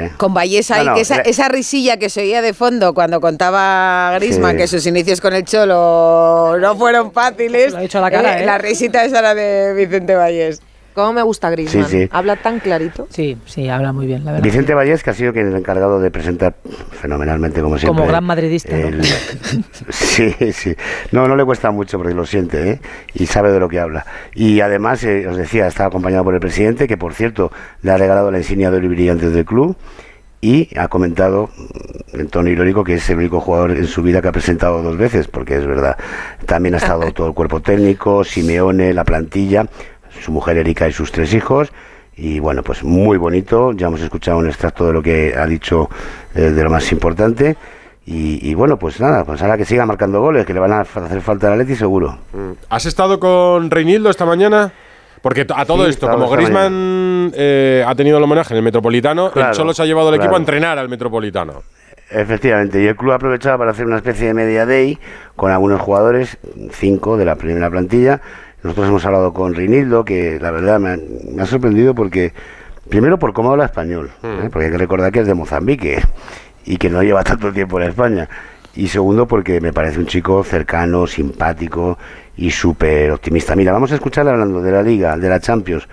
sí. 0.10 0.14
Con 0.18 0.34
Vallesa 0.34 0.76
No, 0.76 0.82
ahí, 0.82 0.88
no, 0.88 0.96
que 0.96 1.02
esa, 1.02 1.16
la- 1.18 1.22
esa 1.22 1.48
risilla 1.48 1.96
que 1.96 2.10
se 2.10 2.24
oía 2.24 2.42
de 2.42 2.54
fondo 2.54 2.94
cuando 2.94 3.22
contaba 3.22 4.12
Grisman 4.16 4.52
Sí. 4.52 4.58
que 4.58 4.68
sus 4.68 4.86
inicios 4.86 5.22
con 5.22 5.34
el 5.34 5.46
Cholo 5.46 6.58
no 6.60 6.76
fueron 6.76 7.14
fáciles. 7.14 7.25
Lo 7.32 7.78
ha 7.78 7.82
dicho 7.82 7.98
a 7.98 8.02
la 8.02 8.12
cara, 8.12 8.40
¿eh? 8.42 8.46
La 8.46 8.58
risita 8.58 9.04
esa 9.04 9.20
era 9.20 9.36
de 9.36 9.74
Vicente 9.74 10.16
Vallés. 10.16 10.62
¿Cómo 10.96 11.12
me 11.12 11.22
gusta 11.24 11.50
Griezmann? 11.50 11.90
Sí, 11.90 12.04
sí. 12.04 12.10
Habla 12.10 12.38
tan 12.38 12.62
clarito. 12.62 13.06
Sí, 13.10 13.38
sí, 13.46 13.68
habla 13.68 13.92
muy 13.92 14.08
bien, 14.08 14.24
la 14.24 14.32
verdad. 14.32 14.44
Vicente 14.46 14.74
Vallés, 14.74 15.04
que 15.04 15.10
ha 15.10 15.14
sido 15.14 15.34
quien 15.34 15.48
el 15.48 15.56
encargado 15.58 16.00
de 16.00 16.10
presentar 16.10 16.56
fenomenalmente, 16.92 17.62
como 17.62 17.78
siempre. 17.78 17.98
Como 17.98 18.08
gran 18.08 18.24
madridista. 18.24 18.74
¿no? 18.78 19.04
sí, 19.90 20.34
sí. 20.54 20.74
No, 21.12 21.28
no 21.28 21.36
le 21.36 21.44
cuesta 21.44 21.70
mucho 21.72 21.98
porque 21.98 22.14
lo 22.14 22.26
siente, 22.26 22.70
¿eh? 22.70 22.80
Y 23.14 23.26
sabe 23.26 23.52
de 23.52 23.60
lo 23.60 23.68
que 23.68 23.82
habla. 23.82 24.06
Y 24.34 24.62
además, 24.62 25.04
eh, 25.04 25.28
os 25.28 25.36
decía, 25.36 25.68
estaba 25.68 25.88
acompañado 25.88 26.24
por 26.24 26.34
el 26.34 26.40
presidente, 26.40 26.88
que 26.88 26.96
por 26.96 27.14
cierto 27.14 27.52
le 27.82 27.92
ha 27.92 27.98
regalado 27.98 28.32
la 28.32 28.38
insignia 28.38 28.72
de 28.72 28.78
oro 28.78 28.86
y 28.86 28.90
brillantes 28.90 29.34
del 29.34 29.44
club. 29.44 29.76
Y 30.46 30.70
ha 30.78 30.90
comentado 30.90 31.50
mm, 32.14 32.20
en 32.20 32.28
tono 32.28 32.50
irónico 32.50 32.84
que 32.84 32.94
es 32.94 33.10
el 33.10 33.18
único 33.18 33.42
jugador 33.42 33.72
en 33.72 33.88
su 33.88 34.04
vida 34.04 34.22
que 34.22 34.28
ha 34.28 34.32
presentado 34.32 34.84
dos 34.84 34.96
veces, 34.96 35.28
porque 35.28 35.58
es 35.58 35.66
verdad. 35.66 35.98
También 36.46 36.76
ha 36.76 36.78
estado 36.78 37.12
todo 37.14 37.26
el 37.26 37.34
cuerpo 37.34 37.62
técnico, 37.62 38.24
Simeone, 38.24 38.94
la 38.94 39.04
plantilla, 39.04 39.66
su 40.24 40.32
mujer 40.32 40.58
Erika 40.58 40.88
y 40.88 40.92
sus 40.92 41.12
tres 41.12 41.34
hijos. 41.34 41.74
Y 42.16 42.38
bueno, 42.38 42.62
pues 42.62 42.84
muy 42.84 43.18
bonito. 43.18 43.72
Ya 43.72 43.88
hemos 43.88 44.02
escuchado 44.02 44.38
un 44.38 44.46
extracto 44.46 44.86
de 44.86 44.94
lo 44.94 45.02
que 45.02 45.34
ha 45.36 45.48
dicho 45.48 45.90
eh, 46.36 46.52
de 46.52 46.64
lo 46.64 46.70
más 46.70 46.92
importante. 46.92 47.58
Y, 48.06 48.48
y 48.48 48.54
bueno, 48.54 48.78
pues 48.78 49.00
nada, 49.00 49.26
pues 49.26 49.42
ahora 49.42 49.58
que 49.58 49.66
siga 49.66 49.88
marcando 49.88 50.22
goles, 50.22 50.46
que 50.46 50.54
le 50.54 50.60
van 50.60 50.74
a 50.74 50.82
hacer 50.82 51.22
falta 51.22 51.48
al 51.48 51.54
Atleti 51.54 51.76
seguro. 51.76 52.20
¿Has 52.70 52.86
estado 52.86 53.20
con 53.20 53.72
Reinildo 53.72 54.12
esta 54.12 54.28
mañana? 54.28 54.72
Porque 55.26 55.44
a 55.56 55.66
todo 55.66 55.86
Sí, 55.86 55.90
esto, 55.90 56.08
como 56.08 56.30
Griezmann 56.30 57.32
eh, 57.34 57.84
ha 57.84 57.96
tenido 57.96 58.20
el 58.20 58.24
homenaje 58.24 58.54
en 58.54 58.58
el 58.58 58.64
Metropolitano, 58.64 59.32
Claro, 59.32 59.50
el 59.50 59.56
Cholo 59.56 59.74
se 59.74 59.82
ha 59.82 59.86
llevado 59.88 60.10
al 60.10 60.14
equipo 60.14 60.28
claro. 60.28 60.36
a 60.36 60.40
entrenar 60.40 60.78
al 60.78 60.88
Metropolitano. 60.88 61.64
Efectivamente, 62.12 62.80
y 62.80 62.86
el 62.86 62.96
club 62.96 63.14
ha 63.14 63.16
aprovechado 63.16 63.58
para 63.58 63.72
hacer 63.72 63.88
una 63.88 63.96
especie 63.96 64.28
de 64.28 64.36
media 64.36 64.68
day 64.68 65.00
con 65.36 65.50
algunos 65.50 65.82
jugadores, 65.82 66.38
cinco 66.74 67.18
de 67.18 67.26
la 67.26 67.38
primera 67.38 67.72
plantilla. 67.72 68.22
Nosotros 68.62 68.88
hemos 68.88 69.04
hablado 69.04 69.34
con 69.34 69.56
Rinildo, 69.56 70.06
que 70.06 70.38
la 70.40 70.52
verdad 70.52 70.80
me 70.80 70.90
ha, 70.90 70.98
me 70.98 71.42
ha 71.42 71.48
sorprendido 71.48 71.96
porque, 71.96 72.32
primero 72.88 73.18
por 73.18 73.34
cómo 73.34 73.50
habla 73.50 73.66
español, 73.66 74.12
¿eh? 74.22 74.50
porque 74.52 74.68
hay 74.68 74.72
que 74.74 74.78
recordar 74.78 75.12
que 75.12 75.22
es 75.22 75.28
de 75.28 75.34
Mozambique 75.34 76.04
y 76.66 76.78
que 76.78 76.92
no 76.92 77.02
lleva 77.02 77.24
tanto 77.24 77.52
tiempo 77.52 77.82
en 77.82 77.90
España. 77.90 78.30
Y 78.76 78.88
segundo, 78.88 79.26
porque 79.28 79.62
me 79.62 79.72
parece 79.72 80.00
un 80.00 80.06
chico 80.06 80.44
cercano, 80.44 81.08
simpático 81.08 81.98
y 82.38 82.52
súper 82.52 83.12
optimista. 83.12 83.56
Mira, 83.56 83.72
vamos 83.72 83.92
a 83.92 83.96
escucharle 83.96 84.32
hablando 84.32 84.62
de 84.62 84.72
la 84.72 84.84
Liga, 84.84 85.16
de 85.16 85.30
la 85.30 85.40
Champions. 85.40 85.88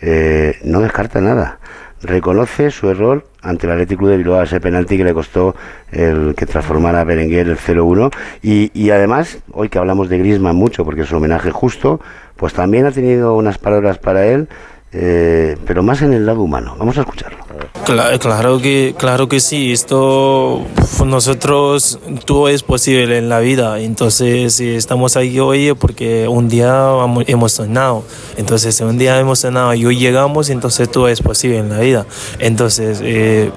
Eh, 0.00 0.58
no 0.64 0.80
descarta 0.80 1.20
nada. 1.20 1.58
Reconoce 2.02 2.70
su 2.70 2.90
error 2.90 3.24
ante 3.40 3.66
el 3.66 3.72
Athletic 3.72 3.98
Club 3.98 4.10
de 4.10 4.16
Bilbao, 4.18 4.42
ese 4.42 4.60
penalti 4.60 4.96
que 4.96 5.04
le 5.04 5.14
costó 5.14 5.54
el 5.90 6.34
que 6.34 6.44
transformara 6.44 7.00
a 7.00 7.04
Berenguer 7.04 7.48
el 7.48 7.56
0-1. 7.56 8.12
Y, 8.42 8.70
y 8.74 8.90
además, 8.90 9.38
hoy 9.52 9.68
que 9.68 9.78
hablamos 9.78 10.08
de 10.08 10.18
Griezmann 10.18 10.56
mucho, 10.56 10.84
porque 10.84 11.02
es 11.02 11.10
un 11.12 11.18
homenaje 11.18 11.50
justo, 11.50 12.00
pues 12.36 12.52
también 12.52 12.84
ha 12.86 12.90
tenido 12.90 13.36
unas 13.36 13.58
palabras 13.58 13.98
para 13.98 14.26
él, 14.26 14.48
eh, 14.92 15.56
pero 15.66 15.82
más 15.82 16.02
en 16.02 16.12
el 16.12 16.26
lado 16.26 16.42
humano. 16.42 16.74
Vamos 16.78 16.98
a 16.98 17.02
escucharlo. 17.02 17.43
Claro, 17.84 18.18
claro 18.18 18.58
que, 18.60 18.94
claro 18.98 19.28
que 19.28 19.40
sí. 19.40 19.72
Esto 19.72 20.64
pues, 20.74 21.00
nosotros 21.08 21.98
todo 22.24 22.48
es 22.48 22.62
posible 22.62 23.18
en 23.18 23.28
la 23.28 23.40
vida. 23.40 23.78
Entonces, 23.80 24.54
si 24.54 24.70
estamos 24.70 25.16
aquí 25.16 25.38
hoy 25.38 25.74
porque 25.74 26.26
un 26.28 26.48
día 26.48 26.88
hemos 27.26 27.52
sonado. 27.52 28.04
Entonces, 28.36 28.80
un 28.80 28.96
día 28.98 29.18
hemos 29.18 29.40
sonado 29.40 29.74
y 29.74 29.84
hoy 29.84 29.98
llegamos, 29.98 30.48
entonces 30.50 30.90
todo 30.90 31.08
es 31.08 31.20
posible 31.20 31.58
en 31.58 31.68
la 31.68 31.80
vida. 31.80 32.06
Entonces, 32.38 33.00
eh, 33.02 33.50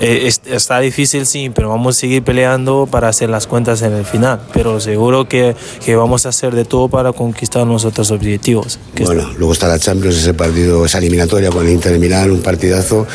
eh, 0.00 0.22
es- 0.26 0.42
está 0.46 0.78
difícil, 0.80 1.26
sí, 1.26 1.50
pero 1.52 1.68
vamos 1.70 1.96
a 1.96 2.00
seguir 2.00 2.22
peleando 2.22 2.86
para 2.90 3.08
hacer 3.08 3.28
las 3.30 3.46
cuentas 3.46 3.82
en 3.82 3.92
el 3.92 4.04
final. 4.04 4.40
Pero 4.52 4.78
seguro 4.80 5.28
que, 5.28 5.56
vamos 5.96 6.26
a 6.26 6.28
hacer 6.30 6.54
de 6.54 6.64
todo 6.64 6.88
para 6.88 7.12
conquistar 7.12 7.66
nuestros 7.66 8.10
objetivos. 8.10 8.78
Bueno, 9.04 9.30
luego 9.36 9.52
está 9.52 9.66
la 9.68 9.78
Champions, 9.78 10.16
ese 10.16 10.34
partido, 10.34 10.84
esa 10.84 10.98
eliminatoria 10.98 11.50
con 11.50 11.66
el 11.66 11.72
Inter 11.72 11.98
Milán, 11.98 12.30
un 12.30 12.40
partidazo. 12.42 13.06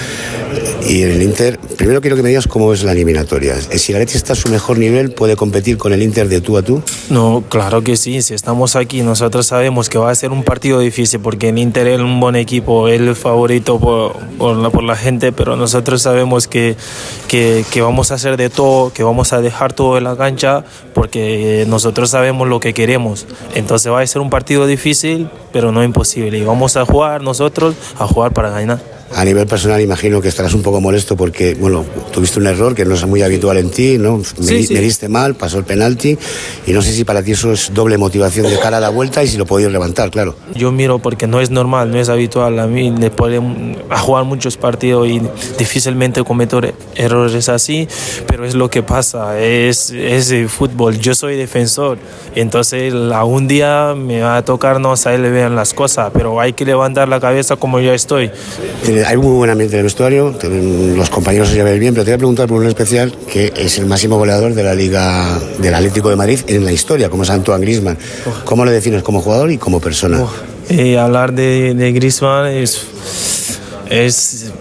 Y 0.87 1.03
en 1.03 1.11
el 1.11 1.21
Inter, 1.21 1.59
primero 1.77 2.01
quiero 2.01 2.15
que 2.15 2.23
me 2.23 2.29
digas 2.29 2.47
cómo 2.47 2.73
es 2.73 2.83
la 2.83 2.93
eliminatoria. 2.93 3.55
Si 3.61 3.91
el 3.91 3.97
Atleti 3.97 4.17
está 4.17 4.33
a 4.33 4.35
su 4.35 4.49
mejor 4.49 4.77
nivel, 4.77 5.11
¿puede 5.11 5.35
competir 5.35 5.77
con 5.77 5.93
el 5.93 6.01
Inter 6.01 6.27
de 6.29 6.41
tú 6.41 6.57
a 6.57 6.63
tú? 6.63 6.81
No, 7.09 7.43
claro 7.47 7.83
que 7.83 7.95
sí. 7.95 8.21
Si 8.21 8.33
estamos 8.33 8.75
aquí, 8.75 9.01
nosotros 9.01 9.45
sabemos 9.45 9.89
que 9.89 9.97
va 9.97 10.09
a 10.09 10.15
ser 10.15 10.31
un 10.31 10.43
partido 10.43 10.79
difícil 10.79 11.19
porque 11.19 11.49
el 11.49 11.59
Inter 11.59 11.87
es 11.87 11.99
un 11.99 12.19
buen 12.19 12.35
equipo, 12.35 12.87
es 12.87 12.99
el 12.99 13.15
favorito 13.15 13.79
por, 13.79 14.17
por, 14.37 14.55
la, 14.55 14.69
por 14.69 14.83
la 14.83 14.95
gente, 14.95 15.31
pero 15.31 15.55
nosotros 15.55 16.01
sabemos 16.01 16.47
que, 16.47 16.75
que, 17.27 17.63
que 17.71 17.81
vamos 17.81 18.11
a 18.11 18.15
hacer 18.15 18.37
de 18.37 18.49
todo, 18.49 18.91
que 18.91 19.03
vamos 19.03 19.31
a 19.33 19.41
dejar 19.41 19.73
todo 19.73 19.97
en 19.97 20.05
la 20.05 20.15
cancha 20.17 20.63
porque 20.93 21.65
nosotros 21.67 22.09
sabemos 22.09 22.47
lo 22.47 22.59
que 22.59 22.73
queremos. 22.73 23.27
Entonces 23.53 23.91
va 23.91 24.01
a 24.01 24.07
ser 24.07 24.21
un 24.21 24.29
partido 24.29 24.65
difícil, 24.65 25.29
pero 25.51 25.71
no 25.71 25.83
imposible. 25.83 26.37
Y 26.37 26.43
vamos 26.43 26.77
a 26.77 26.85
jugar 26.85 27.21
nosotros, 27.21 27.75
a 27.97 28.07
jugar 28.07 28.33
para 28.33 28.49
ganar. 28.49 28.98
A 29.15 29.25
nivel 29.25 29.47
personal 29.47 29.81
imagino 29.81 30.21
que 30.21 30.27
estarás 30.27 30.53
un 30.53 30.61
poco 30.61 30.79
molesto 30.79 31.17
porque, 31.17 31.55
bueno, 31.55 31.83
tuviste 32.11 32.39
un 32.39 32.47
error 32.47 32.75
que 32.75 32.85
no 32.85 32.93
es 32.95 33.05
muy 33.05 33.21
habitual 33.21 33.57
en 33.57 33.69
ti, 33.71 33.97
¿no? 33.97 34.17
Me, 34.17 34.23
Sí, 34.23 34.65
sí. 34.67 34.73
me 34.73 34.79
diste 34.81 35.09
mal, 35.09 35.35
pasó 35.35 35.57
el 35.57 35.63
penalti 35.65 36.17
y 36.67 36.71
no 36.71 36.81
sé 36.81 36.93
si 36.93 37.03
para 37.03 37.21
ti 37.23 37.31
eso 37.31 37.51
es 37.51 37.71
doble 37.73 37.97
motivación 37.97 38.47
de 38.49 38.57
cara 38.59 38.77
a 38.77 38.79
la 38.79 38.89
vuelta 38.89 39.23
y 39.23 39.27
si 39.27 39.37
lo 39.37 39.45
podías 39.45 39.71
levantar, 39.71 40.11
claro. 40.11 40.35
Yo 40.55 40.71
miro 40.71 40.99
porque 40.99 41.27
no 41.27 41.41
es 41.41 41.49
normal, 41.49 41.91
no 41.91 41.99
es 41.99 42.07
habitual 42.07 42.59
a 42.59 42.67
mí 42.67 42.93
después 42.97 43.31
de 43.31 43.41
a 43.89 43.97
jugar 43.99 44.25
muchos 44.25 44.57
partidos 44.57 45.07
y 45.07 45.21
difícilmente 45.57 46.23
cometo 46.23 46.61
errores 46.95 47.49
así, 47.49 47.87
pero 48.27 48.45
es 48.45 48.53
lo 48.55 48.69
que 48.69 48.83
pasa, 48.83 49.39
es, 49.39 49.89
es 49.91 50.29
el 50.31 50.49
fútbol, 50.49 50.99
yo 50.99 51.15
soy 51.15 51.35
defensor, 51.35 51.97
entonces 52.35 52.93
algún 52.93 53.47
día 53.47 53.95
me 53.97 54.21
va 54.21 54.37
a 54.37 54.45
tocar 54.45 54.79
no 54.79 54.95
saberle 54.95 55.31
bien 55.31 55.55
las 55.55 55.73
cosas, 55.73 56.11
pero 56.13 56.39
hay 56.39 56.53
que 56.53 56.63
levantar 56.65 57.07
la 57.09 57.19
cabeza 57.19 57.55
como 57.55 57.79
yo 57.79 57.93
estoy. 57.93 58.29
Tiene- 58.85 58.98
Hay 59.05 59.17
muy 59.17 59.35
buen 59.35 59.49
ambiente 59.49 59.75
en 59.75 59.79
el 59.79 59.83
vestuario, 59.83 60.35
los 60.43 61.09
compañeros 61.09 61.49
se 61.49 61.55
llevan 61.55 61.79
bien, 61.79 61.93
pero 61.93 62.03
te 62.03 62.11
voy 62.11 62.15
a 62.15 62.17
preguntar 62.17 62.47
por 62.47 62.59
un 62.59 62.67
especial 62.67 63.13
que 63.31 63.53
es 63.55 63.77
el 63.77 63.85
máximo 63.85 64.17
goleador 64.17 64.53
de 64.53 64.63
la 64.63 64.73
Liga 64.73 65.39
del 65.59 65.73
Atlético 65.73 66.09
de 66.09 66.15
Madrid 66.15 66.39
en 66.47 66.65
la 66.65 66.71
historia, 66.71 67.09
como 67.09 67.23
es 67.23 67.29
Antoine 67.29 67.61
Griezmann. 67.61 67.97
¿Cómo 68.45 68.65
lo 68.65 68.71
defines 68.71 69.03
como 69.03 69.21
jugador 69.21 69.51
y 69.51 69.57
como 69.57 69.79
persona? 69.79 70.23
Y 70.69 70.95
hablar 70.95 71.33
de, 71.33 71.73
de 71.73 71.91
Griezmann 71.91 72.47
es, 72.47 72.81
es, 73.89 74.51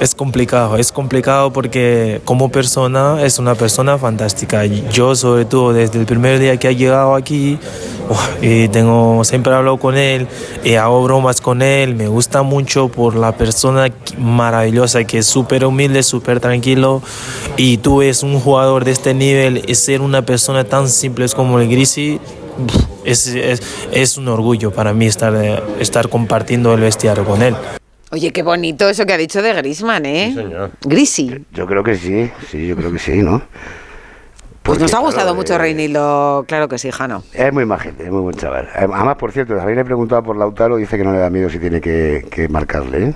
es 0.00 0.14
complicado, 0.14 0.76
es 0.76 0.92
complicado 0.92 1.52
porque 1.52 2.20
como 2.24 2.50
persona 2.50 3.22
es 3.24 3.38
una 3.38 3.56
persona 3.56 3.98
fantástica. 3.98 4.64
Yo 4.64 5.16
sobre 5.16 5.44
todo 5.44 5.72
desde 5.72 5.98
el 5.98 6.06
primer 6.06 6.38
día 6.38 6.56
que 6.56 6.68
ha 6.68 6.72
llegado 6.72 7.16
aquí 7.16 7.58
y 8.40 8.68
tengo, 8.68 9.24
siempre 9.24 9.52
hablo 9.52 9.78
con 9.78 9.96
él 9.96 10.28
y 10.62 10.74
hago 10.74 11.02
bromas 11.02 11.40
con 11.40 11.62
él, 11.62 11.96
me 11.96 12.06
gusta 12.06 12.42
mucho 12.42 12.88
por 12.88 13.16
la 13.16 13.32
persona 13.32 13.88
maravillosa 14.18 15.02
que 15.02 15.18
es 15.18 15.26
súper 15.26 15.64
humilde, 15.64 16.04
súper 16.04 16.38
tranquilo 16.38 17.02
y 17.56 17.78
tú 17.78 18.02
es 18.02 18.22
un 18.22 18.38
jugador 18.38 18.84
de 18.84 18.92
este 18.92 19.14
nivel 19.14 19.64
y 19.66 19.74
ser 19.74 20.00
una 20.00 20.22
persona 20.22 20.62
tan 20.62 20.88
simple 20.88 21.26
como 21.34 21.58
el 21.58 21.68
Grisi 21.68 22.20
es, 23.04 23.26
es, 23.26 23.62
es 23.90 24.16
un 24.16 24.28
orgullo 24.28 24.70
para 24.70 24.92
mí 24.92 25.06
estar, 25.06 25.34
estar 25.80 26.08
compartiendo 26.08 26.72
el 26.72 26.80
vestiario 26.80 27.24
con 27.24 27.42
él. 27.42 27.56
Oye, 28.16 28.32
qué 28.32 28.42
bonito 28.42 28.88
eso 28.88 29.04
que 29.04 29.12
ha 29.12 29.18
dicho 29.18 29.42
de 29.42 29.52
Grisman, 29.52 30.06
¿eh? 30.06 30.34
Grisi. 30.86 31.44
Yo 31.52 31.66
creo 31.66 31.84
que 31.84 31.96
sí, 31.96 32.30
sí, 32.50 32.66
yo 32.66 32.74
creo 32.74 32.90
que 32.90 32.98
sí, 32.98 33.18
¿no? 33.18 33.42
Pues 34.62 34.78
nos 34.78 34.88
ha 34.88 34.92
claro, 34.92 35.04
gustado 35.04 35.34
mucho 35.34 35.52
eh, 35.52 35.58
Reinildo, 35.58 36.46
claro 36.48 36.66
que 36.66 36.78
sí, 36.78 36.90
Jano. 36.90 37.24
Es 37.34 37.52
muy 37.52 37.66
majete, 37.66 38.04
es 38.04 38.10
muy 38.10 38.22
buen 38.22 38.34
chaval. 38.34 38.64
Eh, 38.74 38.88
Además, 38.90 39.16
por 39.16 39.32
cierto, 39.32 39.54
también 39.54 39.74
le 39.76 39.82
he 39.82 39.84
preguntado 39.84 40.22
por 40.22 40.34
Lautaro, 40.38 40.76
dice 40.78 40.96
que 40.96 41.04
no 41.04 41.12
le 41.12 41.18
da 41.18 41.28
miedo 41.28 41.50
si 41.50 41.58
tiene 41.58 41.78
que, 41.78 42.26
que 42.30 42.48
marcarle, 42.48 43.08
¿eh? 43.08 43.14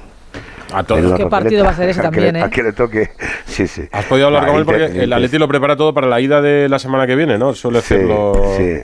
A 0.71 0.83
la 0.83 0.85
¿Qué 0.85 0.93
papeleta, 0.93 1.29
partido 1.31 1.65
va 1.65 1.71
a 1.71 1.75
ser 1.77 1.89
ese 1.89 2.03
también, 2.03 2.37
eh? 2.37 2.43
al 2.43 2.51
que 2.51 2.63
le 2.63 2.75
toque, 2.75 3.11
sí, 3.47 3.67
sí. 3.67 3.89
¿Has 3.93 4.05
podido 4.05 4.27
hablar 4.27 4.45
Ah, 4.45 4.47
con 4.49 4.57
él? 4.57 4.67
Porque 4.67 4.85
el 4.85 5.11
Atleti 5.15 5.39
lo 5.39 5.49
prepara 5.49 5.77
todo 5.77 5.95
para 5.95 6.09
la 6.09 6.21
ida 6.21 6.43
de 6.43 6.69
la 6.69 6.79
semana 6.79 7.07
que 7.07 7.17
viene, 7.17 7.39
¿no? 7.39 7.55
Suele 7.55 7.81
Sí, 7.81 7.95
hacerlo... 7.95 8.35
sí. 8.59 8.77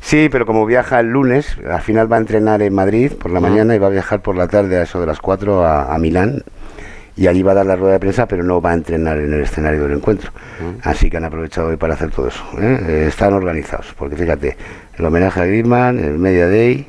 Sí, 0.00 0.28
pero 0.30 0.46
como 0.46 0.66
viaja 0.66 1.00
el 1.00 1.08
lunes, 1.08 1.56
al 1.68 1.80
final 1.80 2.10
va 2.10 2.16
a 2.16 2.20
entrenar 2.20 2.62
en 2.62 2.74
Madrid 2.74 3.12
por 3.12 3.30
la 3.30 3.40
mañana 3.40 3.74
y 3.74 3.78
va 3.78 3.86
a 3.86 3.90
viajar 3.90 4.20
por 4.20 4.36
la 4.36 4.48
tarde 4.48 4.78
a 4.78 4.82
eso 4.82 5.00
de 5.00 5.06
las 5.06 5.20
4 5.20 5.64
a, 5.64 5.94
a 5.94 5.98
Milán. 5.98 6.42
Y 7.16 7.28
allí 7.28 7.42
va 7.44 7.52
a 7.52 7.54
dar 7.54 7.66
la 7.66 7.76
rueda 7.76 7.92
de 7.92 8.00
prensa, 8.00 8.26
pero 8.26 8.42
no 8.42 8.60
va 8.60 8.72
a 8.72 8.74
entrenar 8.74 9.18
en 9.18 9.32
el 9.32 9.42
escenario 9.42 9.84
del 9.84 9.98
encuentro. 9.98 10.32
Así 10.82 11.08
que 11.08 11.16
han 11.16 11.24
aprovechado 11.24 11.68
hoy 11.68 11.76
para 11.76 11.94
hacer 11.94 12.10
todo 12.10 12.26
eso. 12.26 12.42
¿eh? 12.60 12.78
Eh, 12.88 13.04
están 13.08 13.32
organizados, 13.34 13.94
porque 13.96 14.16
fíjate, 14.16 14.56
el 14.98 15.04
homenaje 15.04 15.40
a 15.40 15.44
Griezmann, 15.44 16.00
el 16.00 16.18
Media 16.18 16.48
Day, 16.48 16.88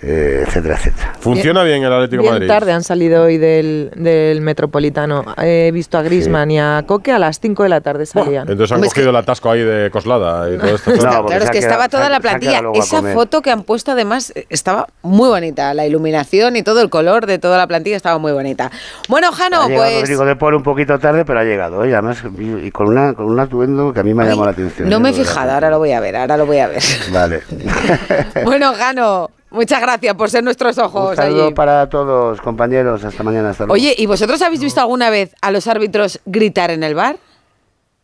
eh, 0.00 0.44
etcétera, 0.46 0.76
etcétera. 0.76 1.14
¿Funciona 1.18 1.64
bien 1.64 1.82
el 1.82 1.92
Atlético 1.92 2.22
de 2.22 2.28
Bien 2.28 2.34
Madrid? 2.34 2.48
tarde 2.48 2.72
han 2.72 2.84
salido 2.84 3.24
hoy 3.24 3.36
del, 3.36 3.90
del 3.96 4.40
Metropolitano. 4.40 5.24
He 5.38 5.72
visto 5.72 5.98
a 5.98 6.02
Grisman 6.02 6.50
y 6.52 6.60
a 6.60 6.84
Coque 6.86 7.10
a 7.10 7.18
las 7.18 7.40
5 7.40 7.64
de 7.64 7.68
la 7.68 7.80
tarde 7.80 8.06
salían. 8.06 8.48
Entonces 8.48 8.70
han 8.70 8.76
Hombre, 8.76 8.88
es 8.88 8.94
cogido 8.94 9.10
el 9.10 9.16
atasco 9.16 9.50
ahí 9.50 9.62
de 9.62 9.90
Coslada 9.90 10.52
y 10.52 10.56
todo 10.56 10.74
esto. 10.76 10.92
claro, 10.98 11.28
es 11.28 11.50
que 11.50 11.58
estaba 11.58 11.88
toda 11.88 12.08
la 12.08 12.20
plantilla. 12.20 12.62
Esa 12.74 13.02
foto 13.02 13.42
que 13.42 13.50
han 13.50 13.64
puesto, 13.64 13.90
además, 13.90 14.32
estaba 14.50 14.86
muy 15.02 15.28
bonita. 15.28 15.74
La 15.74 15.84
iluminación 15.84 16.54
y 16.54 16.62
todo 16.62 16.80
el 16.80 16.90
color 16.90 17.26
de 17.26 17.40
toda 17.40 17.58
la 17.58 17.66
plantilla 17.66 17.96
estaba 17.96 18.18
muy 18.18 18.30
bonita. 18.30 18.70
Bueno, 19.08 19.32
Jano, 19.32 19.62
ha 19.62 19.66
pues. 19.66 20.02
Rodrigo 20.02 20.24
de 20.24 20.36
Paul 20.36 20.54
un 20.54 20.62
poquito 20.62 20.98
tarde, 21.00 21.24
pero 21.24 21.40
ha 21.40 21.44
llegado. 21.44 21.84
¿eh? 21.84 21.92
Además, 21.92 22.22
y 22.62 22.70
con, 22.70 22.88
una, 22.88 23.14
con 23.14 23.26
un 23.26 23.40
atuendo 23.40 23.92
que 23.92 24.00
a 24.00 24.02
mí 24.04 24.14
me 24.14 24.22
ha 24.22 24.26
llamado 24.26 24.46
la 24.46 24.52
atención. 24.52 24.88
No 24.88 24.96
¿eh? 24.96 25.00
me 25.00 25.10
he 25.10 25.12
fijado, 25.12 25.50
ahora 25.50 25.70
lo 25.70 25.78
voy 25.78 25.90
a 25.90 26.00
ver, 26.00 26.16
ahora 26.16 26.36
lo 26.36 26.46
voy 26.46 26.58
a 26.58 26.68
ver. 26.68 26.82
Vale. 27.12 27.42
Bueno, 28.44 28.72
Jano, 28.74 29.30
muchas 29.50 29.80
gracias 29.80 30.14
por 30.14 30.30
ser 30.30 30.44
nuestros 30.44 30.76
Un 30.78 30.84
ojos 30.84 31.16
saludo 31.16 31.46
allí. 31.46 31.54
para 31.54 31.88
todos, 31.88 32.40
compañeros. 32.40 33.04
Hasta 33.04 33.22
mañana. 33.22 33.50
Hasta 33.50 33.64
luego. 33.64 33.74
Oye, 33.74 33.94
¿y 33.96 34.06
vosotros 34.06 34.40
habéis 34.42 34.60
visto 34.62 34.80
alguna 34.80 35.10
vez 35.10 35.34
a 35.40 35.50
los 35.50 35.66
árbitros 35.66 36.20
gritar 36.26 36.70
en 36.70 36.82
el 36.82 36.94
bar? 36.94 37.16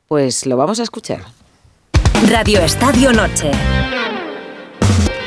Pues 0.09 0.47
lo 0.47 0.57
vamos 0.57 0.81
a 0.81 0.83
escuchar. 0.83 1.21
Radio 2.31 2.61
Estadio 2.61 3.13
Noche. 3.13 3.51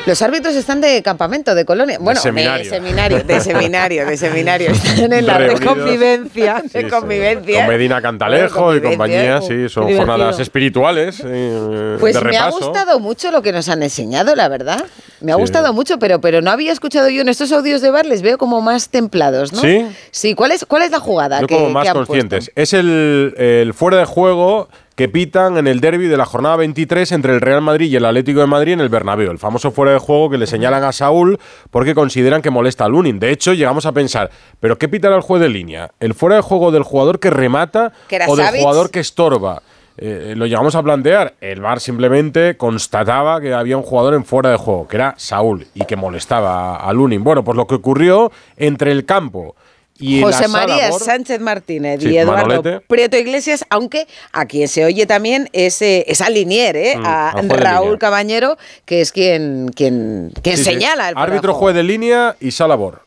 Los 0.08 0.22
árbitros 0.22 0.54
están 0.56 0.80
de 0.80 1.02
campamento, 1.02 1.54
de 1.54 1.64
colonia. 1.66 1.98
Bueno, 2.00 2.18
seminario. 2.18 2.64
de 2.64 2.70
seminario, 2.78 3.22
de 3.24 3.40
seminario, 3.40 4.06
de 4.06 4.16
seminario. 4.16 4.70
Están 4.70 5.12
en 5.12 5.26
la 5.26 5.38
de 5.38 5.60
convivencia, 5.60 6.62
Sí, 6.62 6.68
de 6.78 6.80
sí. 6.84 6.88
convivencia. 6.88 7.58
Con 7.60 7.68
Medina 7.68 8.00
Cantalejo 8.00 8.64
Bueno, 8.64 8.78
y 8.78 8.88
compañía, 8.90 9.40
sí, 9.42 9.68
son 9.68 9.86
divertido. 9.86 9.98
jornadas 9.98 10.40
espirituales 10.40 11.22
eh, 11.24 11.96
Pues 12.00 12.14
de 12.14 12.22
me 12.22 12.38
ha 12.38 12.48
gustado 12.50 12.98
mucho 13.00 13.30
lo 13.30 13.42
que 13.42 13.52
nos 13.52 13.68
han 13.68 13.82
enseñado, 13.82 14.34
la 14.34 14.48
verdad. 14.48 14.82
Me 15.20 15.32
ha 15.32 15.34
Sí. 15.34 15.40
gustado 15.42 15.72
mucho, 15.74 15.98
pero, 15.98 16.20
pero 16.20 16.40
no 16.40 16.50
había 16.50 16.72
escuchado 16.72 17.10
yo 17.10 17.20
en 17.20 17.28
estos 17.28 17.52
audios 17.52 17.82
de 17.82 17.90
bar, 17.90 18.06
les 18.06 18.22
veo 18.22 18.38
como 18.38 18.62
más 18.62 18.88
templados, 18.88 19.52
¿no? 19.52 19.60
¿Sí? 19.60 19.84
Sí, 20.10 20.34
¿cuál 20.34 20.52
es, 20.52 20.64
cuál 20.64 20.82
es 20.82 20.90
la 20.90 21.00
jugada? 21.00 21.40
Yo 21.42 21.46
que, 21.46 21.54
como 21.56 21.70
más 21.70 21.82
que 21.82 21.88
han 21.90 21.96
conscientes. 21.96 22.50
Es 22.54 22.72
el, 22.72 23.34
el 23.36 23.74
fuera 23.74 23.98
de 23.98 24.04
juego 24.06 24.68
que 24.98 25.08
pitan 25.08 25.58
en 25.58 25.68
el 25.68 25.78
derby 25.78 26.08
de 26.08 26.16
la 26.16 26.26
jornada 26.26 26.56
23 26.56 27.12
entre 27.12 27.32
el 27.32 27.40
Real 27.40 27.60
Madrid 27.60 27.88
y 27.88 27.94
el 27.94 28.04
Atlético 28.04 28.40
de 28.40 28.48
Madrid 28.48 28.72
en 28.72 28.80
el 28.80 28.88
Bernabéu. 28.88 29.30
El 29.30 29.38
famoso 29.38 29.70
fuera 29.70 29.92
de 29.92 29.98
juego 29.98 30.28
que 30.28 30.38
le 30.38 30.48
señalan 30.48 30.82
a 30.82 30.90
Saúl 30.90 31.38
porque 31.70 31.94
consideran 31.94 32.42
que 32.42 32.50
molesta 32.50 32.86
a 32.86 32.88
Lunin. 32.88 33.20
De 33.20 33.30
hecho, 33.30 33.54
llegamos 33.54 33.86
a 33.86 33.92
pensar, 33.92 34.28
¿pero 34.58 34.76
qué 34.76 34.88
pitará 34.88 35.14
el 35.14 35.22
juez 35.22 35.40
de 35.40 35.50
línea? 35.50 35.92
¿El 36.00 36.14
fuera 36.14 36.34
de 36.34 36.42
juego 36.42 36.72
del 36.72 36.82
jugador 36.82 37.20
que 37.20 37.30
remata 37.30 37.92
o 38.26 38.34
del 38.34 38.48
jugador 38.48 38.90
que 38.90 38.98
estorba? 38.98 39.62
Eh, 39.98 40.34
lo 40.36 40.46
llegamos 40.46 40.74
a 40.74 40.82
plantear. 40.82 41.34
El 41.40 41.60
VAR 41.60 41.78
simplemente 41.78 42.56
constataba 42.56 43.40
que 43.40 43.54
había 43.54 43.76
un 43.76 43.84
jugador 43.84 44.14
en 44.14 44.24
fuera 44.24 44.50
de 44.50 44.56
juego, 44.56 44.88
que 44.88 44.96
era 44.96 45.14
Saúl, 45.16 45.64
y 45.74 45.84
que 45.84 45.94
molestaba 45.94 46.74
a 46.74 46.92
Lunin. 46.92 47.22
Bueno, 47.22 47.44
pues 47.44 47.56
lo 47.56 47.68
que 47.68 47.76
ocurrió 47.76 48.32
entre 48.56 48.90
el 48.90 49.04
campo 49.04 49.54
y 49.98 50.22
José 50.22 50.48
María 50.48 50.90
Bor- 50.90 51.00
Sánchez 51.02 51.40
Martínez 51.40 52.00
Sí, 52.02 52.10
y 52.10 52.18
Eduardo 52.18 52.46
Manolete. 52.46 52.80
Prieto 52.86 53.16
Iglesias, 53.16 53.64
aunque 53.70 54.06
a 54.32 54.46
quien 54.46 54.68
se 54.68 54.84
oye 54.84 55.06
también 55.06 55.48
es, 55.52 55.82
eh, 55.82 56.04
es 56.08 56.20
a 56.20 56.30
Linier, 56.30 56.76
¿eh? 56.76 56.96
Mm, 56.96 57.04
a 57.06 57.32
Raúl 57.48 57.84
línea. 57.86 57.98
Cabañero, 57.98 58.58
que 58.84 59.00
es 59.00 59.12
quien, 59.12 59.70
quien, 59.74 60.32
quien 60.42 60.56
Sí, 60.56 60.64
sí. 60.64 60.70
señala 60.70 61.08
el 61.10 61.18
Árbitro, 61.18 61.54
juez 61.54 61.74
de 61.74 61.82
línea 61.82 62.36
y 62.40 62.50
sala 62.52 62.74
Bor. 62.76 63.02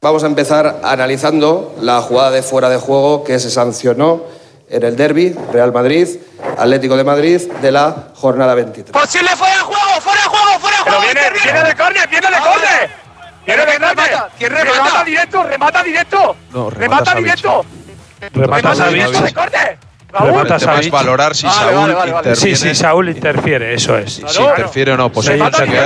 Vamos 0.00 0.22
a 0.22 0.26
empezar 0.26 0.80
analizando 0.84 1.74
la 1.80 2.02
jugada 2.02 2.30
de 2.30 2.42
fuera 2.42 2.68
de 2.68 2.76
juego 2.76 3.24
que 3.24 3.38
se 3.38 3.50
sancionó 3.50 4.22
en 4.68 4.82
el 4.82 4.96
derby 4.96 5.34
Real 5.52 5.72
Madrid, 5.72 6.08
Atlético 6.58 6.96
de 6.96 7.04
Madrid 7.04 7.40
de 7.62 7.72
la 7.72 8.08
jornada 8.14 8.54
23. 8.54 8.92
¡Posible 8.92 9.30
fuera 9.36 9.54
de 9.54 9.60
juego! 9.62 10.00
¡Fuera 10.00 10.20
de 10.22 10.28
juego! 10.28 10.58
¡Fuera 10.60 10.76
de 10.76 10.82
juego! 10.82 10.98
Pero 11.04 11.14
viene, 11.14 11.40
viene 11.42 11.68
de 11.68 11.74
córner, 11.76 12.08
viene 12.08 12.26
de 12.26 12.36
córner. 12.42 13.03
De 13.46 13.54
córner. 13.56 14.18
¿Quién 14.38 14.50
remata? 14.52 14.74
Remata 14.74 15.04
directo, 15.04 15.42
remata 15.42 15.82
directo. 15.82 16.36
No, 16.52 16.70
remata 16.70 17.14
directo. 17.14 17.64
Remata 18.32 18.56
Remata 18.72 18.74
Savic. 18.74 19.06
de 19.08 19.34
córner. 19.34 19.78
Remata 20.16 20.56
es 20.56 20.62
Savic. 20.62 20.92
valorar 20.92 21.34
si 21.34 21.46
Vale, 21.46 21.58
Saúl 21.58 21.74
vale, 21.80 21.94
vale, 21.94 22.12
vale. 22.12 22.36
Sí, 22.36 22.54
sí, 22.56 22.74
Saúl 22.74 23.08
interfiere, 23.08 23.74
eso 23.74 23.98
es. 23.98 24.14
Si 24.14 24.42
interfiere 24.42 24.92
o 24.92 24.96
no, 24.96 25.10
pues 25.10 25.26
que 25.26 25.32
hay. 25.32 25.40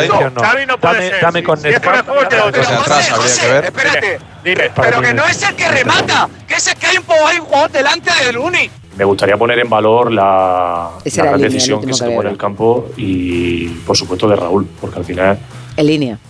dirección 0.09 0.35
no. 0.35 0.43
No 0.66 0.76
Dame, 0.76 1.10
dame 1.20 1.40
sí. 1.40 1.47
con 1.47 1.56
Si 1.59 1.64
lo- 1.64 1.70
Desde 1.70 2.74
atrás 2.74 3.10
habría 3.10 3.36
que 3.40 3.52
ver. 3.52 3.64
Espérate. 3.64 4.18
Dime, 4.44 4.70
Pero 4.76 5.01
que 5.01 5.14
no 5.14 5.24
es 5.26 5.43
el 5.43 5.55
que 5.56 5.68
remata, 5.68 6.28
que 6.47 6.55
es 6.55 6.66
el 6.68 6.76
que 6.76 6.86
hay 6.86 6.98
un, 6.98 7.05
hay 7.26 7.39
un 7.39 7.47
jugador 7.47 7.70
delante 7.70 8.10
del 8.24 8.36
Uni. 8.39 8.70
Me 8.97 9.05
gustaría 9.05 9.36
poner 9.36 9.59
en 9.60 9.70
valor 9.70 10.12
la, 10.12 10.90
la 11.05 11.22
gran 11.22 11.35
Línea, 11.36 11.48
decisión 11.48 11.85
que 11.85 11.94
se 11.94 12.05
tomó 12.05 12.20
en 12.22 12.28
el 12.28 12.36
campo 12.36 12.90
y, 12.97 13.68
por 13.68 13.97
supuesto, 13.97 14.28
de 14.28 14.36
Raúl, 14.36 14.68
porque 14.80 14.98
al 14.98 15.05
final 15.05 15.39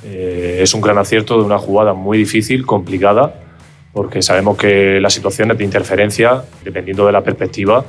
Eh, 0.04 0.58
es 0.60 0.74
un 0.74 0.80
gran 0.80 0.98
acierto 0.98 1.38
de 1.38 1.44
una 1.44 1.58
jugada 1.58 1.94
muy 1.94 2.18
difícil, 2.18 2.66
complicada, 2.66 3.34
porque 3.92 4.20
sabemos 4.20 4.56
que 4.58 5.00
las 5.00 5.14
situaciones 5.14 5.56
de 5.56 5.64
interferencia, 5.64 6.42
dependiendo 6.62 7.06
de 7.06 7.12
la 7.12 7.22
perspectiva, 7.22 7.84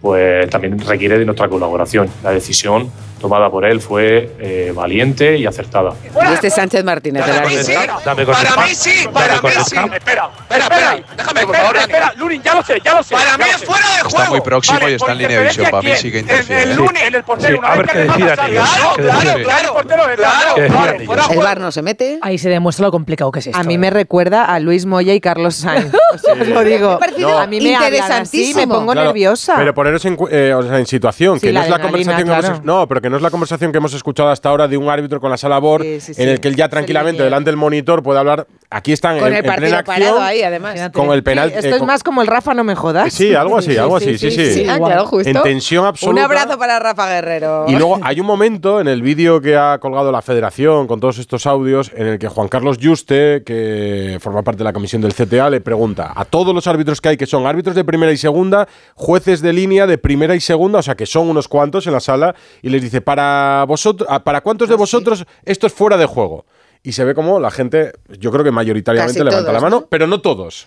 pues 0.00 0.50
también 0.50 0.78
requiere 0.80 1.18
de 1.18 1.24
nuestra 1.24 1.48
colaboración. 1.48 2.08
La 2.22 2.32
decisión 2.32 2.90
tomada 3.20 3.50
por 3.50 3.64
él 3.64 3.80
fue 3.80 4.34
eh, 4.38 4.72
valiente 4.74 5.36
y 5.38 5.46
acertada. 5.46 5.92
Y 6.04 6.32
este 6.32 6.48
es 6.48 6.54
Sánchez 6.54 6.84
Martínez, 6.84 7.24
del 7.26 7.36
árbitro. 7.36 8.00
Dame 8.04 8.24
con 8.24 8.34
el 8.36 8.46
Para 8.46 8.66
mí 8.66 8.74
sí, 8.74 9.04
dame 9.04 9.40
para 9.40 9.42
mí 9.42 9.64
sí. 9.64 9.76
Espera, 9.76 10.30
espera, 10.50 10.64
espera. 10.64 11.04
Déjame, 11.16 11.46
por 11.46 11.56
favor, 11.56 11.76
espera. 11.76 12.12
Lunin, 12.16 12.42
ya 12.42 12.54
lo 12.54 12.62
sé, 12.62 12.80
ya 12.84 12.94
lo 12.94 13.02
sé. 13.02 13.14
Para 13.14 13.38
mí 13.38 13.44
es 13.48 13.64
fuera 13.64 13.86
de 13.86 14.02
juego. 14.02 14.08
Está 14.08 14.30
muy 14.30 14.40
próximo 14.40 14.88
y 14.88 14.92
está 14.92 15.12
en 15.12 15.18
línea 15.18 15.38
de 15.40 15.44
visión. 15.46 15.70
Para 15.70 15.82
mí 15.82 15.90
sí 15.96 16.12
que 16.12 16.18
interfiere. 16.20 16.62
El, 16.62 16.70
el 16.70 16.76
Lunin, 16.76 17.02
en 17.02 17.14
el 17.14 17.24
portero. 17.24 17.52
Sí, 17.54 17.58
una 17.58 17.72
a 17.72 17.76
ver 17.76 17.86
que 17.86 17.92
qué 17.92 18.02
ellos, 18.04 18.32
Claro, 18.36 19.74
claro, 19.86 20.04
claro. 20.16 20.56
El 20.56 21.28
de 21.28 21.36
bar 21.36 21.60
no 21.60 21.72
se 21.72 21.82
mete. 21.82 22.18
Ahí 22.22 22.38
se 22.38 22.48
demuestra 22.48 22.86
lo 22.86 22.92
complicado 22.92 23.30
que 23.32 23.38
es 23.40 23.46
esto. 23.48 23.58
A 23.58 23.62
mí 23.62 23.74
¿eh? 23.74 23.78
me 23.78 23.90
recuerda 23.90 24.44
a 24.44 24.60
Luis 24.60 24.86
Moya 24.86 25.14
y 25.14 25.20
Carlos 25.20 25.56
Sainz. 25.56 25.92
Os 26.14 26.48
lo 26.48 26.62
digo. 26.62 26.98
A 27.38 27.46
mí 27.46 27.60
me 27.60 27.74
así, 27.74 27.80
me 27.80 27.86
interesantísimo. 27.86 28.74
pongo 28.74 28.94
nerviosa. 28.94 29.54
Pero 29.56 29.74
poneros 29.74 30.04
en, 30.04 30.16
eh, 30.30 30.84
situación, 30.86 31.40
Sí, 31.40 31.46
que 31.46 31.52
la 31.52 31.60
no 31.60 31.64
es 31.64 31.70
la 31.70 31.78
conversación 31.80 32.60
no, 32.64 32.86
pero 32.86 33.00
que 33.00 33.10
no 33.14 33.18
es 33.18 33.22
la 33.22 33.30
conversación 33.30 33.70
que 33.70 33.78
hemos 33.78 33.94
escuchado 33.94 34.28
hasta 34.28 34.48
ahora 34.48 34.66
de 34.66 34.76
un 34.76 34.88
árbitro 34.88 35.20
con 35.20 35.30
la 35.30 35.36
sala 35.36 35.58
BOR, 35.60 35.82
Sí, 35.82 36.00
sí, 36.00 36.12
en 36.20 36.28
el 36.28 36.40
que 36.40 36.48
él 36.48 36.56
ya 36.56 36.68
tranquilamente 36.68 37.22
delante 37.22 37.50
del 37.50 37.56
monitor 37.56 38.02
puede 38.02 38.18
hablar. 38.18 38.48
Aquí 38.70 38.92
están 38.92 39.20
Con 39.20 39.28
en, 39.28 39.34
el 39.34 39.44
en 39.46 39.54
plena 39.54 39.84
partido 39.84 39.94
acción, 39.94 40.08
parado 40.16 40.20
ahí, 40.22 40.42
además. 40.42 40.90
con 40.92 41.12
el 41.12 41.22
penal. 41.22 41.50
Esto 41.54 41.66
eh, 41.68 41.70
es 41.70 41.78
con- 41.78 41.86
más 41.86 42.02
como 42.02 42.22
el 42.22 42.26
Rafa, 42.26 42.54
no 42.54 42.64
me 42.64 42.74
jodas. 42.74 43.12
Sí, 43.14 43.32
algo 43.32 43.56
así, 43.56 43.76
algo 43.76 43.96
así, 43.96 44.18
sí, 44.18 44.32
sí. 44.32 44.66
Ah, 44.68 44.78
claro, 44.78 45.06
justo. 45.06 45.28
En 45.28 45.40
tensión 45.42 45.84
absoluta. 45.86 46.18
Un 46.20 46.24
abrazo 46.24 46.58
para 46.58 46.80
Rafa 46.80 47.08
Guerrero. 47.08 47.66
Y 47.68 47.72
luego 47.76 48.00
hay 48.02 48.18
un 48.18 48.26
momento 48.26 48.80
en 48.80 48.88
el 48.88 49.00
vídeo 49.02 49.40
que 49.40 49.56
ha 49.56 49.78
colgado 49.78 50.10
la 50.10 50.22
federación 50.22 50.88
con 50.88 50.98
todos 50.98 51.18
estos 51.18 51.46
audios 51.46 51.92
en 51.94 52.08
el 52.08 52.18
que 52.18 52.26
Juan 52.26 52.48
Carlos 52.48 52.78
Yuste, 52.78 53.44
que 53.44 54.18
forma 54.20 54.42
parte 54.42 54.58
de 54.58 54.64
la 54.64 54.72
comisión 54.72 55.00
del 55.02 55.14
CTA, 55.14 55.50
le 55.50 55.60
pregunta 55.60 56.12
a 56.16 56.24
todos 56.24 56.52
los 56.52 56.66
árbitros 56.66 57.00
que 57.00 57.10
hay, 57.10 57.16
que 57.16 57.26
son 57.26 57.46
árbitros 57.46 57.76
de 57.76 57.84
primera 57.84 58.10
y 58.10 58.16
segunda, 58.16 58.66
jueces 58.96 59.40
de 59.40 59.52
línea 59.52 59.86
de 59.86 59.98
primera 59.98 60.34
y 60.34 60.40
segunda, 60.40 60.80
o 60.80 60.82
sea 60.82 60.96
que 60.96 61.06
son 61.06 61.28
unos 61.28 61.46
cuantos 61.46 61.86
en 61.86 61.92
la 61.92 62.00
sala, 62.00 62.34
y 62.62 62.70
les 62.70 62.82
dice, 62.82 62.93
para 63.00 63.64
vosotros, 63.66 64.08
¿para 64.24 64.40
cuántos 64.40 64.68
Ah, 64.68 64.72
de 64.72 64.76
vosotros 64.76 65.24
esto 65.44 65.66
es 65.66 65.72
fuera 65.72 65.96
de 65.96 66.06
juego? 66.06 66.44
Y 66.82 66.92
se 66.92 67.04
ve 67.04 67.14
como 67.14 67.40
la 67.40 67.50
gente, 67.50 67.92
yo 68.18 68.30
creo 68.30 68.44
que 68.44 68.50
mayoritariamente 68.50 69.14
Casi 69.18 69.24
levanta 69.24 69.46
todos, 69.46 69.54
la 69.54 69.60
mano, 69.60 69.80
¿no? 69.80 69.86
pero 69.86 70.06
no 70.06 70.20
todos. 70.20 70.66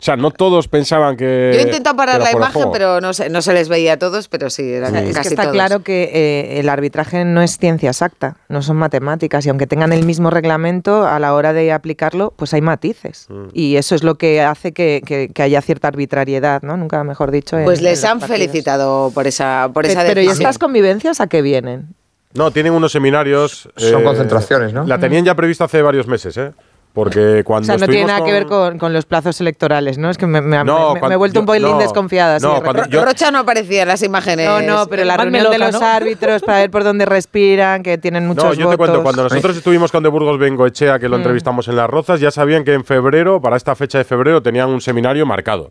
O 0.00 0.02
sea, 0.02 0.16
no 0.16 0.30
todos 0.30 0.66
pensaban 0.66 1.14
que. 1.18 1.50
Yo 1.52 1.60
he 1.60 1.64
intentado 1.64 1.94
parar 1.94 2.22
la 2.22 2.32
imagen, 2.32 2.54
juego. 2.54 2.72
pero 2.72 3.00
no 3.02 3.12
se, 3.12 3.28
no 3.28 3.42
se 3.42 3.52
les 3.52 3.68
veía 3.68 3.92
a 3.92 3.96
todos, 3.98 4.28
pero 4.28 4.48
sí, 4.48 4.62
eran 4.72 4.96
Es 4.96 5.04
que 5.08 5.12
casi 5.12 5.28
está 5.28 5.42
todos. 5.42 5.52
claro 5.54 5.80
que 5.82 6.04
eh, 6.14 6.58
el 6.60 6.70
arbitraje 6.70 7.26
no 7.26 7.42
es 7.42 7.58
ciencia 7.58 7.90
exacta, 7.90 8.36
no 8.48 8.62
son 8.62 8.78
matemáticas, 8.78 9.44
y 9.44 9.50
aunque 9.50 9.66
tengan 9.66 9.92
el 9.92 10.06
mismo 10.06 10.30
reglamento, 10.30 11.06
a 11.06 11.18
la 11.18 11.34
hora 11.34 11.52
de 11.52 11.70
aplicarlo, 11.70 12.32
pues 12.36 12.54
hay 12.54 12.62
matices. 12.62 13.26
Mm. 13.28 13.48
Y 13.52 13.76
eso 13.76 13.94
es 13.94 14.02
lo 14.02 14.14
que 14.14 14.40
hace 14.40 14.72
que, 14.72 15.02
que- 15.04 15.28
que 15.34 15.42
haya 15.42 15.60
cierta 15.60 15.88
arbitrariedad, 15.88 16.62
¿no? 16.62 16.78
Nunca 16.78 17.04
mejor 17.04 17.30
dicho. 17.30 17.58
en- 17.58 17.64
Pues 17.66 17.80
en 17.80 17.84
les 17.84 18.02
han 18.04 18.22
felicitado 18.22 19.10
por 19.14 19.26
esa, 19.26 19.68
por 19.74 19.84
esa 19.84 20.00
Pero 20.00 20.22
¿y 20.22 20.24
decisión. 20.24 20.42
estas 20.48 20.58
convivencias 20.58 21.20
a 21.20 21.26
qué 21.26 21.42
vienen? 21.42 21.88
No, 22.32 22.50
tienen 22.52 22.72
unos 22.72 22.92
seminarios. 22.92 23.68
eh, 23.76 23.90
Son 23.90 24.02
concentraciones, 24.02 24.72
¿no? 24.72 24.86
La 24.86 24.98
tenían 24.98 25.24
ya 25.26 25.34
prevista 25.34 25.64
hace 25.64 25.82
varios 25.82 26.06
meses, 26.06 26.36
¿eh? 26.38 26.52
Porque 26.92 27.40
O 27.40 27.44
cuando. 27.44 27.66
sea, 27.66 27.76
no 27.76 27.86
tiene 27.86 28.04
nada 28.06 28.24
que 28.24 28.32
ver 28.32 28.46
con, 28.46 28.76
con 28.76 28.92
los 28.92 29.04
plazos 29.06 29.40
electorales, 29.40 29.96
¿no? 29.96 30.10
Es 30.10 30.18
que 30.18 30.26
me, 30.26 30.40
me- 30.40 30.64
No, 30.64 30.88
me- 30.88 30.94
me 30.94 31.00
cuando- 31.00 31.14
he 31.14 31.16
vuelto 31.16 31.38
un 31.40 31.46
poquilín 31.46 31.70
no, 31.70 31.78
desconfiada. 31.78 32.38
no, 32.40 32.60
cuando 32.60 32.86
yo- 32.86 33.04
Rocha 33.04 33.30
no 33.30 33.38
aparecía 33.38 33.82
en 33.82 33.88
las 33.88 34.02
imágenes. 34.02 34.46
No, 34.48 34.60
no, 34.60 34.86
pero 34.88 35.04
la 35.04 35.16
reunión 35.16 35.50
de 35.52 35.58
los 35.58 35.72
¿no? 35.80 35.86
árbitros 35.86 36.42
para 36.42 36.58
ver 36.58 36.70
por 36.70 36.82
dónde 36.82 37.06
respiran, 37.06 37.84
que 37.84 37.96
tienen 37.98 38.26
muchos 38.26 38.42
No, 38.44 38.50
yo 38.54 38.56
te 38.58 38.64
votos. 38.64 38.76
cuento, 38.78 39.02
cuando 39.04 39.22
nosotros 39.22 39.56
estuvimos 39.56 39.92
con 39.92 40.02
De 40.02 40.08
Burgos 40.08 40.38
Bengoechea, 40.40 40.98
que 40.98 41.08
lo 41.08 41.16
Mm. 41.16 41.20
entrevistamos 41.20 41.68
en 41.68 41.76
Las 41.76 41.88
Rozas, 41.88 42.18
ya 42.18 42.32
sabían 42.32 42.64
que 42.64 42.74
en 42.74 42.84
febrero, 42.84 43.40
para 43.40 43.56
esta 43.56 43.76
fecha 43.76 43.98
de 43.98 44.04
febrero, 44.04 44.42
tenían 44.42 44.68
un 44.68 44.80
seminario 44.80 45.24
marcado. 45.26 45.70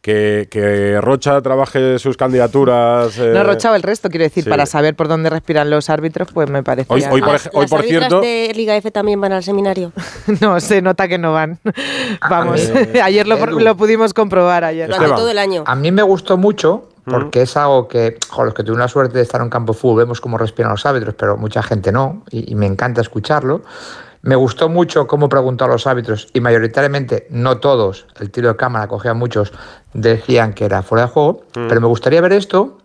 Que, 0.00 0.46
que 0.48 1.00
Rocha 1.00 1.42
trabaje 1.42 1.98
sus 1.98 2.16
candidaturas. 2.16 3.18
eh, 3.18 3.32
No 3.34 3.42
rochaba 3.42 3.74
el 3.74 3.82
resto, 3.82 4.08
quiero 4.08 4.22
decir, 4.22 4.44
sí. 4.44 4.50
para 4.50 4.64
saber 4.64 4.94
por 4.94 5.08
dónde 5.08 5.28
respiran 5.28 5.68
los 5.70 5.90
árbitros, 5.90 6.28
pues 6.32 6.48
me 6.48 6.62
parece. 6.62 6.86
Hoy- 6.92 7.04
hoy, 7.10 7.20
por 7.20 7.34
ej- 7.34 7.50
hoy, 7.52 7.62
¿Las 7.62 7.70
por 7.70 7.82
cierto- 7.82 8.20
de 8.20 8.52
Liga 8.54 8.76
F 8.76 8.90
también 8.92 9.20
van 9.20 9.32
al 9.32 9.42
seminario? 9.42 9.92
No, 10.40 10.60
se 10.60 10.80
nota 10.82 11.08
que 11.08 11.18
no 11.18 11.32
van. 11.32 11.58
Vamos, 12.30 12.60
Eh, 12.60 13.00
ayer 13.02 13.26
lo, 13.26 13.36
lo 13.46 13.76
pudimos 13.76 14.14
comprobar 14.14 14.62
ayer. 14.64 14.88
Durante 14.88 15.14
todo 15.16 15.30
el 15.30 15.38
año. 15.38 15.64
A 15.66 15.74
mí 15.74 15.90
me 15.90 16.02
gustó 16.02 16.36
mucho 16.36 16.88
porque 17.04 17.42
es 17.42 17.56
algo 17.56 17.88
que, 17.88 18.18
jo, 18.28 18.44
los 18.44 18.54
que 18.54 18.62
tuvimos 18.62 18.80
la 18.80 18.88
suerte 18.88 19.16
de 19.16 19.22
estar 19.24 19.40
en 19.40 19.46
un 19.46 19.50
campo 19.50 19.72
de 19.72 19.78
fútbol, 19.78 19.98
vemos 19.98 20.20
cómo 20.20 20.38
respiran 20.38 20.70
los 20.72 20.84
árbitros, 20.86 21.14
pero 21.18 21.36
mucha 21.38 21.62
gente 21.62 21.90
no, 21.90 22.22
y, 22.30 22.52
y 22.52 22.54
me 22.54 22.66
encanta 22.66 23.00
escucharlo. 23.00 23.62
Me 24.22 24.34
gustó 24.36 24.68
mucho 24.68 25.06
cómo 25.06 25.28
preguntó 25.28 25.64
a 25.64 25.68
los 25.68 25.86
árbitros, 25.86 26.28
y 26.32 26.40
mayoritariamente, 26.40 27.26
no 27.30 27.58
todos, 27.58 28.06
el 28.20 28.30
tiro 28.30 28.48
de 28.48 28.56
cámara 28.56 28.88
cogía 28.88 29.14
muchos, 29.14 29.52
decían 29.92 30.52
que 30.54 30.64
era 30.64 30.82
fuera 30.82 31.04
de 31.06 31.10
juego, 31.10 31.44
pero 31.52 31.80
me 31.80 31.86
gustaría 31.86 32.20
ver 32.20 32.32
esto, 32.32 32.78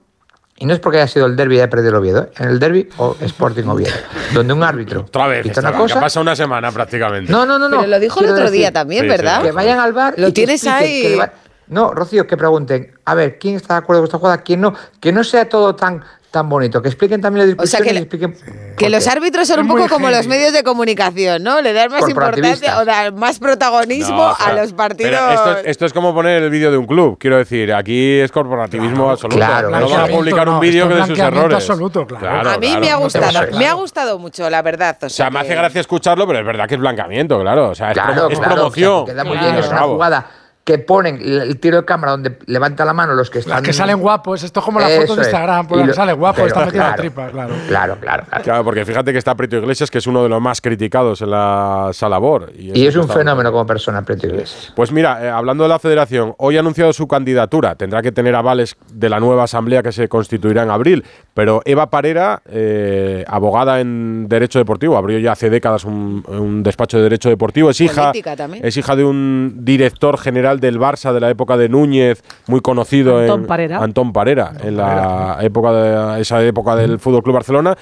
y 0.55 0.67
no 0.67 0.73
es 0.73 0.79
porque 0.79 0.97
haya 0.99 1.07
sido 1.07 1.25
el 1.25 1.35
derby 1.35 1.55
y 1.55 1.57
haya 1.59 1.69
perdido 1.69 1.89
el 1.89 1.95
Oviedo, 1.95 2.23
¿eh? 2.23 2.29
en 2.37 2.49
el 2.49 2.59
derby 2.59 2.87
o 2.97 3.15
Sporting 3.21 3.63
Oviedo, 3.67 3.95
donde 4.33 4.53
un 4.53 4.61
árbitro 4.63 5.01
Otra 5.07 5.25
vez, 5.27 5.41
pita 5.43 5.59
una 5.61 5.73
cosa, 5.73 5.97
ha 5.97 6.01
pasado 6.01 6.21
una 6.21 6.35
semana 6.35 6.71
prácticamente. 6.71 7.31
no, 7.31 7.45
no, 7.45 7.57
no, 7.57 7.67
no. 7.67 7.77
Pero 7.77 7.89
lo 7.89 7.99
dijo 7.99 8.19
el 8.21 8.29
otro 8.29 8.51
día 8.51 8.71
también, 8.71 9.01
Sí, 9.03 9.09
¿verdad? 9.09 9.39
sí, 9.41 9.47
que 9.47 9.51
vayan 9.51 9.79
al 9.79 9.93
bar 9.93 10.13
Lo 10.17 10.27
y 10.27 10.31
tienes 10.33 10.65
ahí. 10.67 11.01
que 11.01 11.09
le 11.09 11.15
va- 11.17 11.33
No, 11.67 11.91
Rocío, 11.93 12.27
que 12.27 12.37
pregunten, 12.37 12.93
a 13.05 13.15
ver, 13.15 13.39
¿quién 13.39 13.55
está 13.55 13.73
de 13.73 13.79
acuerdo 13.79 14.01
con 14.03 14.07
esta 14.07 14.17
jugada? 14.19 14.37
¿Quién 14.43 14.61
no? 14.61 14.75
Que 14.99 15.11
no 15.11 15.23
sea 15.23 15.49
todo 15.49 15.75
tan, 15.75 16.03
tan 16.33 16.49
bonito, 16.49 16.81
que 16.81 16.87
expliquen 16.89 17.21
también 17.21 17.47
las 17.55 17.59
O 17.63 17.67
sea, 17.67 17.79
que 17.81 17.93
la- 17.93 17.99
expliquen... 17.99 18.35
Que 18.75 18.89
los 18.89 19.07
árbitros 19.07 19.47
son 19.47 19.59
un 19.59 19.67
poco 19.67 19.87
como 19.87 20.09
los 20.09 20.25
medios 20.25 20.51
de 20.51 20.63
comunicación, 20.63 21.43
¿no? 21.43 21.61
Le 21.61 21.73
dan 21.73 21.91
más 21.91 22.09
importancia 22.09 22.79
o 22.79 22.85
dan 22.85 23.13
más 23.15 23.37
protagonismo 23.37 24.17
No, 24.17 24.31
o 24.31 24.35
sea, 24.35 24.47
a 24.47 24.53
los 24.53 24.73
partidos. 24.73 25.13
esto, 25.31 25.57
es- 25.59 25.65
esto 25.67 25.85
es 25.85 25.93
como 25.93 26.11
poner 26.11 26.41
el 26.41 26.49
vídeo 26.49 26.71
de 26.71 26.77
un 26.77 26.87
club. 26.87 27.17
Quiero 27.19 27.37
decir, 27.37 27.71
aquí 27.71 28.19
es 28.19 28.31
corporativismo 28.31 29.11
absoluto. 29.11 29.35
claro, 29.37 29.69
no 29.69 29.87
van 29.87 30.01
a 30.01 30.07
publicar 30.07 30.49
un 30.49 30.59
vídeo 30.59 30.89
que 30.89 30.95
de 30.95 31.05
sus 31.05 31.19
errores. 31.19 31.55
absoluto, 31.69 32.07
claro. 32.07 32.49
a 32.49 32.57
mí 32.57 32.65
claro, 32.67 32.81
me 32.81 32.89
ha 32.89 32.95
gustado, 32.95 33.57
me 33.59 33.67
ha 33.67 33.73
gustado 33.73 34.17
mucho, 34.17 34.49
la 34.49 34.63
verdad. 34.63 34.97
O 35.03 35.05
O 35.05 35.09
sea, 35.09 35.25
sea, 35.25 35.29
me 35.29 35.39
hace 35.39 35.49
que- 35.49 35.55
gracia 35.55 35.81
escucharlo, 35.81 36.25
pero 36.25 36.39
es 36.39 36.45
verdad 36.47 36.67
que 36.67 36.73
es 36.73 36.81
blanqueamiento, 36.81 37.39
claro. 37.41 37.69
O 37.69 37.75
sea, 37.75 37.89
es, 37.91 37.93
Claro, 37.93 38.13
promo- 38.27 38.31
es 38.31 38.39
claro, 38.39 38.55
promoción. 38.55 38.95
sea, 38.95 39.05
que 39.05 39.11
queda 39.11 39.23
muy 39.23 39.37
Claro, 39.37 39.51
bien, 39.53 39.63
es 39.63 39.69
una 39.69 39.81
jugada 39.81 40.25
que 40.63 40.77
ponen 40.77 41.19
el, 41.21 41.59
tiro 41.59 41.75
de 41.77 41.85
cámara 41.85 42.13
donde 42.13 42.37
levanta 42.45 42.85
la 42.85 42.93
mano 42.93 43.13
los 43.15 43.29
que 43.29 43.39
están... 43.39 43.55
Las 43.55 43.61
que 43.63 43.73
salen 43.73 43.99
guapos, 43.99 44.43
esto 44.43 44.61
es 44.61 44.65
como 44.65 44.79
las 44.79 44.91
Eso 44.91 45.01
fotos 45.01 45.15
de 45.17 45.21
es. 45.23 45.27
Instagram, 45.27 45.67
por 45.67 45.77
Y 45.77 45.79
las 45.81 45.85
que 45.85 45.89
lo- 45.89 45.95
sale 45.95 46.13
guapo, 46.13 46.35
pero, 46.35 46.47
está 46.47 46.59
metiendo 46.61 46.85
claro, 46.87 47.01
tripas, 47.01 47.31
claro. 47.31 47.53
Claro, 47.67 47.97
claro, 47.99 48.23
claro. 48.29 48.43
Claro, 48.43 48.63
porque 48.63 48.85
fíjate 48.85 49.11
que 49.11 49.17
está 49.17 49.35
Prieto 49.35 49.57
Iglesias, 49.57 49.91
que 49.91 49.97
es 49.97 50.07
uno 50.07 50.23
de 50.23 50.29
los 50.29 50.41
más 50.41 50.61
criticados 50.61 51.21
en 51.21 51.31
la 51.31 51.89
sala 51.91 52.17
BOR. 52.17 52.53
Y 52.57 52.85
eso 52.85 53.01
es 53.01 53.05
un 53.07 53.11
fenómeno 53.13 53.51
como 53.51 53.65
persona, 53.65 54.03
Prieto 54.03 54.27
Iglesias. 54.27 54.71
Pues 54.73 54.93
mira, 54.93 55.25
eh, 55.25 55.29
hablando 55.29 55.63
de 55.63 55.69
la 55.69 55.79
federación, 55.79 56.33
hoy 56.37 56.55
ha 56.55 56.61
anunciado 56.61 56.93
su 56.93 57.09
candidatura. 57.09 57.75
Tendrá 57.75 58.01
que 58.01 58.13
tener 58.13 58.33
avales 58.33 58.77
de 58.89 59.09
la 59.09 59.19
nueva 59.19 59.43
asamblea 59.43 59.83
que 59.83 59.91
se 59.91 60.07
constituirá 60.07 60.63
en 60.63 60.69
abril. 60.69 61.03
Pero 61.33 61.61
Eva 61.65 61.89
Parera, 61.89 62.41
eh, 62.45 63.25
abogada 63.27 63.81
en 63.81 64.29
Derecho 64.29 64.59
Deportivo, 64.59 64.95
abrió 64.95 65.19
ya 65.19 65.33
hace 65.33 65.49
décadas 65.49 65.83
un, 65.83 66.23
un 66.27 66.63
despacho 66.63 66.97
de 66.97 67.03
Derecho 67.03 67.27
Deportivo. 67.27 67.69
Es 67.69 67.81
hija, 67.81 68.13
es 68.61 68.77
hija 68.77 68.95
de 68.95 69.03
un 69.03 69.57
director 69.59 70.17
general 70.17 70.52
del 70.59 70.79
Barça 70.79 71.13
de 71.13 71.19
la 71.19 71.29
época 71.29 71.57
de 71.57 71.69
Núñez, 71.69 72.23
muy 72.47 72.61
conocido 72.61 73.19
Antón 73.19 73.41
en 73.41 73.47
Parera. 73.47 73.77
Antón 73.83 74.13
Parera, 74.13 74.53
en 74.63 74.77
la 74.77 75.37
época 75.41 75.71
de 75.71 76.21
esa 76.21 76.43
época 76.43 76.75
del 76.75 76.99
Fútbol 76.99 77.23
Club 77.23 77.35
Barcelona. 77.35 77.75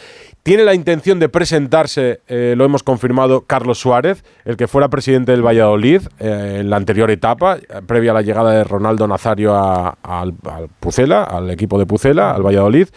Tiene 0.43 0.63
la 0.63 0.73
intención 0.73 1.19
de 1.19 1.29
presentarse, 1.29 2.21
eh, 2.27 2.55
lo 2.57 2.65
hemos 2.65 2.81
confirmado, 2.81 3.41
Carlos 3.41 3.79
Suárez, 3.79 4.23
el 4.43 4.57
que 4.57 4.67
fuera 4.67 4.89
presidente 4.89 5.31
del 5.33 5.45
Valladolid 5.45 6.01
eh, 6.19 6.57
en 6.61 6.69
la 6.71 6.77
anterior 6.77 7.11
etapa, 7.11 7.57
previa 7.85 8.09
a 8.09 8.13
la 8.15 8.21
llegada 8.23 8.51
de 8.51 8.63
Ronaldo 8.63 9.07
Nazario 9.07 9.53
a- 9.55 9.97
al, 10.01 10.33
al 10.49 10.67
Pucela, 10.79 11.23
al 11.23 11.49
equipo 11.51 11.77
de 11.77 11.85
Pucela, 11.85 12.31
al 12.31 12.41
Valladolid. 12.43 12.87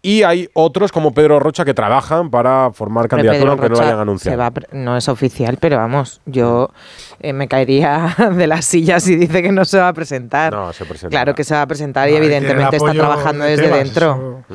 Y 0.00 0.22
hay 0.22 0.48
otros 0.54 0.92
como 0.92 1.12
Pedro 1.12 1.40
Rocha 1.40 1.64
que 1.64 1.74
trabajan 1.74 2.30
para 2.30 2.70
formar 2.72 3.08
candidatura 3.08 3.50
aunque 3.52 3.68
no 3.68 3.74
lo 3.74 3.80
hayan 3.82 3.98
anunciado. 3.98 4.32
se 4.32 4.36
va 4.36 4.52
no 4.72 4.96
es 4.96 5.08
oficial, 5.08 5.58
pero 5.60 5.76
vamos, 5.76 6.20
yo 6.24 6.70
eh, 7.20 7.32
me 7.32 7.48
caería 7.48 8.14
de 8.36 8.46
la 8.46 8.62
silla 8.62 9.00
si 9.00 9.16
dice 9.16 9.42
que 9.42 9.52
no 9.52 9.64
se 9.64 9.78
va 9.78 9.88
a 9.88 9.92
presentar. 9.92 10.52
No, 10.52 10.72
se 10.72 10.84
presenta. 10.84 11.10
Claro 11.10 11.34
que 11.34 11.44
se 11.44 11.54
va 11.54 11.62
a 11.62 11.66
presentar 11.66 12.08
y 12.08 12.12
No, 12.12 12.18
evidentemente 12.18 12.76
está 12.76 12.92
trabajando 12.92 13.44
de 13.44 13.50
desde 13.50 13.64
Tebas, 13.64 13.78
dentro. 13.78 14.44
Mm. 14.48 14.54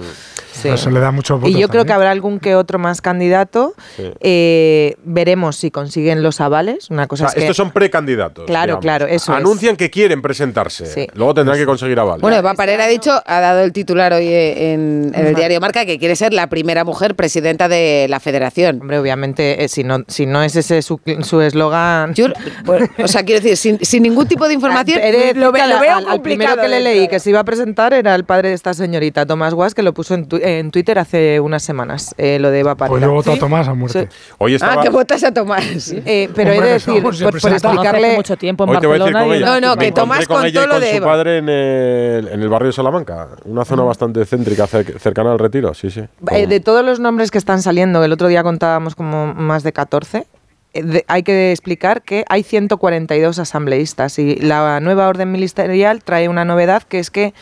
Sí. 0.54 0.70
Eso 0.70 0.92
le 0.92 1.00
da 1.00 1.10
votos 1.10 1.42
Y 1.50 1.60
yo 1.60 1.68
creo 1.68 1.84
que 1.84 1.92
habrá 1.92 2.12
algún 2.12 2.40
que 2.40 2.56
otro 2.56 2.78
más 2.80 3.02
candidato. 3.02 3.74
Sí. 3.98 4.12
Eh, 4.22 4.96
veremos 5.04 5.56
si 5.58 5.72
consiguen 5.72 6.22
los 6.24 6.40
avales. 6.40 6.90
Una 6.90 7.04
O 7.04 7.08
cosa 7.08 7.26
sea, 7.26 7.30
es 7.30 7.36
que 7.36 7.42
estos 7.42 7.58
son 7.58 7.72
precandidatos. 7.72 8.46
Claro, 8.46 8.66
digamos. 8.66 8.82
claro, 8.82 9.06
eso 9.08 9.34
es. 9.34 9.40
Anuncian 9.40 9.76
que 9.76 9.90
quieren 9.90 10.22
presentarse. 10.22 10.86
Sí. 10.86 11.08
Luego 11.16 11.34
tendrán 11.34 11.58
que 11.58 11.66
conseguir 11.66 12.00
avales. 12.00 12.22
Bueno, 12.22 12.38
Eva 12.38 12.54
Parera 12.54 12.86
ha 12.86 12.88
dicho, 12.88 13.12
ha 13.26 13.40
dado 13.42 13.62
el 13.62 13.74
titular 13.74 14.14
hoy 14.14 14.28
en, 14.28 15.12
en 15.14 15.16
el 15.16 15.28
Ajá. 15.30 15.38
diario 15.38 15.60
Marca, 15.60 15.86
que 15.86 15.98
quiere 15.98 16.16
ser 16.16 16.34
la 16.34 16.48
primera 16.48 16.84
mujer 16.84 17.16
presidenta 17.16 17.68
de 17.68 18.06
la 18.08 18.20
federación. 18.20 18.80
Hombre, 18.80 19.00
obviamente, 19.00 19.64
eh, 19.64 19.68
si, 19.68 19.84
no, 19.84 20.04
si 20.08 20.28
no 20.28 20.44
es 20.44 20.56
ese 20.56 20.82
su 20.82 21.02
su 21.22 21.42
eslogan. 21.42 22.14
Yo, 22.14 22.28
bueno, 22.66 22.88
o 23.04 23.08
sea, 23.08 23.24
quiero 23.24 23.42
decir, 23.42 23.58
sin, 23.58 23.84
sin 23.86 24.04
ningún 24.04 24.28
tipo 24.28 24.48
de 24.48 24.54
información, 24.54 25.00
He 25.02 25.12
de 25.12 25.18
decir 25.18 25.38
lo, 25.38 25.52
lo 25.52 25.58
al- 25.64 25.80
veo 25.80 25.96
al, 25.98 26.08
al 26.08 26.22
primero 26.22 26.56
que 26.56 26.68
le 26.68 26.78
de 26.78 26.82
leí 26.82 27.08
que 27.08 27.20
se 27.20 27.30
iba 27.30 27.40
a 27.40 27.44
presentar 27.44 27.94
era 27.94 28.16
el 28.16 28.24
padre 28.24 28.50
de 28.50 28.56
esta 28.56 28.74
señorita, 28.74 29.26
Tomás 29.26 29.54
Guas, 29.54 29.74
que 29.74 29.84
lo 29.84 29.94
puso 29.94 30.14
en, 30.14 30.28
tu- 30.28 30.40
en 30.42 30.72
Twitter 30.72 31.00
hace 31.00 31.40
unas 31.40 31.64
semanas, 31.64 32.14
eh, 32.18 32.38
lo 32.40 32.50
de 32.52 32.60
Eva 32.60 32.76
Pues 32.76 33.02
yo 33.02 33.12
voto 33.12 33.32
a. 33.34 33.38
Tomás 33.38 33.68
a 33.68 33.74
muerte. 33.74 34.10
Hoy 34.38 34.58
Ah, 34.62 34.80
que 34.82 34.90
votas 34.90 35.24
a 35.24 35.34
Tomás. 35.34 35.94
Eh, 36.06 36.30
pero 36.36 36.52
he 36.52 36.56
Hombre, 36.58 36.70
de 36.70 36.76
eso, 36.78 36.92
decir, 36.92 37.04
por 37.04 37.42
por, 37.42 37.52
explicarle... 37.52 38.16
Mucho 38.16 38.38
tiempo 38.38 38.64
en 38.64 38.70
Hoy 38.72 38.78
te 38.80 38.88
voy 38.88 38.96
a 38.96 39.00
decir 39.00 39.14
Barcelona. 39.14 39.36
ella. 39.38 39.60
No, 39.62 39.68
no, 39.76 39.78
que 39.78 39.92
Tomás 39.92 40.28
con 40.28 40.46
ella 40.46 40.62
contó 40.62 40.68
lo 40.68 40.74
con 40.76 40.82
de 40.82 40.90
su 40.92 40.98
Eva. 40.98 41.06
padre 41.08 41.38
en 41.38 41.50
el, 41.50 42.28
en 42.30 42.42
el 42.42 42.50
barrio 42.50 42.68
de 42.68 42.74
Salamanca, 42.74 43.28
una 43.46 43.66
zona 43.66 43.84
bastante 43.84 44.26
céntrica, 44.26 44.66
cer- 44.68 44.98
cercana 45.00 45.32
al 45.34 45.40
retiro, 45.40 45.74
sí, 45.74 45.90
sí. 45.90 46.02
Eh, 46.32 46.48
de 46.48 46.60
todos 46.60 46.84
los 46.86 47.00
nombres 47.00 47.32
que 47.32 47.38
están 47.38 47.62
saliendo, 47.62 48.04
el 48.04 48.12
otro 48.12 48.28
día 48.28 48.44
contábamos 48.44 48.96
como 48.96 49.34
más 49.34 49.64
de 49.64 49.74
14, 49.74 50.18
eh, 50.20 50.26
de- 50.74 51.06
hay 51.08 51.24
que 51.24 51.52
explicar 51.52 52.02
que 52.02 52.26
hay 52.30 52.44
142 52.44 53.40
asambleístas 53.40 54.18
y 54.20 54.36
la 54.38 54.80
nueva 54.80 55.08
orden 55.08 55.32
ministerial 55.32 56.04
trae 56.04 56.28
una 56.30 56.46
novedad 56.46 56.84
que 56.84 57.00
es 57.00 57.10
que 57.12 57.34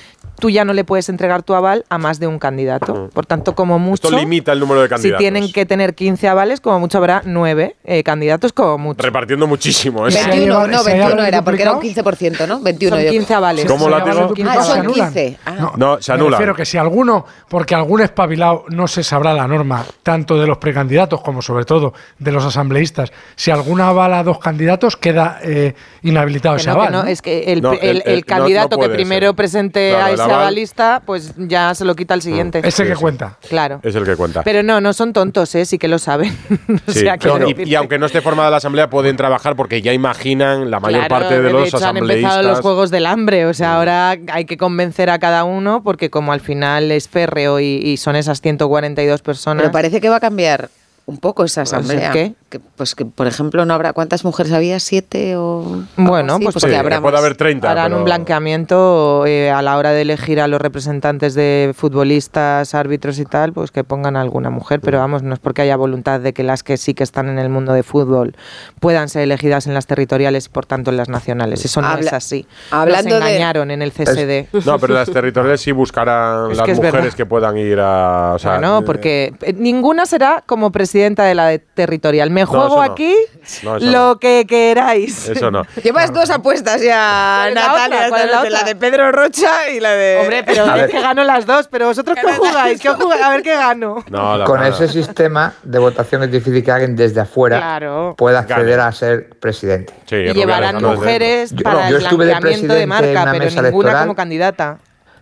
tú 0.41 0.49
ya 0.49 0.65
no 0.65 0.73
le 0.73 0.84
puedes 0.84 1.07
entregar 1.07 1.43
tu 1.43 1.53
aval 1.53 1.85
a 1.88 1.97
más 1.97 2.19
de 2.19 2.27
un 2.27 2.39
candidato. 2.39 3.09
Por 3.13 3.26
tanto, 3.26 3.55
como 3.55 3.80
mucho... 3.80 4.07
Esto 4.07 4.18
limita 4.19 4.51
el 4.51 4.59
número 4.59 4.81
de 4.81 4.88
Si 4.88 4.89
candidatos. 4.89 5.19
tienen 5.19 5.51
que 5.53 5.65
tener 5.65 5.95
15 5.95 6.27
avales, 6.27 6.59
como 6.59 6.80
mucho 6.81 6.97
habrá 6.97 7.22
9 7.23 7.76
eh, 7.85 8.03
candidatos, 8.03 8.51
como 8.51 8.77
mucho. 8.80 9.01
Repartiendo 9.03 9.47
muchísimo. 9.47 10.07
¿eh? 10.07 10.11
21, 10.13 10.68
no, 10.68 10.80
si 10.84 10.89
hay 10.89 10.97
21 10.97 11.03
algo 11.05 11.23
era, 11.23 11.41
porque 11.43 11.61
era 11.61 11.72
un 11.73 11.77
duplicado. 11.80 12.11
15%, 12.18 12.47
¿no? 12.47 12.59
21. 12.59 12.95
Son 12.97 13.05
yo 13.05 13.11
15 13.11 13.34
avales. 13.35 13.65
¿Cómo 13.65 13.85
Si 13.85 13.91
la 13.91 14.03
tengo? 14.03 14.34
Ah, 14.49 14.63
son 14.63 14.80
anulan. 14.80 15.13
15. 15.13 15.38
Ah. 15.45 15.51
No, 15.59 15.73
No, 15.77 16.01
se 16.01 16.11
anula. 16.11 16.38
refiero 16.38 16.55
que 16.55 16.65
si 16.65 16.77
alguno, 16.77 17.26
porque 17.47 17.76
algún 17.76 18.01
espabilado 18.01 18.65
no 18.69 18.88
se 18.88 19.03
sabrá 19.03 19.34
la 19.34 19.47
norma, 19.47 19.85
tanto 20.03 20.39
de 20.39 20.47
los 20.47 20.57
precandidatos 20.57 21.22
como 21.22 21.41
sobre 21.43 21.65
todo 21.65 21.93
de 22.18 22.31
los 22.31 22.43
asambleístas, 22.43 23.11
si 23.35 23.51
alguna 23.51 23.89
avala 23.89 24.19
a 24.19 24.23
dos 24.23 24.39
candidatos, 24.39 24.97
queda 24.97 25.39
eh, 25.43 25.76
inhabilitado 26.01 26.55
Que 26.55 26.61
ese 26.61 26.69
no, 26.72 26.76
que 26.76 26.81
aval. 26.81 26.91
no, 26.93 27.03
¿no? 27.03 27.07
es 27.09 27.22
que 27.22 27.43
el, 27.53 27.61
No, 27.61 27.73
el- 27.73 27.80
el- 27.84 28.03
el 28.05 28.26
candidato 28.26 28.77
no 28.77 28.81
que 28.84 28.89
primero 28.89 29.27
ser. 29.27 29.35
presente 29.35 29.89
Claro, 29.91 30.05
a 30.05 30.11
ese 30.11 30.23
aval- 30.32 30.41
avalista, 30.41 31.02
pues 31.06 31.34
ya 31.38 31.74
se 31.76 31.86
lo 31.86 31.95
quita 31.95 32.14
el 32.14 32.22
siguiente. 32.22 32.60
Ese 32.60 32.72
Sí, 32.72 32.84
que 32.90 32.95
sí. 32.95 33.02
cuenta. 33.02 33.38
Claro. 33.49 33.80
Es 33.84 33.95
el 33.95 34.03
que 34.06 34.16
cuenta. 34.16 34.44
Pero 34.44 34.64
no, 34.64 34.82
no 34.82 34.94
son 34.94 35.14
tontos, 35.14 35.53
¿eh? 35.56 35.66
sí 35.66 35.78
que 35.78 35.88
lo 35.88 35.99
saben. 35.99 36.38
o 36.88 36.91
sea, 36.91 37.18
y, 37.66 37.76
aunque 37.76 37.99
no 37.99 38.06
esté 38.06 38.22
formada 38.22 38.49
la 38.49 38.58
asamblea, 38.58 38.90
pueden 38.90 39.18
trabajar 39.18 39.56
porque 39.56 39.82
ya 39.82 39.94
imaginan 39.94 40.72
la 40.72 40.80
mayor 40.80 41.08
Claro, 41.08 41.16
parte 41.26 41.41
de 41.41 41.52
los 41.52 41.68
hecho, 41.68 41.78
han 41.78 41.98
empezado 41.98 42.20
asambleístas. 42.30 42.45
los 42.45 42.60
juegos 42.62 42.91
del 42.91 43.06
hambre, 43.06 43.45
o 43.45 43.53
sea, 43.53 43.76
ahora 43.78 44.18
hay 44.32 44.45
que 44.45 44.58
convencer 44.58 45.10
a 45.10 45.20
cada 45.20 45.44
uno 45.44 45.84
porque 45.84 46.10
como 46.10 46.34
al 46.34 46.41
final 46.41 46.91
es 46.91 47.08
férreo 47.10 47.60
y, 47.60 47.66
y 47.84 47.98
son 47.98 48.16
esas 48.16 48.41
142 48.41 49.22
personas. 49.22 49.62
Pero 49.64 49.72
parece 49.72 50.02
que 50.02 50.10
va 50.10 50.18
a 50.18 50.20
cambiar 50.20 50.70
un 51.06 51.18
poco 51.18 51.44
esa 51.44 51.62
asamblea. 51.64 52.12
¿qué? 52.12 52.34
Que, 52.52 52.60
pues 52.60 52.95
que, 52.95 53.06
por 53.06 53.28
ejemplo, 53.28 53.64
no 53.65 53.73
habrá. 53.73 53.94
¿Cuántas 53.94 54.26
mujeres 54.26 54.52
había? 54.52 54.78
¿Siete 54.82 55.38
o.? 55.38 55.84
Bueno, 55.95 56.34
así? 56.36 56.44
pues 56.44 56.56
Sí, 56.60 56.73
habrá 56.76 56.99
puede 57.02 57.18
haber 57.18 57.36
30. 57.38 57.72
Harán 57.72 57.86
pero- 57.88 57.98
un 57.99 58.03
blanqueamiento 58.03 59.26
eh, 59.26 59.49
a 59.49 59.61
la 59.61 59.78
hora 59.78 59.91
de 59.91 60.02
elegir 60.02 60.41
a 60.41 60.48
los 60.49 60.60
representantes 60.61 61.34
de 61.34 61.73
futbolistas, 61.76 62.76
árbitros 62.76 63.19
y 63.19 63.26
tal, 63.26 63.53
pues 63.53 63.72
que 63.72 63.84
pongan 63.86 64.18
a 64.18 64.22
alguna 64.22 64.49
mujer, 64.49 64.82
pero 64.82 64.98
vamos, 64.99 65.23
no 65.23 65.34
es 65.34 65.40
porque 65.40 65.61
haya 65.61 65.78
voluntad 65.78 66.19
de 66.19 66.34
que 66.34 66.44
las 66.44 66.61
que 66.64 66.76
sí 66.76 66.94
que 66.94 67.03
están 67.03 67.30
en 67.30 67.40
el 67.40 67.48
mundo 67.49 67.72
de 67.73 67.84
fútbol 67.84 68.36
puedan 68.82 69.07
ser 69.07 69.22
elegidas 69.23 69.65
en 69.68 69.73
las 69.73 69.88
territoriales 69.88 70.48
y 70.48 70.49
por 70.49 70.65
tanto 70.65 70.91
en 70.91 70.98
las 70.98 71.07
nacionales. 71.10 71.64
Eso 71.64 71.82
no 71.82 71.88
Habla- 71.88 72.07
es 72.07 72.14
así. 72.14 72.45
hablando 72.72 73.11
Nos 73.15 73.23
de- 73.23 73.30
engañaron 73.32 73.72
en 73.72 73.82
el 73.82 73.91
CSD. 73.94 74.48
No, 74.65 74.78
pero 74.78 74.94
las 74.94 75.10
territoriales 75.10 75.61
sí 75.61 75.72
buscarán 75.72 76.52
Es 76.52 76.57
las 76.57 76.65
que 76.65 76.73
mujeres 76.76 76.94
verdad. 77.03 77.14
que 77.18 77.26
puedan 77.26 77.57
ir 77.57 77.80
a. 77.80 78.34
O 78.36 78.40
sea, 78.40 78.52
Bueno, 78.57 78.84
porque 78.86 79.34
eh, 79.41 79.53
ninguna 79.53 80.06
será 80.06 80.44
como 80.45 80.72
presidenta 80.73 81.23
de 81.23 81.36
la 81.36 81.48
de 81.48 81.60
territorial. 81.60 82.30
Me 82.41 82.45
juego 82.45 82.77
no. 82.77 82.81
aquí 82.81 83.15
No, 83.63 83.77
lo 83.80 84.19
que 84.19 84.45
queráis. 84.47 85.30
Eso 85.30 85.51
no. 85.51 85.63
Llevas 85.84 86.11
dos 86.13 86.30
apuestas 86.30 86.81
ya, 86.81 87.41
¿Cuál 87.43 87.49
es 87.49 87.55
la 87.55 88.07
Natalia. 88.27 88.49
la 88.49 88.63
de 88.63 88.76
Pedro 88.76 89.11
Rocha 89.11 89.69
y 89.69 89.80
la 89.80 89.91
de. 89.91 90.19
Hombre, 90.22 90.43
pero 90.43 90.63
A 90.72 90.76
es 90.76 90.81
ver. 90.84 90.91
que 90.91 91.01
gano 91.01 91.23
las 91.23 91.45
dos, 91.45 91.68
pero 91.68 91.88
vosotros 91.88 92.18
qué 92.19 92.34
jugáis, 92.34 92.80
¿Qué 92.81 92.89
jugáis? 92.89 93.22
a 93.23 93.30
ver 93.30 93.43
qué 93.43 93.55
gano. 93.55 94.03
Con 94.45 94.63
ese 94.63 94.88
sistema 94.88 95.53
de 95.63 95.80
votación 95.80 96.23
es 96.23 96.31
difícil 96.31 96.63
que 96.63 96.72
alguien 96.72 96.95
desde 96.95 97.22
afuera 97.22 97.57
Claro. 97.57 98.15
pueda 98.18 98.39
acceder 98.39 98.77
Gane. 98.77 98.89
a 98.89 98.91
ser 98.91 99.30
presidente. 99.39 99.93
Sí, 100.05 100.15
Y 100.15 100.34
llevarán 100.34 100.81
mujeres 100.84 101.51
Yo- 101.51 101.63
para 101.63 101.89
yo 101.89 101.97
el 101.97 102.03
estuve 102.03 102.26
de 102.26 102.31
blanqueamiento 102.31 102.73
de 102.73 102.88
marca, 102.88 103.23
una 103.23 103.31
pero 103.34 103.45
ninguna 103.45 103.59
electoral. 103.69 103.99
como 104.03 104.15
candidata. 104.15 104.77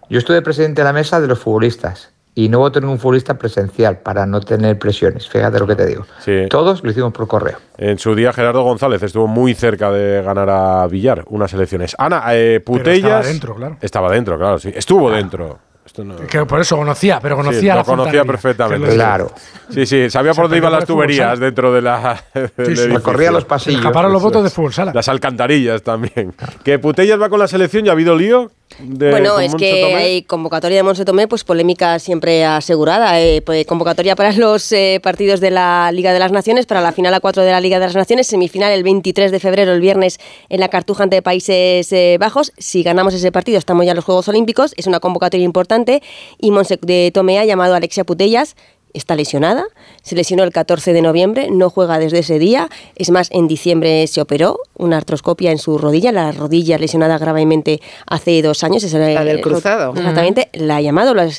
Yo 0.10 0.20
estuve 0.20 0.42
presidente 0.42 0.82
de 0.82 0.86
la 0.86 0.94
mesa 0.94 1.20
de 1.22 1.28
los 1.28 1.40
futbolistas 1.40 2.12
y 2.44 2.48
no 2.50 2.60
voto 2.60 2.80
ningún 2.80 3.00
futbolista 3.00 3.38
presencial 3.38 3.98
para 3.98 4.26
no 4.26 4.40
tener 4.40 4.78
presiones. 4.80 5.28
Fíjate 5.28 5.60
lo 5.60 5.68
que 5.68 5.76
te 5.76 5.86
digo. 5.86 6.06
Sí. 6.20 6.46
Todos 6.50 6.84
lo 6.84 6.92
hicimos 6.92 7.12
por 7.12 7.28
correo. 7.28 7.58
En 7.78 7.98
su 8.00 8.16
día 8.16 8.32
Gerardo 8.32 8.64
González 8.64 9.04
estuvo 9.04 9.28
muy 9.28 9.54
cerca 9.54 9.92
de 9.92 10.22
ganar 10.22 10.50
a 10.50 10.88
Villar 10.88 11.24
unas 11.28 11.52
elecciones. 11.54 11.96
Ana, 11.98 12.24
eh, 12.30 12.62
Putellas. 12.62 12.96
estaba 12.98 13.22
dentro, 13.24 13.56
claro. 13.56 13.78
Estaba 13.82 14.12
dentro, 14.12 14.38
claro, 14.38 14.60
sí. 14.60 14.72
Estuvo 14.74 15.12
dentro. 15.12 15.60
Esto 15.86 16.04
no- 16.06 16.16
Que 16.28 16.46
por 16.46 16.62
eso 16.62 16.78
conocía, 16.78 17.20
pero 17.20 17.36
Sí, 17.36 17.42
conocía 17.42 17.74
lo 17.74 17.80
la 17.80 17.84
conocía 17.84 18.12
fontanería, 18.22 18.32
perfectamente. 18.32 18.88
lo- 18.88 18.94
Claro. 18.94 19.32
Sí, 19.70 19.86
sí, 19.88 20.10
sabía 20.12 20.34
por 20.34 20.44
dónde 20.46 20.58
iban 20.58 20.72
las 20.72 20.86
fútbol 20.86 21.08
tuberías 21.08 21.40
dentro 21.40 21.74
de 21.74 21.82
la. 21.82 22.24
Sí, 22.66 22.76
sí. 22.76 22.88
Recorría 22.88 23.32
los 23.32 23.44
pasillos. 23.46 23.80
Escaparon 23.82 24.14
los 24.14 24.22
votos 24.22 24.44
de 24.44 24.50
fútbol 24.52 24.72
sala. 24.72 24.92
Las 24.94 25.10
alcantarillas 25.10 25.82
también. 25.82 26.34
Que 26.64 26.78
Putellas 26.78 27.20
va 27.20 27.28
con 27.28 27.40
la 27.40 27.48
selección, 27.48 27.84
¿ya 27.86 27.92
ha 27.92 27.94
habido 27.94 28.16
lío? 28.16 28.52
Bueno, 28.78 29.40
es 29.40 29.56
que 29.56 29.96
hay 29.96 30.22
convocatoria 30.24 30.78
de 30.78 30.84
Monse 30.84 31.04
Tomé, 31.04 31.28
pues 31.28 31.44
polémica 31.44 32.00
siempre 32.00 32.46
asegurada. 32.46 33.20
eh, 33.20 33.42
pues, 33.42 33.66
convocatoria 33.66 34.16
para 34.16 34.32
los 34.34 34.72
eh, 34.72 35.00
partidos 35.02 35.40
de 35.40 35.52
la 35.52 35.92
Liga 35.92 36.14
de 36.14 36.20
las 36.20 36.32
Naciones, 36.32 36.66
para 36.66 36.82
la 36.82 36.92
final 36.92 37.14
a 37.14 37.20
4 37.20 37.44
de 37.44 37.52
la 37.52 37.60
Liga 37.60 37.80
de 37.80 37.86
las 37.86 37.96
Naciones, 37.96 38.28
semifinal 38.28 38.72
el 38.72 38.84
23 38.84 39.32
de 39.32 39.40
febrero, 39.40 39.74
el 39.74 39.82
viernes, 39.82 40.20
en 40.50 40.60
la 40.60 40.70
Cartuja 40.70 41.04
ante 41.04 41.22
Países 41.22 41.92
eh, 41.92 42.18
Bajos. 42.20 42.54
Si 42.58 42.84
ganamos 42.84 43.14
ese 43.14 43.32
partido, 43.32 43.58
estamos 43.58 43.86
ya 43.86 43.92
en 43.92 43.98
los 43.98 44.06
Juegos 44.06 44.28
Olímpicos. 44.28 44.74
Es 44.78 44.88
una 44.88 45.00
convocatoria 45.00 45.44
importante. 45.44 46.02
Y 46.40 46.52
Monse 46.52 46.80
de 46.82 47.12
Tomé 47.14 47.40
ha 47.40 47.46
llamado 47.46 47.74
a 47.74 47.78
Alexia 47.78 48.04
Putellas. 48.04 48.56
Está 48.94 49.16
lesionada, 49.16 49.66
se 50.02 50.16
lesionó 50.16 50.44
el 50.44 50.52
14 50.52 50.94
de 50.94 51.02
noviembre, 51.02 51.50
no 51.52 51.70
juega 51.70 52.00
desde 52.00 52.20
ese 52.20 52.40
día. 52.40 52.70
Es 52.96 53.12
más, 53.12 53.30
en 53.32 53.48
diciembre 53.48 54.08
se 54.08 54.20
operó 54.20 54.60
una 54.78 54.98
artroscopia 54.98 55.52
en 55.52 55.60
su 55.60 55.78
rodilla, 55.78 56.12
la 56.12 56.32
rodilla 56.32 56.78
lesionada 56.80 57.18
gravemente 57.20 57.82
hace 58.08 58.42
dos 58.42 58.64
años. 58.64 58.84
Es 58.84 58.94
La 58.94 59.24
del 59.24 59.42
cruzado. 59.42 59.94
Exactamente, 60.00 60.50
la 60.54 60.78
ha 60.78 60.82
llamado, 60.82 61.14
lo, 61.14 61.22
eh, 61.22 61.32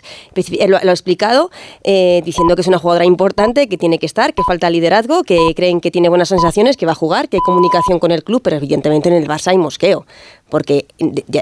lo- 0.68 0.78
lo 0.80 0.90
ha 0.90 0.92
explicado, 0.92 1.50
eh, 1.82 2.22
diciendo 2.24 2.54
que 2.54 2.60
es 2.62 2.68
una 2.68 2.78
jugadora 2.78 3.04
importante, 3.04 3.68
que 3.68 3.76
tiene 3.76 3.98
que 3.98 4.06
estar, 4.06 4.32
que 4.32 4.42
falta 4.44 4.70
liderazgo, 4.70 5.24
que 5.24 5.52
creen 5.56 5.80
que 5.80 5.90
tiene 5.90 6.08
buenas 6.08 6.28
sensaciones, 6.28 6.76
que 6.76 6.86
va 6.86 6.92
a 6.92 6.94
jugar, 6.94 7.28
que 7.28 7.38
hay 7.38 7.42
comunicación 7.44 7.98
con 7.98 8.10
el 8.12 8.22
club, 8.22 8.42
pero 8.42 8.56
evidentemente 8.56 9.08
en 9.08 9.16
el 9.16 9.26
Barça 9.26 9.48
hay 9.48 9.58
mosqueo. 9.58 10.06
Porque, 10.50 10.86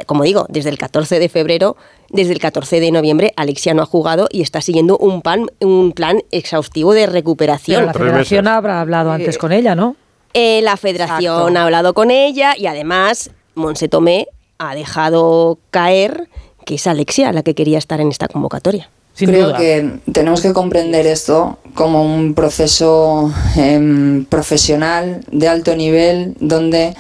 como 0.07 0.23
digo, 0.23 0.47
desde 0.49 0.71
el 0.71 0.79
14 0.79 1.19
de 1.19 1.29
febrero, 1.29 1.77
desde 2.11 2.33
el 2.33 2.39
14 2.39 2.81
de 2.81 2.91
noviembre, 2.91 3.33
Alexia 3.37 3.75
no 3.75 3.83
ha 3.83 3.87
jugado 3.87 4.29
y 4.31 4.43
está 4.43 4.61
siguiendo 4.61 4.97
un 4.99 5.23
plan, 5.23 5.47
un 5.61 5.93
plan 5.93 6.23
exhaustivo 6.31 6.93
de 6.93 7.03
Pero 7.03 7.13
recuperación. 7.13 7.87
la 7.87 7.95
federación 7.95 8.49
habrá 8.49 8.81
hablado 8.81 9.11
antes 9.11 9.39
con 9.39 9.53
ella, 9.53 9.75
¿no? 9.75 9.97
Eh, 10.35 10.61
la 10.63 10.77
federación 10.77 11.57
ha 11.57 11.65
hablado 11.65 11.95
con 11.95 12.11
ella 12.11 12.55
y 12.57 12.67
además 12.67 13.31
Monse 13.55 13.89
Tomé 13.89 14.29
ha 14.59 14.75
dejado 14.75 15.59
caer 15.71 16.29
que 16.65 16.75
es 16.75 16.87
Alexia 16.87 17.33
la 17.33 17.43
que 17.43 17.55
quería 17.55 17.79
estar 17.79 18.01
en 18.01 18.09
esta 18.09 18.29
convocatoria. 18.29 18.91
Creo 19.19 19.55
que 19.55 19.99
tenemos 20.13 20.41
que 20.41 20.53
comprender 20.53 21.07
esto 21.07 21.59
como 21.75 22.05
un 22.05 22.35
proceso 22.35 23.33
em, 23.57 24.25
profesional 24.25 25.25
de 25.31 25.49
alto 25.49 25.75
nivel 25.75 26.35
donde 26.41 26.95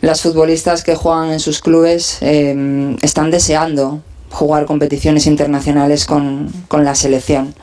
las 0.00 0.22
futbolistas 0.22 0.84
que 0.84 0.94
juegan 0.94 1.32
en 1.32 1.40
sus 1.40 1.60
clubes 1.60 2.18
em, 2.20 2.96
están 3.02 3.30
deseando 3.30 4.00
jugar 4.30 4.66
competiciones 4.66 5.26
internacionales 5.26 6.04
con, 6.04 6.52
con 6.68 6.84
la 6.84 6.94
selección. 6.94 7.54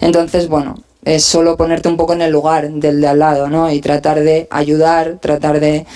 Entonces, 0.00 0.48
bueno, 0.48 0.76
es 1.04 1.24
solo 1.24 1.56
ponerte 1.56 1.88
un 1.88 1.96
poco 1.96 2.14
en 2.14 2.22
el 2.22 2.32
lugar 2.32 2.70
del 2.70 3.00
de 3.00 3.08
al 3.08 3.18
lado, 3.18 3.48
¿no? 3.48 3.70
Y 3.70 3.80
tratar 3.80 4.20
de 4.20 4.48
ayudar, 4.50 5.18
tratar 5.20 5.60
de 5.60 5.86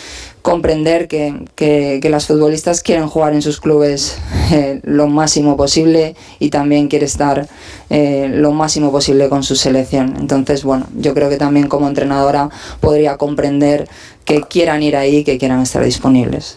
comprender 0.48 1.08
que, 1.08 1.44
que- 1.54 2.00
las 2.08 2.26
futbolistas 2.26 2.82
quieren 2.82 3.06
jugar 3.06 3.34
en 3.34 3.42
sus 3.42 3.60
clubes 3.60 4.16
eh, 4.50 4.80
lo 4.82 5.06
máximo 5.06 5.58
posible 5.58 6.14
y 6.38 6.48
también 6.48 6.88
quiere 6.88 7.04
estar 7.04 7.46
eh, 7.90 8.30
lo 8.32 8.52
máximo 8.52 8.90
posible 8.90 9.28
con 9.28 9.42
su 9.42 9.56
selección. 9.56 10.14
Entonces, 10.18 10.64
bueno, 10.64 10.86
yo 10.96 11.12
creo 11.12 11.28
que 11.28 11.36
también 11.36 11.68
como 11.68 11.86
entrenadora 11.86 12.48
podría 12.80 13.18
comprender 13.18 13.88
que 14.24 14.40
quieran 14.40 14.82
ir 14.82 14.96
ahí, 14.96 15.22
que 15.22 15.36
quieran 15.36 15.60
estar 15.60 15.84
disponibles. 15.84 16.56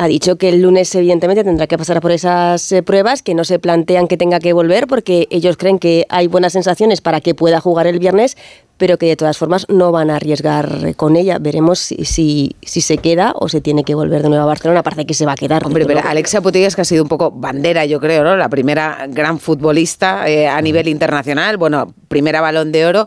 Ha 0.00 0.08
dicho 0.08 0.36
que 0.36 0.48
el 0.48 0.62
lunes 0.62 0.94
evidentemente 0.94 1.44
tendrá 1.44 1.66
que 1.66 1.76
pasar 1.76 2.00
por 2.00 2.10
esas 2.10 2.72
eh, 2.72 2.82
pruebas, 2.82 3.20
que 3.20 3.34
no 3.34 3.44
se 3.44 3.58
plantean 3.58 4.08
que 4.08 4.16
tenga 4.16 4.40
que 4.40 4.54
volver 4.54 4.86
porque 4.86 5.28
ellos 5.28 5.58
creen 5.58 5.78
que 5.78 6.06
hay 6.08 6.26
buenas 6.26 6.54
sensaciones 6.54 7.02
para 7.02 7.20
que 7.20 7.34
pueda 7.34 7.60
jugar 7.60 7.86
el 7.86 7.98
viernes, 7.98 8.38
pero 8.78 8.96
que 8.96 9.04
de 9.04 9.16
todas 9.16 9.36
formas 9.36 9.66
no 9.68 9.92
van 9.92 10.08
a 10.08 10.16
arriesgar 10.16 10.96
con 10.96 11.16
ella. 11.16 11.36
Veremos 11.38 11.80
si, 11.80 12.06
si, 12.06 12.56
si 12.62 12.80
se 12.80 12.96
queda 12.96 13.34
o 13.36 13.50
se 13.50 13.60
tiene 13.60 13.84
que 13.84 13.94
volver 13.94 14.22
de 14.22 14.30
nuevo 14.30 14.44
a 14.44 14.46
Barcelona. 14.46 14.82
Parece 14.82 15.04
que 15.04 15.12
se 15.12 15.26
va 15.26 15.32
a 15.32 15.36
quedar. 15.36 15.66
Hombre, 15.66 15.84
pero. 15.84 16.00
Alexia 16.02 16.40
Putellas 16.40 16.74
que 16.74 16.80
ha 16.80 16.86
sido 16.86 17.02
un 17.02 17.10
poco 17.10 17.30
bandera, 17.30 17.84
yo 17.84 18.00
creo, 18.00 18.24
¿no? 18.24 18.38
La 18.38 18.48
primera 18.48 19.06
gran 19.06 19.38
futbolista 19.38 20.26
eh, 20.30 20.48
a 20.48 20.62
nivel 20.62 20.88
internacional, 20.88 21.58
bueno, 21.58 21.92
primera 22.08 22.40
balón 22.40 22.72
de 22.72 22.86
oro. 22.86 23.06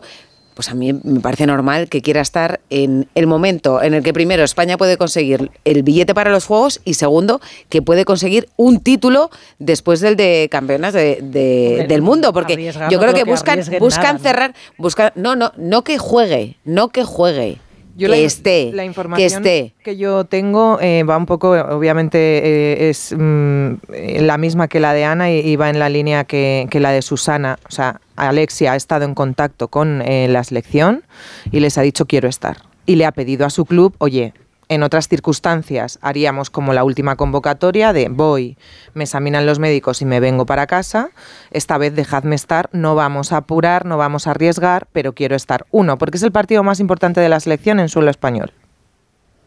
Pues 0.54 0.68
a 0.70 0.74
mí 0.74 0.92
me 0.92 1.20
parece 1.20 1.46
normal 1.46 1.88
que 1.88 2.00
quiera 2.00 2.20
estar 2.20 2.60
en 2.70 3.08
el 3.14 3.26
momento 3.26 3.82
en 3.82 3.92
el 3.94 4.02
que 4.02 4.12
primero 4.12 4.44
España 4.44 4.76
puede 4.78 4.96
conseguir 4.96 5.50
el 5.64 5.82
billete 5.82 6.14
para 6.14 6.30
los 6.30 6.46
Juegos 6.46 6.80
y 6.84 6.94
segundo 6.94 7.40
que 7.68 7.82
puede 7.82 8.04
conseguir 8.04 8.48
un 8.56 8.80
título 8.80 9.30
después 9.58 10.00
del 10.00 10.16
de 10.16 10.48
campeonas 10.50 10.94
de- 10.94 11.84
del 11.88 12.02
mundo, 12.02 12.32
porque 12.32 12.72
yo 12.90 12.98
creo 13.00 13.12
que 13.12 13.24
que 13.24 13.30
buscan, 13.30 13.60
buscan 13.80 14.02
nada, 14.04 14.12
¿no? 14.14 14.18
cerrar, 14.20 14.54
buscan, 14.78 15.12
no, 15.16 15.34
no, 15.36 15.52
no 15.56 15.82
que 15.84 15.98
juegue, 15.98 16.56
no 16.64 16.88
que 16.88 17.02
juegue, 17.04 17.58
Yo 17.96 18.06
que 18.06 18.10
la, 18.10 18.16
esté, 18.18 18.70
la 18.72 18.82
que 18.82 18.86
información 18.86 19.26
esté. 19.46 19.72
que 19.84 19.96
yo 19.96 20.24
tengo 20.24 20.78
eh, 20.80 21.02
va 21.04 21.16
un 21.16 21.26
poco, 21.26 21.50
obviamente 21.50 22.18
eh, 22.18 22.90
es 22.90 23.14
mm, 23.16 23.74
la 24.20 24.38
misma 24.38 24.68
que 24.68 24.80
la 24.80 24.92
de 24.94 25.04
Ana 25.04 25.30
y, 25.32 25.38
y 25.40 25.56
va 25.56 25.70
en 25.70 25.78
la 25.78 25.88
línea 25.88 26.24
que, 26.24 26.66
que 26.70 26.80
la 26.80 26.90
de 26.92 27.02
Susana. 27.02 27.58
O 27.68 27.72
sea, 27.72 28.00
Alexia 28.16 28.72
ha 28.72 28.76
estado 28.76 29.04
en 29.04 29.14
contacto 29.14 29.68
con 29.68 30.02
eh, 30.02 30.28
la 30.28 30.44
selección 30.44 31.04
y 31.50 31.60
les 31.60 31.78
ha 31.78 31.82
dicho 31.82 32.06
quiero 32.06 32.28
estar. 32.28 32.58
Y 32.86 32.96
le 32.96 33.06
ha 33.06 33.12
pedido 33.12 33.46
a 33.46 33.50
su 33.50 33.64
club, 33.64 33.94
oye, 33.98 34.34
en 34.68 34.82
otras 34.82 35.08
circunstancias 35.08 35.98
haríamos 36.00 36.48
como 36.48 36.72
la 36.72 36.84
última 36.84 37.16
convocatoria 37.16 37.92
de 37.92 38.08
voy, 38.08 38.56
me 38.94 39.04
examinan 39.04 39.44
los 39.44 39.58
médicos 39.58 40.00
y 40.00 40.06
me 40.06 40.20
vengo 40.20 40.46
para 40.46 40.66
casa. 40.66 41.10
Esta 41.50 41.76
vez 41.76 41.94
dejadme 41.94 42.34
estar, 42.34 42.70
no 42.72 42.94
vamos 42.94 43.32
a 43.32 43.38
apurar, 43.38 43.84
no 43.84 43.98
vamos 43.98 44.26
a 44.26 44.30
arriesgar, 44.30 44.88
pero 44.92 45.14
quiero 45.14 45.36
estar. 45.36 45.66
Uno, 45.70 45.98
porque 45.98 46.16
es 46.16 46.22
el 46.22 46.32
partido 46.32 46.62
más 46.62 46.80
importante 46.80 47.20
de 47.20 47.28
la 47.28 47.40
selección 47.40 47.78
en 47.78 47.88
suelo 47.88 48.10
español. 48.10 48.52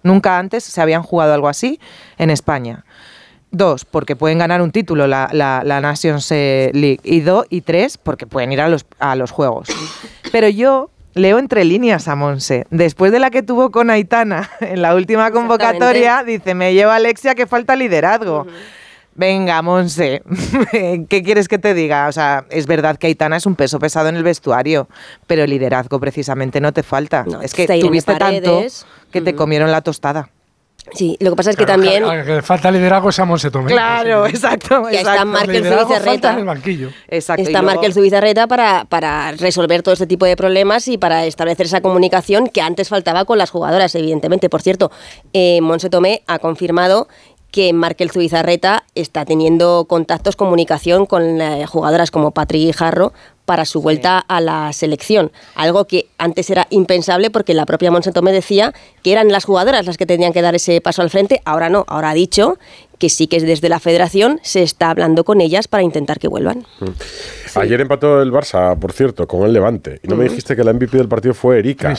Nunca 0.04 0.38
antes 0.38 0.64
se 0.64 0.82
habían 0.82 1.04
jugado 1.04 1.34
algo 1.34 1.50
así 1.50 1.80
en 2.18 2.30
España. 2.30 2.86
Dos, 3.58 3.86
porque 3.86 4.16
pueden 4.16 4.38
ganar 4.38 4.62
un 4.62 4.72
título 4.72 5.08
la, 5.08 5.30
la, 5.32 5.64
la 5.66 5.82
Nations 5.82 6.32
eh, 6.32 6.70
League. 6.76 7.00
Y 7.04 7.22
dos, 7.22 7.48
y 7.50 7.62
tres, 7.62 7.98
porque 7.98 8.28
pueden 8.28 8.52
ir 8.52 8.62
a 8.62 8.70
los, 8.70 8.86
a 9.00 9.16
los 9.16 9.32
Juegos. 9.32 9.70
Pero 10.32 10.48
yo 10.48 10.92
leo 11.16 11.40
entre 11.40 11.66
líneas 11.66 12.08
a 12.08 12.16
Monse. 12.16 12.68
Después 12.70 13.12
de 13.12 13.20
la 13.20 13.32
que 13.32 13.42
tuvo 13.42 13.72
con 13.72 13.90
Aitana 13.90 14.48
en 14.62 14.84
la 14.84 14.94
última 14.94 15.32
convocatoria, 15.32 16.24
dice, 16.24 16.54
me 16.54 16.76
lleva 16.76 16.96
Alexia 16.96 17.34
que 17.34 17.48
falta 17.48 17.76
liderazgo. 17.76 18.46
Venga, 19.16 19.60
Monse, 19.64 20.22
¿qué 21.10 21.24
quieres 21.24 21.48
que 21.48 21.58
te 21.58 21.74
diga? 21.74 22.08
O 22.08 22.12
sea, 22.12 22.46
es 22.52 22.68
verdad 22.68 22.98
que 22.98 23.08
Aitana 23.08 23.38
es 23.38 23.48
un 23.48 23.56
peso 23.56 23.80
pesado 23.80 24.10
en 24.10 24.16
el 24.18 24.24
vestuario, 24.24 24.88
pero 25.26 25.44
el 25.44 25.50
liderazgo 25.50 26.00
precisamente 26.00 26.62
no 26.62 26.72
te 26.72 26.84
falta. 26.84 27.26
es 27.42 27.56
que 27.56 27.66
tuviste 27.80 28.14
tanto 28.14 28.62
que 29.10 29.22
te 29.22 29.34
comieron 29.34 29.72
la 29.72 29.82
tostada. 29.82 30.30
Sí, 30.94 31.18
lo 31.20 31.32
que 31.32 31.36
pasa 31.36 31.50
es 31.52 31.56
que 31.58 31.66
Claro, 31.66 31.82
también... 31.82 32.04
a- 32.06 32.38
a 32.40 32.42
falta 32.42 32.72
liderazgo 32.72 33.10
es 33.10 33.20
a 33.20 33.26
Monse 33.26 33.52
Tomé. 33.52 33.72
Claro, 33.72 34.26
exacto. 34.26 34.84
Ya 34.90 35.00
está 35.00 35.12
exacto. 35.14 35.26
Markel 35.28 35.66
Zubizarreta. 35.66 36.32
en 36.34 36.40
el 36.40 36.46
banquillo. 36.46 36.90
Exacto. 37.08 37.42
Está 37.44 37.62
luego- 37.62 37.76
Markel 37.76 37.94
Zubizarreta 37.94 38.48
para, 38.48 38.86
para 38.86 39.32
resolver 39.34 39.84
todo 39.84 39.94
este 39.94 40.08
tipo 40.08 40.26
de 40.26 40.36
problemas 40.36 40.88
y 40.88 40.98
para 40.98 41.26
establecer 41.26 41.66
esa 41.66 41.82
comunicación 41.82 42.48
que 42.48 42.62
antes 42.62 42.90
faltaba 42.90 43.26
con 43.26 43.38
las 43.38 43.50
jugadoras, 43.52 43.94
evidentemente. 43.96 44.50
Por 44.50 44.62
cierto, 44.62 44.92
eh, 45.34 45.60
Monse 45.62 45.90
Tomé 45.90 46.24
ha 46.28 46.40
confirmado 46.40 47.08
que 47.52 47.72
Markel 47.74 48.12
Zubizarreta 48.12 48.84
está 48.94 49.24
teniendo 49.26 49.86
contactos, 49.88 50.36
comunicación 50.36 51.06
con 51.06 51.42
eh, 51.42 51.66
jugadoras 51.66 52.12
como 52.12 52.32
Patri 52.32 52.72
Jarro 52.74 53.14
para 53.48 53.64
su 53.64 53.82
vuelta 53.82 54.20
a 54.20 54.42
la 54.42 54.74
selección. 54.74 55.32
Algo 55.56 55.86
que 55.86 56.10
antes 56.18 56.50
era 56.50 56.68
impensable 56.70 57.30
porque 57.30 57.54
la 57.54 57.66
propia 57.66 57.90
Monse 57.90 58.12
Tomé 58.12 58.34
decía 58.34 58.74
que 59.04 59.14
eran 59.14 59.32
las 59.32 59.46
jugadoras 59.46 59.86
las 59.86 59.96
que 59.96 60.06
tenían 60.06 60.34
que 60.34 60.42
dar 60.42 60.54
ese 60.54 60.82
paso 60.82 61.02
al 61.02 61.10
frente. 61.10 61.42
Ahora 61.46 61.70
no, 61.70 61.86
ahora 61.88 62.10
ha 62.10 62.14
dicho 62.14 62.60
que 63.00 63.08
sí 63.08 63.28
que 63.28 63.40
desde 63.40 63.70
la 63.70 63.80
federación 63.80 64.42
se 64.44 64.64
está 64.64 64.90
hablando 64.90 65.24
con 65.24 65.40
ellas 65.40 65.70
para 65.70 65.82
intentar 65.82 66.20
que 66.20 66.28
vuelvan. 66.28 66.68
Ayer 67.62 67.82
empató 67.82 68.22
el 68.22 68.32
Barça, 68.32 68.78
por 68.78 68.92
cierto, 68.92 69.28
con 69.28 69.44
el 69.44 69.54
Levante. 69.54 70.00
Y 70.04 70.08
no 70.08 70.16
me 70.16 70.26
dijiste 70.26 70.56
que 70.56 70.64
la 70.64 70.74
MVP 70.74 70.98
del 70.98 71.08
partido 71.08 71.34
fue 71.34 71.60
Erika. 71.60 71.94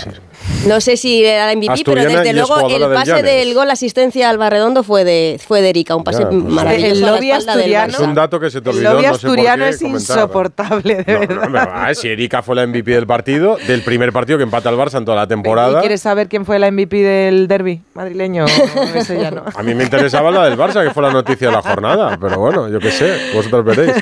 No 0.66 0.80
sé 0.80 0.96
si 0.96 1.24
era 1.24 1.46
la 1.46 1.52
MVP, 1.54 1.66
pero 1.84 2.00
Asturiana 2.00 2.18
desde 2.22 2.30
y 2.30 2.32
luego 2.34 2.68
el 2.68 2.80
del 2.80 2.92
pase 2.92 3.10
Llanes. 3.10 3.24
del 3.24 3.54
gol 3.54 3.70
asistencia 3.70 4.30
al 4.30 4.38
Barredondo 4.38 4.82
fue 4.82 5.04
de 5.04 5.40
fue 5.44 5.60
de 5.62 5.70
Erika, 5.70 5.96
un 5.96 6.04
pase 6.04 6.22
Ya, 6.22 6.28
pues, 6.28 6.42
maravilloso. 6.42 6.92
El 6.94 7.00
lobby 7.00 7.26
del 7.28 7.36
asturiano- 7.36 7.92
Es 7.94 8.00
un 8.00 8.14
dato 8.14 8.40
que 8.40 8.50
se 8.50 8.60
te 8.60 8.70
El 8.70 8.76
olvidó, 8.76 8.92
lobby 8.94 9.06
no 9.06 9.14
sé 9.14 9.20
por 9.26 9.30
asturiano 9.30 9.64
qué 9.64 9.70
es 9.70 9.82
insoportable, 9.82 10.94
de 11.04 11.12
No, 11.14 11.20
verdad. 11.20 11.48
no, 11.48 11.52
va, 11.52 11.94
si 11.94 12.08
Erika 12.08 12.42
fue 12.42 12.54
la 12.56 12.62
MVP 12.66 12.90
del 12.92 13.06
partido, 13.06 13.56
del 13.66 13.82
primer 13.82 14.12
partido 14.12 14.38
que 14.38 14.44
empata 14.44 14.70
el 14.70 14.76
Barça 14.76 14.98
en 14.98 15.04
toda 15.04 15.16
la 15.16 15.24
¿Y 15.24 15.28
temporada. 15.28 15.80
quieres 15.80 16.00
saber 16.02 16.28
quién 16.28 16.44
fue 16.44 16.58
la 16.58 16.70
MVP 16.70 16.96
del 17.02 17.48
derby 17.48 17.80
madrileño? 17.94 18.46
Ese 18.94 19.20
ya 19.20 19.30
no. 19.30 19.42
A 19.54 19.62
mí 19.62 19.74
me 19.74 19.84
interesaba 19.84 20.30
la 20.30 20.44
del 20.48 20.58
Barça, 20.58 20.84
que 20.86 20.90
fue 20.92 21.02
la 21.02 21.10
noticia 21.12 21.48
de 21.48 21.52
la 21.54 21.62
jornada. 21.62 22.16
Pero 22.20 22.38
bueno, 22.38 22.68
yo 22.68 22.78
qué 22.80 22.90
sé, 22.90 23.12
vosotros 23.34 23.64
veréis. 23.64 23.92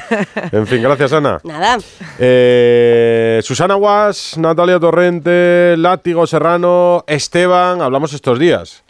En 0.52 0.66
fin, 0.66 0.82
gracias, 0.82 1.12
Ana. 1.12 1.38
Nada. 1.46 1.78
Eh, 2.18 3.40
Susana 3.44 3.74
Guas, 3.74 4.36
Natalia 4.36 4.80
Torrente, 4.80 5.76
Látigo 5.78 6.26
Serrano, 6.26 7.04
Esteban, 7.06 7.80
hablamos 7.80 8.12
estos 8.12 8.38
días. 8.40 8.82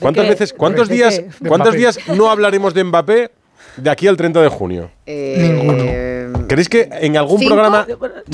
¿Cuántas 0.00 0.24
qué? 0.24 0.30
veces, 0.30 0.52
cuántos 0.52 0.88
¿De 0.88 0.96
días, 0.96 1.20
qué? 1.20 1.48
Cuántos 1.48 1.74
días 1.74 1.98
no 2.08 2.28
hablaremos 2.28 2.74
de 2.74 2.82
Mbappé 2.82 3.30
de 3.76 3.90
aquí 3.90 4.06
al 4.08 4.16
30 4.16 4.40
de 4.42 4.48
junio? 4.48 4.90
¿Creéis 6.48 6.68
que 6.68 6.88
en 6.90 7.16
algún 7.16 7.38
Cinco. 7.38 7.54
programa 7.54 7.86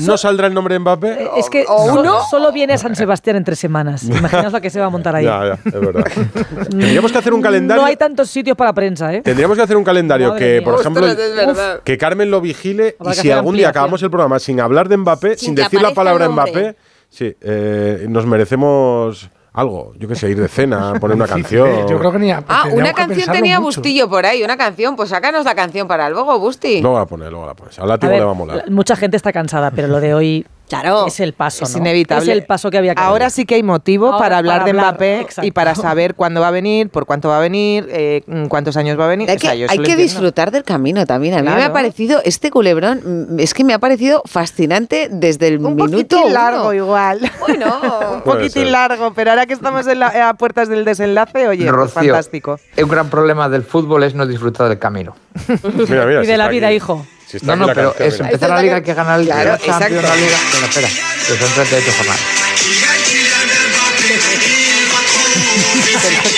no 0.05 0.17
saldrá 0.17 0.47
el 0.47 0.53
nombre 0.53 0.73
de 0.75 0.79
Mbappé? 0.79 1.07
Eh, 1.23 1.29
Es 1.37 1.49
que 1.49 1.63
so- 1.65 2.21
solo 2.29 2.51
viene 2.51 2.73
a 2.73 2.77
San 2.77 2.95
Sebastián 2.95 3.37
en 3.37 3.43
tres 3.43 3.59
semanas. 3.59 4.03
Imaginaos 4.09 4.51
lo 4.51 4.61
que 4.61 4.69
se 4.69 4.79
va 4.79 4.87
a 4.87 4.89
montar 4.89 5.15
ahí. 5.15 5.25
Ya, 5.25 5.45
ya, 5.45 5.53
es 5.65 5.73
verdad. 5.73 6.03
Tendríamos 6.69 7.11
que 7.11 7.17
hacer 7.17 7.33
un 7.33 7.41
calendario. 7.41 7.81
No 7.81 7.87
hay 7.87 7.95
tantos 7.95 8.29
sitios 8.29 8.57
para 8.57 8.73
prensa, 8.73 9.13
¿eh? 9.13 9.21
Tendríamos 9.21 9.55
que 9.57 9.63
hacer 9.63 9.77
un 9.77 9.83
calendario 9.83 10.29
Madre 10.29 10.45
que, 10.45 10.61
mía. 10.61 10.65
por 10.65 10.79
ejemplo, 10.79 11.05
Ostras, 11.07 11.79
que 11.83 11.97
Carmen 11.97 12.29
lo 12.31 12.41
vigile 12.41 12.95
Habrá 12.99 13.13
y 13.13 13.15
si 13.15 13.31
algún 13.31 13.55
día 13.55 13.69
acabamos 13.69 14.01
el 14.03 14.09
programa 14.09 14.39
sin 14.39 14.59
hablar 14.59 14.89
de 14.89 14.97
Mbappé, 14.97 15.37
sin, 15.37 15.55
decir 15.55 15.81
la 15.81 15.93
palabra. 15.93 16.27
Mbappé, 16.29 16.75
sí, 17.09 17.35
eh, 17.41 18.05
nos 18.09 18.25
merecemos 18.25 19.29
algo. 19.53 19.93
Yo 19.97 20.07
qué 20.07 20.15
sé, 20.15 20.29
ir 20.29 20.39
de 20.39 20.47
cena, 20.47 20.93
poner 20.99 21.15
una 21.15 21.27
canción. 21.27 21.87
Yo 21.87 21.97
creo 21.99 22.11
que 22.11 22.19
ni 22.19 22.31
a- 22.31 22.43
Ah, 22.47 22.65
una 22.71 22.93
canción 22.93 23.31
tenía 23.31 23.59
mucho. 23.59 23.79
Bustillo 23.81 24.09
por 24.09 24.25
ahí, 24.25 24.43
una 24.43 24.57
canción. 24.57 24.95
Pues 24.95 25.09
sácanos 25.09 25.45
la 25.45 25.55
canción 25.55 25.87
para 25.87 26.09
luego, 26.09 26.37
Busti. 26.39 26.81
Luego 26.81 26.97
la 26.99 27.05
pone, 27.05 27.29
luego 27.29 27.45
la 27.45 27.53
pones. 27.53 27.77
Al 27.79 27.85
A 27.85 27.87
látigo 27.87 28.11
ver, 28.11 28.19
le 28.19 28.25
va 28.25 28.31
a 28.31 28.35
molar. 28.35 28.57
la- 28.57 28.63
mucha 28.73 28.95
gente 28.95 29.17
está 29.17 29.31
cansada, 29.33 29.71
pero 29.71 29.87
lo 29.87 29.99
de 29.99 30.13
hoy 30.13 30.45
Claro. 30.69 31.07
es 31.07 31.19
el 31.19 31.33
paso, 31.33 31.65
Es 31.65 31.71
¿no? 31.73 31.79
inevitable. 31.79 32.31
Es 32.31 32.37
el 32.37 32.45
paso 32.45 32.69
que 32.71 32.77
había 32.77 32.95
que 32.95 33.01
Ahora 33.01 33.29
sí 33.29 33.45
que 33.45 33.55
hay 33.55 33.63
motivo 33.63 34.07
Ahora 34.07 34.17
para 34.19 34.37
hablar 34.37 34.59
para 34.59 34.65
de 34.65 34.73
Mbappé 34.73 35.27
y 35.41 35.51
para 35.51 35.75
saber 35.75 36.15
cuándo 36.15 36.41
va 36.41 36.47
a 36.49 36.51
venir, 36.51 36.89
por 36.89 37.05
cuánto 37.05 37.27
va 37.29 37.37
a 37.37 37.41
venir, 37.41 37.87
eh, 37.91 38.23
mm, 38.27 38.45
cuántos 38.45 38.77
años 38.77 38.99
va 38.99 39.05
a 39.05 39.07
venir. 39.07 39.29
Hay 39.29 39.37
O 39.37 39.39
sea, 39.39 39.51
que, 39.51 39.67
hay 39.67 39.95
disfrutar 39.95 40.51
del 40.51 40.63
camino 40.63 41.05
también. 41.05 41.33
A 41.35 41.41
mí 41.41 41.49
me 41.49 41.63
ha 41.63 41.73
parecido, 41.73 42.21
este 42.23 42.51
culebrón, 42.51 43.01
mm, 43.35 43.39
es 43.39 43.53
que 43.53 43.63
me 43.63 43.73
ha 43.73 43.79
parecido 43.79 44.21
fascinante 44.25 45.09
desde 45.11 45.47
el 45.47 45.57
Un 45.65 45.75
minuto 45.75 45.91
poquitín 45.91 46.19
uno. 46.25 46.29
largo 46.33 46.73
igual. 46.73 47.31
Bueno, 47.39 47.79
Un 48.13 48.21
poquitín 48.21 48.63
ser. 48.63 48.67
largo, 48.67 49.13
pero 49.13 49.31
ahora 49.31 49.45
que 49.45 49.53
estamos 49.53 49.87
en 49.87 49.99
la- 49.99 50.29
a 50.29 50.33
puertas 50.35 50.69
del 50.69 50.85
desenlace, 50.85 51.47
oye, 51.47 51.63
pues 51.63 51.71
Rocío, 51.75 51.93
fantástico. 52.13 52.59
Un 52.81 52.89
gran 52.89 53.09
problema 53.09 53.49
del 53.49 53.63
fútbol 53.63 54.03
es 54.03 54.13
no 54.15 54.25
disfrutar 54.27 54.69
del 54.69 54.77
camino. 54.79 55.15
Mira, 55.89 56.05
mira, 56.05 56.23
y 56.23 56.27
de 56.27 56.37
la 56.37 56.47
vida, 56.47 56.67
aquí. 56.67 56.75
hijo. 56.77 57.05
Si 57.29 57.37
está 57.37 57.55
No, 57.55 57.55
no, 57.57 57.67
la 57.67 57.73
pero 57.75 57.89
canción, 57.93 58.09
es 58.09 58.19
empezar 58.33 58.49
la 58.49 58.61
liga 58.61 58.75
hay 58.77 58.81
que 58.81 58.93
ganar 58.93 59.19
el 59.19 59.25
Claro, 59.27 59.57
Champions, 59.57 59.81
exacto. 59.81 60.07
la 60.07 60.15
liga. 60.15 60.37
Bueno, 60.51 60.65
espera, 60.67 60.87
que 60.87 61.37
son 61.37 61.53
38 61.53 61.91
jornadas. 61.97 62.21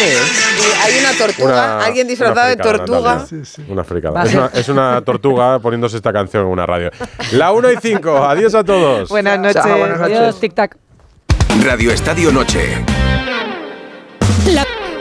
Eh, 0.04 0.18
hay 0.84 1.00
una 1.00 1.12
tortuga, 1.14 1.54
Una- 1.78 1.86
alguien 1.86 2.08
disfrazado 2.08 2.50
de 2.50 2.56
tortuga. 2.58 3.26
Una 3.68 3.84
fricada. 3.84 4.14
Vale. 4.16 4.30
Es, 4.30 4.36
una, 4.36 4.50
es 4.54 4.70
una 4.70 5.02
tortuga 5.02 5.60
poniéndose 5.60 5.98
esta 5.98 6.12
canción 6.12 6.44
en 6.44 6.50
una 6.50 6.66
radio. 6.66 6.90
La 7.32 7.52
1 7.52 7.72
y 7.72 7.78
5. 7.82 8.26
Adiós 8.26 8.56
a 8.56 8.64
todos. 8.64 9.10
Buenas 9.10 9.40
noches. 9.40 9.62
Chao, 9.64 9.78
buenas 9.78 10.00
noches. 10.00 10.18
Adiós, 10.18 10.42
tic-tac. 10.42 10.76
Radio 11.64 11.92
Estadio 11.92 12.32
Noche. 12.32 12.84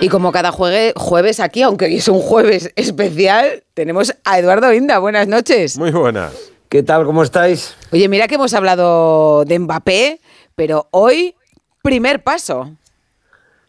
Y 0.00 0.08
como 0.08 0.32
cada 0.32 0.50
juegue- 0.50 0.92
jueves 0.96 1.40
aquí, 1.40 1.62
aunque 1.62 1.84
hoy 1.86 1.96
es 1.96 2.08
un 2.08 2.20
jueves 2.20 2.70
especial, 2.76 3.64
tenemos 3.74 4.14
a 4.24 4.38
Eduardo 4.38 4.72
Inda. 4.72 4.98
Buenas 4.98 5.28
noches. 5.28 5.78
Muy 5.78 5.90
buenas. 5.90 6.32
¿Qué 6.68 6.82
tal? 6.82 7.04
¿Cómo 7.04 7.22
estáis? 7.22 7.74
Oye, 7.92 8.08
mira 8.08 8.26
que 8.28 8.36
hemos 8.36 8.54
hablado 8.54 9.44
de 9.44 9.58
Mbappé, 9.58 10.20
pero 10.54 10.88
hoy, 10.92 11.34
primer 11.82 12.22
paso. 12.22 12.70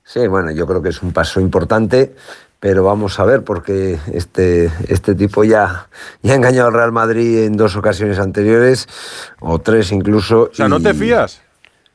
Sí, 0.06 0.26
bueno, 0.28 0.52
yo 0.52 0.66
creo 0.68 0.82
que 0.82 0.90
es 0.90 1.02
un 1.02 1.12
paso 1.12 1.40
importante, 1.42 2.16
pero 2.60 2.84
vamos 2.84 3.20
a 3.20 3.26
ver, 3.26 3.44
porque 3.44 3.98
este, 4.14 4.72
este 4.88 5.16
tipo 5.16 5.44
ya, 5.44 5.90
ya 6.22 6.34
ha 6.34 6.36
engañado 6.36 6.68
al 6.68 6.74
Real 6.74 6.92
Madrid 6.92 7.40
en 7.44 7.58
dos 7.58 7.76
ocasiones 7.76 8.20
anteriores, 8.20 8.88
o 9.40 9.60
tres 9.60 9.92
incluso. 9.92 10.50
O 10.52 10.54
sea, 10.54 10.68
¿no 10.70 10.78
y- 10.78 10.84
te 10.84 10.94
fías? 10.94 11.42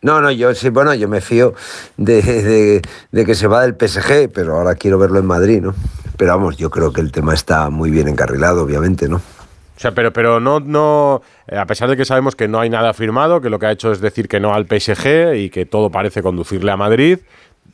No, 0.07 0.21
no, 0.21 0.31
yo 0.31 0.55
sí, 0.55 0.69
bueno, 0.71 0.95
yo 0.95 1.09
me 1.09 1.21
fío 1.21 1.53
de, 1.97 2.81
de- 3.11 3.25
que 3.25 3.35
se 3.35 3.49
va 3.49 3.63
del 3.63 3.75
PSG, 3.75 4.31
pero 4.33 4.55
ahora 4.57 4.77
quiero 4.77 4.99
verlo 5.01 5.19
en 5.19 5.27
Madrid, 5.27 5.61
¿no? 5.61 5.75
Pero 6.17 6.31
vamos, 6.31 6.57
yo 6.57 6.71
creo 6.71 6.93
que 6.93 7.01
el 7.01 7.11
tema 7.11 7.35
está 7.35 7.71
muy 7.71 7.91
bien 7.91 8.07
encarrilado, 8.07 8.63
obviamente, 8.63 9.09
¿no? 9.09 9.17
O 9.17 9.81
sea, 9.81 9.91
pero, 9.91 10.13
pero 10.13 10.39
no, 10.39 10.61
no, 10.61 11.23
eh, 11.49 11.59
a 11.59 11.67
pesar 11.67 11.89
de 11.91 11.97
que 11.97 12.05
sabemos 12.05 12.37
que 12.37 12.47
no 12.47 12.61
hay 12.61 12.71
nada 12.71 12.95
firmado, 12.95 13.41
que 13.41 13.51
lo 13.51 13.59
que 13.59 13.67
ha 13.67 13.73
hecho 13.73 13.91
es 13.91 14.01
decir 14.01 14.29
que 14.29 14.39
no 14.39 14.55
al 14.55 14.67
PSG 14.67 15.35
y 15.35 15.51
que 15.51 15.67
todo 15.67 15.91
parece 15.91 16.23
conducirle 16.23 16.71
a 16.71 16.77
Madrid, 16.77 17.19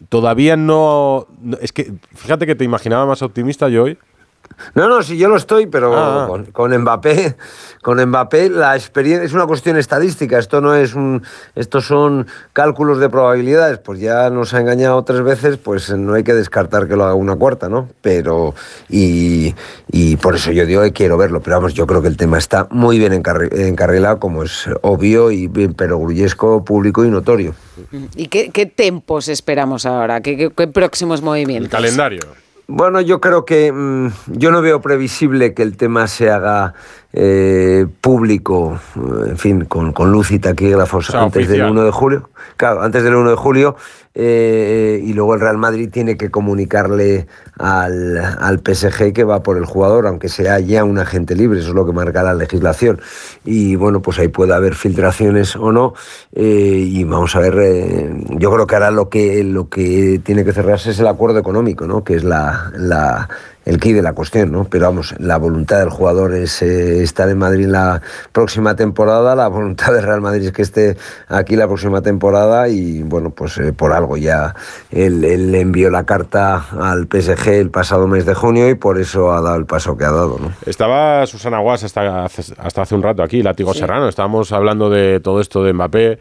todavía 0.09 0.57
no, 0.57 1.27
no- 1.43 1.59
es 1.61 1.71
que, 1.73 1.93
fíjate 2.15 2.47
que 2.47 2.55
te 2.55 2.65
imaginaba 2.65 3.05
más 3.05 3.21
optimista 3.21 3.69
yo 3.69 3.83
hoy. 3.85 3.99
No, 4.75 4.89
no, 4.89 5.03
sí, 5.03 5.17
yo 5.19 5.29
lo 5.29 5.37
estoy, 5.37 5.67
pero 5.67 5.93
Ah. 5.97 6.27
con, 6.29 6.45
con 6.47 6.77
Mbappé, 6.77 7.37
con 7.83 8.01
Mbappé 8.05 8.49
la 8.49 8.77
experiencia 8.77 9.25
es 9.25 9.33
una 9.33 9.47
cuestión 9.47 9.77
estadística. 9.77 10.39
Esto 10.39 10.61
no 10.61 10.75
es 10.75 10.95
un, 10.95 11.23
estos 11.57 11.87
son 11.87 12.27
cálculos 12.53 12.99
de 13.01 13.09
probabilidades. 13.09 13.79
Pues 13.79 13.99
ya 13.99 14.31
nos 14.31 14.55
ha 14.55 14.61
engañado 14.61 15.03
tres 15.05 15.23
veces, 15.23 15.57
pues 15.57 15.91
no 15.91 16.15
hay 16.15 16.23
que 16.23 16.35
descartar 16.35 16.87
que 16.87 16.95
lo 16.97 17.05
haga 17.05 17.15
una 17.15 17.35
cuarta, 17.35 17.69
¿no? 17.69 17.89
Pero 18.03 18.55
y, 18.89 19.55
y 19.91 20.17
por 20.17 20.37
eso 20.37 20.53
yo 20.53 20.65
digo 20.65 20.83
que 20.83 20.93
quiero 20.93 21.17
verlo. 21.17 21.41
Pero 21.41 21.57
vamos, 21.57 21.75
yo 21.75 21.87
creo 21.87 22.01
que 22.03 22.09
el 22.09 22.17
tema 22.17 22.39
está 22.39 22.69
muy 22.71 22.99
bien 23.01 23.13
encarri- 23.21 23.53
encarrilado, 23.67 24.21
como 24.21 24.45
es 24.45 24.69
obvio 24.83 25.31
y 25.33 25.49
bien 25.49 25.75
perogrullesco, 25.75 26.65
público 26.65 27.05
y 27.05 27.11
notorio. 27.11 27.55
¿Y 28.15 28.29
qué, 28.29 28.51
qué 28.51 28.67
tempos 28.67 29.27
esperamos 29.29 29.87
ahora? 29.87 30.21
¿Qué, 30.21 30.37
qué- 30.37 30.51
qué 30.57 30.67
próximos 30.69 31.21
movimientos? 31.21 31.71
calendario. 31.73 32.21
Bueno, 32.75 33.03
yo 33.03 33.21
creo 33.21 33.45
que 33.45 33.71
mm, 33.71 34.09
yo 34.29 34.51
no 34.51 34.63
veo 34.63 34.81
previsible 34.81 35.53
que 35.53 35.63
el 35.63 35.77
tema 35.77 36.07
se 36.07 36.31
haga 36.31 36.73
eh, 37.13 37.87
público, 38.01 38.81
eh, 38.97 39.29
en 39.29 39.37
fin, 39.37 39.65
con, 39.67 39.93
con 39.93 40.11
luz 40.11 40.31
y 40.31 40.39
taquígrafos 40.39 41.09
sea, 41.09 41.25
antes 41.25 41.43
oficial. 41.45 41.67
del 41.67 41.71
1 41.71 41.85
de 41.85 41.91
julio. 41.91 42.31
Claro, 42.57 42.81
antes 42.81 43.05
del 43.05 43.15
1 43.15 43.29
de 43.29 43.37
julio. 43.37 43.77
eh, 44.15 45.03
y 45.05 45.13
luego 45.13 45.35
el 45.35 45.41
Real 45.41 45.59
Madrid 45.59 45.91
tiene 45.91 46.17
que 46.17 46.31
comunicarle 46.31 47.27
al, 47.59 48.19
al 48.19 48.61
PSG 48.61 49.13
que 49.13 49.25
va 49.25 49.43
por 49.43 49.57
el 49.59 49.65
jugador, 49.65 50.07
aunque 50.07 50.29
sea 50.29 50.59
ya 50.61 50.85
un 50.85 50.99
agente 50.99 51.35
libre, 51.35 51.61
eso 51.61 51.69
es 51.69 51.75
lo 51.75 51.87
que 51.87 51.93
marca 51.93 52.23
la 52.23 52.35
legislación. 52.35 53.01
Y 53.45 53.77
bueno, 53.77 54.01
pues 54.03 54.19
ahí 54.19 54.29
puede 54.29 54.55
haber 54.55 54.75
filtraciones 54.75 55.57
o 55.57 55.71
no. 55.73 55.95
eh, 56.35 56.43
y 56.45 57.05
vamos 57.05 57.35
a 57.37 57.41
ver, 57.41 57.59
eh, 57.61 58.25
yo 58.39 58.51
creo 58.53 58.67
que 58.67 58.75
ahora 58.75 58.91
lo 58.91 59.09
que, 59.09 59.45
lo 59.45 59.69
que 59.69 60.21
tiene 60.25 60.45
que 60.45 60.53
cerrarse 60.53 60.91
es 60.91 60.99
el 61.01 61.07
acuerdo 61.07 61.39
económico, 61.39 61.87
¿no? 61.87 62.05
que 62.05 62.15
es 62.15 62.25
la, 62.25 62.71
la- 62.77 63.29
el 63.65 63.79
key 63.79 63.93
de 63.93 64.03
la 64.03 64.13
cuestión, 64.13 64.51
¿no? 64.51 64.65
Pero 64.65 64.87
vamos, 64.87 65.15
la 65.21 65.37
voluntad 65.37 65.79
del 65.79 65.89
jugador 65.91 66.35
es 66.35 66.63
eh, 66.63 67.01
estar 67.05 67.29
en 67.29 67.39
Madrid 67.39 67.67
la 67.67 68.03
próxima 68.33 68.75
temporada, 68.75 69.37
la 69.37 69.47
voluntad 69.47 69.93
del 69.93 70.03
Real 70.03 70.21
Madrid 70.21 70.47
es 70.47 70.53
que 70.53 70.63
esté 70.63 70.97
aquí 71.29 71.55
la 71.55 71.69
próxima 71.69 72.03
temporada 72.03 72.69
y 72.69 73.05
bueno, 73.05 73.31
pues 73.31 73.61
por 73.77 73.93
algo 73.93 74.17
ya 74.17 74.57
él, 74.91 75.23
él 75.25 75.55
envió 75.55 75.91
la 75.91 76.03
carta 76.05 76.67
al 76.81 77.07
PSG 77.07 77.42
el 77.47 77.71
pasado 77.71 78.07
mes 78.07 78.27
de 78.27 78.35
junio 78.35 78.69
y 78.69 78.75
por 78.75 78.99
eso 79.01 79.33
ha 79.33 79.41
dado 79.41 79.57
el 79.57 79.67
paso 79.67 79.97
que 79.97 80.05
ha 80.05 80.11
dado, 80.11 80.39
¿no? 80.41 80.53
Estaba 80.67 81.27
Susana 81.27 81.59
Guas 81.59 81.85
hasta 81.85 82.25
hace, 82.25 82.55
hasta 82.59 82.83
hace 82.83 82.95
un 82.95 83.03
rato 83.03 83.23
aquí, 83.23 83.43
Látigo 83.43 83.73
Sí. 83.73 83.81
Serrano. 83.81 84.09
Estábamos 84.09 84.53
hablando 84.53 84.91
de 84.91 85.21
todo 85.21 85.41
esto 85.41 85.63
de 85.63 85.73
Mbappé. 85.73 86.19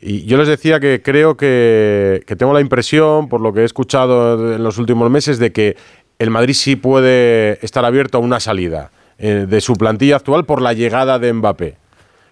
Y 0.00 0.24
yo 0.24 0.36
les 0.38 0.48
decía 0.48 0.80
que 0.80 1.02
creo 1.02 1.36
que, 1.36 2.22
que 2.26 2.34
tengo 2.34 2.52
la 2.52 2.60
impresión, 2.60 3.28
por 3.28 3.40
lo 3.40 3.52
que 3.52 3.60
he 3.60 3.64
escuchado 3.64 4.54
en 4.54 4.64
los 4.64 4.78
últimos 4.78 5.10
meses, 5.10 5.38
de 5.38 5.52
que 5.52 5.76
el 6.18 6.30
Madrid 6.30 6.54
sí 6.54 6.76
puede 6.76 7.64
estar 7.64 7.84
abierto 7.84 8.18
a 8.18 8.20
una 8.20 8.40
salida 8.40 8.90
eh, 9.18 9.46
de 9.48 9.60
su 9.60 9.74
plantilla 9.74 10.16
actual 10.16 10.44
por 10.44 10.60
la 10.62 10.72
llegada 10.72 11.18
de 11.18 11.32
Mbappé, 11.32 11.76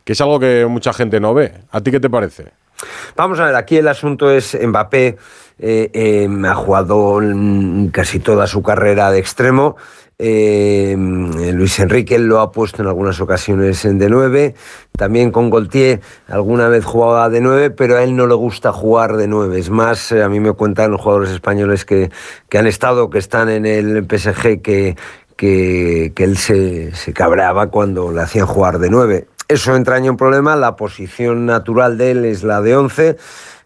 que 0.05 0.13
es 0.15 0.21
algo 0.21 0.41
que 0.41 0.67
mucha 0.69 0.93
gente 0.93 1.21
no 1.21 1.35
ve. 1.35 1.53
¿A 1.71 1.81
ti 1.81 1.91
qué 1.91 2.01
te 2.01 2.11
parece? 2.11 2.47
Vamos 3.15 3.39
a 3.41 3.45
ver, 3.45 3.55
aquí 3.57 3.77
el 3.77 3.89
asunto 3.89 4.31
es 4.31 4.59
Mbappé 4.61 5.17
eh, 5.61 5.91
eh, 5.93 6.29
ha 6.47 6.55
jugado 6.55 7.21
casi 7.93 8.19
toda 8.19 8.47
su 8.47 8.63
carrera 8.63 9.11
de 9.11 9.19
extremo. 9.19 9.77
Eh, 10.23 10.95
Luis 11.55 11.81
Enrique 11.81 12.19
lo 12.19 12.41
ha 12.41 12.53
puesto 12.53 12.83
en 12.83 12.89
algunas 12.89 13.21
ocasiones 13.21 13.85
en 13.87 13.99
de 13.99 14.11
9. 14.11 14.55
También 14.93 15.31
con 15.31 15.49
Goltier 15.49 16.01
alguna 16.29 16.69
vez 16.69 16.85
jugaba 16.85 17.31
de 17.31 17.41
9, 17.41 17.71
pero 17.71 17.97
a 17.97 18.03
él 18.03 18.15
no 18.15 18.27
le 18.27 18.35
gusta 18.35 18.71
jugar 18.73 19.17
de 19.17 19.29
9. 19.29 19.59
Es 19.59 19.71
más, 19.71 20.13
eh, 20.13 20.23
a 20.23 20.29
mí 20.29 20.39
me 20.39 20.53
cuentan 20.53 20.91
los 20.91 21.01
jugadores 21.01 21.31
españoles 21.31 21.87
que, 21.87 22.11
que 22.51 22.59
han 22.59 22.67
estado, 22.67 23.09
que 23.09 23.19
están 23.19 23.49
en 23.49 23.65
el 23.65 24.05
PSG, 24.05 24.61
que, 24.61 24.97
que, 25.37 26.13
que 26.15 26.25
él 26.25 26.37
se, 26.37 26.95
se 26.95 27.15
cabreaba 27.15 27.69
cuando 27.69 28.13
le 28.13 28.21
hacían 28.21 28.47
jugar 28.47 28.79
de 28.79 28.91
9. 28.91 29.27
Eso 29.49 29.75
entraña 29.75 30.11
un 30.11 30.19
problema, 30.19 30.55
la 30.55 30.77
posición 30.77 31.47
natural 31.47 31.97
de 31.97 32.11
él 32.11 32.25
es 32.27 32.45
la 32.45 32.61
de 32.61 32.77
11. 32.77 33.17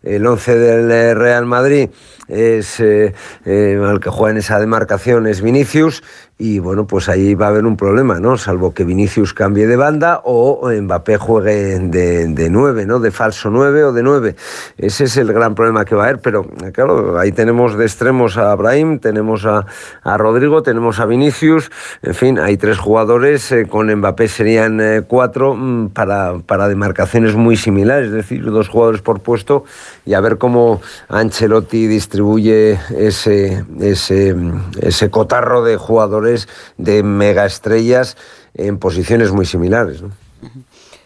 El 0.04 0.26
11 0.26 0.58
del 0.58 0.90
eh, 0.90 1.14
Real 1.14 1.46
Madrid 1.46 1.90
es 2.28 2.80
eh, 2.80 3.14
eh, 3.44 3.80
el 3.80 4.00
que 4.00 4.10
juega 4.10 4.32
en 4.32 4.38
esa 4.38 4.58
demarcación 4.58 5.26
es 5.26 5.42
Vinicius 5.42 6.02
y 6.36 6.58
bueno, 6.58 6.86
pues 6.86 7.08
ahí 7.08 7.34
va 7.34 7.46
a 7.46 7.48
haber 7.50 7.64
un 7.64 7.76
problema, 7.76 8.18
¿no? 8.18 8.36
Salvo 8.36 8.74
que 8.74 8.84
Vinicius 8.84 9.32
cambie 9.32 9.68
de 9.68 9.76
banda 9.76 10.20
o 10.24 10.68
Mbappé 10.68 11.16
juegue 11.16 11.78
de, 11.78 12.26
de 12.26 12.50
9, 12.50 12.86
¿no? 12.86 12.98
De 12.98 13.12
falso 13.12 13.50
9 13.50 13.84
o 13.84 13.92
de 13.92 14.02
9. 14.02 14.36
Ese 14.76 15.04
es 15.04 15.16
el 15.16 15.32
gran 15.32 15.54
problema 15.54 15.84
que 15.84 15.94
va 15.94 16.02
a 16.02 16.08
haber, 16.08 16.20
pero 16.20 16.44
claro, 16.72 17.20
ahí 17.20 17.30
tenemos 17.30 17.78
de 17.78 17.84
extremos 17.84 18.36
a 18.36 18.50
Abraham, 18.50 18.98
tenemos 18.98 19.46
a, 19.46 19.66
a 20.02 20.16
Rodrigo, 20.18 20.64
tenemos 20.64 20.98
a 20.98 21.06
Vinicius, 21.06 21.70
en 22.02 22.14
fin, 22.14 22.38
hay 22.40 22.56
tres 22.56 22.78
jugadores, 22.78 23.52
eh, 23.52 23.66
con 23.68 23.94
Mbappé 23.94 24.26
serían 24.26 24.80
eh, 24.80 25.02
cuatro 25.06 25.54
mm, 25.54 25.90
para, 25.90 26.38
para 26.44 26.66
demarcaciones 26.66 27.36
muy 27.36 27.56
similares, 27.56 28.08
es 28.08 28.12
decir, 28.12 28.44
dos 28.44 28.68
jugadores 28.68 29.02
por 29.02 29.20
puesto 29.20 29.64
y 30.04 30.14
a 30.14 30.20
ver 30.20 30.38
cómo 30.38 30.82
Ancelotti 31.08 31.86
distribuye 32.14 32.78
ese, 32.96 33.64
ese, 33.80 34.36
ese 34.80 35.10
cotarro 35.10 35.64
de 35.64 35.76
jugadores 35.76 36.46
de 36.78 37.02
mega 37.02 37.44
estrellas 37.44 38.16
en 38.54 38.78
posiciones 38.78 39.32
muy 39.32 39.46
similares. 39.46 40.00
¿no? 40.00 40.12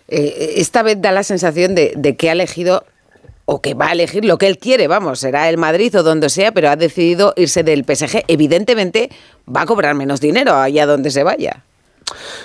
Eh, 0.08 0.54
esta 0.56 0.82
vez 0.82 1.00
da 1.00 1.10
la 1.10 1.22
sensación 1.22 1.74
de, 1.74 1.94
de 1.96 2.14
que 2.16 2.28
ha 2.28 2.32
elegido 2.32 2.84
o 3.46 3.62
que 3.62 3.72
va 3.72 3.88
a 3.88 3.92
elegir 3.92 4.26
lo 4.26 4.36
que 4.36 4.48
él 4.48 4.58
quiere, 4.58 4.86
vamos, 4.86 5.20
será 5.20 5.48
el 5.48 5.56
Madrid 5.56 5.98
o 5.98 6.02
donde 6.02 6.28
sea, 6.28 6.52
pero 6.52 6.68
ha 6.68 6.76
decidido 6.76 7.32
irse 7.36 7.62
del 7.62 7.86
PSG. 7.86 8.24
Evidentemente 8.28 9.08
va 9.48 9.62
a 9.62 9.66
cobrar 9.66 9.94
menos 9.94 10.20
dinero 10.20 10.56
allá 10.56 10.84
donde 10.84 11.10
se 11.10 11.22
vaya. 11.22 11.64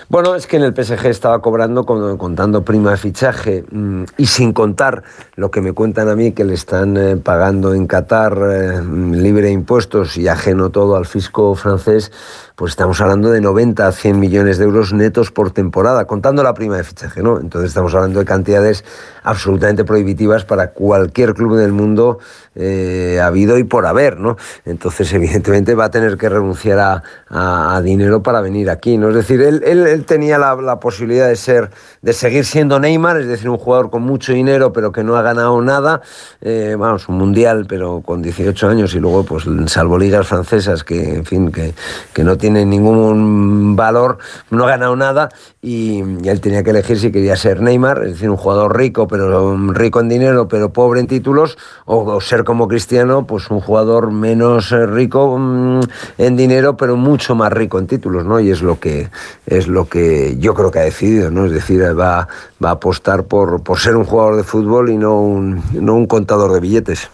Bueno, 0.10 0.36
es 0.36 0.48
que 0.48 0.58
en 0.58 0.64
el 0.64 0.74
PSG 0.74 1.06
estaba 1.08 1.42
cobrando 1.42 1.86
con- 1.86 2.18
contando 2.18 2.64
prima 2.64 2.92
de 2.92 2.98
fichaje 2.98 3.64
mm, 3.72 4.04
y 4.18 4.26
sin 4.28 4.54
contar 4.54 5.04
lo 5.36 5.50
que 5.52 5.62
me 5.62 5.74
cuentan 5.74 6.10
a 6.10 6.16
mí 6.16 6.32
que 6.34 6.44
le 6.44 6.54
están 6.54 6.98
eh, 6.98 7.18
pagando 7.18 7.74
en 7.74 7.88
Qatar 7.88 8.38
eh, 8.52 8.82
libre 8.84 9.48
de 9.48 9.52
impuestos 9.54 10.18
y 10.18 10.28
ajeno 10.28 10.70
todo 10.70 10.96
al 10.96 11.06
fisco 11.06 11.56
francés, 11.56 12.12
pues 12.56 12.72
estamos 12.74 13.02
hablando 13.02 13.32
de 13.32 13.42
90 13.42 13.88
a 13.88 13.92
100 13.92 14.20
millones 14.20 14.58
de 14.58 14.66
euros 14.66 14.94
netos 14.94 15.32
por 15.32 15.52
temporada, 15.52 16.06
contando 16.06 16.44
la 16.44 16.54
prima 16.54 16.78
de 16.78 16.84
fichaje, 16.84 17.24
¿no? 17.24 17.40
Entonces 17.40 17.70
estamos 17.70 17.94
hablando 17.96 18.20
de 18.20 18.26
cantidades 18.26 18.84
absolutamente 19.24 19.84
prohibitivas 19.86 20.46
para 20.46 20.72
cualquier 20.72 21.34
club 21.34 21.56
del 21.56 21.72
mundo 21.72 22.20
eh, 22.56 23.20
habido 23.24 23.58
y 23.58 23.64
por 23.64 23.86
haber, 23.88 24.20
¿no? 24.20 24.38
Entonces, 24.66 25.12
evidentemente, 25.14 25.74
va 25.74 25.86
a 25.86 25.92
tener 25.92 26.18
que 26.18 26.30
renunciar 26.30 27.02
a, 27.30 27.82
dinero 27.84 28.22
para 28.22 28.42
venir 28.42 28.70
aquí, 28.70 28.98
¿no? 28.98 29.10
Es 29.10 29.16
decir, 29.16 29.42
él, 29.42 29.64
él- 29.66 30.06
tenía 30.06 30.38
la, 30.38 30.56
la 30.56 30.80
posibilidad 30.80 31.28
de 31.28 31.36
ser, 31.36 31.72
de 32.02 32.14
seguir 32.14 32.46
siendo 32.46 32.80
Neymar, 32.80 33.20
es 33.20 33.28
decir, 33.28 33.50
un 33.50 33.58
jugador 33.58 33.90
con 33.90 34.04
mucho 34.04 34.34
dinero, 34.34 34.72
pero 34.72 34.92
que 34.92 35.04
no 35.04 35.16
ha 35.16 35.22
ganado 35.24 35.60
nada, 35.62 36.02
eh, 36.42 36.76
vamos, 36.78 37.10
un 37.10 37.18
mundial, 37.18 37.66
pero 37.68 38.02
con 38.02 38.22
18 38.22 38.68
años 38.70 38.94
y 38.94 39.00
luego, 39.00 39.24
pues, 39.24 39.46
salvo 39.68 39.98
ligas 39.98 40.28
francesas 40.28 40.84
que, 40.84 41.16
en 41.16 41.26
fin, 41.26 41.52
que, 41.52 41.74
que 42.14 42.24
no 42.24 42.38
tienen 42.44 42.70
ningún 42.70 43.78
valor, 43.78 44.18
no 44.50 44.66
ha 44.66 44.72
ganado 44.72 44.98
nada 44.98 45.30
y, 45.62 46.02
él 46.02 46.42
tenía 46.42 46.62
que 46.62 46.72
elegir 46.72 47.00
si 47.00 47.10
quería 47.10 47.38
ser 47.38 47.62
Neymar, 47.62 48.04
es 48.04 48.12
decir, 48.16 48.30
un 48.30 48.36
jugador 48.36 48.76
rico, 48.76 49.08
pero 49.08 49.52
um, 49.52 49.70
rico 49.70 50.02
en 50.02 50.10
dinero, 50.10 50.50
pero 50.50 50.74
pobre 50.74 51.00
en 51.00 51.08
títulos, 51.08 51.58
o, 51.86 52.20
ser 52.20 52.44
como 52.44 52.68
Cristiano, 52.68 53.26
pues 53.26 53.50
un 53.50 53.62
jugador 53.62 54.12
menos 54.12 54.74
eh, 54.74 54.86
rico 54.86 55.38
mm, 55.40 55.80
en 56.18 56.36
dinero, 56.36 56.76
pero 56.76 56.98
mucho 56.98 57.34
más 57.34 57.54
rico 57.54 57.80
en 57.80 57.88
títulos, 57.88 58.26
¿no? 58.26 58.42
Y 58.42 58.52
es 58.52 58.62
lo 58.62 58.78
que 58.78 59.10
es 59.46 59.70
lo 59.70 59.86
que 59.86 60.36
yo 60.38 60.54
creo 60.54 60.70
que 60.70 60.80
ha 60.80 60.84
decidido, 60.84 61.32
¿no? 61.32 61.46
Es 61.46 61.54
decir, 61.54 61.82
va, 61.98 62.28
va 62.62 62.70
a 62.70 62.74
apostar 62.74 63.24
por, 63.24 63.64
por 63.64 63.80
ser 63.80 63.96
un 63.96 64.04
jugador 64.04 64.36
de 64.36 64.44
fútbol 64.44 64.90
y 64.90 64.98
no 64.98 65.22
un, 65.22 65.64
no 65.72 65.96
un 65.96 66.08
contador 66.08 66.52
de 66.52 66.60
billetes. 66.60 67.10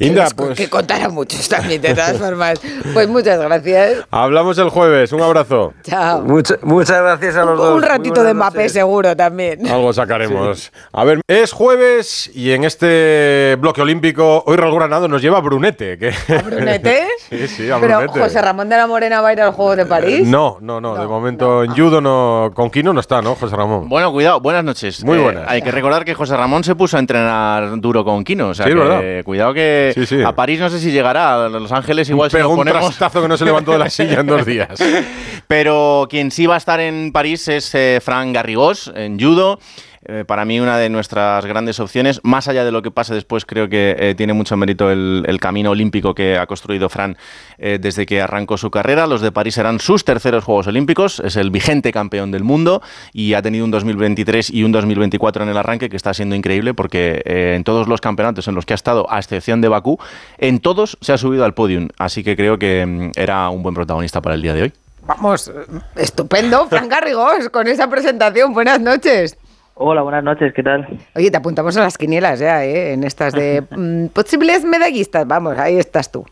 Inda, 0.00 0.26
Que- 0.28 0.34
pues 0.34 0.56
Que 0.58 0.68
contará 0.68 1.08
muchos 1.08 1.48
también, 1.48 1.80
de 1.82 1.94
todas 1.94 2.16
formas. 2.18 2.60
Pues 2.92 3.08
muchas 3.08 3.38
gracias. 3.38 4.04
hablamos 4.10 4.58
el 4.58 4.68
jueves. 4.70 5.12
Un 5.12 5.20
abrazo. 5.22 5.74
Chao. 5.82 6.22
Mucha- 6.22 6.56
muchas 6.62 7.00
gracias 7.02 7.36
a 7.36 7.44
los 7.44 7.56
dos. 7.58 7.76
Un 7.76 7.82
ratito 7.82 8.22
de 8.24 8.34
noches. 8.34 8.72
seguro 8.72 9.14
también. 9.16 9.66
Algo 9.68 9.92
sacaremos. 9.92 10.72
A 10.92 11.04
ver, 11.04 11.20
es 11.28 11.52
jueves 11.52 12.30
y 12.34 12.52
en 12.52 12.64
este 12.64 13.56
bloque 13.60 13.82
olímpico 13.82 14.42
hoy 14.46 14.56
Raúl 14.56 14.74
Granado 14.74 15.06
nos 15.08 15.22
lleva 15.22 15.38
a 15.38 15.40
Brunete. 15.40 15.98
Que... 15.98 16.12
¿Brunete? 16.44 17.06
sí, 17.30 17.46
sí, 17.48 17.70
a 17.70 17.78
Pero 17.78 17.98
Brunete. 17.98 18.20
José 18.20 18.40
Ramón 18.42 18.68
de 18.68 18.76
la 18.76 18.86
Morena 18.86 19.20
va 19.20 19.28
a 19.28 19.32
ir 19.32 19.40
a 19.42 19.46
los 19.46 19.54
Juegos 19.54 19.76
de 19.76 19.86
París. 19.86 20.26
No, 20.26 20.58
no, 20.60 20.80
no, 20.80 20.96
de 20.96 21.06
momento 21.06 21.62
en 21.62 21.72
judo 21.74 22.00
no, 22.00 22.50
con 22.54 22.70
Kino 22.70 22.92
no 22.92 23.00
está, 23.00 23.20
¿no, 23.22 23.34
José 23.34 23.54
Ramón? 23.56 23.88
Bueno, 23.88 24.12
cuidado, 24.12 24.40
buenas 24.40 24.64
noches. 24.64 25.04
Muy 25.04 25.18
Eh, 25.18 25.22
buenas. 25.22 25.44
hay 25.46 25.60
que 25.62 25.70
recordar 25.70 26.04
que 26.04 26.14
José 26.14 26.36
Ramón 26.36 26.64
se 26.64 26.74
puso 26.74 26.96
a 26.96 27.00
entrenar 27.00 27.78
duro 27.80 28.04
con 28.04 28.24
Kino. 28.24 28.48
O 28.48 28.54
sea 28.54 28.66
Sí, 28.66 28.72
que, 28.72 28.78
verdad. 28.78 29.24
cuidado 29.24 29.52
que 29.54 29.89
Sí, 29.94 30.06
sí. 30.06 30.22
a 30.22 30.34
París 30.34 30.60
no 30.60 30.70
sé 30.70 30.78
si 30.78 30.90
llegará, 30.90 31.46
a 31.46 31.48
Los 31.48 31.72
Ángeles 31.72 32.08
igual 32.08 32.30
si 32.30 32.36
Pegó 32.36 32.50
nos 32.50 32.58
un 32.58 32.58
ponemos... 32.58 32.80
trastazo 32.86 33.22
que 33.22 33.28
no 33.28 33.36
se 33.36 33.44
levantó 33.44 33.72
de 33.72 33.78
la 33.78 33.90
silla 33.90 34.20
en 34.20 34.26
dos 34.26 34.46
días. 34.46 34.68
Pero 35.46 36.06
quien 36.10 36.30
sí 36.30 36.46
va 36.46 36.54
a 36.54 36.58
estar 36.58 36.80
en 36.80 37.12
París 37.12 37.48
es 37.48 37.74
eh, 37.74 38.00
Fran 38.02 38.32
Garrigós, 38.32 38.92
en 38.94 39.18
judo. 39.18 39.58
Eh, 40.06 40.24
para 40.26 40.46
mí 40.46 40.58
una 40.58 40.78
de 40.78 40.88
nuestras 40.88 41.44
grandes 41.44 41.78
opciones. 41.78 42.20
Más 42.22 42.48
allá 42.48 42.64
de 42.64 42.72
lo 42.72 42.80
que 42.80 42.90
pase 42.90 43.12
después, 43.12 43.44
creo 43.44 43.68
que 43.68 43.94
eh, 43.98 44.14
tiene 44.14 44.32
mucho 44.32 44.56
mérito 44.56 44.90
el, 44.90 45.38
camino 45.40 45.70
olímpico 45.70 46.14
que 46.14 46.38
ha 46.38 46.46
construido 46.46 46.88
Fran 46.88 47.16
eh, 47.58 47.78
desde 47.80 48.06
que 48.06 48.22
arrancó 48.22 48.56
su 48.56 48.70
carrera. 48.70 49.06
Los 49.06 49.20
de 49.20 49.30
París 49.30 49.54
serán 49.54 49.78
sus 49.78 50.04
terceros 50.04 50.44
Juegos 50.44 50.66
Olímpicos. 50.66 51.20
Es 51.20 51.36
el 51.36 51.50
vigente 51.50 51.92
campeón 51.92 52.30
del 52.30 52.44
mundo 52.44 52.82
y 53.12 53.34
ha 53.34 53.42
tenido 53.42 53.64
un 53.64 53.70
2023 53.70 54.50
y 54.50 54.64
un 54.64 54.72
2024 54.72 55.42
en 55.42 55.50
el 55.50 55.56
arranque 55.56 55.90
que 55.90 55.96
está 55.96 56.14
siendo 56.14 56.34
increíble 56.34 56.72
porque 56.72 57.22
en 57.24 57.64
todos 57.64 57.86
los 57.86 58.00
campeonatos 58.00 58.48
en 58.48 58.54
los 58.54 58.64
que 58.64 58.72
ha 58.72 58.76
estado, 58.76 59.06
a 59.10 59.18
excepción 59.18 59.60
de 59.60 59.68
Bakú, 59.68 59.98
en 60.38 60.60
todos 60.60 60.96
se 61.00 61.12
ha 61.12 61.18
subido 61.18 61.44
al 61.44 61.54
podium. 61.54 61.88
Así 61.98 62.24
que 62.24 62.36
creo 62.36 62.58
que 62.58 62.86
mm, 62.86 63.10
era 63.16 63.48
un 63.50 63.62
buen 63.62 63.74
protagonista 63.74 64.20
para 64.20 64.34
el 64.34 64.42
día 64.42 64.54
de 64.54 64.62
hoy. 64.62 64.72
Vamos, 65.06 65.50
estupendo, 65.96 66.66
Fran 66.68 66.88
Garrigós, 66.88 67.48
con 67.50 67.66
esa 67.66 67.88
presentación. 67.88 68.52
Buenas 68.52 68.80
noches. 68.80 69.36
Hola, 69.82 70.02
buenas 70.02 70.22
noches, 70.22 70.52
¿qué 70.52 70.62
tal? 70.62 70.86
Oye, 71.14 71.30
te 71.30 71.38
apuntamos 71.38 71.74
a 71.78 71.80
las 71.80 71.96
quinielas 71.96 72.38
ya, 72.38 72.62
¿eh? 72.66 72.92
En 72.92 73.02
estas 73.02 73.32
de 73.32 73.62
mm, 73.70 74.08
posibles 74.08 74.62
medallistas. 74.62 75.26
Vamos, 75.26 75.56
ahí 75.56 75.78
estás 75.78 76.12
tú. 76.12 76.26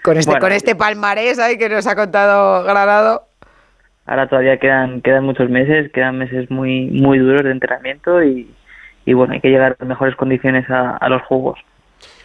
Con 0.00 0.16
este, 0.16 0.30
Bueno, 0.30 0.40
con 0.40 0.52
este 0.52 0.76
palmarés 0.76 1.40
ahí 1.40 1.58
que 1.58 1.68
nos 1.68 1.88
ha 1.88 1.96
contado 1.96 2.62
Granado. 2.62 3.22
Ahora 4.06 4.28
todavía 4.28 4.58
quedan, 4.58 5.00
quedan 5.00 5.24
muchos 5.24 5.50
meses, 5.50 5.90
quedan 5.92 6.18
meses 6.18 6.48
muy, 6.52 6.86
muy 6.86 7.18
duros 7.18 7.42
de 7.42 7.50
entrenamiento 7.50 8.22
y, 8.22 8.48
y 9.04 9.12
bueno, 9.12 9.32
hay 9.32 9.40
que 9.40 9.48
llegar 9.48 9.76
en 9.80 9.88
mejores 9.88 10.14
condiciones 10.14 10.70
a, 10.70 10.96
a 10.96 11.08
los 11.08 11.20
juegos. 11.22 11.58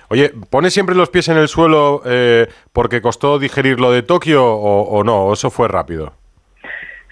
Oye, 0.09 0.31
¿pones 0.51 0.71
siempre 0.71 0.93
los 0.93 1.09
pies 1.09 1.29
en 1.29 1.37
el 1.37 1.47
suelo 1.47 2.03
eh, 2.05 2.47
porque 2.73 3.01
costó 3.01 3.39
digerir 3.39 3.79
lo 3.79 3.91
de 3.91 4.03
Tokio 4.03 4.45
o, 4.45 4.83
o 4.83 5.03
no? 5.03 5.23
¿O 5.23 5.33
eso 5.33 5.49
fue 5.49 5.67
rápido? 5.67 6.13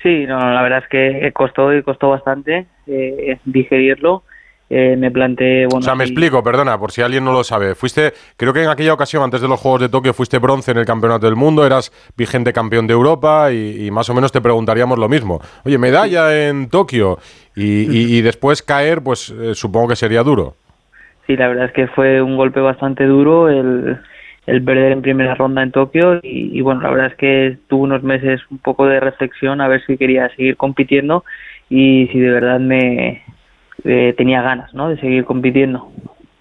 Sí, 0.04 0.26
no, 0.26 0.38
la 0.38 0.62
verdad 0.62 0.84
es 0.84 0.90
que 0.90 1.32
costó 1.34 1.74
y 1.74 1.82
costó 1.84 2.10
bastante 2.10 2.68
eh, 2.88 3.40
digerirlo. 3.46 4.24
Eh, 4.70 4.98
me 4.98 5.10
planteé, 5.10 5.66
bueno, 5.66 5.80
o 5.80 5.82
sea, 5.82 5.96
me 5.96 6.04
explico, 6.04 6.44
perdona, 6.44 6.78
por 6.78 6.92
si 6.92 7.02
alguien 7.02 7.24
no 7.24 7.32
lo 7.32 7.46
sabe. 7.46 7.74
Fuiste, 7.74 8.12
creo 8.36 8.52
que 8.52 8.64
en 8.64 8.70
aquella 8.70 8.94
ocasión, 8.94 9.24
antes 9.24 9.40
de 9.40 9.48
los 9.48 9.62
Juegos 9.62 9.80
de 9.80 9.88
Tokio, 9.88 10.14
fuiste 10.14 10.40
bronce 10.40 10.72
en 10.72 10.78
el 10.78 10.86
Campeonato 10.86 11.26
del 11.26 11.38
Mundo, 11.38 11.66
eras 11.66 11.92
vigente 12.18 12.52
campeón 12.52 12.86
de 12.86 12.94
Europa 12.94 13.50
y, 13.54 13.88
y 13.88 13.92
más 13.92 14.10
o 14.10 14.14
menos 14.14 14.34
te 14.34 14.42
preguntaríamos 14.42 15.00
lo 15.00 15.08
mismo. 15.08 15.40
Oye, 15.64 15.78
medalla 15.78 16.50
en 16.50 16.70
Tokio 16.70 17.18
y 17.56 18.22
después 18.22 18.62
caer, 18.62 19.02
pues 19.02 19.32
eh, 19.32 19.56
supongo 19.56 19.88
que 19.88 19.96
sería 19.96 20.22
duro. 20.22 20.54
Sí, 21.28 21.36
la 21.36 21.50
verdad 21.50 21.66
es 21.66 21.74
que 21.74 21.88
fue 21.88 22.22
un 22.22 22.38
golpe 22.38 22.62
bastante 22.62 23.06
duro 23.06 23.50
el, 23.50 24.00
el 24.48 24.64
perder 24.64 24.94
en 24.94 25.02
primera 25.02 25.36
ronda 25.36 25.62
en 25.62 25.72
Tokio 25.72 26.20
y, 26.24 26.58
y 26.58 26.62
bueno, 26.62 26.82
la 26.82 26.90
verdad 26.90 27.08
es 27.08 27.16
que 27.16 27.58
tuve 27.68 27.84
unos 27.84 28.02
meses 28.02 28.42
un 28.50 28.58
poco 28.58 28.86
de 28.88 29.00
reflexión 29.00 29.62
a 29.62 29.68
ver 29.68 29.86
si 29.86 29.98
quería 29.98 30.30
seguir 30.36 30.56
compitiendo 30.58 31.24
y 31.70 32.08
si 32.12 32.20
de 32.20 32.32
verdad 32.32 32.60
me 32.60 33.24
eh, 33.84 34.14
tenía 34.18 34.42
ganas 34.42 34.74
¿no? 34.74 34.90
de 34.90 34.98
seguir 35.00 35.26
compitiendo. 35.26 35.92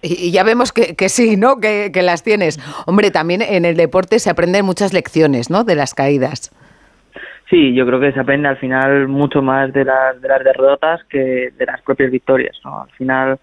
Y, 0.01 0.27
y 0.27 0.31
ya 0.31 0.43
vemos 0.43 0.71
que, 0.71 0.95
que 0.95 1.09
sí, 1.09 1.35
¿no? 1.37 1.59
Que, 1.59 1.91
que 1.93 2.01
las 2.01 2.23
tienes. 2.23 2.59
Hombre, 2.85 3.11
también 3.11 3.41
en 3.41 3.65
el 3.65 3.75
deporte 3.75 4.19
se 4.19 4.29
aprenden 4.29 4.65
muchas 4.65 4.93
lecciones, 4.93 5.49
¿no? 5.49 5.63
De 5.63 5.75
las 5.75 5.93
caídas. 5.93 6.51
Sí, 7.49 7.73
yo 7.73 7.85
creo 7.85 7.99
que 7.99 8.11
se 8.11 8.19
aprende 8.19 8.49
al 8.49 8.57
final 8.57 9.07
mucho 9.07 9.41
más 9.41 9.71
de 9.71 9.85
las, 9.85 10.21
de 10.21 10.27
las 10.27 10.43
derrotas 10.43 11.01
que 11.05 11.49
de 11.57 11.65
las 11.65 11.81
propias 11.81 12.11
victorias. 12.11 12.57
¿no? 12.63 12.81
Al 12.81 12.91
final, 12.91 13.39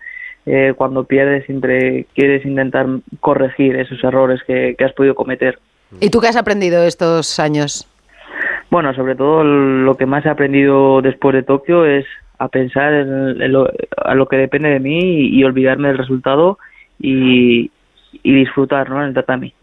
eh, 0.46 0.74
cuando 0.76 1.04
pierdes, 1.04 1.46
siempre 1.46 2.06
quieres 2.14 2.44
intentar 2.44 2.86
corregir 3.20 3.76
esos 3.76 4.02
errores 4.04 4.40
que, 4.46 4.74
que 4.76 4.84
has 4.84 4.92
podido 4.92 5.14
cometer. 5.14 5.58
¿Y 6.00 6.10
tú 6.10 6.20
qué 6.20 6.28
has 6.28 6.36
aprendido 6.36 6.84
estos 6.84 7.38
años? 7.38 7.88
Bueno, 8.70 8.94
sobre 8.94 9.14
todo 9.14 9.44
lo 9.44 9.96
que 9.96 10.06
más 10.06 10.26
he 10.26 10.28
aprendido 10.28 11.00
después 11.00 11.34
de 11.34 11.42
Tokio 11.42 11.84
es 11.84 12.04
a 12.38 12.48
pensar 12.48 12.92
en, 12.92 13.52
lo, 13.52 13.70
a 13.96 14.14
lo 14.14 14.26
que 14.26 14.36
depende 14.36 14.70
de 14.70 14.80
mí 14.80 14.98
y, 14.98 15.38
y 15.38 15.44
olvidarme 15.44 15.88
del 15.88 15.98
resultado 15.98 16.58
y, 16.98 17.70
y 18.22 18.34
disfrutar 18.34 18.90
¿no? 18.90 19.00
en 19.00 19.08
el 19.08 19.14
tatami. 19.14 19.54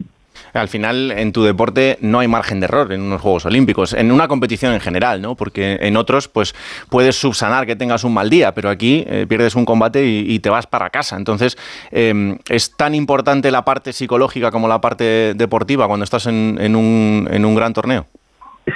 Al 0.52 0.68
final, 0.68 1.12
en 1.12 1.32
tu 1.32 1.42
deporte 1.44 1.96
no 2.00 2.18
hay 2.18 2.28
margen 2.28 2.60
de 2.60 2.66
error 2.66 2.92
en 2.92 3.00
unos 3.00 3.20
Juegos 3.20 3.46
Olímpicos, 3.46 3.94
en 3.94 4.12
una 4.12 4.28
competición 4.28 4.74
en 4.74 4.80
general, 4.80 5.22
¿no? 5.22 5.34
Porque 5.34 5.78
en 5.80 5.96
otros, 5.96 6.28
pues 6.28 6.54
puedes 6.90 7.16
subsanar 7.16 7.66
que 7.66 7.76
tengas 7.76 8.04
un 8.04 8.14
mal 8.14 8.28
día, 8.28 8.52
pero 8.52 8.68
aquí 8.68 9.04
eh, 9.06 9.26
pierdes 9.28 9.54
un 9.54 9.64
combate 9.64 10.04
y, 10.04 10.38
te 10.42 10.50
vas 10.50 10.66
para 10.66 10.90
casa. 10.90 11.16
Entonces, 11.16 11.56
eh, 11.92 12.36
es 12.48 12.76
tan 12.76 12.94
importante 12.94 13.50
la 13.50 13.64
parte 13.64 13.92
psicológica 13.92 14.50
como 14.50 14.66
la 14.66 14.80
parte 14.80 15.34
deportiva 15.34 15.86
cuando 15.86 16.04
estás 16.04 16.26
en, 16.26 16.58
en 16.60 16.74
un, 16.74 17.28
en 17.30 17.44
un 17.44 17.54
gran 17.54 17.72
torneo. 17.72 18.06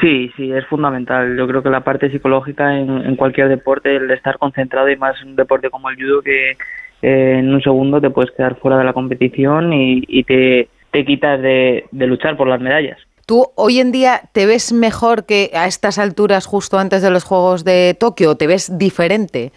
Sí, 0.01 0.31
sí, 0.37 0.53
es 0.53 0.67
fundamental. 0.67 1.37
Yo 1.37 1.47
creo 1.47 1.63
que 1.63 1.71
la 1.71 1.81
parte 1.81 2.11
psicológica 2.11 2.77
en, 2.77 2.91
en 2.91 3.17
cualquier 3.17 3.49
deporte, 3.49 3.97
el 3.97 4.11
estar 4.11 4.39
concentrado 4.39 4.89
y 4.91 4.97
más 4.97 5.21
en 5.23 5.29
un 5.29 5.37
deporte 5.37 5.71
como 5.71 5.91
el 5.91 5.97
judo 5.97 6.23
que 6.23 6.57
eh, 7.03 7.37
en 7.39 7.55
un 7.55 7.63
segundo 7.63 8.01
te 8.01 8.11
puedes 8.11 8.33
quedar 8.33 8.57
fuera 8.57 8.79
de 8.79 8.85
la 8.85 8.93
competición 8.93 9.73
y, 9.73 10.03
y 10.09 10.25
te, 10.25 10.69
te 10.91 11.05
quitas 11.05 11.41
de, 11.41 11.87
de 11.91 12.07
luchar 12.07 12.37
por 12.37 12.49
las 12.49 12.61
medallas. 12.61 12.99
¿Tú 13.27 13.47
hoy 13.57 13.81
en 13.81 13.91
día 13.91 14.21
te 14.33 14.47
ves 14.47 14.73
mejor 14.73 15.27
que 15.27 15.51
a 15.55 15.67
estas 15.67 15.99
alturas, 15.99 16.47
justo 16.47 16.79
antes 16.79 17.03
de 17.03 17.11
los 17.11 17.25
Juegos 17.25 17.65
de 17.65 17.97
Tokio? 17.99 18.37
¿Te 18.37 18.47
ves 18.47 18.79
diferente? 18.79 19.51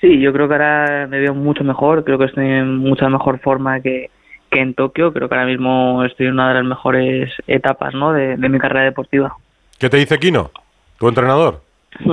Sí, 0.00 0.20
yo 0.20 0.32
creo 0.32 0.48
que 0.48 0.54
ahora 0.54 1.06
me 1.08 1.20
veo 1.20 1.32
mucho 1.32 1.62
mejor, 1.62 2.04
creo 2.04 2.18
que 2.18 2.24
estoy 2.24 2.46
en 2.46 2.76
mucha 2.78 3.08
mejor 3.08 3.38
forma 3.38 3.80
que, 3.80 4.10
que 4.50 4.60
en 4.60 4.74
Tokio, 4.74 5.12
creo 5.12 5.28
que 5.28 5.34
ahora 5.34 5.46
mismo 5.46 6.04
estoy 6.04 6.26
en 6.26 6.32
una 6.32 6.48
de 6.48 6.54
las 6.54 6.64
mejores 6.64 7.32
etapas 7.46 7.94
¿no? 7.94 8.12
de, 8.12 8.36
de 8.36 8.48
mi 8.48 8.58
carrera 8.58 8.84
deportiva. 8.84 9.36
¿Qué 9.78 9.88
te 9.88 9.96
dice 9.96 10.18
Kino, 10.18 10.50
tu 10.98 11.08
entrenador? 11.08 11.62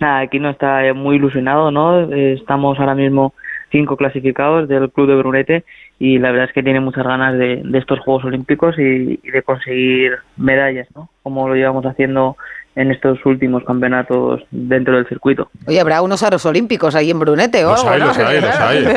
Nada, 0.00 0.20
aquí 0.20 0.38
no 0.38 0.50
está 0.50 0.94
muy 0.94 1.16
ilusionado, 1.16 1.70
¿no? 1.70 2.12
Eh, 2.12 2.34
Estamos 2.34 2.78
ahora 2.78 2.94
mismo 2.94 3.34
cinco 3.70 3.96
clasificados 3.96 4.68
del 4.68 4.90
club 4.90 5.08
de 5.08 5.16
Brunete 5.16 5.64
y 5.98 6.18
la 6.18 6.30
verdad 6.30 6.46
es 6.48 6.52
que 6.54 6.62
tiene 6.62 6.80
muchas 6.80 7.04
ganas 7.04 7.36
de, 7.38 7.60
de 7.64 7.78
estos 7.78 7.98
Juegos 8.00 8.24
Olímpicos 8.24 8.78
y, 8.78 9.18
y 9.22 9.30
de 9.30 9.42
conseguir 9.42 10.12
medallas, 10.36 10.86
¿no? 10.94 11.08
Como 11.22 11.48
lo 11.48 11.54
llevamos 11.54 11.84
haciendo 11.86 12.36
en 12.76 12.92
estos 12.92 13.18
últimos 13.26 13.64
campeonatos 13.64 14.42
dentro 14.52 14.94
del 14.94 15.08
circuito. 15.08 15.50
Oye, 15.66 15.80
habrá 15.80 16.00
unos 16.00 16.22
aros 16.22 16.46
olímpicos 16.46 16.94
ahí 16.94 17.10
en 17.10 17.18
Brunete 17.18 17.64
o 17.64 17.70
Los 17.70 17.84
hay, 17.84 17.98
los 17.98 18.16
hay, 18.18 18.40
los 18.40 18.60
hay. 18.60 18.84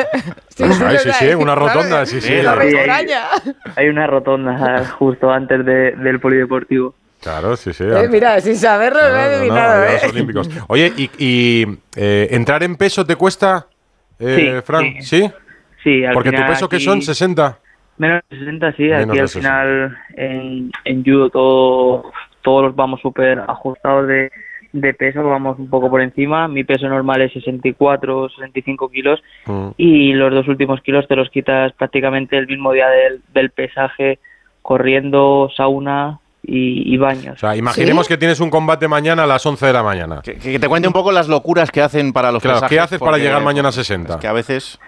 Los 0.60 0.80
hay, 0.82 0.98
sí, 1.00 1.10
sí, 1.14 1.26
una 1.34 1.56
rotonda, 1.56 2.06
sí, 2.06 2.22
sí. 2.22 2.28
Sí, 2.28 2.34
hay, 2.36 3.08
hay 3.76 3.88
una 3.90 4.06
rotonda 4.06 4.86
justo 5.00 5.32
antes 5.32 5.66
de- 5.66 5.94
del 5.94 6.20
polideportivo. 6.20 6.94
Claro, 7.22 7.56
sí, 7.56 7.74
sí. 7.74 7.84
Eh, 7.84 8.08
mira, 8.12 8.40
sin 8.42 8.56
saberlo 8.56 9.00
he 9.00 9.48
No, 9.48 9.56
no, 9.56 9.84
¿eh? 9.86 10.00
los 10.04 10.12
Olímpicos. 10.12 10.50
Oye, 10.68 10.94
¿y, 10.98 11.10
y, 11.18 11.66
eh, 11.96 12.28
entrar 12.32 12.62
en 12.62 12.76
peso 12.76 13.04
te 13.06 13.16
cuesta, 13.16 13.66
eh, 14.20 14.56
Sí, 14.58 14.62
Fran? 14.64 14.84
¿Sí? 15.02 15.22
Sí, 15.22 15.32
al 16.06 16.14
Porque 16.14 16.30
tu 16.30 16.36
final 16.38 16.50
peso 16.52 16.70
que 16.70 16.76
aquí- 16.78 16.86
son 16.86 17.02
60. 17.02 17.58
Menos 17.98 18.22
de 18.30 18.38
60, 18.40 18.72
sí. 18.74 18.84
Menos 18.84 19.10
aquí 19.10 19.20
al 19.20 19.28
60. 19.28 19.40
final 19.50 19.98
en, 20.16 20.72
en 20.86 21.04
judo 21.04 21.30
todo, 21.30 22.12
todos 22.42 22.76
vamos 22.76 23.00
súper 23.02 23.40
ajustados 23.48 24.08
de, 24.08 24.32
de 24.74 24.94
peso, 24.94 25.24
vamos 25.24 25.60
un 25.60 25.70
poco 25.70 25.90
por 25.90 26.02
encima. 26.02 26.48
Mi 26.48 26.64
peso 26.64 26.88
normal 26.88 27.22
es 27.22 27.34
64, 27.34 28.30
65 28.30 28.90
kilos 28.90 29.22
y 29.78 30.14
los 30.14 30.34
dos 30.34 30.48
últimos 30.48 30.82
kilos 30.82 31.08
te 31.08 31.16
los 31.16 31.30
quitas 31.30 31.74
prácticamente 31.74 32.38
el 32.38 32.48
mismo 32.48 32.72
día 32.72 32.88
del, 32.90 33.22
del 33.34 33.52
pesaje, 33.52 34.18
corriendo, 34.62 35.50
sauna 35.56 36.20
y, 36.44 36.92
y 36.94 36.98
baños. 36.98 37.36
O 37.36 37.40
sea, 37.40 37.56
imaginemos 37.56 38.08
que 38.08 38.18
tienes 38.18 38.40
un 38.40 38.50
combate 38.50 38.88
mañana 38.88 39.24
a 39.24 39.28
las 39.28 39.46
11 39.46 39.66
de 39.68 39.74
la 39.74 39.84
mañana. 39.84 40.22
Que, 40.24 40.36
que 40.38 40.58
te 40.60 40.68
cuente 40.68 40.88
un 40.88 40.94
poco 40.94 41.12
las 41.12 41.28
locuras 41.28 41.70
que 41.70 41.82
hacen 41.82 42.14
para 42.14 42.32
los 42.32 42.42
Claro, 42.42 42.58
pesajes, 42.58 42.76
¿qué 42.76 42.80
haces 42.80 43.00
para 43.00 43.18
llegar 43.18 43.44
mañana 43.44 43.70
a 43.70 43.72
60? 43.72 44.14
es 44.16 44.20
que 44.20 44.28
a 44.28 44.34
veces... 44.34 44.80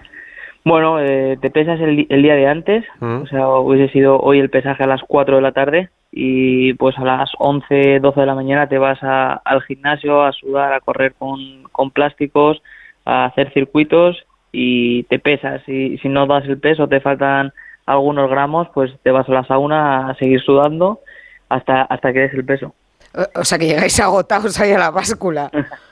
Bueno, 0.64 0.98
eh, 0.98 1.36
te 1.42 1.50
pesas 1.50 1.78
el, 1.80 2.06
día 2.08 2.34
de 2.34 2.46
antes, 2.46 2.84
Mm. 3.00 3.22
o 3.22 3.26
sea, 3.26 3.48
hubiese 3.48 3.92
sido 3.92 4.18
hoy 4.18 4.38
el 4.38 4.48
pesaje 4.48 4.82
a 4.82 4.86
las 4.86 5.02
4 5.06 5.36
de 5.36 5.42
la 5.42 5.52
tarde 5.52 5.90
y 6.10 6.72
pues 6.74 6.96
a 6.98 7.04
las 7.04 7.30
11, 7.38 8.00
12 8.00 8.20
de 8.20 8.26
la 8.26 8.34
mañana 8.34 8.66
te 8.68 8.78
vas 8.78 8.98
a- 9.02 9.34
al 9.44 9.60
gimnasio 9.62 10.22
a 10.22 10.32
sudar, 10.32 10.72
a 10.72 10.80
correr 10.80 11.12
con, 11.18 11.64
con 11.72 11.90
plásticos, 11.90 12.62
a 13.04 13.26
hacer 13.26 13.52
circuitos 13.52 14.16
y 14.52 15.02
te 15.04 15.18
pesas. 15.18 15.60
Y 15.68 15.98
si 15.98 16.08
no 16.08 16.26
das 16.26 16.44
el 16.46 16.58
peso, 16.58 16.88
te 16.88 17.00
faltan 17.00 17.52
algunos 17.84 18.30
gramos, 18.30 18.68
pues 18.72 18.90
te 19.02 19.10
vas 19.10 19.28
a 19.28 19.32
la 19.32 19.44
sauna 19.44 20.08
a 20.08 20.14
seguir 20.14 20.40
sudando 20.40 21.00
hasta, 21.50 21.82
hasta 21.82 22.12
que 22.14 22.20
des 22.20 22.32
el 22.34 22.44
peso. 22.46 22.72
O- 23.14 23.40
O 23.40 23.44
sea, 23.44 23.58
que 23.58 23.66
llegáis 23.66 24.00
agotados 24.00 24.58
ahí 24.60 24.72
a 24.72 24.78
la 24.78 24.90
báscula. 24.90 25.50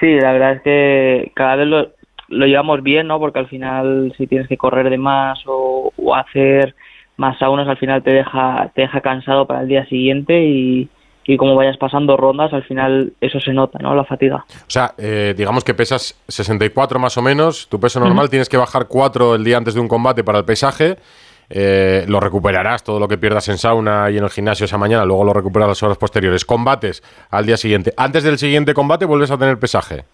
Sí, 0.00 0.14
la 0.18 0.32
verdad 0.32 0.52
es 0.54 0.62
que 0.62 1.30
cada 1.36 1.54
vez 1.54 1.66
lo, 1.68 1.86
lo 2.32 2.46
llevamos 2.46 2.82
bien, 2.82 3.06
¿no? 3.06 3.18
Porque 3.18 3.38
al 3.38 3.48
final 3.48 4.12
si 4.16 4.26
tienes 4.26 4.48
que 4.48 4.56
correr 4.56 4.90
de 4.90 4.98
más 4.98 5.40
o, 5.46 5.92
o 5.96 6.14
hacer 6.14 6.74
más 7.16 7.38
saunas, 7.38 7.68
al 7.68 7.76
final 7.76 8.02
te 8.02 8.12
deja, 8.12 8.70
te 8.74 8.82
deja 8.82 9.00
cansado 9.00 9.46
para 9.46 9.62
el 9.62 9.68
día 9.68 9.86
siguiente 9.86 10.44
y, 10.44 10.88
y 11.24 11.36
como 11.36 11.54
vayas 11.54 11.76
pasando 11.76 12.16
rondas, 12.16 12.52
al 12.52 12.64
final 12.64 13.12
eso 13.20 13.38
se 13.38 13.52
nota, 13.52 13.78
¿no? 13.80 13.94
La 13.94 14.04
fatiga. 14.04 14.44
O 14.48 14.70
sea, 14.70 14.92
eh, 14.98 15.34
digamos 15.36 15.62
que 15.62 15.74
pesas 15.74 16.20
64 16.28 16.98
más 16.98 17.16
o 17.16 17.22
menos, 17.22 17.68
tu 17.68 17.78
peso 17.78 18.00
normal, 18.00 18.30
tienes 18.30 18.48
que 18.48 18.56
bajar 18.56 18.86
4 18.88 19.36
el 19.36 19.44
día 19.44 19.56
antes 19.58 19.74
de 19.74 19.80
un 19.80 19.88
combate 19.88 20.24
para 20.24 20.38
el 20.38 20.44
pesaje 20.44 20.96
eh, 21.54 22.06
lo 22.08 22.18
recuperarás, 22.18 22.82
todo 22.82 22.98
lo 22.98 23.06
que 23.06 23.18
pierdas 23.18 23.46
en 23.48 23.58
sauna 23.58 24.10
y 24.10 24.16
en 24.16 24.24
el 24.24 24.30
gimnasio 24.30 24.64
esa 24.64 24.78
mañana, 24.78 25.04
luego 25.04 25.22
lo 25.24 25.34
recuperas 25.34 25.68
las 25.68 25.82
horas 25.82 25.98
posteriores. 25.98 26.46
Combates 26.46 27.02
al 27.30 27.44
día 27.44 27.58
siguiente. 27.58 27.92
Antes 27.98 28.24
del 28.24 28.38
siguiente 28.38 28.72
combate 28.72 29.04
vuelves 29.04 29.30
a 29.30 29.36
tener 29.36 29.58
pesaje. 29.58 30.04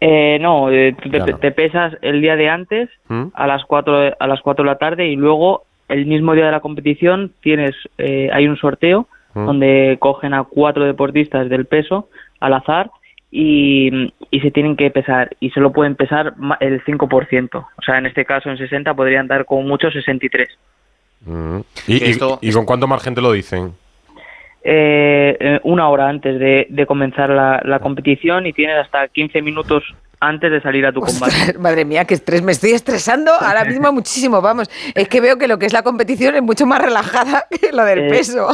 Eh, 0.00 0.38
no, 0.40 0.70
eh, 0.70 0.94
tú 1.02 1.10
te, 1.10 1.18
te 1.40 1.50
pesas 1.52 1.94
el 2.00 2.22
día 2.22 2.34
de 2.36 2.48
antes 2.48 2.88
¿Mm? 3.08 3.24
a 3.34 3.46
las 3.46 3.64
4 3.66 4.14
a 4.18 4.26
las 4.26 4.40
4 4.40 4.64
de 4.64 4.70
la 4.70 4.78
tarde 4.78 5.06
y 5.08 5.16
luego 5.16 5.64
el 5.88 6.06
mismo 6.06 6.32
día 6.34 6.46
de 6.46 6.52
la 6.52 6.60
competición 6.60 7.32
tienes 7.42 7.72
eh, 7.98 8.30
hay 8.32 8.46
un 8.48 8.56
sorteo 8.56 9.06
¿Mm? 9.34 9.44
donde 9.46 9.96
cogen 10.00 10.32
a 10.34 10.44
cuatro 10.44 10.84
deportistas 10.84 11.48
del 11.50 11.66
peso 11.66 12.08
al 12.40 12.54
azar 12.54 12.90
y, 13.30 14.12
y 14.30 14.40
se 14.40 14.50
tienen 14.50 14.74
que 14.76 14.90
pesar 14.90 15.36
y 15.38 15.50
solo 15.50 15.70
pueden 15.70 15.94
pesar 15.94 16.34
ma- 16.36 16.56
el 16.60 16.82
5%. 16.84 17.54
O 17.54 17.82
sea, 17.84 17.98
en 17.98 18.06
este 18.06 18.24
caso 18.24 18.50
en 18.50 18.56
60 18.58 18.94
podrían 18.94 19.28
dar 19.28 19.44
como 19.44 19.62
mucho 19.62 19.90
63. 19.90 20.48
Mm. 21.26 21.58
¿Y, 21.86 21.92
y- 22.04 22.10
esto- 22.10 22.38
y 22.40 22.50
con 22.52 22.64
cuánto 22.64 22.88
margen 22.88 23.14
te 23.14 23.20
lo 23.20 23.32
dicen? 23.32 23.72
Eh, 24.62 25.36
eh, 25.40 25.60
una 25.64 25.88
hora 25.88 26.08
antes 26.08 26.38
de, 26.38 26.66
de 26.68 26.86
comenzar 26.86 27.30
la, 27.30 27.60
la 27.64 27.78
competición 27.78 28.46
y 28.46 28.52
tienes 28.52 28.76
hasta 28.76 29.08
15 29.08 29.42
minutos 29.42 29.82
antes 30.20 30.50
de 30.50 30.60
salir 30.60 30.84
a 30.84 30.92
tu 30.92 31.00
combate. 31.00 31.54
Madre 31.58 31.84
mía, 31.84 32.04
qué 32.04 32.14
estrés. 32.14 32.42
Me 32.42 32.52
estoy 32.52 32.72
estresando 32.72 33.32
ahora 33.32 33.64
mismo 33.64 33.90
muchísimo. 33.92 34.42
Vamos, 34.42 34.68
es 34.94 35.08
que 35.08 35.20
veo 35.20 35.38
que 35.38 35.48
lo 35.48 35.58
que 35.58 35.66
es 35.66 35.72
la 35.72 35.82
competición 35.82 36.34
es 36.36 36.42
mucho 36.42 36.66
más 36.66 36.80
relajada 36.82 37.46
que 37.60 37.72
lo 37.72 37.84
del 37.84 38.00
Eh, 38.00 38.08
peso. 38.10 38.48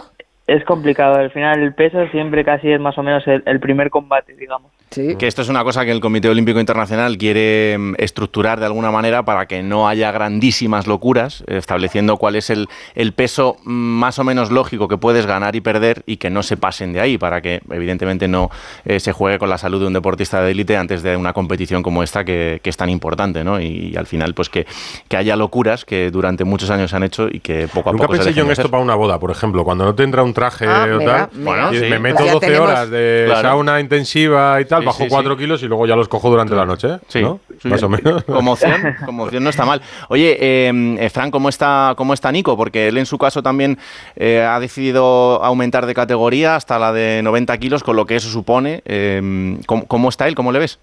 Es 0.46 0.64
complicado, 0.64 1.16
al 1.16 1.32
final 1.32 1.60
el 1.60 1.74
peso 1.74 2.06
siempre 2.12 2.44
casi 2.44 2.70
es 2.70 2.78
más 2.78 2.96
o 2.98 3.02
menos 3.02 3.26
el, 3.26 3.42
el 3.46 3.58
primer 3.58 3.90
combate, 3.90 4.34
digamos. 4.36 4.70
Que 4.88 5.26
esto 5.26 5.42
es 5.42 5.48
una 5.50 5.62
cosa 5.62 5.84
que 5.84 5.90
el 5.90 6.00
Comité 6.00 6.28
Olímpico 6.30 6.58
Internacional 6.58 7.18
quiere 7.18 7.76
mm, 7.76 7.94
estructurar 7.98 8.60
de 8.60 8.66
alguna 8.66 8.90
manera 8.90 9.24
para 9.24 9.44
que 9.46 9.62
no 9.62 9.88
haya 9.88 10.10
grandísimas 10.10 10.86
locuras, 10.86 11.44
estableciendo 11.48 12.16
cuál 12.16 12.36
es 12.36 12.48
el, 12.48 12.68
el 12.94 13.12
peso 13.12 13.56
mm, 13.64 13.70
más 13.72 14.18
o 14.18 14.24
menos 14.24 14.50
lógico 14.50 14.88
que 14.88 14.96
puedes 14.96 15.26
ganar 15.26 15.54
y 15.54 15.60
perder 15.60 16.02
y 16.06 16.16
que 16.16 16.30
no 16.30 16.42
se 16.42 16.56
pasen 16.56 16.92
de 16.94 17.00
ahí, 17.00 17.18
para 17.18 17.42
que 17.42 17.60
evidentemente 17.70 18.26
no 18.28 18.48
eh, 18.86 18.98
se 19.00 19.12
juegue 19.12 19.38
con 19.38 19.50
la 19.50 19.58
salud 19.58 19.80
de 19.80 19.86
un 19.88 19.92
deportista 19.92 20.40
de 20.40 20.52
élite 20.52 20.76
antes 20.78 21.02
de 21.02 21.16
una 21.16 21.32
competición 21.34 21.82
como 21.82 22.02
esta 22.02 22.24
que, 22.24 22.60
que 22.62 22.70
es 22.70 22.76
tan 22.78 22.88
importante, 22.88 23.44
¿no? 23.44 23.60
Y, 23.60 23.94
al 23.96 24.06
final, 24.06 24.32
pues 24.34 24.48
que, 24.48 24.66
que 25.08 25.16
haya 25.18 25.36
locuras 25.36 25.84
que 25.84 26.10
durante 26.10 26.44
muchos 26.44 26.70
años 26.70 26.90
se 26.90 26.96
han 26.96 27.02
hecho 27.02 27.28
y 27.30 27.40
que 27.40 27.68
poco 27.68 27.90
a 27.90 27.92
Nunca 27.92 28.04
poco 28.06 28.16
se 28.16 28.24
pensé 28.24 28.34
yo 28.38 28.44
en 28.44 28.50
esto 28.52 28.70
para 28.70 28.82
una 28.82 28.94
boda, 28.94 29.18
por 29.18 29.30
ejemplo, 29.30 29.64
cuando 29.64 29.84
no 29.84 29.94
te 29.94 30.04
entra 30.04 30.22
un 30.22 30.32
traje 30.32 30.64
Ah, 30.66 30.86
o 30.94 30.98
mira, 30.98 31.28
tal, 31.28 31.38
mira. 31.40 31.70
sí. 31.70 31.76
me 31.80 31.88
Pues 31.88 32.00
meto 32.00 32.24
ya 32.24 32.32
12 32.32 32.46
tenemos- 32.46 32.68
horas 32.70 32.90
de 32.90 33.24
Claro. 33.26 33.48
sauna 33.48 33.80
intensiva 33.80 34.60
y 34.60 34.64
tal, 34.64 34.76
Sí, 34.81 34.86
bajo 34.86 35.05
sí, 35.05 35.09
4 35.09 35.35
sí. 35.35 35.39
kilos 35.39 35.62
y 35.62 35.66
luego 35.66 35.86
ya 35.86 35.97
los 35.97 36.09
cojo 36.09 36.31
durante 36.31 36.55
la 36.55 36.66
noche, 36.66 36.89
¿eh? 36.89 36.98
Sí, 37.09 37.23
¿no? 37.23 37.40
sí. 37.61 37.69
Más 37.69 37.82
o 37.82 37.89
menos. 37.89 38.24
Como 38.27 38.53
opción, 38.53 38.97
como 39.05 39.24
opción 39.24 39.44
no 39.44 39.51
está 39.51 39.65
mal. 39.65 39.81
Oye, 40.09 40.36
eh, 40.40 40.97
eh, 40.98 41.11
Fran, 41.11 41.31
¿cómo 41.31 41.48
está, 41.48 41.94
¿cómo 41.97 42.15
está 42.15 42.31
Nico? 42.32 42.57
Porque 42.57 42.89
él 42.89 42.98
en 42.98 43.07
su 43.07 43.19
caso 43.19 43.43
también 43.43 43.78
eh, 44.16 44.40
ha 44.40 44.61
decidido 44.61 45.43
aumentar 45.43 45.86
de 45.86 45.94
categoría 45.94 46.57
hasta 46.57 46.78
la 46.78 46.93
de 46.93 47.23
90 47.23 47.57
kilos, 47.59 47.82
con 47.82 47.97
lo 47.97 48.07
que 48.07 48.16
eso 48.16 48.28
supone. 48.28 48.82
Eh, 48.85 49.59
¿cómo, 49.66 49.86
cómo 49.86 50.09
está 50.09 50.28
él? 50.28 50.35
¿Cómo 50.35 50.53
le 50.53 50.59
ves? 50.59 50.78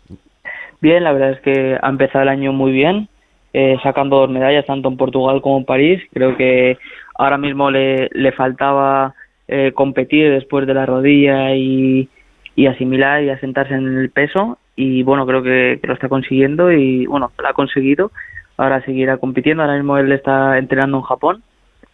Bien, 0.83 1.01
la 1.01 1.13
verdad 1.13 1.31
es 1.31 1.39
que 1.39 1.77
ha 1.81 1.87
empezado 1.87 2.23
el 2.23 2.27
año 2.27 2.51
muy 2.51 2.73
bien, 2.73 3.07
eh, 3.53 3.77
sacando 3.83 4.17
dos 4.17 4.29
medallas 4.29 4.65
tanto 4.65 4.89
en 4.89 4.97
Portugal 4.97 5.41
como 5.41 5.57
en 5.59 5.63
París. 5.63 6.01
Creo 6.13 6.35
que 6.35 6.77
ahora 7.15 7.37
mismo 7.37 7.71
le, 7.71 8.09
le 8.11 8.33
faltaba 8.33 9.13
eh, 9.47 9.71
competir 9.73 10.29
después 10.29 10.67
de 10.67 10.73
la 10.73 10.85
rodilla 10.85 11.55
y, 11.55 12.09
y 12.55 12.67
asimilar 12.67 13.23
y 13.23 13.29
asentarse 13.29 13.73
en 13.73 13.97
el 13.97 14.09
peso. 14.09 14.57
Y 14.75 15.03
bueno, 15.03 15.25
creo 15.25 15.43
que, 15.43 15.79
que 15.81 15.87
lo 15.87 15.93
está 15.93 16.09
consiguiendo 16.09 16.71
y 16.71 17.05
bueno, 17.05 17.31
lo 17.37 17.47
ha 17.47 17.53
conseguido. 17.53 18.11
Ahora 18.57 18.83
seguirá 18.85 19.17
compitiendo. 19.17 19.63
Ahora 19.63 19.75
mismo 19.75 19.97
él 19.97 20.11
está 20.11 20.57
entrenando 20.57 20.97
en 20.97 21.03
Japón. 21.03 21.43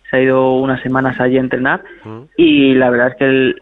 Se 0.10 0.18
ha 0.18 0.22
ido 0.22 0.53
unas 0.56 0.81
semanas 0.81 1.19
allí 1.19 1.38
a 1.38 1.41
entrenar 1.41 1.84
y 2.36 2.73
la 2.73 2.90
verdad 2.90 3.10
es 3.10 3.15
que 3.15 3.26
él 3.26 3.61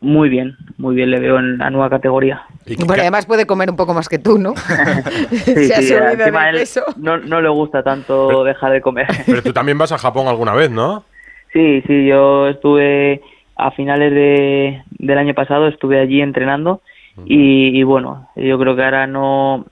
muy 0.00 0.28
bien, 0.28 0.56
muy 0.76 0.94
bien 0.94 1.10
le 1.10 1.18
veo 1.18 1.38
en 1.38 1.56
la 1.56 1.70
nueva 1.70 1.88
categoría. 1.88 2.42
Bueno, 2.86 3.02
además 3.02 3.24
puede 3.24 3.46
comer 3.46 3.70
un 3.70 3.76
poco 3.76 3.94
más 3.94 4.08
que 4.08 4.18
tú, 4.18 4.38
¿no? 4.38 4.54
Sí, 5.30 5.66
Se 5.66 5.74
ha 5.74 5.78
sí, 5.78 5.88
subido 5.88 6.32
peso. 6.52 6.82
No, 6.96 7.16
no 7.16 7.40
le 7.40 7.48
gusta 7.48 7.82
tanto 7.82 8.44
dejar 8.44 8.72
de 8.72 8.82
comer. 8.82 9.06
Pero 9.24 9.42
tú 9.42 9.52
también 9.52 9.78
vas 9.78 9.92
a 9.92 9.98
Japón 9.98 10.28
alguna 10.28 10.54
vez, 10.54 10.70
¿no? 10.70 11.04
Sí, 11.52 11.82
sí, 11.86 12.06
yo 12.06 12.48
estuve 12.48 13.22
a 13.56 13.70
finales 13.70 14.12
de, 14.12 14.82
del 14.98 15.18
año 15.18 15.34
pasado, 15.34 15.66
estuve 15.66 15.98
allí 16.00 16.20
entrenando 16.20 16.82
y, 17.24 17.78
y 17.78 17.82
bueno, 17.82 18.28
yo 18.36 18.58
creo 18.58 18.76
que 18.76 18.84
ahora 18.84 19.06
no, 19.06 19.64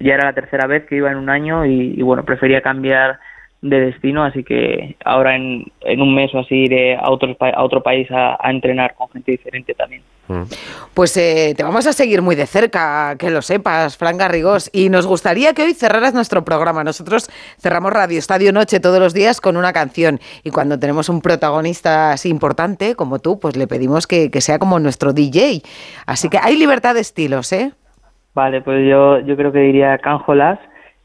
ya 0.00 0.14
era 0.14 0.26
la 0.26 0.32
tercera 0.32 0.66
vez 0.66 0.84
que 0.86 0.96
iba 0.96 1.10
en 1.10 1.18
un 1.18 1.30
año 1.30 1.64
y, 1.64 1.94
y 1.96 2.02
bueno, 2.02 2.24
prefería 2.24 2.60
cambiar 2.60 3.20
de 3.60 3.80
destino, 3.80 4.22
así 4.24 4.44
que 4.44 4.96
ahora 5.04 5.34
en, 5.34 5.64
en 5.80 6.00
un 6.00 6.14
mes 6.14 6.32
o 6.34 6.38
así 6.40 6.54
iré 6.54 6.96
a, 6.96 7.10
otro, 7.10 7.34
pa- 7.36 7.50
a 7.50 7.64
otro 7.64 7.82
país 7.82 8.08
a, 8.10 8.36
a 8.40 8.50
entrenar 8.50 8.94
con 8.94 9.08
gente 9.10 9.32
diferente 9.32 9.74
también. 9.74 10.02
Pues 10.94 11.16
eh, 11.16 11.54
te 11.56 11.62
vamos 11.62 11.86
a 11.86 11.92
seguir 11.94 12.20
muy 12.20 12.36
de 12.36 12.46
cerca, 12.46 13.16
que 13.18 13.30
lo 13.30 13.40
sepas, 13.40 13.96
Fran 13.96 14.18
Garrigós. 14.18 14.68
Y 14.74 14.90
nos 14.90 15.06
gustaría 15.06 15.54
que 15.54 15.62
hoy 15.62 15.72
cerraras 15.72 16.12
nuestro 16.12 16.44
programa. 16.44 16.84
Nosotros 16.84 17.30
cerramos 17.58 17.92
Radio 17.94 18.18
Estadio 18.18 18.52
Noche 18.52 18.78
todos 18.78 19.00
los 19.00 19.14
días 19.14 19.40
con 19.40 19.56
una 19.56 19.72
canción. 19.72 20.20
Y 20.44 20.50
cuando 20.50 20.78
tenemos 20.78 21.08
un 21.08 21.22
protagonista 21.22 22.12
así 22.12 22.28
importante 22.28 22.94
como 22.94 23.20
tú, 23.20 23.40
pues 23.40 23.56
le 23.56 23.66
pedimos 23.66 24.06
que, 24.06 24.30
que 24.30 24.42
sea 24.42 24.58
como 24.58 24.78
nuestro 24.78 25.14
DJ. 25.14 25.62
Así 26.06 26.28
que 26.28 26.38
hay 26.40 26.56
libertad 26.58 26.94
de 26.94 27.00
estilos, 27.00 27.50
¿eh? 27.52 27.72
Vale, 28.34 28.60
pues 28.60 28.86
yo, 28.88 29.20
yo 29.20 29.34
creo 29.34 29.50
que 29.50 29.60
diría 29.60 29.96
Canjolas, 29.98 30.58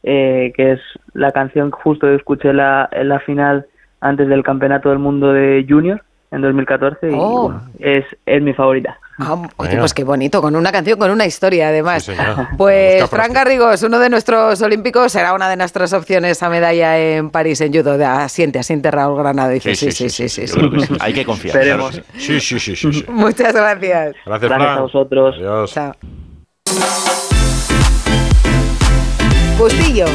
eh, 0.04 0.52
que 0.56 0.72
es 0.72 0.80
la 1.14 1.32
canción 1.32 1.70
que 1.72 1.78
justo 1.82 2.08
escuché 2.08 2.50
en 2.50 2.58
la, 2.58 2.88
en 2.92 3.08
la 3.08 3.18
final 3.20 3.66
antes 4.00 4.28
del 4.28 4.42
Campeonato 4.44 4.90
del 4.90 4.98
Mundo 4.98 5.32
de 5.32 5.64
Junior 5.68 6.02
en 6.30 6.42
2014 6.42 7.10
y 7.10 7.14
Oh. 7.16 7.44
bueno, 7.44 7.62
es, 7.78 8.04
es 8.26 8.42
mi 8.42 8.52
favorita. 8.52 8.98
Ah, 9.20 9.36
oye, 9.58 9.76
pues 9.78 9.94
qué 9.94 10.02
bonito, 10.02 10.42
con 10.42 10.56
una 10.56 10.72
canción, 10.72 10.98
con 10.98 11.08
una 11.12 11.24
historia 11.24 11.68
además. 11.68 12.10
Pues 12.58 13.00
Busca 13.00 13.16
Fran 13.16 13.32
Garrigós, 13.32 13.84
uno 13.84 14.00
de 14.00 14.10
nuestros 14.10 14.60
olímpicos, 14.60 15.12
será 15.12 15.32
una 15.34 15.48
de 15.48 15.56
nuestras 15.56 15.92
opciones 15.92 16.42
a 16.42 16.50
medalla 16.50 16.98
en 16.98 17.30
París 17.30 17.60
en 17.60 17.72
judo. 17.72 17.96
De- 17.96 18.04
Asiente, 18.04 18.58
asiente 18.58 18.90
Raúl 18.90 19.16
Granado. 19.16 19.50
Dice, 19.50 19.76
sí, 19.76 19.92
sí, 19.92 20.10
sí, 20.10 20.28
sí. 20.28 20.48
sí, 20.48 20.58
que. 20.60 20.96
Hay 21.00 21.12
que 21.12 21.24
confiar. 21.24 21.56
Esperemos. 21.56 21.90
claro 21.92 22.06
que 22.12 22.18
sí. 22.20 22.40
Sí, 22.40 22.58
sí, 22.58 22.58
sí, 22.58 22.74
sí. 22.76 22.92
sí. 22.92 23.04
Muchas 23.08 23.54
gracias. 23.54 24.16
Gracias, 24.26 24.50
Gracias 24.50 24.50
Fran. 24.52 24.78
a 24.78 24.80
vosotros. 24.80 25.34
Adiós. 25.38 25.72
Chao. 25.72 25.92
Bustillo. 29.58 30.06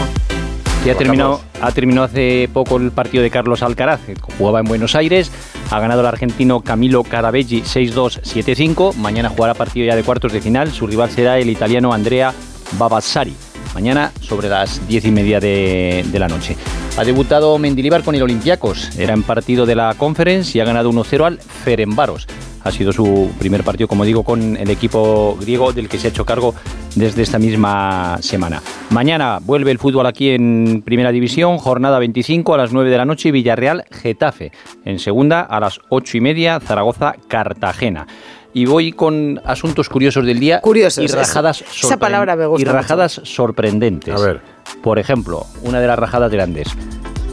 Ya 0.86 0.94
ha 0.94 0.95
terminado, 0.95 1.41
ha 1.61 1.72
terminado 1.72 2.06
hace 2.06 2.49
poco 2.53 2.78
el 2.78 2.91
partido 2.91 3.24
de 3.24 3.30
Carlos 3.30 3.64
Alcaraz, 3.64 3.99
que 4.02 4.16
jugaba 4.38 4.60
en 4.60 4.66
Buenos 4.66 4.95
Aires. 4.95 5.32
Ha 5.72 5.80
ganado 5.80 6.02
el 6.02 6.07
argentino 6.07 6.61
Camilo 6.61 7.03
Carabelli 7.03 7.61
6-2, 7.61 8.22
7-5. 8.22 8.95
Mañana 8.95 9.30
jugará 9.30 9.53
partido 9.53 9.88
ya 9.88 9.95
de 9.95 10.03
cuartos 10.03 10.34
de 10.34 10.41
final. 10.41 10.72
Su 10.72 10.88
rival 10.88 11.10
será 11.10 11.38
el 11.38 11.49
italiano 11.49 11.94
Andrea 11.94 12.34
Babazzari. 12.78 13.36
Mañana 13.74 14.11
sobre 14.22 14.49
las 14.49 14.86
diez 14.88 15.06
y 15.06 15.11
media 15.11 15.40
de, 15.40 16.06
de 16.11 16.20
la 16.20 16.28
noche. 16.28 16.56
Ha 16.98 17.03
debutado 17.03 17.57
Mendilibar 17.60 18.03
con 18.03 18.16
el 18.16 18.24
Olympiacos. 18.24 18.98
Era 18.98 19.14
en 19.14 19.24
partido 19.24 19.66
de 19.66 19.76
la 19.76 19.94
Conference 19.95 20.57
y 20.57 20.61
ha 20.61 20.66
ganado 20.66 20.91
1-0 20.91 21.26
al 21.26 21.40
Ferenbaros. 21.40 22.28
Ha 22.64 22.72
sido 22.72 22.91
su 22.91 23.31
primer 23.40 23.64
partido, 23.64 23.88
como 23.88 24.03
digo, 24.06 24.23
con 24.23 24.57
el 24.57 24.69
equipo 24.69 25.38
griego 25.40 25.72
del 25.72 25.88
que 25.88 25.98
se 25.98 26.07
ha 26.07 26.10
hecho 26.10 26.26
cargo 26.26 26.53
desde 26.95 27.22
esta 27.22 27.40
misma 27.40 28.18
semana. 28.22 28.61
Mañana 28.90 29.40
vuelve 29.41 29.72
el 29.72 29.80
fútbol 29.80 30.06
aquí 30.06 30.30
en 30.31 30.81
Primera 30.86 31.11
División, 31.11 31.57
jornada 31.57 31.99
25 31.99 32.53
a 32.53 32.57
las 32.57 32.73
9 32.73 32.90
de 32.90 32.98
la 32.98 33.06
noche, 33.06 33.31
Villarreal 33.31 33.86
Getafe. 33.91 34.52
En 34.86 34.99
segunda 34.99 35.41
a 35.41 35.60
las 35.60 35.80
8 35.90 36.18
y 36.18 36.22
media, 36.22 36.60
Zaragoza 36.60 37.15
Cartagena. 37.27 38.07
Y 38.53 38.65
voy 38.65 38.91
con 38.91 39.40
asuntos 39.45 39.88
curiosos 39.90 40.26
del 40.26 40.40
día 40.40 40.60
Curiosos, 40.61 41.03
y 41.03 41.07
rajadas, 41.07 41.61
Esa 41.61 41.95
sorpre- 41.95 41.99
palabra 41.99 42.36
me 42.36 42.48
gusta 42.48 42.68
y 42.68 42.73
rajadas 42.73 43.22
sorprendentes. 43.23 44.14
A 44.14 44.19
ver. 44.19 44.41
Por 44.81 44.98
ejemplo, 44.99 45.45
una 45.64 45.80
de 45.80 45.88
las 45.88 45.99
rajadas 45.99 46.31
grandes. 46.31 46.68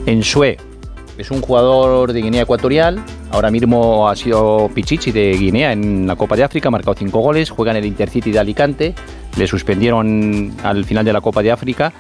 Ensue 0.05 0.59
es 1.19 1.31
un 1.31 1.41
jugador 1.41 2.13
de 2.13 2.21
Guinea 2.21 2.43
Ecuatorial. 2.43 3.03
Ahora 3.31 3.51
mismo 3.51 4.09
ha 4.09 4.17
sido 4.17 4.71
Pichichi 4.75 5.13
de 5.13 5.33
Guinea 5.33 5.73
en 5.73 6.07
la 6.07 6.17
Copa 6.17 6.37
de 6.37 6.45
África, 6.45 6.69
ha 6.69 6.71
marcado 6.71 6.95
cinco 6.95 7.21
goles. 7.21 7.51
Juega 7.51 7.73
en 7.73 7.79
el 7.79 7.87
Intercity 7.87 8.31
de 8.31 8.39
Alicante. 8.39 8.95
Le 9.37 9.47
suspendieron 9.47 10.53
al 10.63 10.85
final 10.85 11.05
de 11.05 11.13
la 11.13 11.21
Copa 11.21 11.43
de 11.43 11.51
África. 11.51 11.93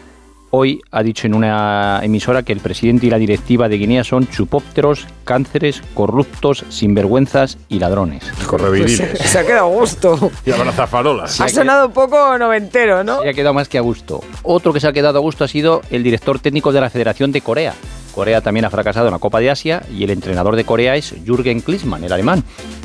Hoy 0.50 0.80
ha 0.92 1.02
dicho 1.02 1.26
en 1.26 1.34
una 1.34 2.00
emisora 2.04 2.44
que 2.44 2.52
el 2.52 2.60
presidente 2.60 3.06
y 3.06 3.10
la 3.10 3.18
directiva 3.18 3.68
de 3.68 3.78
Guinea 3.78 4.04
son 4.04 4.28
chupópteros, 4.28 5.06
cánceres, 5.24 5.82
corruptos, 5.92 6.64
sinvergüenzas 6.68 7.58
y 7.68 7.80
ladrones. 7.80 8.22
Pues, 8.48 8.96
se 8.96 9.38
ha 9.38 9.44
quedado 9.44 9.66
a 9.66 9.76
gusto. 9.76 10.30
Y 10.46 10.52
abrazafarolas. 10.52 11.40
Ha 11.40 11.48
sonado 11.48 11.88
un 11.88 11.92
poco 11.92 12.38
noventero, 12.38 13.02
¿no? 13.02 13.22
Se 13.22 13.28
ha 13.28 13.34
quedado 13.34 13.54
más 13.54 13.68
que 13.68 13.76
a 13.76 13.80
gusto. 13.80 14.22
Otro 14.44 14.72
que 14.72 14.78
se 14.78 14.86
ha 14.86 14.92
quedado 14.92 15.18
a 15.18 15.20
gusto 15.20 15.42
ha 15.42 15.48
sido 15.48 15.82
el 15.90 16.04
director 16.04 16.38
técnico 16.38 16.72
de 16.72 16.80
la 16.80 16.90
Federación 16.90 17.32
de 17.32 17.40
Corea. 17.40 17.74
Corea 18.16 18.40
también 18.40 18.64
ha 18.64 18.70
fracasado 18.70 19.08
en 19.08 19.12
la 19.12 19.18
Copa 19.18 19.40
de 19.40 19.50
Asia 19.50 19.82
y 19.94 20.02
el 20.02 20.08
entrenador 20.08 20.56
de 20.56 20.64
Corea 20.64 20.96
es 20.96 21.14
Jürgen 21.26 21.60
Klinsmann, 21.60 22.02
el 22.02 22.12
alemán. 22.14 22.42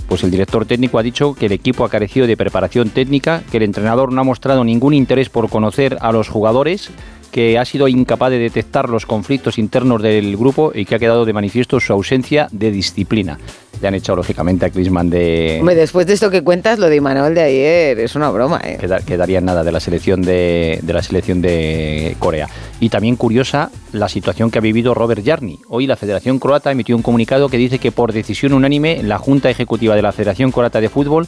Pues 0.09 0.25
el 0.25 0.29
director 0.29 0.65
técnico 0.65 0.99
ha 0.99 1.03
dicho 1.03 1.35
que 1.35 1.45
el 1.45 1.53
equipo 1.53 1.85
ha 1.85 1.89
carecido 1.89 2.27
de 2.27 2.35
preparación 2.35 2.89
técnica, 2.89 3.41
que 3.49 3.55
el 3.55 3.63
entrenador 3.63 4.11
no 4.11 4.19
ha 4.19 4.25
mostrado 4.25 4.65
ningún 4.65 4.93
interés 4.93 5.29
por 5.29 5.49
conocer 5.49 5.97
a 6.01 6.11
los 6.11 6.27
jugadores, 6.27 6.91
que 7.31 7.57
ha 7.57 7.63
sido 7.63 7.87
incapaz 7.87 8.29
de 8.29 8.39
detectar 8.39 8.89
los 8.89 9.05
conflictos 9.05 9.57
internos 9.57 10.01
del 10.01 10.35
grupo 10.35 10.73
y 10.75 10.83
que 10.83 10.95
ha 10.95 10.99
quedado 10.99 11.23
de 11.23 11.31
manifiesto 11.31 11.79
su 11.79 11.93
ausencia 11.93 12.49
de 12.51 12.69
disciplina. 12.69 13.39
Le 13.81 13.87
han 13.87 13.95
echado 13.95 14.17
lógicamente 14.17 14.65
a 14.65 14.69
Griezmann 14.69 15.09
de, 15.09 15.57
Hombre, 15.59 15.73
después 15.75 16.05
de 16.05 16.13
esto 16.13 16.29
que 16.29 16.43
cuentas, 16.43 16.77
lo 16.77 16.87
de 16.87 16.95
Imanol 16.97 17.33
de 17.33 17.41
ayer 17.41 17.99
es 17.99 18.13
una 18.15 18.29
broma, 18.29 18.61
¿eh? 18.63 18.77
queda- 18.79 18.99
quedaría 18.99 19.41
nada 19.41 19.63
de 19.63 19.71
la 19.71 19.79
selección 19.79 20.21
de, 20.21 20.79
de 20.83 20.93
la 20.93 21.01
selección 21.01 21.41
de 21.41 22.15
Corea. 22.19 22.47
Y 22.79 22.89
también 22.89 23.15
curiosa 23.15 23.71
la 23.91 24.07
situación 24.07 24.51
que 24.51 24.59
ha 24.59 24.61
vivido 24.61 24.93
Robert 24.93 25.25
Jarni. 25.25 25.59
Hoy 25.67 25.87
la 25.87 25.95
Federación 25.95 26.37
Croata 26.37 26.71
emitió 26.71 26.95
un 26.95 27.01
comunicado 27.01 27.49
que 27.49 27.57
dice 27.57 27.79
que 27.79 27.91
por 27.91 28.13
decisión 28.13 28.53
unánime 28.53 29.01
la 29.01 29.17
Junta 29.17 29.49
Ejecutiva 29.49 29.95
de 29.95 30.01
la 30.03 30.11
Federación 30.11 30.51
Croata 30.51 30.79
de 30.79 30.89
Fútbol 30.89 31.27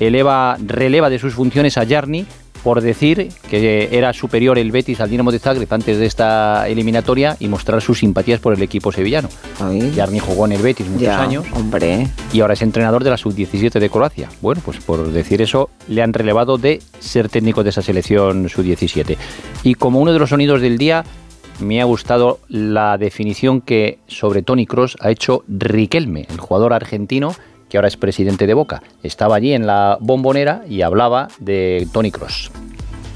eleva, 0.00 0.56
releva 0.64 1.10
de 1.10 1.18
sus 1.18 1.34
funciones 1.34 1.76
a 1.78 1.86
Jarni 1.86 2.26
por 2.68 2.82
decir 2.82 3.30
que 3.48 3.88
era 3.92 4.12
superior 4.12 4.58
el 4.58 4.70
Betis 4.70 5.00
al 5.00 5.08
Dinamo 5.08 5.32
de 5.32 5.38
Zagreb 5.38 5.72
antes 5.72 5.96
de 5.96 6.04
esta 6.04 6.68
eliminatoria 6.68 7.34
y 7.40 7.48
mostrar 7.48 7.80
sus 7.80 8.00
simpatías 8.00 8.40
por 8.40 8.52
el 8.52 8.60
equipo 8.60 8.92
sevillano. 8.92 9.30
Jarni 9.96 10.18
jugó 10.18 10.44
en 10.44 10.52
el 10.52 10.60
Betis 10.60 10.86
muchos 10.86 11.00
Ya, 11.04 11.22
años 11.22 11.46
hombre. 11.54 12.08
y 12.30 12.40
ahora 12.42 12.52
es 12.52 12.60
entrenador 12.60 13.04
de 13.04 13.08
la 13.08 13.16
sub-17 13.16 13.80
de 13.80 13.88
Croacia. 13.88 14.28
Bueno, 14.42 14.60
pues 14.62 14.80
por 14.80 15.10
decir 15.10 15.40
eso, 15.40 15.70
le 15.88 16.02
han 16.02 16.12
relevado 16.12 16.58
de 16.58 16.82
ser 16.98 17.30
técnico 17.30 17.64
de 17.64 17.70
esa 17.70 17.80
selección 17.80 18.50
sub-17. 18.50 19.16
Y 19.62 19.74
como 19.74 20.00
uno 20.00 20.12
de 20.12 20.18
los 20.18 20.28
sonidos 20.28 20.60
del 20.60 20.76
día, 20.76 21.06
me 21.60 21.80
ha 21.80 21.84
gustado 21.84 22.38
la 22.48 22.98
definición 22.98 23.62
que 23.62 23.98
sobre 24.08 24.42
Tony 24.42 24.66
Cross 24.66 24.98
ha 25.00 25.10
hecho 25.10 25.42
Riquelme, 25.48 26.26
el 26.28 26.38
jugador 26.38 26.74
argentino 26.74 27.34
que 27.68 27.76
ahora 27.76 27.88
es 27.88 27.96
presidente 27.96 28.46
de 28.46 28.54
Boca. 28.54 28.82
Estaba 29.02 29.36
allí 29.36 29.52
en 29.52 29.66
la 29.66 29.98
bombonera 30.00 30.62
y 30.68 30.82
hablaba 30.82 31.28
de 31.38 31.86
Tony 31.92 32.10
Cross. 32.10 32.50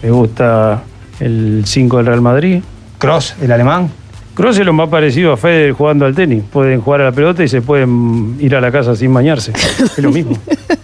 Me 0.03 0.11
gusta 0.11 0.83
el 1.21 1.63
5 1.65 1.97
del 1.99 2.07
Real 2.07 2.21
Madrid. 2.21 2.63
Cross, 2.99 3.37
el 3.41 3.53
alemán. 3.53 3.91
Cross 4.35 4.59
es 4.59 4.65
lo 4.67 4.73
más 4.73 4.89
parecido 4.89 5.33
a 5.33 5.37
Federer 5.37 5.73
jugando 5.73 6.07
al 6.07 6.15
tenis. 6.15 6.43
Pueden 6.51 6.81
jugar 6.81 7.03
a 7.03 7.05
la 7.05 7.13
pelota 7.13 7.45
y 7.45 7.49
se 7.49 7.61
pueden 7.63 8.37
ir 8.41 8.57
a 8.57 8.61
la 8.61 8.73
casa 8.73 8.97
sin 8.97 9.13
bañarse. 9.13 9.53
Es 9.79 9.99
lo 9.99 10.11
mismo. 10.11 10.37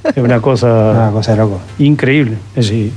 es 0.04 0.16
una 0.18 0.40
cosa, 0.40 0.66
Una 0.90 1.10
cosa 1.12 1.34
loco. 1.36 1.60
increíble. 1.78 2.36
Es 2.54 2.66
decir, 2.68 2.92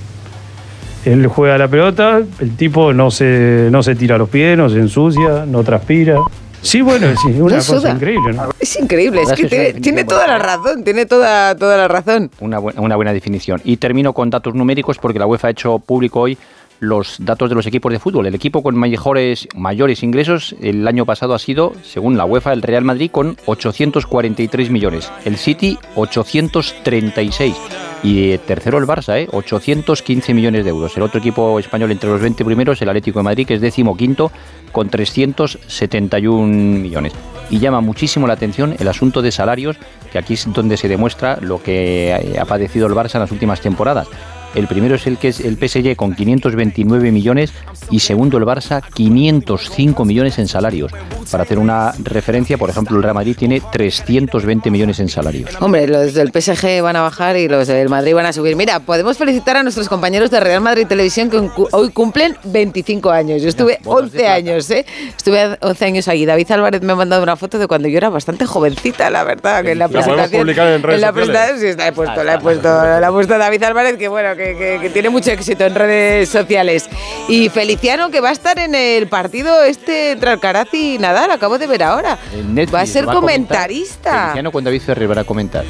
él 1.06 1.26
juega 1.28 1.56
a 1.56 1.58
la 1.58 1.68
pelota, 1.68 2.22
el 2.40 2.56
tipo 2.58 2.94
no 2.94 3.10
se, 3.12 3.70
no 3.72 3.82
se 3.82 3.96
tira 3.96 4.18
los 4.18 4.30
pies, 4.30 4.58
no 4.58 4.70
se 4.70 4.78
ensucia, 4.80 5.46
no 5.48 5.64
transpira. 5.64 6.18
Sí, 6.62 6.82
bueno, 6.82 7.08
sí, 7.22 7.30
es 7.32 7.40
una 7.40 7.58
No 7.58 7.64
cosa 7.64 7.64
suda. 7.80 7.90
increíble. 7.92 8.34
¿no? 8.34 8.50
Es 8.60 8.80
increíble, 8.80 9.22
es 9.24 9.32
que 9.34 9.48
tiene, 9.48 9.74
tiene 9.74 10.04
toda 10.04 10.28
la 10.28 10.38
razón, 10.38 10.84
tiene 10.84 11.06
toda, 11.06 11.56
toda 11.56 11.76
la 11.78 11.88
razón. 11.88 12.30
Una, 12.40 12.60
bu- 12.60 12.74
una 12.78 12.96
buena 12.96 13.14
definición. 13.14 13.60
Y 13.64 13.78
termino 13.78 14.14
con 14.14 14.30
datos 14.30 14.54
numéricos 14.54 14.98
porque 15.00 15.18
la 15.20 15.26
UEFA 15.26 15.48
ha 15.48 15.52
hecho 15.52 15.80
público 15.80 16.20
hoy 16.22 16.38
los 16.82 17.18
datos 17.20 17.48
de 17.48 17.56
los 17.56 17.68
equipos 17.68 17.94
de 17.94 18.00
fútbol. 18.00 18.26
El 18.26 18.36
equipo 18.36 18.64
con 18.64 18.76
mayores, 18.76 19.48
mayores 19.56 20.02
ingresos 20.02 20.56
el 20.62 20.86
año 20.88 21.06
pasado 21.06 21.36
ha 21.36 21.40
sido, 21.40 21.74
según 21.84 22.18
la 22.18 22.26
UEFA, 22.26 22.54
el 22.54 22.64
Real 22.64 22.84
Madrid 22.84 23.12
con 23.12 23.38
843 23.46 24.72
millones, 24.72 25.12
el 25.24 25.38
City 25.38 25.78
836 25.96 27.56
y 28.04 28.32
eh, 28.32 28.40
tercero 28.40 28.80
el 28.80 28.86
Barça, 28.86 29.20
¿eh? 29.20 29.28
815 29.32 30.34
millones 30.34 30.64
de 30.64 30.72
euros. 30.72 30.98
El 30.98 31.04
otro 31.04 31.20
equipo 31.20 31.60
español 31.60 31.92
entre 31.92 32.10
los 32.10 32.20
20 32.20 32.44
primeros, 32.44 32.82
el 32.82 32.90
Atlético 32.90 33.20
de 33.20 33.24
Madrid, 33.24 33.46
que 33.46 33.54
es 33.54 33.62
décimo 33.62 33.96
quinto, 33.96 34.32
con 34.72 34.90
371 34.90 36.48
millones. 36.48 37.14
Y 37.52 37.60
llama 37.60 37.82
muchísimo 37.82 38.26
la 38.26 38.34
atención 38.34 38.76
el 38.80 38.88
asunto 38.88 39.22
de 39.22 39.32
salarios, 39.32 39.78
que 40.12 40.18
aquí 40.18 40.34
es 40.34 40.52
donde 40.52 40.78
se 40.78 40.88
demuestra 40.88 41.38
lo 41.42 41.62
que 41.62 42.10
eh, 42.10 42.40
ha 42.40 42.46
padecido 42.46 42.88
el 42.88 42.94
Barça 42.94 43.16
en 43.16 43.22
las 43.22 43.32
últimas 43.32 43.62
temporadas. 43.62 44.08
El 44.56 44.68
primero 44.68 44.96
es 44.96 45.08
el 45.08 45.18
que 45.18 45.30
es 45.30 45.40
el 45.40 45.56
PSG 45.58 45.96
con 45.96 46.14
529 46.16 47.12
millones 47.12 47.54
y 47.90 48.00
segundo 48.00 48.38
el 48.38 48.44
Barça 48.44 48.82
505 48.94 50.04
millones 50.06 50.40
en 50.40 50.48
salarios. 50.48 50.92
Para 51.32 51.44
hacer 51.44 51.58
una 51.58 51.94
referencia, 52.04 52.58
por 52.58 52.70
ejemplo, 52.70 52.98
el 52.98 53.04
Real 53.04 53.16
Madrid 53.16 53.36
tiene 53.38 53.62
320 53.72 54.70
millones 54.70 55.00
en 55.00 55.08
salarios. 55.10 55.50
Hombre, 55.62 55.88
los 55.88 56.14
del 56.14 56.32
PSG 56.32 56.82
van 56.82 56.96
a 56.98 57.02
bajar 57.02 57.38
y 57.38 57.48
los 57.48 57.68
del 57.68 57.88
Madrid 57.90 58.14
van 58.14 58.26
a 58.26 58.34
subir. 58.34 58.56
Mira, 58.56 58.80
podemos 58.82 59.18
felicitar 59.18 59.58
a 59.58 59.64
nuestros 59.64 59.88
compañeros 59.88 60.30
de 60.32 60.40
Real 60.40 60.62
Madrid 60.62 60.86
Televisión 60.88 61.30
que 61.30 61.50
hoy 61.72 61.90
cumplen 61.92 62.36
25 62.44 63.10
años. 63.10 63.42
Yo 63.42 63.50
estuve 63.50 63.80
11 63.86 64.28
años, 64.28 64.70
¿eh? 64.72 64.86
Estuve 65.16 65.58
11 65.62 65.86
años 65.86 66.08
allí. 66.08 66.26
David 66.26 66.52
Álvarez 66.52 66.82
me 66.82 66.92
ha 66.92 66.96
mandado 66.96 67.24
una 67.24 67.36
foto 67.38 67.58
de 67.58 67.68
cuando 67.68 67.88
yo 67.88 67.98
era 67.98 68.10
bastante 68.10 68.46
jovencita, 68.46 69.10
la 69.10 69.24
verdad, 69.24 69.64
que 69.64 69.72
en 69.72 69.80
la 69.80 69.86
La 69.86 69.88
podemos 69.88 70.06
presentación... 70.08 70.42
publicar 70.42 70.68
en 70.68 70.84
redes 70.84 71.02
la 71.02 71.08
sociales. 71.08 71.30
presentación, 71.30 71.72
sí, 71.72 71.78
la 71.78 71.88
he 71.88 71.92
puesto, 71.94 72.24
la 72.24 72.34
he 72.36 72.40
puesto, 72.40 72.68
la 72.68 73.08
ha 73.08 73.12
puesto 73.12 73.38
David 73.38 73.64
Álvarez, 73.64 73.98
que 73.98 74.08
bueno, 74.08 74.36
que, 74.36 74.41
que- 74.58 74.80
que 74.82 74.90
tiene 74.90 75.10
mucho 75.10 75.32
éxito 75.32 75.66
en 75.66 75.76
redes 75.76 76.30
sociales. 76.30 76.88
Y 77.28 77.50
Feliciano, 77.50 78.10
que 78.10 78.20
va 78.22 78.30
a 78.30 78.34
estar 78.34 78.58
en 78.60 78.76
el 78.76 79.08
partido 79.08 79.64
este 79.64 80.12
entre 80.12 80.32
Alcaraz 80.32 80.74
y 80.74 80.98
Nadal, 80.98 81.32
acabo 81.32 81.58
de 81.58 81.68
ver 81.68 81.84
ahora. 81.84 82.18
Netflix 82.48 82.74
Va 82.76 82.82
a 82.82 82.86
ser 82.86 83.06
comentar. 83.06 83.22
comentarista. 83.22 84.22
Feliciano 84.24 84.52
con 84.52 84.64
David 84.64 84.82
Ferrer 84.82 85.18
va 85.18 85.22
a 85.22 85.24
comentar. 85.24 85.64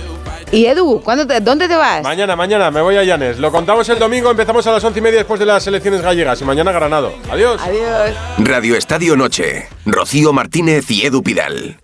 Y 0.53 0.65
Edu, 0.65 1.02
¿cuándo 1.02 1.26
te- 1.26 1.39
¿dónde 1.39 1.68
te 1.69 1.76
vas? 1.76 2.03
Mañana, 2.03 2.35
mañana, 2.35 2.72
me 2.72 2.81
voy 2.81 2.98
a 2.98 3.03
Llanes. 3.03 3.39
Lo 3.39 3.52
contamos 3.52 3.88
el 3.89 3.99
domingo, 3.99 4.31
empezamos 4.31 4.65
a 4.68 4.72
las 4.72 4.84
once 4.84 4.99
y 4.99 5.02
media 5.02 5.19
después 5.19 5.39
de 5.39 5.45
las 5.45 5.65
elecciones 5.65 6.02
gallegas 6.02 6.41
y 6.41 6.43
mañana 6.43 6.72
Granado. 6.73 7.14
Adiós. 7.31 7.61
Adiós. 7.64 8.11
Radio 8.39 8.76
Estadio 8.76 9.15
Noche. 9.15 9.68
Rocío 9.85 10.34
Martínez 10.34 10.89
y 10.91 11.06
Edu 11.06 11.23
Pidal. 11.23 11.81